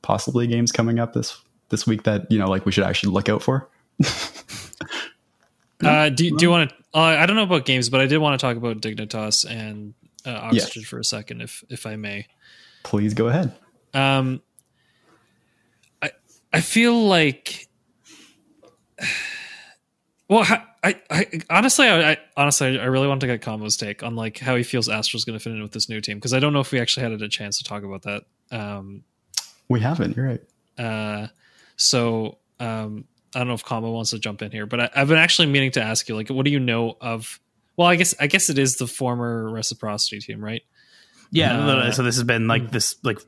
possibly 0.02 0.48
games 0.48 0.72
coming 0.72 1.00
up 1.00 1.14
this 1.14 1.42
this 1.70 1.88
week 1.88 2.04
that 2.04 2.30
you 2.32 2.40
know 2.40 2.50
like 2.50 2.66
we 2.66 2.72
should 2.72 2.84
actually 2.84 3.14
look 3.14 3.30
out 3.30 3.42
for? 3.42 3.70
uh 5.84 6.10
do, 6.10 6.36
do 6.36 6.46
you 6.46 6.50
want 6.50 6.70
to 6.70 6.76
uh, 6.94 7.00
i 7.00 7.26
don't 7.26 7.38
know 7.38 7.44
about 7.44 7.66
games 7.66 7.90
but 7.90 8.02
i 8.02 8.06
did 8.06 8.18
want 8.18 8.38
to 8.38 8.46
talk 8.46 8.58
about 8.58 8.78
dignitas 8.82 9.50
and 9.50 9.94
uh, 10.26 10.32
oxygen 10.32 10.84
for 10.84 11.00
a 11.00 11.04
second 11.04 11.42
if 11.42 11.64
if 11.70 11.86
i 11.86 11.96
may 11.96 12.26
Please 12.84 13.14
go 13.14 13.28
ahead. 13.28 13.54
Um, 13.94 14.42
I 16.52 16.62
feel 16.62 17.06
like, 17.06 17.68
well, 20.28 20.46
I, 20.84 20.96
I, 21.10 21.42
honestly, 21.50 21.88
I, 21.88 22.12
I 22.12 22.18
honestly, 22.38 22.80
I 22.80 22.86
really 22.86 23.08
want 23.08 23.22
to 23.22 23.28
get 23.28 23.42
Combo's 23.42 23.78
take 23.78 24.04
on 24.04 24.16
like 24.16 24.40
how 24.40 24.56
he 24.56 24.64
feels 24.64 24.88
AztraL's 24.88 25.26
going 25.26 25.38
to 25.38 25.44
fit 25.44 25.54
in 25.54 25.62
with 25.62 25.72
this 25.72 25.90
new 25.90 26.02
team 26.02 26.18
because 26.18 26.34
I 26.34 26.40
don't 26.40 26.54
know 26.54 26.60
if 26.60 26.72
we 26.72 26.80
actually 26.80 27.04
had 27.04 27.22
a 27.22 27.30
chance 27.30 27.58
to 27.60 27.64
talk 27.64 27.84
about 27.84 28.04
that. 28.04 28.24
Um, 28.52 29.04
We 29.68 29.80
haven't. 29.80 30.16
You're 30.16 30.26
right. 30.26 30.42
uh, 30.78 31.28
so 31.76 32.38
um, 32.60 33.06
I 33.36 33.40
don't 33.40 33.48
know 33.48 33.54
if 33.54 33.64
Combo 33.64 33.92
wants 33.92 34.10
to 34.12 34.20
jump 34.20 34.42
in 34.42 34.52
here, 34.52 34.66
but 34.66 34.80
I, 34.80 34.90
I've 34.96 35.08
been 35.08 35.18
actually 35.18 35.48
meaning 35.48 35.72
to 35.72 35.82
ask 35.82 36.10
you, 36.10 36.16
like, 36.16 36.30
what 36.30 36.46
do 36.46 36.52
you 36.52 36.60
know 36.60 36.98
of? 37.00 37.40
Well, 37.78 37.88
I 37.88 37.96
guess 37.96 38.14
I 38.20 38.28
guess 38.28 38.50
it 38.50 38.58
is 38.58 38.78
the 38.78 38.88
former 38.88 39.50
reciprocity 39.50 40.20
team, 40.20 40.44
right? 40.44 40.64
Yeah, 41.32 41.60
Uh, 41.60 41.92
so 41.92 42.04
this 42.04 42.16
has 42.16 42.24
been 42.24 42.48
like 42.48 42.72
this 42.72 42.96
like 43.04 43.20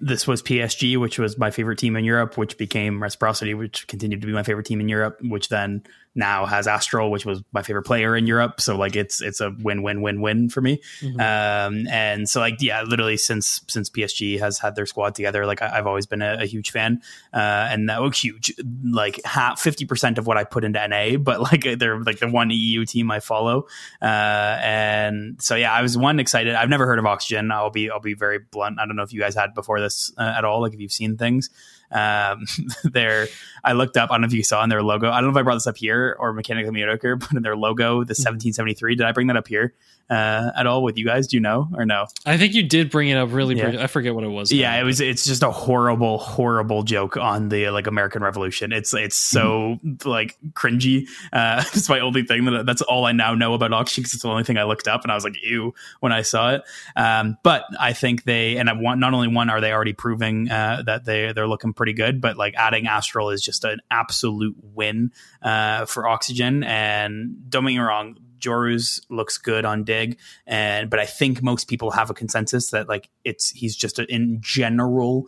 this 0.00 0.26
was 0.26 0.42
PSG, 0.42 0.98
which 0.98 1.18
was 1.18 1.38
my 1.38 1.50
favorite 1.50 1.78
team 1.78 1.96
in 1.96 2.04
Europe, 2.04 2.36
which 2.36 2.58
became 2.58 3.02
Reciprocity, 3.02 3.54
which 3.54 3.86
continued 3.86 4.20
to 4.20 4.26
be 4.26 4.32
my 4.32 4.42
favorite 4.42 4.66
team 4.66 4.80
in 4.80 4.88
Europe, 4.88 5.18
which 5.22 5.48
then 5.48 5.82
now 6.18 6.44
has 6.44 6.66
AztraL, 6.66 7.10
which 7.10 7.24
was 7.24 7.42
my 7.52 7.62
favorite 7.62 7.84
player 7.84 8.16
in 8.16 8.26
Europe. 8.26 8.60
So 8.60 8.76
like 8.76 8.96
it's 8.96 9.22
it's 9.22 9.40
a 9.40 9.54
win 9.62 9.82
win 9.82 10.02
win 10.02 10.20
win 10.20 10.50
for 10.50 10.60
me. 10.60 10.82
Mhm. 11.00 11.20
Um, 11.20 11.86
and 11.88 12.28
so 12.28 12.40
like 12.40 12.60
yeah, 12.60 12.82
literally 12.82 13.16
since 13.16 13.62
since 13.68 13.88
PSG 13.88 14.38
has 14.40 14.58
had 14.58 14.74
their 14.74 14.84
squad 14.84 15.14
together, 15.14 15.46
like 15.46 15.62
I, 15.62 15.78
I've 15.78 15.86
always 15.86 16.06
been 16.06 16.20
a, 16.20 16.38
a 16.40 16.44
huge 16.46 16.72
fan. 16.72 17.00
Uh, 17.32 17.68
and 17.70 17.88
that 17.88 18.02
was 18.02 18.18
huge, 18.18 18.52
like 18.84 19.20
half 19.24 19.60
fifty 19.60 19.86
percent 19.86 20.18
of 20.18 20.26
what 20.26 20.36
I 20.36 20.44
put 20.44 20.64
into 20.64 20.86
NA, 20.86 21.16
but 21.18 21.40
like 21.40 21.78
they're 21.78 22.00
like 22.02 22.18
the 22.18 22.28
one 22.28 22.50
EU 22.50 22.84
team 22.84 23.10
I 23.10 23.20
follow. 23.20 23.66
Uh, 24.02 24.58
and 24.60 25.40
so 25.40 25.54
yeah, 25.54 25.72
I 25.72 25.82
was 25.82 25.96
one 25.96 26.18
excited. 26.18 26.54
I've 26.54 26.68
never 26.68 26.84
heard 26.84 26.98
of 26.98 27.06
Oxygen. 27.06 27.50
I'll 27.52 27.70
be 27.70 27.90
I'll 27.90 28.00
be 28.00 28.14
very 28.14 28.40
blunt. 28.40 28.80
I 28.80 28.86
don't 28.86 28.96
know 28.96 29.04
if 29.04 29.12
you 29.12 29.20
guys 29.20 29.36
had 29.36 29.54
before 29.54 29.80
this 29.80 30.12
uh, 30.18 30.34
at 30.36 30.44
all. 30.44 30.60
Like 30.60 30.74
if 30.74 30.80
you've 30.80 30.92
seen 30.92 31.16
things. 31.16 31.48
Um, 31.90 32.46
they're 32.84 33.28
I 33.64 33.72
looked 33.72 33.96
up. 33.96 34.10
I 34.10 34.14
don't 34.14 34.22
know 34.22 34.26
if 34.26 34.32
you 34.32 34.42
saw 34.42 34.62
in 34.62 34.70
their 34.70 34.82
logo. 34.82 35.10
I 35.10 35.20
don't 35.20 35.24
know 35.24 35.30
if 35.30 35.36
I 35.36 35.42
brought 35.42 35.56
this 35.56 35.66
up 35.66 35.76
here 35.76 36.16
or 36.18 36.32
mechanically 36.32 36.70
mediocre, 36.70 37.16
but 37.16 37.32
in 37.32 37.42
their 37.42 37.56
logo, 37.56 38.04
the 38.04 38.14
1773. 38.14 38.96
Did 38.96 39.06
I 39.06 39.12
bring 39.12 39.26
that 39.28 39.36
up 39.36 39.48
here 39.48 39.74
uh, 40.10 40.50
at 40.56 40.66
all 40.66 40.82
with 40.82 40.96
you 40.96 41.04
guys? 41.04 41.26
Do 41.26 41.36
you 41.36 41.40
know 41.40 41.68
or 41.74 41.84
no? 41.84 42.06
I 42.24 42.36
think 42.36 42.54
you 42.54 42.62
did 42.62 42.90
bring 42.90 43.08
it 43.08 43.16
up 43.16 43.32
really. 43.32 43.56
Yeah. 43.56 43.82
I 43.82 43.86
forget 43.86 44.14
what 44.14 44.24
it 44.24 44.28
was. 44.28 44.52
Yeah, 44.52 44.74
it 44.80 44.84
was. 44.84 45.00
It's 45.00 45.24
just 45.24 45.42
a 45.42 45.50
horrible, 45.50 46.18
horrible 46.18 46.82
joke 46.82 47.16
on 47.16 47.48
the 47.48 47.70
like 47.70 47.86
American 47.86 48.22
Revolution. 48.22 48.72
It's 48.72 48.94
it's 48.94 49.16
so 49.16 49.78
like 50.04 50.38
cringy. 50.52 51.08
Uh, 51.32 51.62
it's 51.72 51.88
my 51.88 52.00
only 52.00 52.22
thing 52.22 52.44
that 52.46 52.66
that's 52.66 52.82
all 52.82 53.04
I 53.04 53.12
now 53.12 53.34
know 53.34 53.54
about 53.54 53.72
auction 53.72 54.02
because 54.02 54.14
it's 54.14 54.22
the 54.22 54.28
only 54.28 54.44
thing 54.44 54.58
I 54.58 54.64
looked 54.64 54.88
up, 54.88 55.02
and 55.02 55.12
I 55.12 55.14
was 55.14 55.24
like, 55.24 55.36
ew, 55.42 55.74
when 56.00 56.12
I 56.12 56.22
saw 56.22 56.54
it. 56.54 56.62
Um, 56.96 57.36
but 57.42 57.64
I 57.78 57.92
think 57.92 58.24
they 58.24 58.56
and 58.56 58.70
I 58.70 58.72
want 58.74 59.00
not 59.00 59.14
only 59.14 59.28
one 59.28 59.50
are 59.50 59.60
they 59.60 59.72
already 59.72 59.92
proving 59.92 60.50
uh, 60.50 60.82
that 60.86 61.04
they 61.04 61.32
they're 61.32 61.48
looking 61.48 61.72
pretty 61.78 61.94
good, 61.94 62.20
but 62.20 62.36
like 62.36 62.54
adding 62.56 62.84
AztraL 62.84 63.32
is 63.32 63.40
just 63.40 63.64
an 63.64 63.78
absolute 63.90 64.56
win 64.74 65.12
uh, 65.40 65.86
for 65.86 66.06
Oxygen. 66.06 66.64
And 66.64 67.48
don't 67.48 67.64
get 67.64 67.68
me 67.68 67.78
wrong. 67.78 68.18
Joreuz 68.40 69.00
looks 69.08 69.38
good 69.38 69.64
on 69.64 69.84
Dig, 69.84 70.18
and 70.46 70.90
but 70.90 71.00
I 71.00 71.06
think 71.06 71.42
most 71.42 71.66
people 71.66 71.90
have 71.90 72.10
a 72.10 72.14
consensus 72.14 72.70
that 72.70 72.88
like 72.88 73.08
it's 73.24 73.50
he's 73.50 73.74
just 73.74 73.98
a, 73.98 74.04
in 74.12 74.38
general 74.40 75.26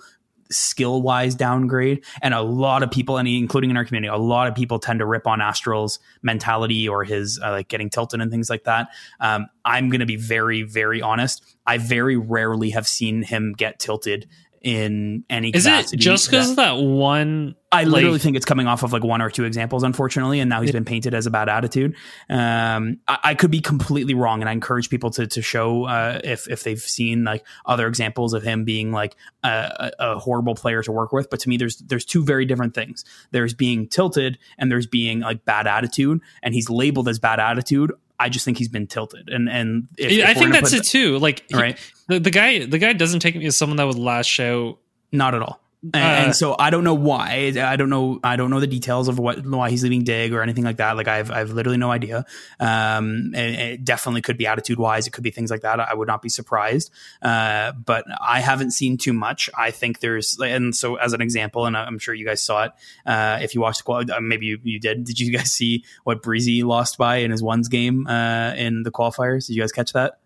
skill 0.50 1.00
wise 1.00 1.34
downgrade 1.34 2.04
and 2.22 2.34
a 2.34 2.42
lot 2.42 2.82
of 2.82 2.90
people 2.90 3.18
and 3.18 3.28
including 3.28 3.70
in 3.70 3.76
our 3.76 3.84
community 3.84 4.08
a 4.08 4.16
lot 4.16 4.48
of 4.48 4.54
people 4.54 4.80
tend 4.80 4.98
to 4.98 5.06
rip 5.06 5.26
on 5.26 5.38
AztraL's 5.38 6.00
mentality 6.22 6.88
or 6.88 7.04
his 7.04 7.38
uh, 7.42 7.52
like 7.52 7.68
getting 7.68 7.88
tilted 7.88 8.20
and 8.20 8.32
things 8.32 8.50
like 8.50 8.64
that 8.64 8.88
um, 9.20 9.46
i'm 9.64 9.88
going 9.90 10.00
to 10.00 10.06
be 10.06 10.16
very 10.16 10.62
very 10.62 11.00
honest 11.00 11.44
i 11.66 11.78
very 11.78 12.16
rarely 12.16 12.70
have 12.70 12.86
seen 12.86 13.22
him 13.22 13.54
get 13.56 13.78
tilted 13.78 14.28
in 14.60 15.24
any 15.30 15.50
Is 15.50 15.64
it 15.64 15.90
just 15.96 16.30
because 16.30 16.54
that- 16.56 16.72
of 16.72 16.78
that 16.78 16.84
one? 16.84 17.54
I 17.72 17.84
literally 17.84 18.14
like- 18.14 18.20
think 18.22 18.36
it's 18.36 18.44
coming 18.44 18.66
off 18.66 18.82
of 18.82 18.92
like 18.92 19.04
one 19.04 19.22
or 19.22 19.30
two 19.30 19.44
examples, 19.44 19.84
unfortunately, 19.84 20.40
and 20.40 20.50
now 20.50 20.60
he's 20.60 20.72
been 20.72 20.84
painted 20.84 21.14
as 21.14 21.26
a 21.26 21.30
bad 21.30 21.48
attitude. 21.48 21.94
Um, 22.28 22.98
I, 23.06 23.18
I 23.22 23.34
could 23.34 23.52
be 23.52 23.60
completely 23.60 24.12
wrong, 24.12 24.40
and 24.40 24.48
I 24.48 24.52
encourage 24.52 24.90
people 24.90 25.10
to 25.12 25.26
to 25.28 25.40
show 25.40 25.84
uh, 25.84 26.20
if 26.24 26.48
if 26.50 26.64
they've 26.64 26.80
seen 26.80 27.22
like 27.24 27.44
other 27.64 27.86
examples 27.86 28.34
of 28.34 28.42
him 28.42 28.64
being 28.64 28.90
like 28.92 29.14
a 29.44 29.92
a 30.00 30.18
horrible 30.18 30.54
player 30.56 30.82
to 30.82 30.92
work 30.92 31.12
with. 31.12 31.30
But 31.30 31.40
to 31.40 31.48
me, 31.48 31.56
there's 31.56 31.76
there's 31.76 32.04
two 32.04 32.24
very 32.24 32.44
different 32.44 32.74
things. 32.74 33.04
There's 33.30 33.54
being 33.54 33.86
tilted, 33.88 34.36
and 34.58 34.70
there's 34.70 34.86
being 34.88 35.20
like 35.20 35.44
bad 35.44 35.66
attitude, 35.68 36.20
and 36.42 36.54
he's 36.54 36.68
labeled 36.68 37.08
as 37.08 37.18
bad 37.20 37.38
attitude. 37.40 37.92
I 38.20 38.28
just 38.28 38.44
think 38.44 38.58
he's 38.58 38.68
been 38.68 38.86
tilted, 38.86 39.28
and 39.30 39.48
and 39.48 39.88
if, 39.96 40.12
Yeah, 40.12 40.30
if 40.30 40.36
I 40.36 40.38
think 40.40 40.52
that's 40.52 40.72
it 40.72 40.84
too. 40.84 41.18
Like, 41.18 41.44
he- 41.48 41.56
Right. 41.56 41.78
the, 42.08 42.20
the 42.20 42.30
guy, 42.30 42.64
the 42.66 42.78
guy 42.78 42.92
doesn't 42.92 43.20
take 43.20 43.34
me 43.34 43.46
as 43.46 43.56
someone 43.56 43.76
that 43.78 43.86
would 43.86 43.98
lash 43.98 44.38
out. 44.40 44.78
Not 45.12 45.34
at 45.34 45.42
all. 45.42 45.60
And, 45.82 45.94
Uh, 45.94 45.98
and 45.98 46.36
so 46.36 46.56
I 46.58 46.68
don't 46.68 46.84
know 46.84 46.94
why. 46.94 47.52
I 47.56 47.76
don't 47.76 47.88
know. 47.88 48.20
I 48.22 48.36
don't 48.36 48.50
know 48.50 48.60
the 48.60 48.66
details 48.66 49.08
of 49.08 49.18
what 49.18 49.46
why 49.46 49.70
he's 49.70 49.82
leaving 49.82 50.04
Dig 50.04 50.34
or 50.34 50.42
anything 50.42 50.64
like 50.64 50.76
that. 50.76 50.96
Like 50.96 51.08
I've 51.08 51.30
I've 51.30 51.52
literally 51.52 51.78
no 51.78 51.90
idea. 51.90 52.26
Um, 52.58 53.32
and 53.34 53.54
it 53.56 53.84
definitely 53.84 54.20
could 54.20 54.36
be 54.36 54.46
attitude 54.46 54.78
wise. 54.78 55.06
It 55.06 55.12
could 55.12 55.24
be 55.24 55.30
things 55.30 55.50
like 55.50 55.62
that. 55.62 55.80
I 55.80 55.94
would 55.94 56.06
not 56.06 56.20
be 56.20 56.28
surprised. 56.28 56.90
Uh, 57.22 57.72
but 57.72 58.04
I 58.20 58.40
haven't 58.40 58.72
seen 58.72 58.98
too 58.98 59.14
much. 59.14 59.48
I 59.56 59.70
think 59.70 60.00
there's 60.00 60.38
and 60.38 60.76
so 60.76 60.96
as 60.96 61.14
an 61.14 61.22
example, 61.22 61.64
and 61.64 61.74
I'm 61.76 61.98
sure 61.98 62.14
you 62.14 62.26
guys 62.26 62.42
saw 62.42 62.64
it. 62.64 62.72
Uh, 63.06 63.38
if 63.40 63.54
you 63.54 63.62
watched 63.62 63.78
the 63.78 63.84
qual, 63.84 64.04
uh, 64.10 64.20
maybe 64.20 64.46
you, 64.46 64.58
you 64.62 64.80
did. 64.80 65.04
Did 65.04 65.18
you 65.18 65.32
guys 65.32 65.50
see 65.60 65.84
what 66.04 66.22
Breezi 66.22 66.62
lost 66.62 66.98
by 66.98 67.16
in 67.16 67.30
his 67.30 67.42
ones 67.42 67.68
game 67.68 68.06
uh, 68.06 68.52
in 68.54 68.82
the 68.82 68.90
qualifiers? 68.90 69.46
Did 69.46 69.56
you 69.56 69.62
guys 69.62 69.72
catch 69.72 69.94
that? 69.94 70.19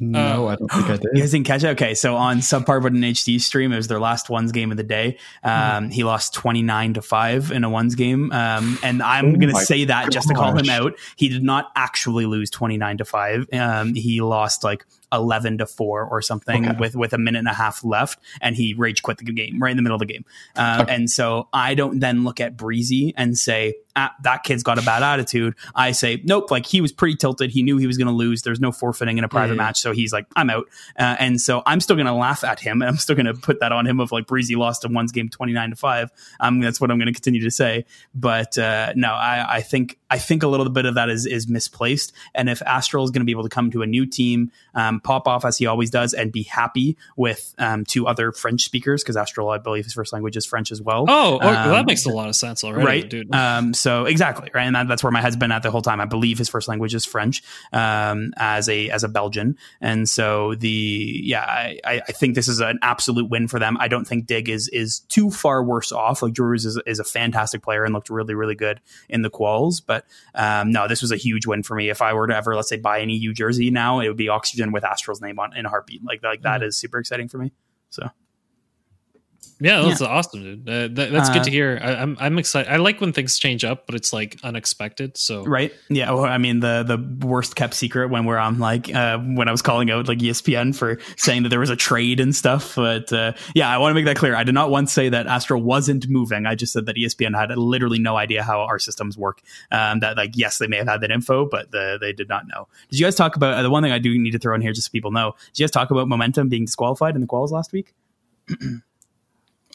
No, 0.00 0.48
I 0.48 0.56
don't 0.56 0.68
think 0.70 0.84
I 0.86 0.96
did. 0.96 1.06
You 1.14 1.20
guys 1.20 1.30
didn't 1.30 1.46
catch 1.46 1.62
it? 1.62 1.68
Okay. 1.68 1.94
So 1.94 2.16
on 2.16 2.38
SubparButInHD 2.38 3.40
stream, 3.40 3.72
it 3.72 3.76
was 3.76 3.86
their 3.88 4.00
last 4.00 4.28
ones 4.28 4.50
game 4.52 4.70
of 4.70 4.76
the 4.76 4.82
day. 4.82 5.18
Um, 5.44 5.90
He 5.90 6.02
lost 6.02 6.34
29 6.34 6.94
to 6.94 7.02
5 7.02 7.52
in 7.52 7.62
a 7.64 7.70
ones 7.70 7.94
game. 7.94 8.32
Um, 8.32 8.78
and 8.82 9.02
I'm 9.02 9.34
Oh 9.34 9.36
going 9.36 9.54
to 9.54 9.60
say 9.60 9.84
that 9.84 10.10
just 10.10 10.28
to 10.28 10.34
call 10.34 10.56
him 10.56 10.68
out. 10.68 10.94
He 11.16 11.28
did 11.28 11.42
not 11.44 11.70
actually 11.76 12.26
lose 12.26 12.50
29 12.50 12.98
to 12.98 13.04
5. 13.04 13.46
Um, 13.52 13.94
he 13.94 14.20
lost 14.20 14.64
like 14.64 14.84
eleven 15.12 15.58
to 15.58 15.66
four 15.66 16.02
or 16.04 16.20
something 16.20 16.66
Okay. 16.70 16.76
with 16.80 16.96
with 16.96 17.12
a 17.12 17.18
minute 17.18 17.38
and 17.38 17.46
a 17.46 17.52
half 17.52 17.84
left, 17.84 18.18
and 18.40 18.56
he 18.56 18.74
rage 18.74 19.00
quit 19.02 19.18
the 19.18 19.24
game 19.24 19.62
right 19.62 19.70
in 19.70 19.76
the 19.76 19.82
middle 19.82 19.94
of 19.94 20.00
the 20.00 20.06
game. 20.12 20.24
Uh, 20.56 20.80
Okay. 20.82 20.92
And 20.92 21.08
so 21.08 21.46
I 21.52 21.74
don't 21.74 22.00
then 22.00 22.24
look 22.24 22.40
at 22.40 22.56
Breezi 22.56 23.12
and 23.16 23.38
say 23.38 23.74
ah, 23.96 24.14
that 24.22 24.42
kid's 24.44 24.62
got 24.62 24.78
a 24.78 24.82
bad 24.82 25.02
attitude. 25.02 25.54
I 25.74 25.92
say 25.92 26.20
nope, 26.24 26.50
like 26.50 26.66
he 26.66 26.80
was 26.80 26.92
pretty 26.92 27.16
tilted. 27.16 27.50
He 27.50 27.62
knew 27.62 27.76
he 27.78 27.86
was 27.86 27.96
going 27.98 28.08
to 28.08 28.12
lose. 28.14 28.42
There's 28.42 28.60
no 28.60 28.72
forfeiting 28.72 29.18
in 29.18 29.24
a 29.24 29.28
private 29.28 29.54
Yeah. 29.54 29.58
match, 29.62 29.80
so 29.80 29.92
he's 29.92 30.12
like 30.12 30.26
I'm 30.36 30.50
out. 30.50 30.66
Uh, 30.98 31.16
and 31.18 31.40
so 31.40 31.62
I'm 31.66 31.80
still 31.80 31.96
going 31.96 32.06
to 32.06 32.12
laugh 32.14 32.44
at 32.44 32.60
him, 32.60 32.82
and 32.82 32.88
I'm 32.90 32.96
still 32.96 33.16
going 33.16 33.26
to 33.26 33.34
put 33.34 33.60
that 33.60 33.72
on 33.72 33.86
him 33.86 34.00
of 34.00 34.12
like 34.12 34.26
Breezi 34.26 34.56
lost 34.56 34.84
in 34.84 34.92
one's 34.94 35.12
game 35.12 35.28
twenty 35.28 35.52
nine 35.52 35.70
to 35.70 35.76
five. 35.76 36.10
Um, 36.40 36.60
that's 36.60 36.80
what 36.80 36.90
I'm 36.90 36.98
going 36.98 37.06
to 37.06 37.12
continue 37.12 37.42
to 37.42 37.50
say. 37.50 37.84
But 38.14 38.56
uh, 38.58 38.92
no, 38.96 39.08
I, 39.12 39.56
I 39.56 39.60
think 39.62 39.98
I 40.10 40.18
think 40.18 40.42
a 40.42 40.48
little 40.48 40.68
bit 40.68 40.86
of 40.86 40.94
that 40.94 41.08
is 41.10 41.26
is 41.26 41.48
misplaced. 41.48 42.12
And 42.34 42.48
if 42.48 42.60
AztraL 42.60 43.04
is 43.04 43.10
going 43.10 43.20
to 43.20 43.26
be 43.26 43.32
able 43.32 43.42
to 43.44 43.48
come 43.48 43.70
to 43.72 43.82
a 43.82 43.86
new 43.86 44.06
team, 44.06 44.50
um, 44.74 45.00
pop 45.00 45.26
off 45.28 45.44
as 45.44 45.58
he 45.58 45.66
always 45.66 45.90
does, 45.90 46.14
and 46.14 46.30
be 46.32 46.42
happy 46.44 46.96
with 47.16 47.54
um, 47.58 47.84
two 47.84 48.06
other 48.06 48.32
French 48.32 48.62
speakers, 48.62 49.02
because 49.02 49.16
AztraL, 49.16 49.54
I 49.54 49.58
believe, 49.58 49.84
his 49.84 49.92
first 49.94 50.12
language 50.12 50.36
is 50.36 50.44
French 50.46 50.70
as 50.72 50.80
well. 50.80 51.04
Oh, 51.08 51.34
oh, 51.34 51.38
well, 51.40 51.52
that 51.70 51.80
Um, 51.80 51.86
makes 51.86 52.06
a 52.06 52.10
lot 52.10 52.28
of 52.28 52.36
sense 52.36 52.62
already, 52.64 52.84
right 52.84 53.08
dude. 53.08 53.34
um 53.34 53.74
so 53.84 54.04
exactly 54.14 54.48
right? 54.54 54.66
And 54.68 54.74
that, 54.76 54.88
that's 54.88 55.02
where 55.04 55.10
my 55.18 55.20
head's 55.20 55.36
been 55.36 55.52
at 55.52 55.62
the 55.62 55.70
whole 55.70 55.82
time. 55.82 56.00
I 56.00 56.08
believe 56.16 56.36
his 56.38 56.48
first 56.54 56.66
language 56.68 56.94
is 56.94 57.04
french 57.14 57.36
um 57.72 58.32
as 58.36 58.68
a 58.68 58.78
as 58.96 59.02
a 59.04 59.08
belgian. 59.18 59.48
And 59.80 60.08
so 60.08 60.54
the 60.66 60.76
yeah 61.32 61.44
i 61.92 62.00
i 62.08 62.12
think 62.20 62.34
this 62.34 62.48
is 62.48 62.60
an 62.60 62.78
absolute 62.82 63.28
win 63.34 63.46
for 63.48 63.58
them. 63.64 63.76
I 63.84 63.88
don't 63.88 64.06
think 64.10 64.26
dig 64.26 64.48
is 64.48 64.68
is 64.82 65.00
too 65.16 65.30
far 65.30 65.58
worse 65.72 65.92
off. 65.92 66.22
Like 66.22 66.32
Drew's 66.32 66.64
is, 66.64 66.80
is 66.86 66.98
a 66.98 67.04
fantastic 67.04 67.62
player 67.62 67.84
and 67.84 67.92
looked 67.94 68.10
really 68.10 68.34
really 68.34 68.54
good 68.66 68.80
in 69.08 69.22
the 69.22 69.30
quals. 69.30 69.82
But 69.84 70.04
um 70.34 70.72
no 70.72 70.88
this 70.88 71.02
was 71.02 71.12
a 71.12 71.16
huge 71.26 71.46
win 71.46 71.62
for 71.62 71.74
me. 71.76 71.90
If 71.90 72.00
i 72.02 72.12
were 72.12 72.26
to 72.26 72.36
ever 72.36 72.54
let's 72.56 72.68
say 72.68 72.78
buy 72.78 72.98
an 72.98 73.10
eu 73.10 73.32
jersey 73.32 73.70
now 73.70 74.00
it 74.00 74.08
would 74.08 74.16
be 74.16 74.28
oxygen 74.28 74.72
with 74.72 74.84
AztraL's 74.84 75.20
name 75.20 75.38
on 75.38 75.56
in 75.56 75.66
a 75.66 75.68
heartbeat. 75.68 76.02
Like 76.04 76.22
like 76.22 76.42
that 76.42 76.60
Mhm. 76.60 76.66
is 76.68 76.76
super 76.76 76.98
exciting 76.98 77.28
for 77.28 77.38
me. 77.38 77.52
So 77.90 78.02
Yeah, 79.64 79.80
that's 79.82 80.02
awesome, 80.02 80.42
dude. 80.42 80.68
Uh, 80.68 80.88
that, 80.94 81.10
that's 81.10 81.30
Uh, 81.30 81.34
good 81.34 81.44
to 81.44 81.50
hear. 81.50 81.80
I, 81.82 81.94
I'm 81.94 82.16
I'm 82.20 82.38
excited. 82.38 82.70
I 82.70 82.76
like 82.76 83.00
when 83.00 83.12
things 83.12 83.38
change 83.38 83.64
up, 83.64 83.86
but 83.86 83.94
it's 83.94 84.12
like 84.12 84.38
unexpected. 84.44 85.16
So 85.16 85.42
Right. 85.44 85.72
Yeah. 85.88 86.10
Well, 86.12 86.24
I 86.24 86.38
mean, 86.38 86.60
the 86.60 86.84
the 86.86 87.26
worst 87.26 87.56
kept 87.56 87.74
secret 87.74 88.10
when 88.10 88.26
we're 88.26 88.36
on 88.38 88.58
like 88.58 88.94
uh, 88.94 89.18
when 89.18 89.48
I 89.48 89.50
was 89.52 89.62
calling 89.62 89.90
out 89.90 90.06
like 90.06 90.18
ESPN 90.18 90.74
for 90.76 90.98
saying 91.16 91.44
that 91.44 91.48
there 91.48 91.60
was 91.60 91.70
a 91.70 91.76
trade 91.76 92.20
and 92.20 92.36
stuff. 92.36 92.74
But 92.74 93.12
uh, 93.12 93.32
yeah, 93.54 93.68
I 93.70 93.78
want 93.78 93.90
to 93.90 93.94
make 93.94 94.04
that 94.04 94.16
clear. 94.16 94.36
I 94.36 94.44
did 94.44 94.54
not 94.54 94.70
once 94.70 94.92
say 94.92 95.08
that 95.08 95.26
Astro 95.26 95.58
wasn't 95.58 96.08
moving. 96.08 96.44
I 96.44 96.54
just 96.54 96.72
said 96.72 96.86
that 96.86 96.96
ESPN 96.96 97.34
had 97.34 97.56
literally 97.56 97.98
no 97.98 98.16
idea 98.16 98.42
how 98.42 98.60
our 98.60 98.78
systems 98.78 99.16
work. 99.16 99.40
Um, 99.72 100.00
that 100.00 100.16
like 100.18 100.32
yes, 100.36 100.58
they 100.58 100.66
may 100.66 100.76
have 100.76 100.88
had 100.88 101.00
that 101.00 101.10
info, 101.10 101.48
but 101.48 101.70
the, 101.70 101.96
they 102.00 102.12
did 102.12 102.28
not 102.28 102.46
know. 102.46 102.68
Did 102.90 102.98
you 102.98 103.06
guys 103.06 103.14
talk 103.14 103.34
about 103.36 103.54
uh, 103.54 103.62
the 103.62 103.70
one 103.70 103.82
thing 103.82 103.92
I 103.92 103.98
do 103.98 104.16
need 104.18 104.32
to 104.32 104.38
throw 104.38 104.54
in 104.54 104.60
here 104.60 104.72
just 104.72 104.88
so 104.88 104.90
people 104.92 105.10
know? 105.10 105.34
Did 105.52 105.60
you 105.60 105.64
guys 105.64 105.70
talk 105.70 105.90
about 105.90 106.06
momentum 106.06 106.48
being 106.50 106.66
disqualified 106.66 107.14
in 107.14 107.22
the 107.22 107.26
quals 107.26 107.50
last 107.50 107.72
week? 107.72 107.94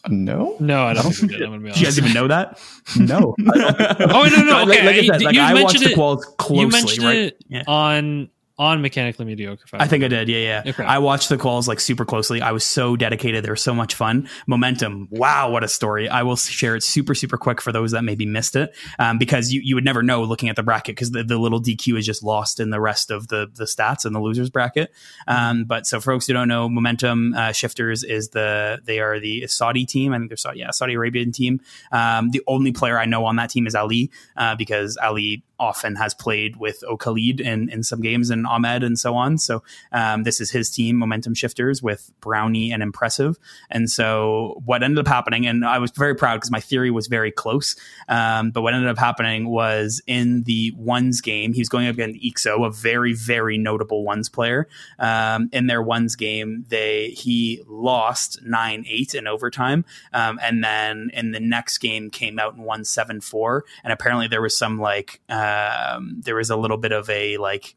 No, 0.07 0.55
no, 0.59 0.85
I 0.85 0.93
don't 0.93 1.11
think 1.11 1.31
we 1.33 1.37
did. 1.37 1.43
I'm 1.45 1.51
gonna 1.51 1.63
be 1.63 1.69
Did 1.71 1.79
you 1.79 1.85
guys 1.85 1.97
even 1.97 2.13
know 2.13 2.27
that? 2.29 2.57
no. 2.97 3.35
Oh 3.39 4.29
no, 4.33 4.43
no, 4.43 4.61
okay. 4.69 4.85
like 4.85 4.95
I 4.95 5.05
said, 5.05 5.21
You- 5.21 5.25
like 5.25 5.35
you 5.35 5.41
I 5.41 5.53
watched 5.53 5.73
mentioned 5.73 5.83
the 5.85 5.91
it- 5.91 5.97
quals 5.97 6.37
closely, 6.37 6.61
you 6.61 6.67
mentioned 6.69 7.05
right? 7.05 7.17
it 7.17 7.43
Yeah. 7.49 7.63
on 7.67 8.29
on 8.59 8.81
mechanically 8.81 9.25
mediocre. 9.25 9.63
if 9.65 9.73
I 9.73 9.87
think 9.87 10.03
I 10.03 10.09
did. 10.09 10.27
Yeah, 10.27 10.37
yeah. 10.37 10.63
Okay. 10.71 10.83
I 10.83 10.97
watched 10.97 11.29
the 11.29 11.37
calls 11.37 11.67
like 11.67 11.79
super 11.79 12.03
closely. 12.03 12.41
I 12.41 12.51
was 12.51 12.65
so 12.65 12.97
dedicated. 12.97 13.45
They 13.45 13.49
were 13.49 13.55
so 13.55 13.73
much 13.73 13.95
fun. 13.95 14.29
Momentum. 14.47 15.07
Wow, 15.09 15.49
what 15.49 15.63
a 15.63 15.69
story. 15.69 16.09
I 16.09 16.23
will 16.23 16.35
share 16.35 16.75
it 16.75 16.83
super, 16.83 17.15
super 17.15 17.37
quick 17.37 17.61
for 17.61 17.71
those 17.71 17.91
that 17.91 18.03
maybe 18.03 18.25
missed 18.25 18.57
it. 18.57 18.75
Um, 18.99 19.17
because 19.17 19.53
you, 19.53 19.61
you 19.63 19.75
would 19.75 19.85
never 19.85 20.03
know 20.03 20.23
looking 20.23 20.49
at 20.49 20.57
the 20.57 20.63
bracket 20.63 20.95
because 20.95 21.11
the, 21.11 21.23
the 21.23 21.37
little 21.37 21.61
DQ 21.61 21.97
is 21.97 22.05
just 22.05 22.21
lost 22.21 22.59
in 22.59 22.69
the 22.69 22.81
rest 22.81 23.11
of 23.11 23.29
the, 23.29 23.49
the 23.55 23.63
stats 23.63 24.05
in 24.05 24.11
the 24.11 24.19
losers 24.19 24.49
bracket. 24.49 24.91
Um, 25.25 25.63
but 25.63 25.87
so 25.87 26.01
for 26.01 26.11
folks 26.11 26.27
who 26.27 26.33
don't 26.33 26.49
know, 26.49 26.67
Momentum 26.67 27.33
uh, 27.35 27.53
Shifters 27.53 28.03
is 28.03 28.29
the, 28.29 28.81
they 28.83 28.99
are 28.99 29.21
the 29.21 29.47
Saudi 29.47 29.85
team. 29.85 30.13
I 30.13 30.17
think 30.17 30.29
they're 30.29 30.37
Saudi, 30.37 30.59
yeah, 30.59 30.71
Saudi 30.71 30.95
Arabian 30.95 31.31
team. 31.31 31.61
Um, 31.93 32.31
the 32.31 32.41
only 32.45 32.73
player 32.73 32.99
I 32.99 33.05
know 33.05 33.23
on 33.23 33.37
that 33.37 33.51
team 33.51 33.67
is 33.67 33.73
Ali, 33.73 34.11
uh, 34.35 34.55
because 34.55 34.97
Ali 34.97 35.43
often 35.59 35.95
has 35.95 36.13
played 36.13 36.55
with 36.55 36.83
Okhalid 36.89 37.41
in, 37.41 37.69
in 37.69 37.83
some 37.83 38.01
games 38.01 38.29
and 38.29 38.47
Ahmed 38.49 38.83
and 38.83 38.97
so 38.97 39.15
on. 39.15 39.37
So 39.37 39.63
um, 39.91 40.23
this 40.23 40.41
is 40.41 40.51
his 40.51 40.69
team, 40.69 40.97
Momentum 40.97 41.33
Shifters, 41.33 41.81
with 41.81 42.11
Brownie 42.21 42.71
and 42.71 42.83
Impressive. 42.83 43.37
And 43.69 43.89
so 43.89 44.61
what 44.65 44.83
ended 44.83 44.99
up 44.99 45.07
happening, 45.07 45.45
and 45.47 45.65
I 45.65 45.79
was 45.79 45.91
very 45.91 46.15
proud 46.15 46.35
because 46.35 46.51
my 46.51 46.59
theory 46.59 46.91
was 46.91 47.07
very 47.07 47.31
close. 47.31 47.75
Um, 48.07 48.51
but 48.51 48.61
what 48.61 48.73
ended 48.73 48.89
up 48.89 48.97
happening 48.97 49.49
was 49.49 50.01
in 50.07 50.43
the 50.43 50.73
ones 50.77 51.21
game, 51.21 51.53
he 51.53 51.61
was 51.61 51.69
going 51.69 51.87
up 51.87 51.93
against 51.93 52.21
Ixo, 52.21 52.65
a 52.65 52.71
very, 52.71 53.13
very 53.13 53.57
notable 53.57 54.03
ones 54.03 54.29
player. 54.29 54.67
Um, 54.97 55.49
in 55.51 55.67
their 55.67 55.81
ones 55.81 56.15
game, 56.15 56.65
they 56.69 57.09
he 57.09 57.63
lost 57.67 58.41
nine 58.43 58.85
eight 58.87 59.15
in 59.15 59.27
overtime, 59.27 59.85
um, 60.13 60.39
and 60.41 60.63
then 60.63 61.11
in 61.13 61.31
the 61.31 61.39
next 61.39 61.77
game 61.79 62.09
came 62.09 62.39
out 62.39 62.55
and 62.55 62.63
won 62.63 62.83
seven 62.85 63.21
four. 63.21 63.65
And 63.83 63.93
apparently 63.93 64.27
there 64.27 64.41
was 64.41 64.57
some 64.57 64.79
like 64.79 65.21
um, 65.29 66.21
there 66.23 66.35
was 66.35 66.49
a 66.49 66.57
little 66.57 66.77
bit 66.77 66.91
of 66.91 67.09
a 67.09 67.37
like 67.37 67.75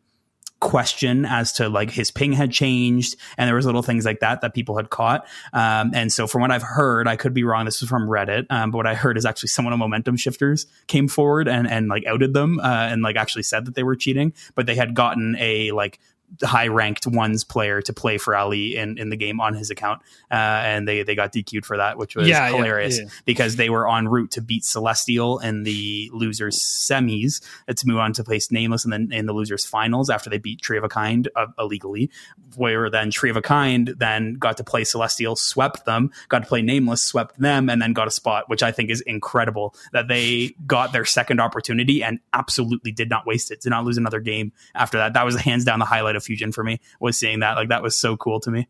question 0.62 1.26
as 1.26 1.52
to 1.52 1.68
like 1.68 1.90
his 1.90 2.12
ping 2.12 2.32
had 2.32 2.52
changed 2.52 3.16
and 3.36 3.48
there 3.48 3.56
was 3.56 3.66
little 3.66 3.82
things 3.82 4.06
like 4.06 4.20
that 4.20 4.40
that 4.42 4.54
people 4.54 4.76
had 4.76 4.90
caught. 4.90 5.26
Um, 5.52 5.90
and 5.92 6.12
so 6.12 6.26
from 6.28 6.40
what 6.40 6.50
i've 6.52 6.62
heard 6.62 7.08
i 7.08 7.16
could 7.16 7.34
be 7.34 7.42
wrong 7.42 7.64
this 7.64 7.82
is 7.82 7.88
from 7.88 8.08
reddit 8.08 8.46
um, 8.48 8.70
but 8.70 8.78
what 8.78 8.86
i 8.86 8.94
heard 8.94 9.18
is 9.18 9.26
actually 9.26 9.48
someone 9.48 9.72
on 9.72 9.78
momentum 9.80 10.16
shifters 10.16 10.66
came 10.86 11.08
forward 11.08 11.48
and 11.48 11.68
and 11.68 11.88
like 11.88 12.06
outed 12.06 12.32
them 12.32 12.60
uh, 12.60 12.88
and 12.90 13.02
like 13.02 13.16
actually 13.16 13.42
said 13.42 13.64
that 13.64 13.74
they 13.74 13.82
were 13.82 13.96
cheating 13.96 14.32
but 14.54 14.66
they 14.66 14.76
had 14.76 14.94
gotten 14.94 15.36
a 15.40 15.72
like 15.72 15.98
high 16.42 16.68
ranked 16.68 17.06
ones 17.06 17.44
player 17.44 17.82
to 17.82 17.92
play 17.92 18.18
for 18.18 18.34
Ali 18.34 18.76
in, 18.76 18.98
in 18.98 19.10
the 19.10 19.16
game 19.16 19.40
on 19.40 19.54
his 19.54 19.70
account. 19.70 20.02
Uh, 20.30 20.34
and 20.34 20.88
they, 20.88 21.02
they 21.02 21.14
got 21.14 21.32
DQ'd 21.32 21.66
for 21.66 21.76
that, 21.76 21.98
which 21.98 22.16
was 22.16 22.28
Yeah, 22.28 22.48
yeah, 22.48 22.56
hilarious 22.56 22.98
yeah. 22.98 23.06
because 23.24 23.56
they 23.56 23.70
were 23.70 23.88
en 23.88 24.08
route 24.08 24.30
to 24.32 24.40
beat 24.40 24.64
Celestial 24.64 25.38
in 25.38 25.62
the 25.64 26.10
losers 26.12 26.58
semis 26.58 27.42
uh, 27.68 27.74
to 27.74 27.86
move 27.86 27.98
on 27.98 28.12
to 28.14 28.24
place 28.24 28.50
Nameless 28.50 28.84
and 28.84 28.92
then 28.92 29.12
in 29.12 29.26
the 29.26 29.32
losers 29.32 29.64
finals 29.64 30.10
after 30.10 30.30
they 30.30 30.38
beat 30.38 30.62
Tree 30.62 30.78
of 30.78 30.84
a 30.84 30.88
Kind 30.88 31.28
uh, 31.36 31.46
illegally. 31.58 32.10
Where 32.56 32.90
then 32.90 33.10
Tree 33.10 33.30
of 33.30 33.36
a 33.36 33.42
Kind 33.42 33.94
then 33.98 34.34
got 34.34 34.56
to 34.58 34.64
play 34.64 34.84
Celestial, 34.84 35.36
swept 35.36 35.84
them, 35.84 36.10
got 36.28 36.40
to 36.40 36.48
play 36.48 36.62
Nameless, 36.62 37.02
swept 37.02 37.38
them, 37.38 37.68
and 37.68 37.80
then 37.80 37.92
got 37.92 38.08
a 38.08 38.10
spot, 38.10 38.48
which 38.48 38.62
I 38.62 38.72
think 38.72 38.90
is 38.90 39.00
incredible 39.02 39.74
that 39.92 40.08
they 40.08 40.54
got 40.66 40.92
their 40.92 41.04
second 41.04 41.40
opportunity 41.40 42.02
and 42.02 42.20
absolutely 42.32 42.92
did 42.92 43.08
not 43.08 43.26
waste 43.26 43.50
it. 43.50 43.60
Did 43.60 43.70
not 43.70 43.84
lose 43.84 43.98
another 43.98 44.20
game 44.20 44.52
after 44.74 44.98
that. 44.98 45.14
That 45.14 45.24
was 45.24 45.36
hands 45.36 45.64
down 45.64 45.78
the 45.78 45.84
highlight 45.84 46.16
of 46.16 46.21
Fusion 46.22 46.52
for 46.52 46.64
me. 46.64 46.80
Was 47.00 47.18
seeing 47.18 47.40
that 47.40 47.56
like 47.56 47.68
that 47.68 47.82
was 47.82 47.94
so 47.96 48.16
cool 48.16 48.40
to 48.40 48.50
me. 48.50 48.68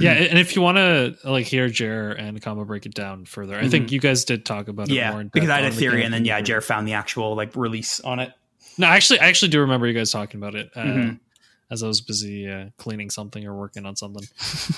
yeah, 0.00 0.12
and 0.12 0.38
if 0.38 0.56
you 0.56 0.62
want 0.62 0.78
to 0.78 1.14
like 1.24 1.44
hear 1.46 1.68
Jer 1.68 2.10
and 2.12 2.40
Combo 2.40 2.64
break 2.64 2.86
it 2.86 2.94
down 2.94 3.26
further, 3.26 3.58
I 3.58 3.68
think 3.68 3.92
you 3.92 4.00
guys 4.00 4.24
did 4.24 4.46
talk 4.46 4.68
about 4.68 4.88
it 4.88 4.94
more. 4.94 5.00
Mm-hmm. 5.02 5.18
Yeah, 5.20 5.28
because 5.32 5.50
I 5.50 5.60
had 5.60 5.72
a 5.72 5.74
theory, 5.74 6.04
and 6.04 6.12
then 6.14 6.24
yeah, 6.24 6.40
Jared 6.40 6.64
found 6.64 6.88
the 6.88 6.94
actual 6.94 7.34
like 7.36 7.54
release 7.54 8.00
on 8.00 8.18
it. 8.18 8.32
No, 8.78 8.86
actually, 8.86 9.20
I 9.20 9.26
actually 9.26 9.50
do 9.50 9.60
remember 9.60 9.86
you 9.86 9.92
guys 9.92 10.10
talking 10.10 10.40
about 10.40 10.54
it 10.54 10.70
uh, 10.74 10.80
Mhm. 10.82 11.20
as 11.70 11.82
I 11.82 11.86
was 11.86 12.00
busy 12.00 12.48
uh, 12.50 12.70
cleaning 12.78 13.10
something 13.10 13.46
or 13.46 13.54
working 13.54 13.84
on 13.84 13.94
something. 13.94 14.24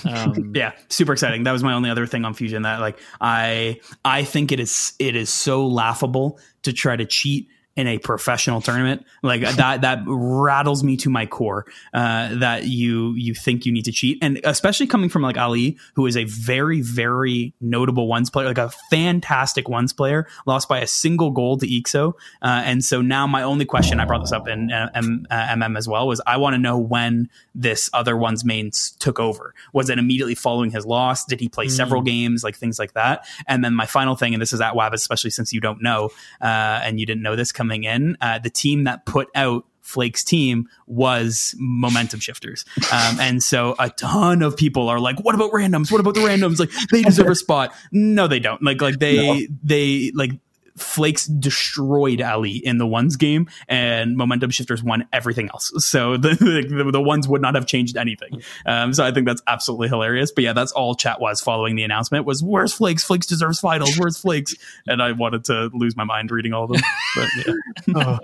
Um, 0.05 0.51
yeah 0.55 0.73
super 0.89 1.13
exciting 1.13 1.43
that 1.43 1.51
was 1.51 1.63
my 1.63 1.73
only 1.73 1.89
other 1.89 2.05
thing 2.05 2.25
on 2.25 2.33
fusion 2.33 2.61
that 2.63 2.79
like 2.79 2.99
i 3.21 3.79
i 4.05 4.23
think 4.23 4.51
it 4.51 4.59
is 4.59 4.93
it 4.99 5.15
is 5.15 5.29
so 5.29 5.65
laughable 5.67 6.39
to 6.63 6.71
try 6.73 6.95
to 6.95 7.05
cheat 7.05 7.47
in 7.77 7.87
a 7.87 7.99
professional 7.99 8.59
tournament 8.59 9.05
like 9.23 9.41
that 9.55 9.81
that 9.81 9.99
rattles 10.07 10.83
me 10.83 10.97
to 10.97 11.09
my 11.09 11.25
core 11.25 11.65
uh, 11.93 12.35
that 12.35 12.65
you 12.65 13.13
you 13.13 13.33
think 13.33 13.65
you 13.65 13.71
need 13.71 13.85
to 13.85 13.91
cheat. 13.91 14.17
And 14.21 14.41
especially 14.43 14.87
coming 14.87 15.09
from 15.09 15.21
like 15.21 15.37
ali 15.37 15.77
who 15.93 16.05
is 16.07 16.17
a 16.17 16.25
very 16.25 16.81
very 16.81 17.53
notable 17.61 18.07
ones 18.07 18.29
player 18.29 18.47
like 18.47 18.57
a 18.57 18.71
fantastic 18.89 19.69
ones 19.69 19.93
player 19.93 20.27
lost 20.45 20.67
by 20.67 20.79
a 20.79 20.87
single 20.87 21.31
goal 21.31 21.57
to 21.57 21.67
ixo. 21.67 22.13
Uh, 22.41 22.63
and 22.65 22.83
so 22.83 23.01
now 23.01 23.27
my 23.27 23.43
only 23.43 23.65
question 23.65 23.99
i 23.99 24.05
brought 24.05 24.21
this 24.21 24.31
up 24.31 24.47
in 24.47 24.71
uh, 24.71 24.89
M- 24.93 25.25
mm 25.29 25.77
as 25.77 25.87
well 25.87 26.07
was 26.07 26.21
i 26.25 26.37
want 26.37 26.53
to 26.53 26.57
know 26.57 26.77
when 26.77 27.29
this 27.53 27.89
other 27.93 28.17
one's 28.17 28.43
main 28.43 28.71
took 28.99 29.19
over. 29.19 29.53
Was 29.73 29.89
it 29.89 29.99
immediately 29.99 30.35
following 30.35 30.71
his 30.71 30.85
loss? 30.85 31.25
Did 31.25 31.39
he 31.39 31.49
play 31.49 31.67
several 31.67 32.01
games? 32.01 32.43
Like 32.43 32.55
things 32.55 32.79
like 32.79 32.93
that. 32.93 33.27
And 33.47 33.63
then 33.63 33.73
my 33.73 33.85
final 33.85 34.15
thing 34.15 34.33
and 34.33 34.41
this 34.41 34.53
is 34.53 34.61
at 34.61 34.75
wab 34.75 34.93
especially 34.93 35.29
since 35.29 35.53
you 35.53 35.59
don't 35.59 35.81
know 35.81 36.09
uh, 36.41 36.81
and 36.83 36.99
you 36.99 37.05
didn't 37.05 37.21
know 37.21 37.35
this 37.35 37.51
coming 37.51 37.66
in 37.71 38.17
uh, 38.21 38.39
the 38.39 38.49
team 38.49 38.85
that 38.85 39.05
put 39.05 39.29
out 39.35 39.65
Flake's 39.81 40.23
team 40.23 40.67
was 40.85 41.55
momentum 41.57 42.19
shifters. 42.19 42.65
Um, 42.91 43.19
and 43.21 43.41
so 43.41 43.73
a 43.79 43.89
ton 43.89 44.41
of 44.41 44.57
people 44.57 44.89
are 44.89 44.99
like, 44.99 45.17
what 45.23 45.33
about 45.33 45.51
randoms? 45.51 45.89
What 45.89 46.01
about 46.01 46.13
the 46.13 46.19
randoms? 46.19 46.59
Like 46.59 46.71
they 46.91 47.03
deserve 47.03 47.29
a 47.29 47.35
spot. 47.35 47.73
No, 47.93 48.27
they 48.27 48.39
don't. 48.39 48.61
Like, 48.61 48.81
like 48.81 48.99
they, 48.99 49.47
they 49.63 50.11
like 50.13 50.31
Flakes 50.77 51.25
destroyed 51.25 52.21
Ali 52.21 52.51
in 52.51 52.77
the 52.77 52.87
ones 52.87 53.15
game 53.15 53.49
and 53.67 54.15
momentum 54.15 54.49
shifters 54.51 54.83
won 54.83 55.07
everything 55.11 55.49
else. 55.49 55.71
So 55.85 56.17
the, 56.17 56.29
the, 56.29 56.91
the 56.91 57.01
ones 57.01 57.27
would 57.27 57.41
not 57.41 57.55
have 57.55 57.65
changed 57.65 57.97
anything. 57.97 58.41
Um, 58.65 58.93
so 58.93 59.05
I 59.05 59.11
think 59.11 59.27
that's 59.27 59.41
absolutely 59.47 59.87
hilarious. 59.89 60.31
But 60.31 60.43
yeah, 60.43 60.53
that's 60.53 60.71
all 60.71 60.95
chat 60.95 61.19
was 61.19 61.41
following 61.41 61.75
the 61.75 61.83
announcement 61.83 62.25
was 62.25 62.43
where's 62.43 62.73
Flakes? 62.73 63.03
Flakes 63.03 63.25
deserves 63.25 63.59
finals. 63.59 63.97
Where's 63.97 64.17
Flakes? 64.17 64.55
And 64.87 65.01
I 65.01 65.11
wanted 65.11 65.45
to 65.45 65.69
lose 65.73 65.95
my 65.95 66.03
mind 66.03 66.31
reading 66.31 66.53
all 66.53 66.65
of 66.65 66.71
them. 66.71 66.81
But 67.15 67.27
yeah. 67.45 67.53
Oh, 67.95 68.19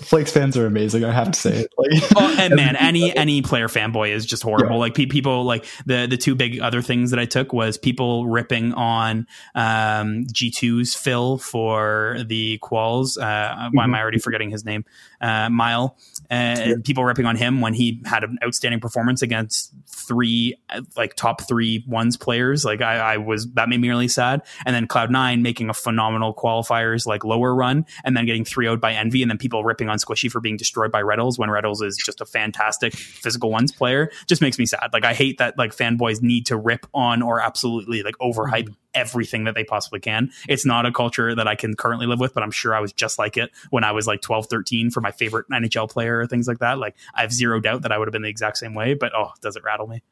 Flakes 0.00 0.32
fans 0.32 0.56
are 0.56 0.66
amazing. 0.66 1.04
I 1.04 1.12
have 1.12 1.30
to 1.30 1.38
say 1.38 1.60
it. 1.60 1.72
Like, 1.76 2.02
oh, 2.16 2.36
and 2.38 2.54
man, 2.54 2.76
any 2.76 3.14
any 3.16 3.42
player 3.42 3.68
fanboy 3.68 4.10
is 4.10 4.26
just 4.26 4.42
horrible. 4.42 4.76
Yeah. 4.76 4.80
Like 4.80 4.94
pe- 4.94 5.06
people, 5.06 5.44
like 5.44 5.64
the 5.86 6.06
the 6.08 6.16
two 6.16 6.34
big 6.34 6.60
other 6.60 6.82
things 6.82 7.10
that 7.10 7.20
I 7.20 7.24
took 7.24 7.52
was 7.52 7.78
people 7.78 8.26
ripping 8.26 8.74
on 8.74 9.26
um, 9.54 10.24
G2's 10.26 10.94
Phil 10.94 11.38
for 11.38 12.18
the 12.26 12.58
quals. 12.62 13.18
Uh, 13.18 13.24
mm-hmm. 13.24 13.76
Why 13.76 13.84
am 13.84 13.94
I 13.94 14.00
already 14.00 14.18
forgetting 14.18 14.50
his 14.50 14.64
name? 14.64 14.84
Uh, 15.20 15.48
Mile. 15.48 15.96
And 16.30 16.84
people 16.84 17.04
ripping 17.04 17.26
on 17.26 17.36
him 17.36 17.60
when 17.60 17.74
he 17.74 18.02
had 18.04 18.24
an 18.24 18.38
outstanding 18.42 18.80
performance 18.80 19.22
against 19.22 19.72
three 19.86 20.56
like 20.96 21.14
top 21.14 21.46
three 21.46 21.84
ones 21.86 22.16
players. 22.16 22.64
Like 22.64 22.80
I, 22.80 22.96
I 22.96 23.16
was 23.18 23.46
that 23.52 23.68
made 23.68 23.80
me 23.80 23.88
really 23.88 24.08
sad. 24.08 24.42
And 24.66 24.74
then 24.74 24.86
Cloud 24.86 25.10
Nine 25.10 25.42
making 25.42 25.70
a 25.70 25.74
phenomenal 25.74 26.34
qualifiers 26.34 27.06
like 27.06 27.24
lower 27.24 27.54
run, 27.54 27.86
and 28.04 28.16
then 28.16 28.26
getting 28.26 28.44
3 28.44 28.66
0 28.66 28.76
by 28.76 28.92
Envy, 28.92 29.22
and 29.22 29.30
then 29.30 29.38
people 29.38 29.64
ripping 29.64 29.83
on 29.88 29.98
Squishy 29.98 30.30
for 30.30 30.40
being 30.40 30.56
destroyed 30.56 30.90
by 30.90 31.02
Retals 31.02 31.38
when 31.38 31.48
Retals 31.48 31.82
is 31.82 31.96
just 31.96 32.20
a 32.20 32.26
fantastic 32.26 32.94
physical 32.94 33.50
ones 33.50 33.72
player. 33.72 34.10
Just 34.26 34.42
makes 34.42 34.58
me 34.58 34.66
sad. 34.66 34.90
Like 34.92 35.04
I 35.04 35.14
hate 35.14 35.38
that 35.38 35.58
like 35.58 35.74
fanboys 35.74 36.22
need 36.22 36.46
to 36.46 36.56
rip 36.56 36.86
on 36.94 37.22
or 37.22 37.40
absolutely 37.40 38.02
like 38.02 38.16
overhype 38.18 38.64
mm-hmm. 38.64 38.72
everything 38.94 39.44
that 39.44 39.54
they 39.54 39.64
possibly 39.64 40.00
can. 40.00 40.30
It's 40.48 40.66
not 40.66 40.86
a 40.86 40.92
culture 40.92 41.34
that 41.34 41.48
I 41.48 41.54
can 41.54 41.74
currently 41.74 42.06
live 42.06 42.20
with, 42.20 42.34
but 42.34 42.42
I'm 42.42 42.50
sure 42.50 42.74
I 42.74 42.80
was 42.80 42.92
just 42.92 43.18
like 43.18 43.36
it 43.36 43.50
when 43.70 43.84
I 43.84 43.92
was 43.92 44.06
like 44.06 44.20
12, 44.20 44.46
13 44.46 44.90
for 44.90 45.00
my 45.00 45.10
favorite 45.10 45.46
NHL 45.48 45.90
player 45.90 46.18
or 46.18 46.26
things 46.26 46.48
like 46.48 46.58
that. 46.58 46.78
Like 46.78 46.96
I 47.14 47.22
have 47.22 47.32
zero 47.32 47.60
doubt 47.60 47.82
that 47.82 47.92
I 47.92 47.98
would 47.98 48.08
have 48.08 48.12
been 48.12 48.22
the 48.22 48.28
exact 48.28 48.58
same 48.58 48.74
way, 48.74 48.94
but 48.94 49.12
oh, 49.14 49.32
does 49.40 49.56
it 49.56 49.64
rattle 49.64 49.86
me? 49.86 50.02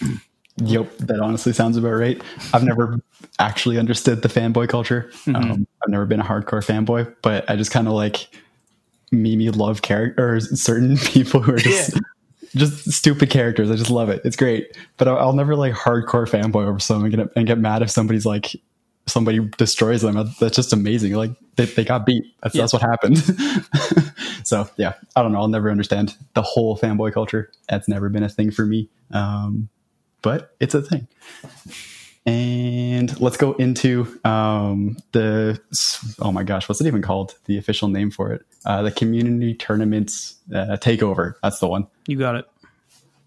Yep, 0.58 0.98
that 0.98 1.18
honestly 1.18 1.52
sounds 1.52 1.76
about 1.76 1.90
right. 1.90 2.22
I've 2.52 2.62
never 2.62 3.00
actually 3.40 3.76
understood 3.76 4.22
the 4.22 4.28
fanboy 4.28 4.68
culture. 4.68 5.10
Mm-hmm. 5.26 5.34
Um, 5.34 5.66
I've 5.82 5.88
never 5.88 6.06
been 6.06 6.20
a 6.20 6.24
hardcore 6.24 6.64
fanboy, 6.64 7.12
but 7.22 7.48
I 7.50 7.56
just 7.56 7.72
kind 7.72 7.88
of 7.88 7.94
like 7.94 8.28
Mimi 9.12 9.50
love 9.50 9.82
characters, 9.82 10.60
certain 10.60 10.96
people 11.04 11.40
who 11.40 11.54
are 11.54 11.58
just 11.58 11.94
yeah. 11.94 12.00
just 12.56 12.92
stupid 12.92 13.30
characters. 13.30 13.70
I 13.70 13.76
just 13.76 13.90
love 13.90 14.08
it. 14.08 14.22
It's 14.24 14.36
great, 14.36 14.76
but 14.96 15.08
I'll, 15.08 15.18
I'll 15.18 15.32
never 15.32 15.56
like 15.56 15.74
hardcore 15.74 16.28
fanboy 16.28 16.66
over 16.66 16.78
someone 16.78 17.12
and 17.12 17.16
get, 17.16 17.36
and 17.36 17.46
get 17.46 17.58
mad 17.58 17.82
if 17.82 17.90
somebody's 17.90 18.26
like 18.26 18.56
somebody 19.06 19.40
destroys 19.58 20.02
them. 20.02 20.14
That's 20.40 20.56
just 20.56 20.72
amazing. 20.72 21.14
Like 21.14 21.32
they, 21.56 21.66
they 21.66 21.84
got 21.84 22.06
beat. 22.06 22.24
That's, 22.42 22.54
yeah. 22.54 22.62
that's 22.62 22.72
what 22.72 22.82
happened. 22.82 23.18
so 24.44 24.68
yeah, 24.76 24.94
I 25.14 25.22
don't 25.22 25.32
know. 25.32 25.38
I'll 25.40 25.48
never 25.48 25.70
understand 25.70 26.16
the 26.34 26.42
whole 26.42 26.76
fanboy 26.76 27.12
culture. 27.12 27.50
That's 27.68 27.88
never 27.88 28.08
been 28.08 28.22
a 28.22 28.28
thing 28.28 28.50
for 28.50 28.64
me. 28.66 28.88
Um, 29.10 29.68
but 30.22 30.54
it's 30.60 30.74
a 30.74 30.82
thing. 30.82 31.06
And 32.26 33.20
let's 33.20 33.36
go 33.36 33.52
into 33.54 34.18
um, 34.24 34.96
the 35.12 35.60
oh 36.20 36.32
my 36.32 36.42
gosh, 36.42 36.68
what's 36.68 36.80
it 36.80 36.86
even 36.86 37.02
called? 37.02 37.34
The 37.44 37.58
official 37.58 37.88
name 37.88 38.10
for 38.10 38.32
it? 38.32 38.46
Uh, 38.64 38.82
the 38.82 38.90
community 38.90 39.54
tournaments 39.54 40.36
uh, 40.50 40.78
takeover. 40.80 41.34
That's 41.42 41.58
the 41.58 41.68
one. 41.68 41.86
You 42.06 42.18
got 42.18 42.36
it. 42.36 42.46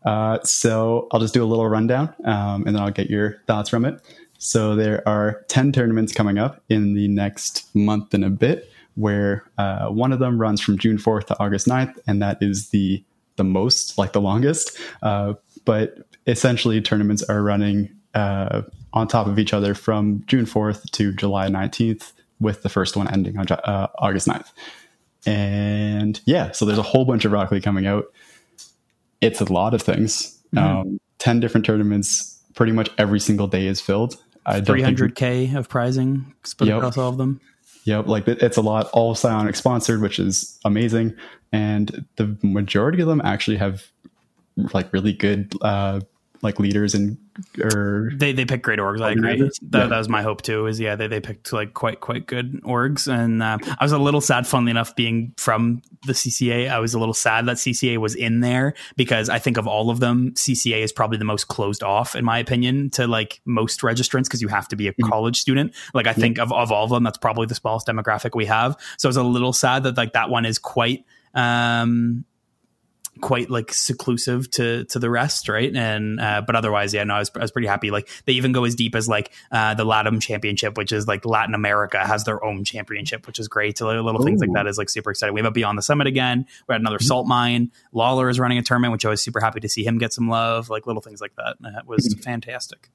Uh, 0.04 0.40
so 0.44 1.08
I'll 1.12 1.20
just 1.20 1.34
do 1.34 1.44
a 1.44 1.46
little 1.46 1.68
rundown, 1.68 2.14
um, 2.24 2.66
and 2.66 2.76
then 2.76 2.82
I'll 2.82 2.92
get 2.92 3.10
your 3.10 3.42
thoughts 3.46 3.70
from 3.70 3.86
it. 3.86 4.02
So 4.40 4.76
there 4.76 5.08
are 5.08 5.44
ten 5.48 5.72
tournaments 5.72 6.12
coming 6.12 6.40
up 6.40 6.64
in 6.70 6.96
the 6.96 7.08
next 7.08 7.74
month 7.76 8.14
and 8.14 8.26
a 8.26 8.30
bit. 8.30 8.72
Where 8.96 9.44
uh, 9.60 9.90
one 9.90 10.12
of 10.12 10.18
them 10.18 10.42
runs 10.42 10.60
from 10.60 10.80
June 10.80 10.98
4th 10.98 11.26
to 11.28 11.40
August 11.40 11.68
9th, 11.68 12.00
and 12.08 12.20
that 12.24 12.40
is 12.42 12.70
the 12.70 13.04
the 13.36 13.44
most, 13.44 13.96
like 14.00 14.14
the 14.14 14.22
longest. 14.22 14.76
Uh, 15.04 15.36
but 15.66 16.00
essentially, 16.26 16.82
tournaments 16.82 17.22
are 17.24 17.44
running 17.44 17.90
uh, 18.18 18.64
on 18.94 19.08
top 19.08 19.28
of 19.28 19.38
each 19.38 19.54
other 19.54 19.74
from 19.76 20.24
June 20.26 20.46
4th 20.46 20.90
to 20.92 21.14
July 21.14 21.48
19th, 21.48 22.14
with 22.40 22.64
the 22.64 22.70
first 22.70 22.96
one 22.98 23.08
ending 23.12 23.38
on 23.38 23.48
uh, 23.50 23.88
August 24.00 24.28
9th. 24.28 24.52
And 25.26 26.20
yeah, 26.26 26.52
so 26.52 26.66
there's 26.66 26.78
a 26.80 26.84
whole 26.84 27.06
bunch 27.06 27.26
of 27.26 27.32
Rocket 27.32 27.56
League 27.56 27.64
coming 27.64 27.86
out. 27.86 28.06
It's 29.22 29.42
a 29.42 29.52
lot 29.52 29.74
of 29.74 29.82
things. 29.82 30.40
Mm-hmm. 30.56 30.80
Um, 30.80 31.00
10 31.20 31.40
different 31.40 31.66
tournaments, 31.66 32.42
pretty 32.56 32.72
much 32.72 32.90
every 32.98 33.20
single 33.20 33.48
day 33.48 33.68
is 33.68 33.82
filled. 33.82 34.18
300K 34.48 35.56
of 35.56 35.68
prizing 35.68 36.34
split 36.44 36.70
yep. 36.70 36.78
across 36.78 36.98
all 36.98 37.10
of 37.10 37.18
them. 37.18 37.42
Yep, 37.84 38.08
like 38.08 38.28
it's 38.28 38.58
a 38.58 38.62
lot, 38.62 38.90
all 38.94 39.16
Psyonix 39.16 39.58
sponsored, 39.58 40.02
which 40.02 40.20
is 40.20 40.60
amazing. 40.66 41.16
And 41.52 42.06
the 42.16 42.38
majority 42.42 43.02
of 43.02 43.08
them 43.08 43.22
actually 43.24 43.58
have 43.58 43.86
like 44.74 44.92
really 44.92 45.14
good 45.14 45.54
uh, 45.62 46.02
like 46.42 46.60
leaders 46.60 46.94
and 46.96 47.18
or 47.62 48.12
they 48.14 48.32
they 48.32 48.46
pick 48.46 48.64
great 48.64 48.80
orgs. 48.80 49.02
I 49.02 49.12
agree. 49.12 49.40
That, 49.40 49.60
yeah. 49.62 49.88
that 49.88 49.98
was 49.98 50.10
my 50.10 50.22
hope 50.22 50.42
too. 50.42 50.68
Is 50.68 50.80
yeah, 50.80 50.96
they 50.96 51.08
they 51.08 51.20
picked 51.20 51.54
like 51.54 51.74
quite 51.74 52.00
quite 52.00 52.28
good 52.28 52.62
orgs, 52.64 53.08
and 53.08 53.42
uh, 53.42 53.58
I 53.80 53.84
was 53.84 53.92
a 53.92 53.98
little 53.98 54.22
sad. 54.22 54.48
Funnily 54.48 54.72
enough, 54.72 54.96
being 54.96 55.34
from 55.38 55.82
the 56.06 56.14
CCA, 56.14 56.70
I 56.70 56.80
was 56.80 56.94
a 56.94 57.00
little 57.00 57.14
sad 57.14 57.46
that 57.48 57.58
CCA 57.58 57.98
was 57.98 58.16
in 58.16 58.40
there 58.40 58.74
because 58.96 59.30
I 59.30 59.40
think 59.40 59.58
of 59.58 59.68
all 59.68 59.90
of 59.90 60.00
them, 60.00 60.32
CCA 60.32 60.84
is 60.84 60.92
probably 60.92 61.18
the 61.18 61.26
most 61.26 61.48
closed 61.48 61.84
off, 61.84 62.16
in 62.16 62.26
my 62.26 62.40
opinion, 62.40 62.90
to 62.92 63.08
like 63.08 63.42
most 63.46 63.82
registrants 63.82 64.26
because 64.26 64.42
you 64.42 64.48
have 64.48 64.68
to 64.70 64.76
be 64.76 64.88
a 64.88 64.92
mm-hmm. 64.92 65.10
college 65.10 65.38
student. 65.40 65.74
Like 65.94 66.08
I 66.08 66.12
mm-hmm. 66.12 66.22
think 66.22 66.40
of 66.40 66.52
of 66.52 66.72
all 66.72 66.86
of 66.86 66.90
them, 66.90 67.04
that's 67.04 67.18
probably 67.18 67.48
the 67.48 67.56
smallest 67.56 67.88
demographic 67.88 68.36
we 68.36 68.46
have. 68.46 68.78
So 68.98 69.08
I 69.08 69.10
was 69.10 69.18
a 69.18 69.24
little 69.24 69.54
sad 69.54 69.84
that 69.84 69.98
like 69.98 70.14
that 70.14 70.30
one 70.30 70.46
is 70.46 70.60
quite 70.60 71.06
um 71.34 72.26
quite 73.22 73.50
like 73.50 73.74
seclusive 73.74 74.50
to 74.52 74.86
to 74.86 75.00
the 75.00 75.10
rest, 75.10 75.50
right? 75.50 75.74
And 75.76 76.20
uh, 76.20 76.42
but 76.46 76.56
otherwise, 76.56 76.94
yeah, 76.94 77.04
no, 77.04 77.16
I 77.16 77.20
was, 77.20 77.32
I 77.36 77.40
was 77.40 77.52
pretty 77.52 77.68
happy. 77.68 77.92
Like 77.92 78.10
they 78.26 78.34
even 78.34 78.52
go 78.52 78.64
as 78.64 78.76
deep 78.76 78.96
as 78.96 79.08
like 79.08 79.32
uh, 79.52 79.74
the 79.74 79.86
LATAM 79.86 80.22
Championship, 80.22 80.78
which 80.78 80.92
is 80.92 81.08
like 81.08 81.26
Latin 81.26 81.54
America 81.54 82.06
has 82.06 82.24
their 82.24 82.44
own 82.44 82.64
championship, 82.64 83.28
which 83.28 83.40
is 83.40 83.48
great. 83.48 83.78
So 83.78 83.88
little 83.88 84.22
Ooh. 84.22 84.26
things 84.26 84.42
like 84.42 84.52
that 84.54 84.68
is 84.68 84.78
like 84.78 84.90
super 84.90 85.12
exciting. 85.12 85.34
We 85.34 85.42
have 85.42 85.48
a 85.48 85.52
Beyond 85.52 85.78
the 85.78 85.82
Summit 85.82 86.08
again. 86.08 86.46
We 86.68 86.74
had 86.74 86.82
another 86.82 86.98
mm-hmm. 86.98 87.06
Salt 87.06 87.28
Mine. 87.28 87.72
Lawler 87.92 88.30
is 88.30 88.40
running 88.40 88.58
a 88.58 88.64
tournament, 88.64 88.92
which 88.92 89.06
I 89.06 89.10
was 89.10 89.22
super 89.22 89.40
happy 89.40 89.60
to 89.60 89.70
see 89.70 89.84
him 89.84 89.98
get 89.98 90.14
some 90.14 90.30
love. 90.30 90.70
Like 90.70 90.88
little 90.88 91.02
things 91.02 91.22
like 91.22 91.36
that. 91.36 91.58
That 91.62 91.88
was 91.88 92.08
mm-hmm. 92.08 92.22
fantastic. 92.22 92.90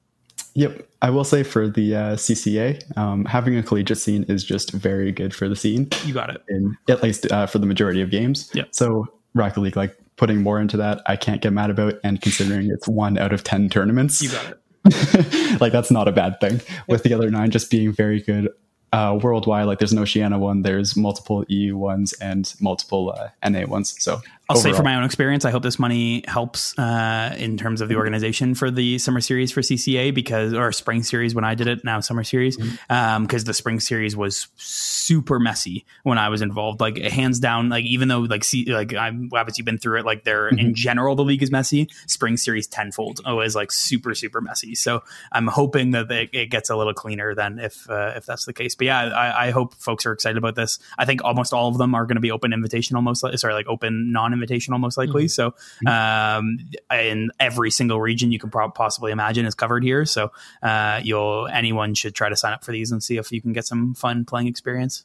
Yep, 0.55 0.87
I 1.01 1.09
will 1.09 1.23
say 1.23 1.41
for 1.41 1.67
the 1.67 1.95
uh, 1.95 2.15
CCA, 2.15 2.95
um, 2.97 3.25
having 3.25 3.57
a 3.57 3.63
collegiate 3.63 3.97
scene 3.97 4.23
is 4.27 4.43
just 4.43 4.71
very 4.71 5.11
good 5.11 5.33
for 5.33 5.49
the 5.49 5.55
scene. 5.55 5.89
You 6.05 6.13
got 6.13 6.29
it. 6.29 6.43
In, 6.47 6.77
at 6.87 7.01
least 7.01 7.31
uh, 7.31 7.47
for 7.47 7.57
the 7.57 7.65
majority 7.65 8.01
of 8.01 8.11
games. 8.11 8.51
Yeah. 8.53 8.65
So 8.71 9.07
Rocket 9.33 9.61
League, 9.61 9.75
like 9.75 9.97
putting 10.17 10.41
more 10.41 10.59
into 10.59 10.77
that, 10.77 11.01
I 11.05 11.15
can't 11.15 11.41
get 11.41 11.53
mad 11.53 11.69
about. 11.69 11.95
And 12.03 12.21
considering 12.21 12.69
it's 12.69 12.87
one 12.87 13.17
out 13.17 13.33
of 13.33 13.43
10 13.43 13.69
tournaments, 13.69 14.21
you 14.21 14.31
got 14.31 14.45
it. 14.51 14.59
like 15.61 15.71
that's 15.71 15.91
not 15.91 16.07
a 16.07 16.11
bad 16.11 16.39
thing. 16.39 16.61
With 16.87 17.03
the 17.03 17.13
other 17.13 17.29
nine 17.29 17.51
just 17.51 17.71
being 17.71 17.91
very 17.91 18.21
good 18.21 18.49
uh, 18.91 19.17
worldwide, 19.21 19.65
like 19.65 19.79
there's 19.79 19.93
an 19.93 19.99
Oceania 19.99 20.37
one, 20.37 20.61
there's 20.61 20.95
multiple 20.95 21.45
EU 21.47 21.77
ones 21.77 22.13
and 22.13 22.53
multiple 22.59 23.13
uh, 23.17 23.29
NA 23.49 23.65
ones. 23.65 23.95
So 24.03 24.21
I'll 24.49 24.57
overall. 24.57 24.73
say 24.73 24.75
from 24.75 24.83
my 24.83 24.95
own 24.95 25.05
experience, 25.05 25.45
I 25.45 25.51
hope 25.51 25.63
this 25.63 25.79
money 25.79 26.23
helps 26.27 26.77
uh, 26.77 27.33
in 27.37 27.57
terms 27.57 27.79
of 27.79 27.87
the 27.87 27.95
organization 27.95 28.55
for 28.55 28.69
the 28.69 28.99
summer 28.99 29.21
series 29.21 29.53
for 29.53 29.61
CCA 29.61 30.13
because, 30.13 30.53
or 30.53 30.71
spring 30.73 31.01
series 31.03 31.33
when 31.33 31.45
I 31.45 31.55
did 31.55 31.67
it, 31.67 31.85
now 31.85 32.01
summer 32.01 32.25
series, 32.25 32.57
because 32.57 32.77
mm-hmm. 32.89 33.23
um, 33.23 33.27
the 33.27 33.53
spring 33.53 33.79
series 33.79 34.17
was 34.17 34.49
super 34.57 35.39
messy 35.39 35.85
when 36.03 36.17
I 36.17 36.27
was 36.27 36.41
involved. 36.41 36.81
Like 36.81 36.97
hands 36.97 37.39
down, 37.39 37.69
like 37.69 37.85
even 37.85 38.09
though 38.09 38.19
like 38.19 38.43
see 38.43 38.65
like 38.65 38.93
I'm 38.93 39.29
obviously 39.33 39.63
been 39.63 39.77
through 39.77 39.99
it, 39.99 40.05
like 40.05 40.25
they're 40.25 40.49
mm-hmm. 40.49 40.59
in 40.59 40.75
general 40.75 41.15
the 41.15 41.23
league 41.23 41.41
is 41.41 41.49
messy. 41.49 41.89
Spring 42.07 42.35
series 42.35 42.67
tenfold 42.67 43.21
always 43.25 43.55
like 43.55 43.71
super 43.71 44.13
super 44.13 44.41
messy. 44.41 44.75
So 44.75 45.03
I'm 45.31 45.47
hoping 45.47 45.91
that 45.91 46.11
it, 46.11 46.29
it 46.33 46.45
gets 46.47 46.69
a 46.69 46.75
little 46.75 46.93
cleaner 46.93 47.33
than 47.33 47.59
if 47.59 47.89
uh, 47.89 48.13
if 48.17 48.25
that's 48.25 48.43
the 48.43 48.53
case. 48.53 48.75
But 48.75 48.87
yeah, 48.87 48.99
I, 48.99 49.47
I, 49.47 49.51
hope 49.51 49.73
folks 49.75 50.05
are 50.05 50.11
excited 50.11 50.37
about 50.37 50.55
this. 50.55 50.79
I 50.97 51.05
think 51.05 51.23
almost 51.23 51.53
all 51.53 51.69
of 51.69 51.77
them 51.77 51.95
are 51.95 52.05
going 52.05 52.15
to 52.15 52.21
be 52.21 52.31
open 52.31 52.51
invitational, 52.51 53.01
most 53.03 53.23
like, 53.23 53.37
sorry, 53.37 53.53
like 53.53 53.67
open 53.67 54.11
non 54.11 54.32
invitational 54.33 54.73
almost 54.73 54.97
likely. 54.97 55.25
Mm-hmm. 55.25 55.87
So 55.87 55.91
um, 55.91 56.59
in 56.91 57.31
every 57.39 57.71
single 57.71 58.01
region 58.01 58.31
you 58.31 58.39
can 58.39 58.49
pro- 58.49 58.69
possibly 58.69 59.11
imagine 59.11 59.45
is 59.45 59.55
covered 59.55 59.83
here. 59.83 60.05
So 60.05 60.31
uh, 60.61 61.01
you'll 61.03 61.47
anyone 61.47 61.93
should 61.93 62.15
try 62.15 62.29
to 62.29 62.35
sign 62.35 62.53
up 62.53 62.63
for 62.63 62.71
these 62.71 62.91
and 62.91 63.03
see 63.03 63.17
if 63.17 63.31
you 63.31 63.41
can 63.41 63.53
get 63.53 63.65
some 63.65 63.93
fun 63.93 64.25
playing 64.25 64.47
experience. 64.47 65.03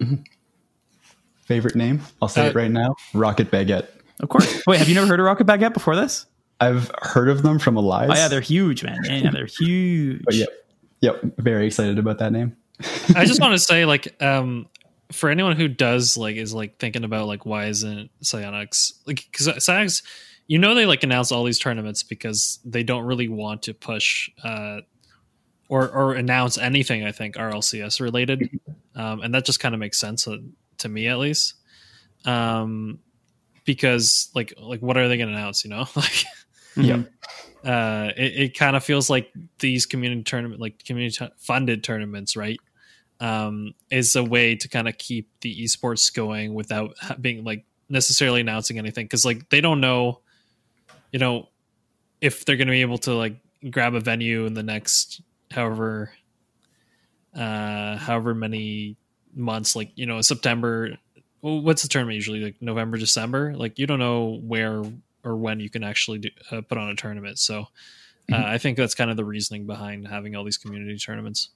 Mm-hmm. 0.00 0.22
Favorite 1.44 1.76
name? 1.76 2.02
I'll 2.20 2.28
say 2.28 2.46
uh, 2.46 2.50
it 2.50 2.56
right 2.56 2.70
now. 2.70 2.96
Rocket 3.14 3.50
Baguette. 3.50 3.86
Of 4.20 4.28
course. 4.28 4.62
Wait, 4.66 4.78
have 4.78 4.88
you 4.88 4.94
never 4.94 5.06
heard 5.06 5.20
of 5.20 5.26
Rocket 5.26 5.46
Baguette 5.46 5.74
before 5.74 5.94
this? 5.94 6.26
I've 6.60 6.90
heard 7.02 7.28
of 7.28 7.42
them 7.42 7.58
from 7.58 7.76
Elias. 7.76 8.10
Oh 8.12 8.14
yeah, 8.14 8.28
they're 8.28 8.40
huge, 8.40 8.82
man. 8.82 8.98
Yeah, 9.04 9.30
they're 9.30 9.46
huge. 9.58 10.22
but 10.24 10.34
yep, 10.34 10.48
yep. 11.00 11.20
Very 11.38 11.66
excited 11.66 11.98
about 11.98 12.18
that 12.18 12.32
name. 12.32 12.56
I 13.14 13.24
just 13.24 13.40
want 13.42 13.52
to 13.52 13.58
say, 13.58 13.84
like, 13.84 14.20
um, 14.22 14.66
for 15.12 15.30
anyone 15.30 15.56
who 15.56 15.68
does 15.68 16.16
like 16.16 16.36
is 16.36 16.52
like 16.54 16.78
thinking 16.78 17.04
about 17.04 17.26
like 17.26 17.46
why 17.46 17.66
isn't 17.66 18.10
Psyonix 18.22 18.92
like 19.06 19.26
because 19.30 19.48
Psyonix, 19.48 20.02
you 20.46 20.58
know, 20.58 20.74
they 20.74 20.86
like 20.86 21.02
announce 21.02 21.32
all 21.32 21.44
these 21.44 21.58
tournaments 21.58 22.02
because 22.02 22.58
they 22.64 22.82
don't 22.82 23.04
really 23.04 23.28
want 23.28 23.62
to 23.62 23.74
push 23.74 24.30
uh, 24.42 24.80
or 25.68 25.88
or 25.88 26.14
announce 26.14 26.58
anything. 26.58 27.04
I 27.04 27.12
think 27.12 27.36
RLCS 27.36 28.00
related, 28.00 28.58
um, 28.94 29.20
and 29.20 29.34
that 29.34 29.44
just 29.44 29.60
kind 29.60 29.74
of 29.74 29.80
makes 29.80 29.98
sense 29.98 30.26
uh, 30.26 30.38
to 30.78 30.88
me 30.88 31.08
at 31.08 31.18
least. 31.18 31.54
Um, 32.24 33.00
because 33.64 34.30
like 34.34 34.54
like 34.58 34.80
what 34.80 34.96
are 34.96 35.08
they 35.08 35.16
going 35.16 35.28
to 35.28 35.34
announce? 35.34 35.64
You 35.64 35.70
know, 35.70 35.86
like 35.96 36.24
yeah. 36.76 37.02
Uh, 37.64 38.12
it, 38.16 38.32
it 38.36 38.58
kind 38.58 38.76
of 38.76 38.84
feels 38.84 39.10
like 39.10 39.32
these 39.58 39.86
community 39.86 40.22
tournament, 40.22 40.60
like 40.60 40.84
community 40.84 41.16
t- 41.16 41.32
funded 41.36 41.82
tournaments, 41.82 42.36
right? 42.36 42.60
Um, 43.20 43.74
is 43.90 44.14
a 44.16 44.24
way 44.24 44.56
to 44.56 44.68
kind 44.68 44.88
of 44.88 44.98
keep 44.98 45.28
the 45.40 45.64
esports 45.64 46.12
going 46.12 46.54
without 46.54 46.94
being 47.20 47.44
like 47.44 47.64
necessarily 47.88 48.40
announcing 48.40 48.78
anything 48.78 49.06
because 49.06 49.24
like 49.24 49.48
they 49.50 49.60
don't 49.60 49.80
know, 49.80 50.20
you 51.12 51.18
know, 51.18 51.48
if 52.20 52.44
they're 52.44 52.56
going 52.56 52.68
to 52.68 52.72
be 52.72 52.80
able 52.80 52.98
to 52.98 53.14
like 53.14 53.36
grab 53.70 53.94
a 53.94 54.00
venue 54.00 54.46
in 54.46 54.54
the 54.54 54.62
next 54.62 55.20
however 55.50 56.10
uh 57.34 57.96
however 57.96 58.34
many 58.34 58.96
months 59.34 59.76
like 59.76 59.90
you 59.94 60.06
know 60.06 60.20
september 60.20 60.96
what's 61.40 61.82
the 61.82 61.88
tournament 61.88 62.14
usually 62.14 62.40
like 62.40 62.56
november 62.60 62.96
december 62.96 63.54
like 63.54 63.78
you 63.78 63.86
don't 63.86 63.98
know 63.98 64.40
where 64.42 64.82
or 65.24 65.36
when 65.36 65.58
you 65.58 65.68
can 65.68 65.82
actually 65.82 66.18
do, 66.18 66.28
uh, 66.50 66.60
put 66.62 66.78
on 66.78 66.88
a 66.88 66.96
tournament 66.96 67.38
so 67.38 67.60
uh, 68.32 68.34
mm-hmm. 68.34 68.46
i 68.46 68.58
think 68.58 68.76
that's 68.76 68.94
kind 68.94 69.10
of 69.10 69.16
the 69.16 69.24
reasoning 69.24 69.66
behind 69.66 70.08
having 70.08 70.34
all 70.34 70.44
these 70.44 70.58
community 70.58 70.96
tournaments 70.96 71.50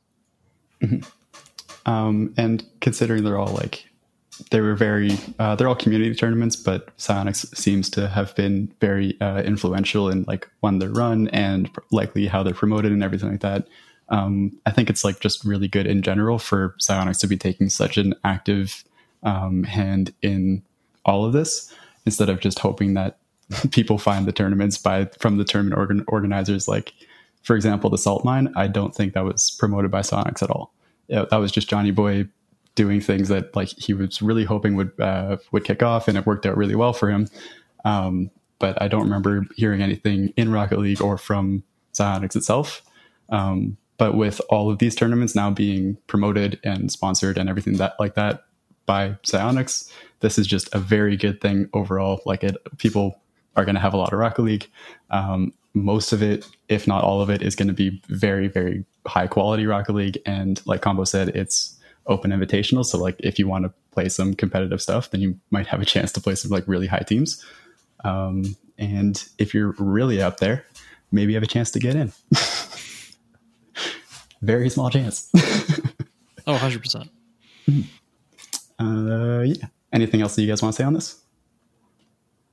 mm-hmm. 0.82 1.00
Um, 1.86 2.34
and 2.36 2.64
considering 2.80 3.24
they're 3.24 3.38
all 3.38 3.52
like 3.52 3.86
they 4.50 4.60
were 4.60 4.74
very 4.74 5.18
uh, 5.38 5.54
they're 5.54 5.68
all 5.68 5.74
community 5.74 6.14
tournaments 6.14 6.56
but 6.56 6.96
Psyonix 6.96 7.54
seems 7.56 7.90
to 7.90 8.08
have 8.08 8.34
been 8.34 8.72
very 8.80 9.20
uh, 9.20 9.42
influential 9.42 10.08
in 10.08 10.24
like 10.26 10.48
when 10.60 10.78
they're 10.78 10.88
run 10.88 11.28
and 11.28 11.70
likely 11.90 12.26
how 12.26 12.42
they're 12.42 12.54
promoted 12.54 12.92
and 12.92 13.02
everything 13.02 13.30
like 13.30 13.40
that. 13.40 13.66
Um, 14.08 14.58
i 14.66 14.72
think 14.72 14.90
it's 14.90 15.04
like 15.04 15.20
just 15.20 15.44
really 15.44 15.68
good 15.68 15.86
in 15.86 16.02
general 16.02 16.40
for 16.40 16.74
Psyonix 16.80 17.20
to 17.20 17.28
be 17.28 17.36
taking 17.36 17.68
such 17.68 17.96
an 17.96 18.14
active 18.24 18.82
um, 19.22 19.62
hand 19.62 20.12
in 20.20 20.62
all 21.04 21.24
of 21.24 21.32
this 21.32 21.72
instead 22.06 22.28
of 22.28 22.40
just 22.40 22.58
hoping 22.58 22.94
that 22.94 23.18
people 23.70 23.98
find 23.98 24.26
the 24.26 24.32
tournaments 24.32 24.78
by 24.78 25.04
from 25.20 25.36
the 25.36 25.44
tournament 25.44 25.78
organ- 25.78 26.04
organizers. 26.08 26.66
Like 26.66 26.92
for 27.42 27.56
example 27.56 27.90
the 27.90 27.98
salt 27.98 28.24
mine 28.24 28.52
i 28.56 28.66
don't 28.66 28.94
think 28.94 29.14
that 29.14 29.24
was 29.24 29.50
promoted 29.58 29.90
by 29.90 30.00
Psyonix 30.00 30.42
at 30.42 30.50
all 30.50 30.72
that 31.10 31.36
was 31.36 31.52
just 31.52 31.68
johnny 31.68 31.90
boy 31.90 32.26
doing 32.74 33.00
things 33.00 33.28
that 33.28 33.54
like 33.54 33.68
he 33.76 33.92
was 33.92 34.22
really 34.22 34.44
hoping 34.44 34.76
would 34.76 34.98
uh, 35.00 35.36
would 35.52 35.64
kick 35.64 35.82
off, 35.82 36.08
and 36.08 36.16
it 36.16 36.26
worked 36.26 36.46
out 36.46 36.56
really 36.56 36.74
well 36.74 36.92
for 36.92 37.10
him. 37.10 37.28
Um, 37.84 38.30
but 38.58 38.80
I 38.80 38.88
don't 38.88 39.02
remember 39.02 39.46
hearing 39.56 39.82
anything 39.82 40.32
in 40.36 40.52
Rocket 40.52 40.78
League 40.78 41.02
or 41.02 41.16
from 41.18 41.62
Psyonix 41.94 42.36
itself. 42.36 42.82
Um, 43.30 43.76
but 43.96 44.16
with 44.16 44.40
all 44.48 44.70
of 44.70 44.78
these 44.78 44.94
tournaments 44.94 45.34
now 45.34 45.50
being 45.50 45.96
promoted 46.06 46.58
and 46.64 46.90
sponsored 46.90 47.38
and 47.38 47.48
everything 47.48 47.74
that 47.74 47.94
like 47.98 48.14
that 48.14 48.44
by 48.86 49.10
Psyonix, 49.24 49.90
this 50.20 50.38
is 50.38 50.46
just 50.46 50.74
a 50.74 50.78
very 50.78 51.16
good 51.16 51.40
thing 51.40 51.68
overall. 51.74 52.20
Like 52.24 52.44
it, 52.44 52.56
people 52.78 53.20
are 53.56 53.64
going 53.64 53.74
to 53.74 53.80
have 53.80 53.94
a 53.94 53.98
lot 53.98 54.12
of 54.12 54.18
Rocket 54.18 54.42
League. 54.42 54.70
Um, 55.10 55.52
most 55.74 56.12
of 56.12 56.22
it, 56.22 56.46
if 56.68 56.86
not 56.86 57.04
all 57.04 57.20
of 57.20 57.30
it, 57.30 57.42
is 57.42 57.54
going 57.54 57.68
to 57.68 57.74
be 57.74 58.02
very, 58.08 58.48
very 58.48 58.84
high 59.06 59.26
quality 59.26 59.66
Rocket 59.66 59.94
League. 59.94 60.18
And 60.26 60.60
like 60.66 60.82
Combo 60.82 61.04
said, 61.04 61.30
it's 61.30 61.78
open 62.06 62.30
invitational. 62.30 62.84
So 62.84 62.98
like 62.98 63.16
if 63.20 63.38
you 63.38 63.46
want 63.46 63.64
to 63.64 63.72
play 63.92 64.08
some 64.08 64.34
competitive 64.34 64.80
stuff, 64.80 65.10
then 65.10 65.20
you 65.20 65.38
might 65.50 65.66
have 65.66 65.80
a 65.80 65.84
chance 65.84 66.12
to 66.12 66.20
play 66.20 66.34
some 66.34 66.50
like 66.50 66.66
really 66.66 66.86
high 66.86 67.04
teams. 67.06 67.44
Um, 68.04 68.56
and 68.78 69.22
if 69.38 69.52
you're 69.54 69.74
really 69.78 70.22
up 70.22 70.38
there, 70.38 70.64
maybe 71.12 71.32
you 71.32 71.36
have 71.36 71.42
a 71.42 71.46
chance 71.46 71.70
to 71.72 71.78
get 71.78 71.96
in. 71.96 72.12
Very 74.42 74.70
small 74.70 74.88
chance. 74.88 75.28
oh, 76.46 76.56
100%. 76.56 77.08
Uh, 78.78 79.42
yeah. 79.42 79.66
Anything 79.92 80.22
else 80.22 80.34
that 80.36 80.42
you 80.42 80.48
guys 80.48 80.62
want 80.62 80.74
to 80.74 80.82
say 80.82 80.84
on 80.84 80.94
this? 80.94 81.20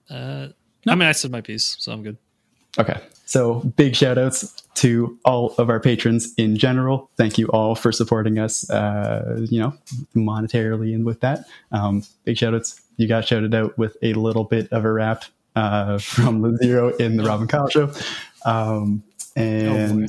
Uh, 0.10 0.48
no. 0.86 0.94
I 0.94 0.96
mean, 0.96 1.08
I 1.08 1.14
said 1.14 1.32
my 1.32 1.42
piece, 1.42 1.78
so 1.80 1.92
I'm 1.92 2.04
good. 2.04 2.18
Okay. 2.80 3.00
So 3.26 3.56
big 3.76 3.96
shout 3.96 4.18
outs 4.18 4.64
to 4.76 5.18
all 5.26 5.54
of 5.58 5.70
our 5.70 5.82
patrons 5.82 6.34
in 6.38 6.56
general. 6.56 7.10
Thank 7.18 7.38
you 7.38 7.48
all 7.48 7.76
for 7.76 7.92
supporting 7.92 8.40
us, 8.40 8.70
uh, 8.70 9.46
you 9.50 9.60
know, 9.60 9.74
monetarily 10.16 10.96
and 10.96 11.06
with 11.06 11.20
that. 11.22 11.46
Um, 11.72 12.04
big 12.24 12.38
shout 12.38 12.56
outs. 12.56 12.80
You 12.96 13.08
got 13.08 13.28
shouted 13.28 13.54
out 13.54 13.78
with 13.78 13.98
a 14.02 14.14
little 14.14 14.46
bit 14.46 14.72
of 14.72 14.86
a 14.86 14.92
rap 14.92 15.26
uh, 15.56 15.98
from 16.00 16.42
the 16.42 16.58
zero 16.58 16.96
in 16.96 17.18
the 17.18 17.24
Robin 17.24 17.48
Kyle 17.48 17.68
show. 17.68 17.92
Um, 18.46 19.04
and 19.36 20.06
oh, 20.06 20.08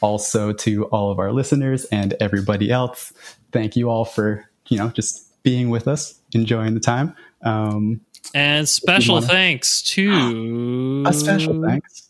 also 0.00 0.52
to 0.52 0.86
all 0.86 1.10
of 1.10 1.18
our 1.18 1.32
listeners 1.32 1.84
and 1.86 2.14
everybody 2.20 2.70
else. 2.70 3.12
Thank 3.52 3.76
you 3.76 3.90
all 3.90 4.04
for, 4.04 4.44
you 4.68 4.76
know, 4.76 4.88
just 4.88 5.24
being 5.44 5.70
with 5.70 5.86
us, 5.86 6.20
enjoying 6.32 6.74
the 6.74 6.80
time. 6.80 7.14
Um, 7.42 8.00
and 8.34 8.68
special 8.68 9.20
thanks 9.20 9.82
to 9.82 11.04
a 11.06 11.12
special 11.12 11.62
thanks. 11.62 12.08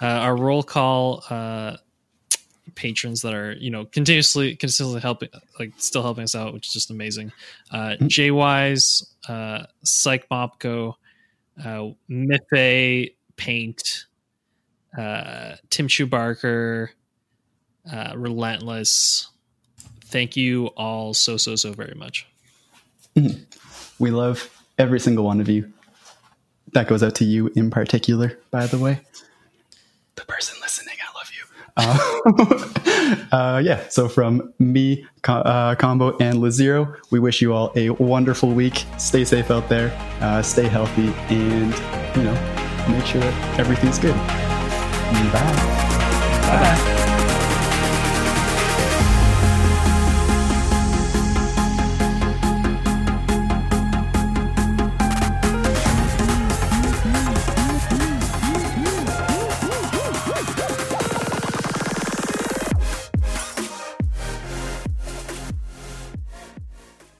Uh, 0.00 0.06
our 0.06 0.36
roll 0.36 0.62
call 0.62 1.22
uh, 1.30 1.76
patrons 2.74 3.22
that 3.22 3.34
are 3.34 3.52
you 3.52 3.70
know 3.70 3.84
continuously 3.84 4.56
consistently 4.56 5.00
helping 5.00 5.28
like 5.58 5.72
still 5.76 6.02
helping 6.02 6.24
us 6.24 6.34
out 6.34 6.54
which 6.54 6.68
is 6.68 6.72
just 6.72 6.90
amazing 6.90 7.32
uh 7.70 7.96
mm-hmm. 8.00 9.32
uh 9.32 9.64
psych 9.84 10.28
mopco 10.28 10.94
uh 11.64 11.90
Miffy, 12.08 13.14
paint 13.36 14.06
uh 14.96 15.56
tim 15.70 15.88
Chu 15.88 16.06
barker 16.06 16.90
uh 17.90 18.12
relentless 18.16 19.28
thank 20.04 20.36
you 20.36 20.66
all 20.68 21.14
so 21.14 21.36
so 21.36 21.56
so 21.56 21.72
very 21.72 21.94
much 21.94 22.26
mm-hmm. 23.16 23.42
we 23.98 24.10
love 24.10 24.50
every 24.82 24.98
single 24.98 25.24
one 25.24 25.40
of 25.40 25.48
you. 25.48 25.72
That 26.72 26.88
goes 26.88 27.02
out 27.02 27.14
to 27.16 27.24
you 27.24 27.52
in 27.54 27.70
particular, 27.70 28.38
by 28.50 28.66
the 28.66 28.78
way. 28.78 29.00
The 30.16 30.22
person 30.22 30.58
listening, 30.60 30.96
I 31.00 31.16
love 31.16 31.30
you. 31.36 31.44
Uh, 33.30 33.32
uh, 33.36 33.58
yeah, 33.58 33.88
so 33.88 34.08
from 34.08 34.52
me, 34.58 35.06
uh, 35.24 35.74
Combo, 35.76 36.16
and 36.18 36.38
Lazero, 36.38 36.96
we 37.10 37.20
wish 37.20 37.40
you 37.40 37.52
all 37.52 37.72
a 37.76 37.90
wonderful 37.90 38.50
week. 38.50 38.84
Stay 38.98 39.24
safe 39.24 39.50
out 39.50 39.68
there, 39.68 39.92
uh, 40.20 40.42
stay 40.42 40.66
healthy, 40.66 41.08
and, 41.28 41.72
you 42.16 42.24
know, 42.24 42.88
make 42.90 43.06
sure 43.06 43.22
everything's 43.58 43.98
good. 43.98 44.16
Bye. 44.16 45.30
Bye. 45.32 46.86
Bye. 46.86 47.01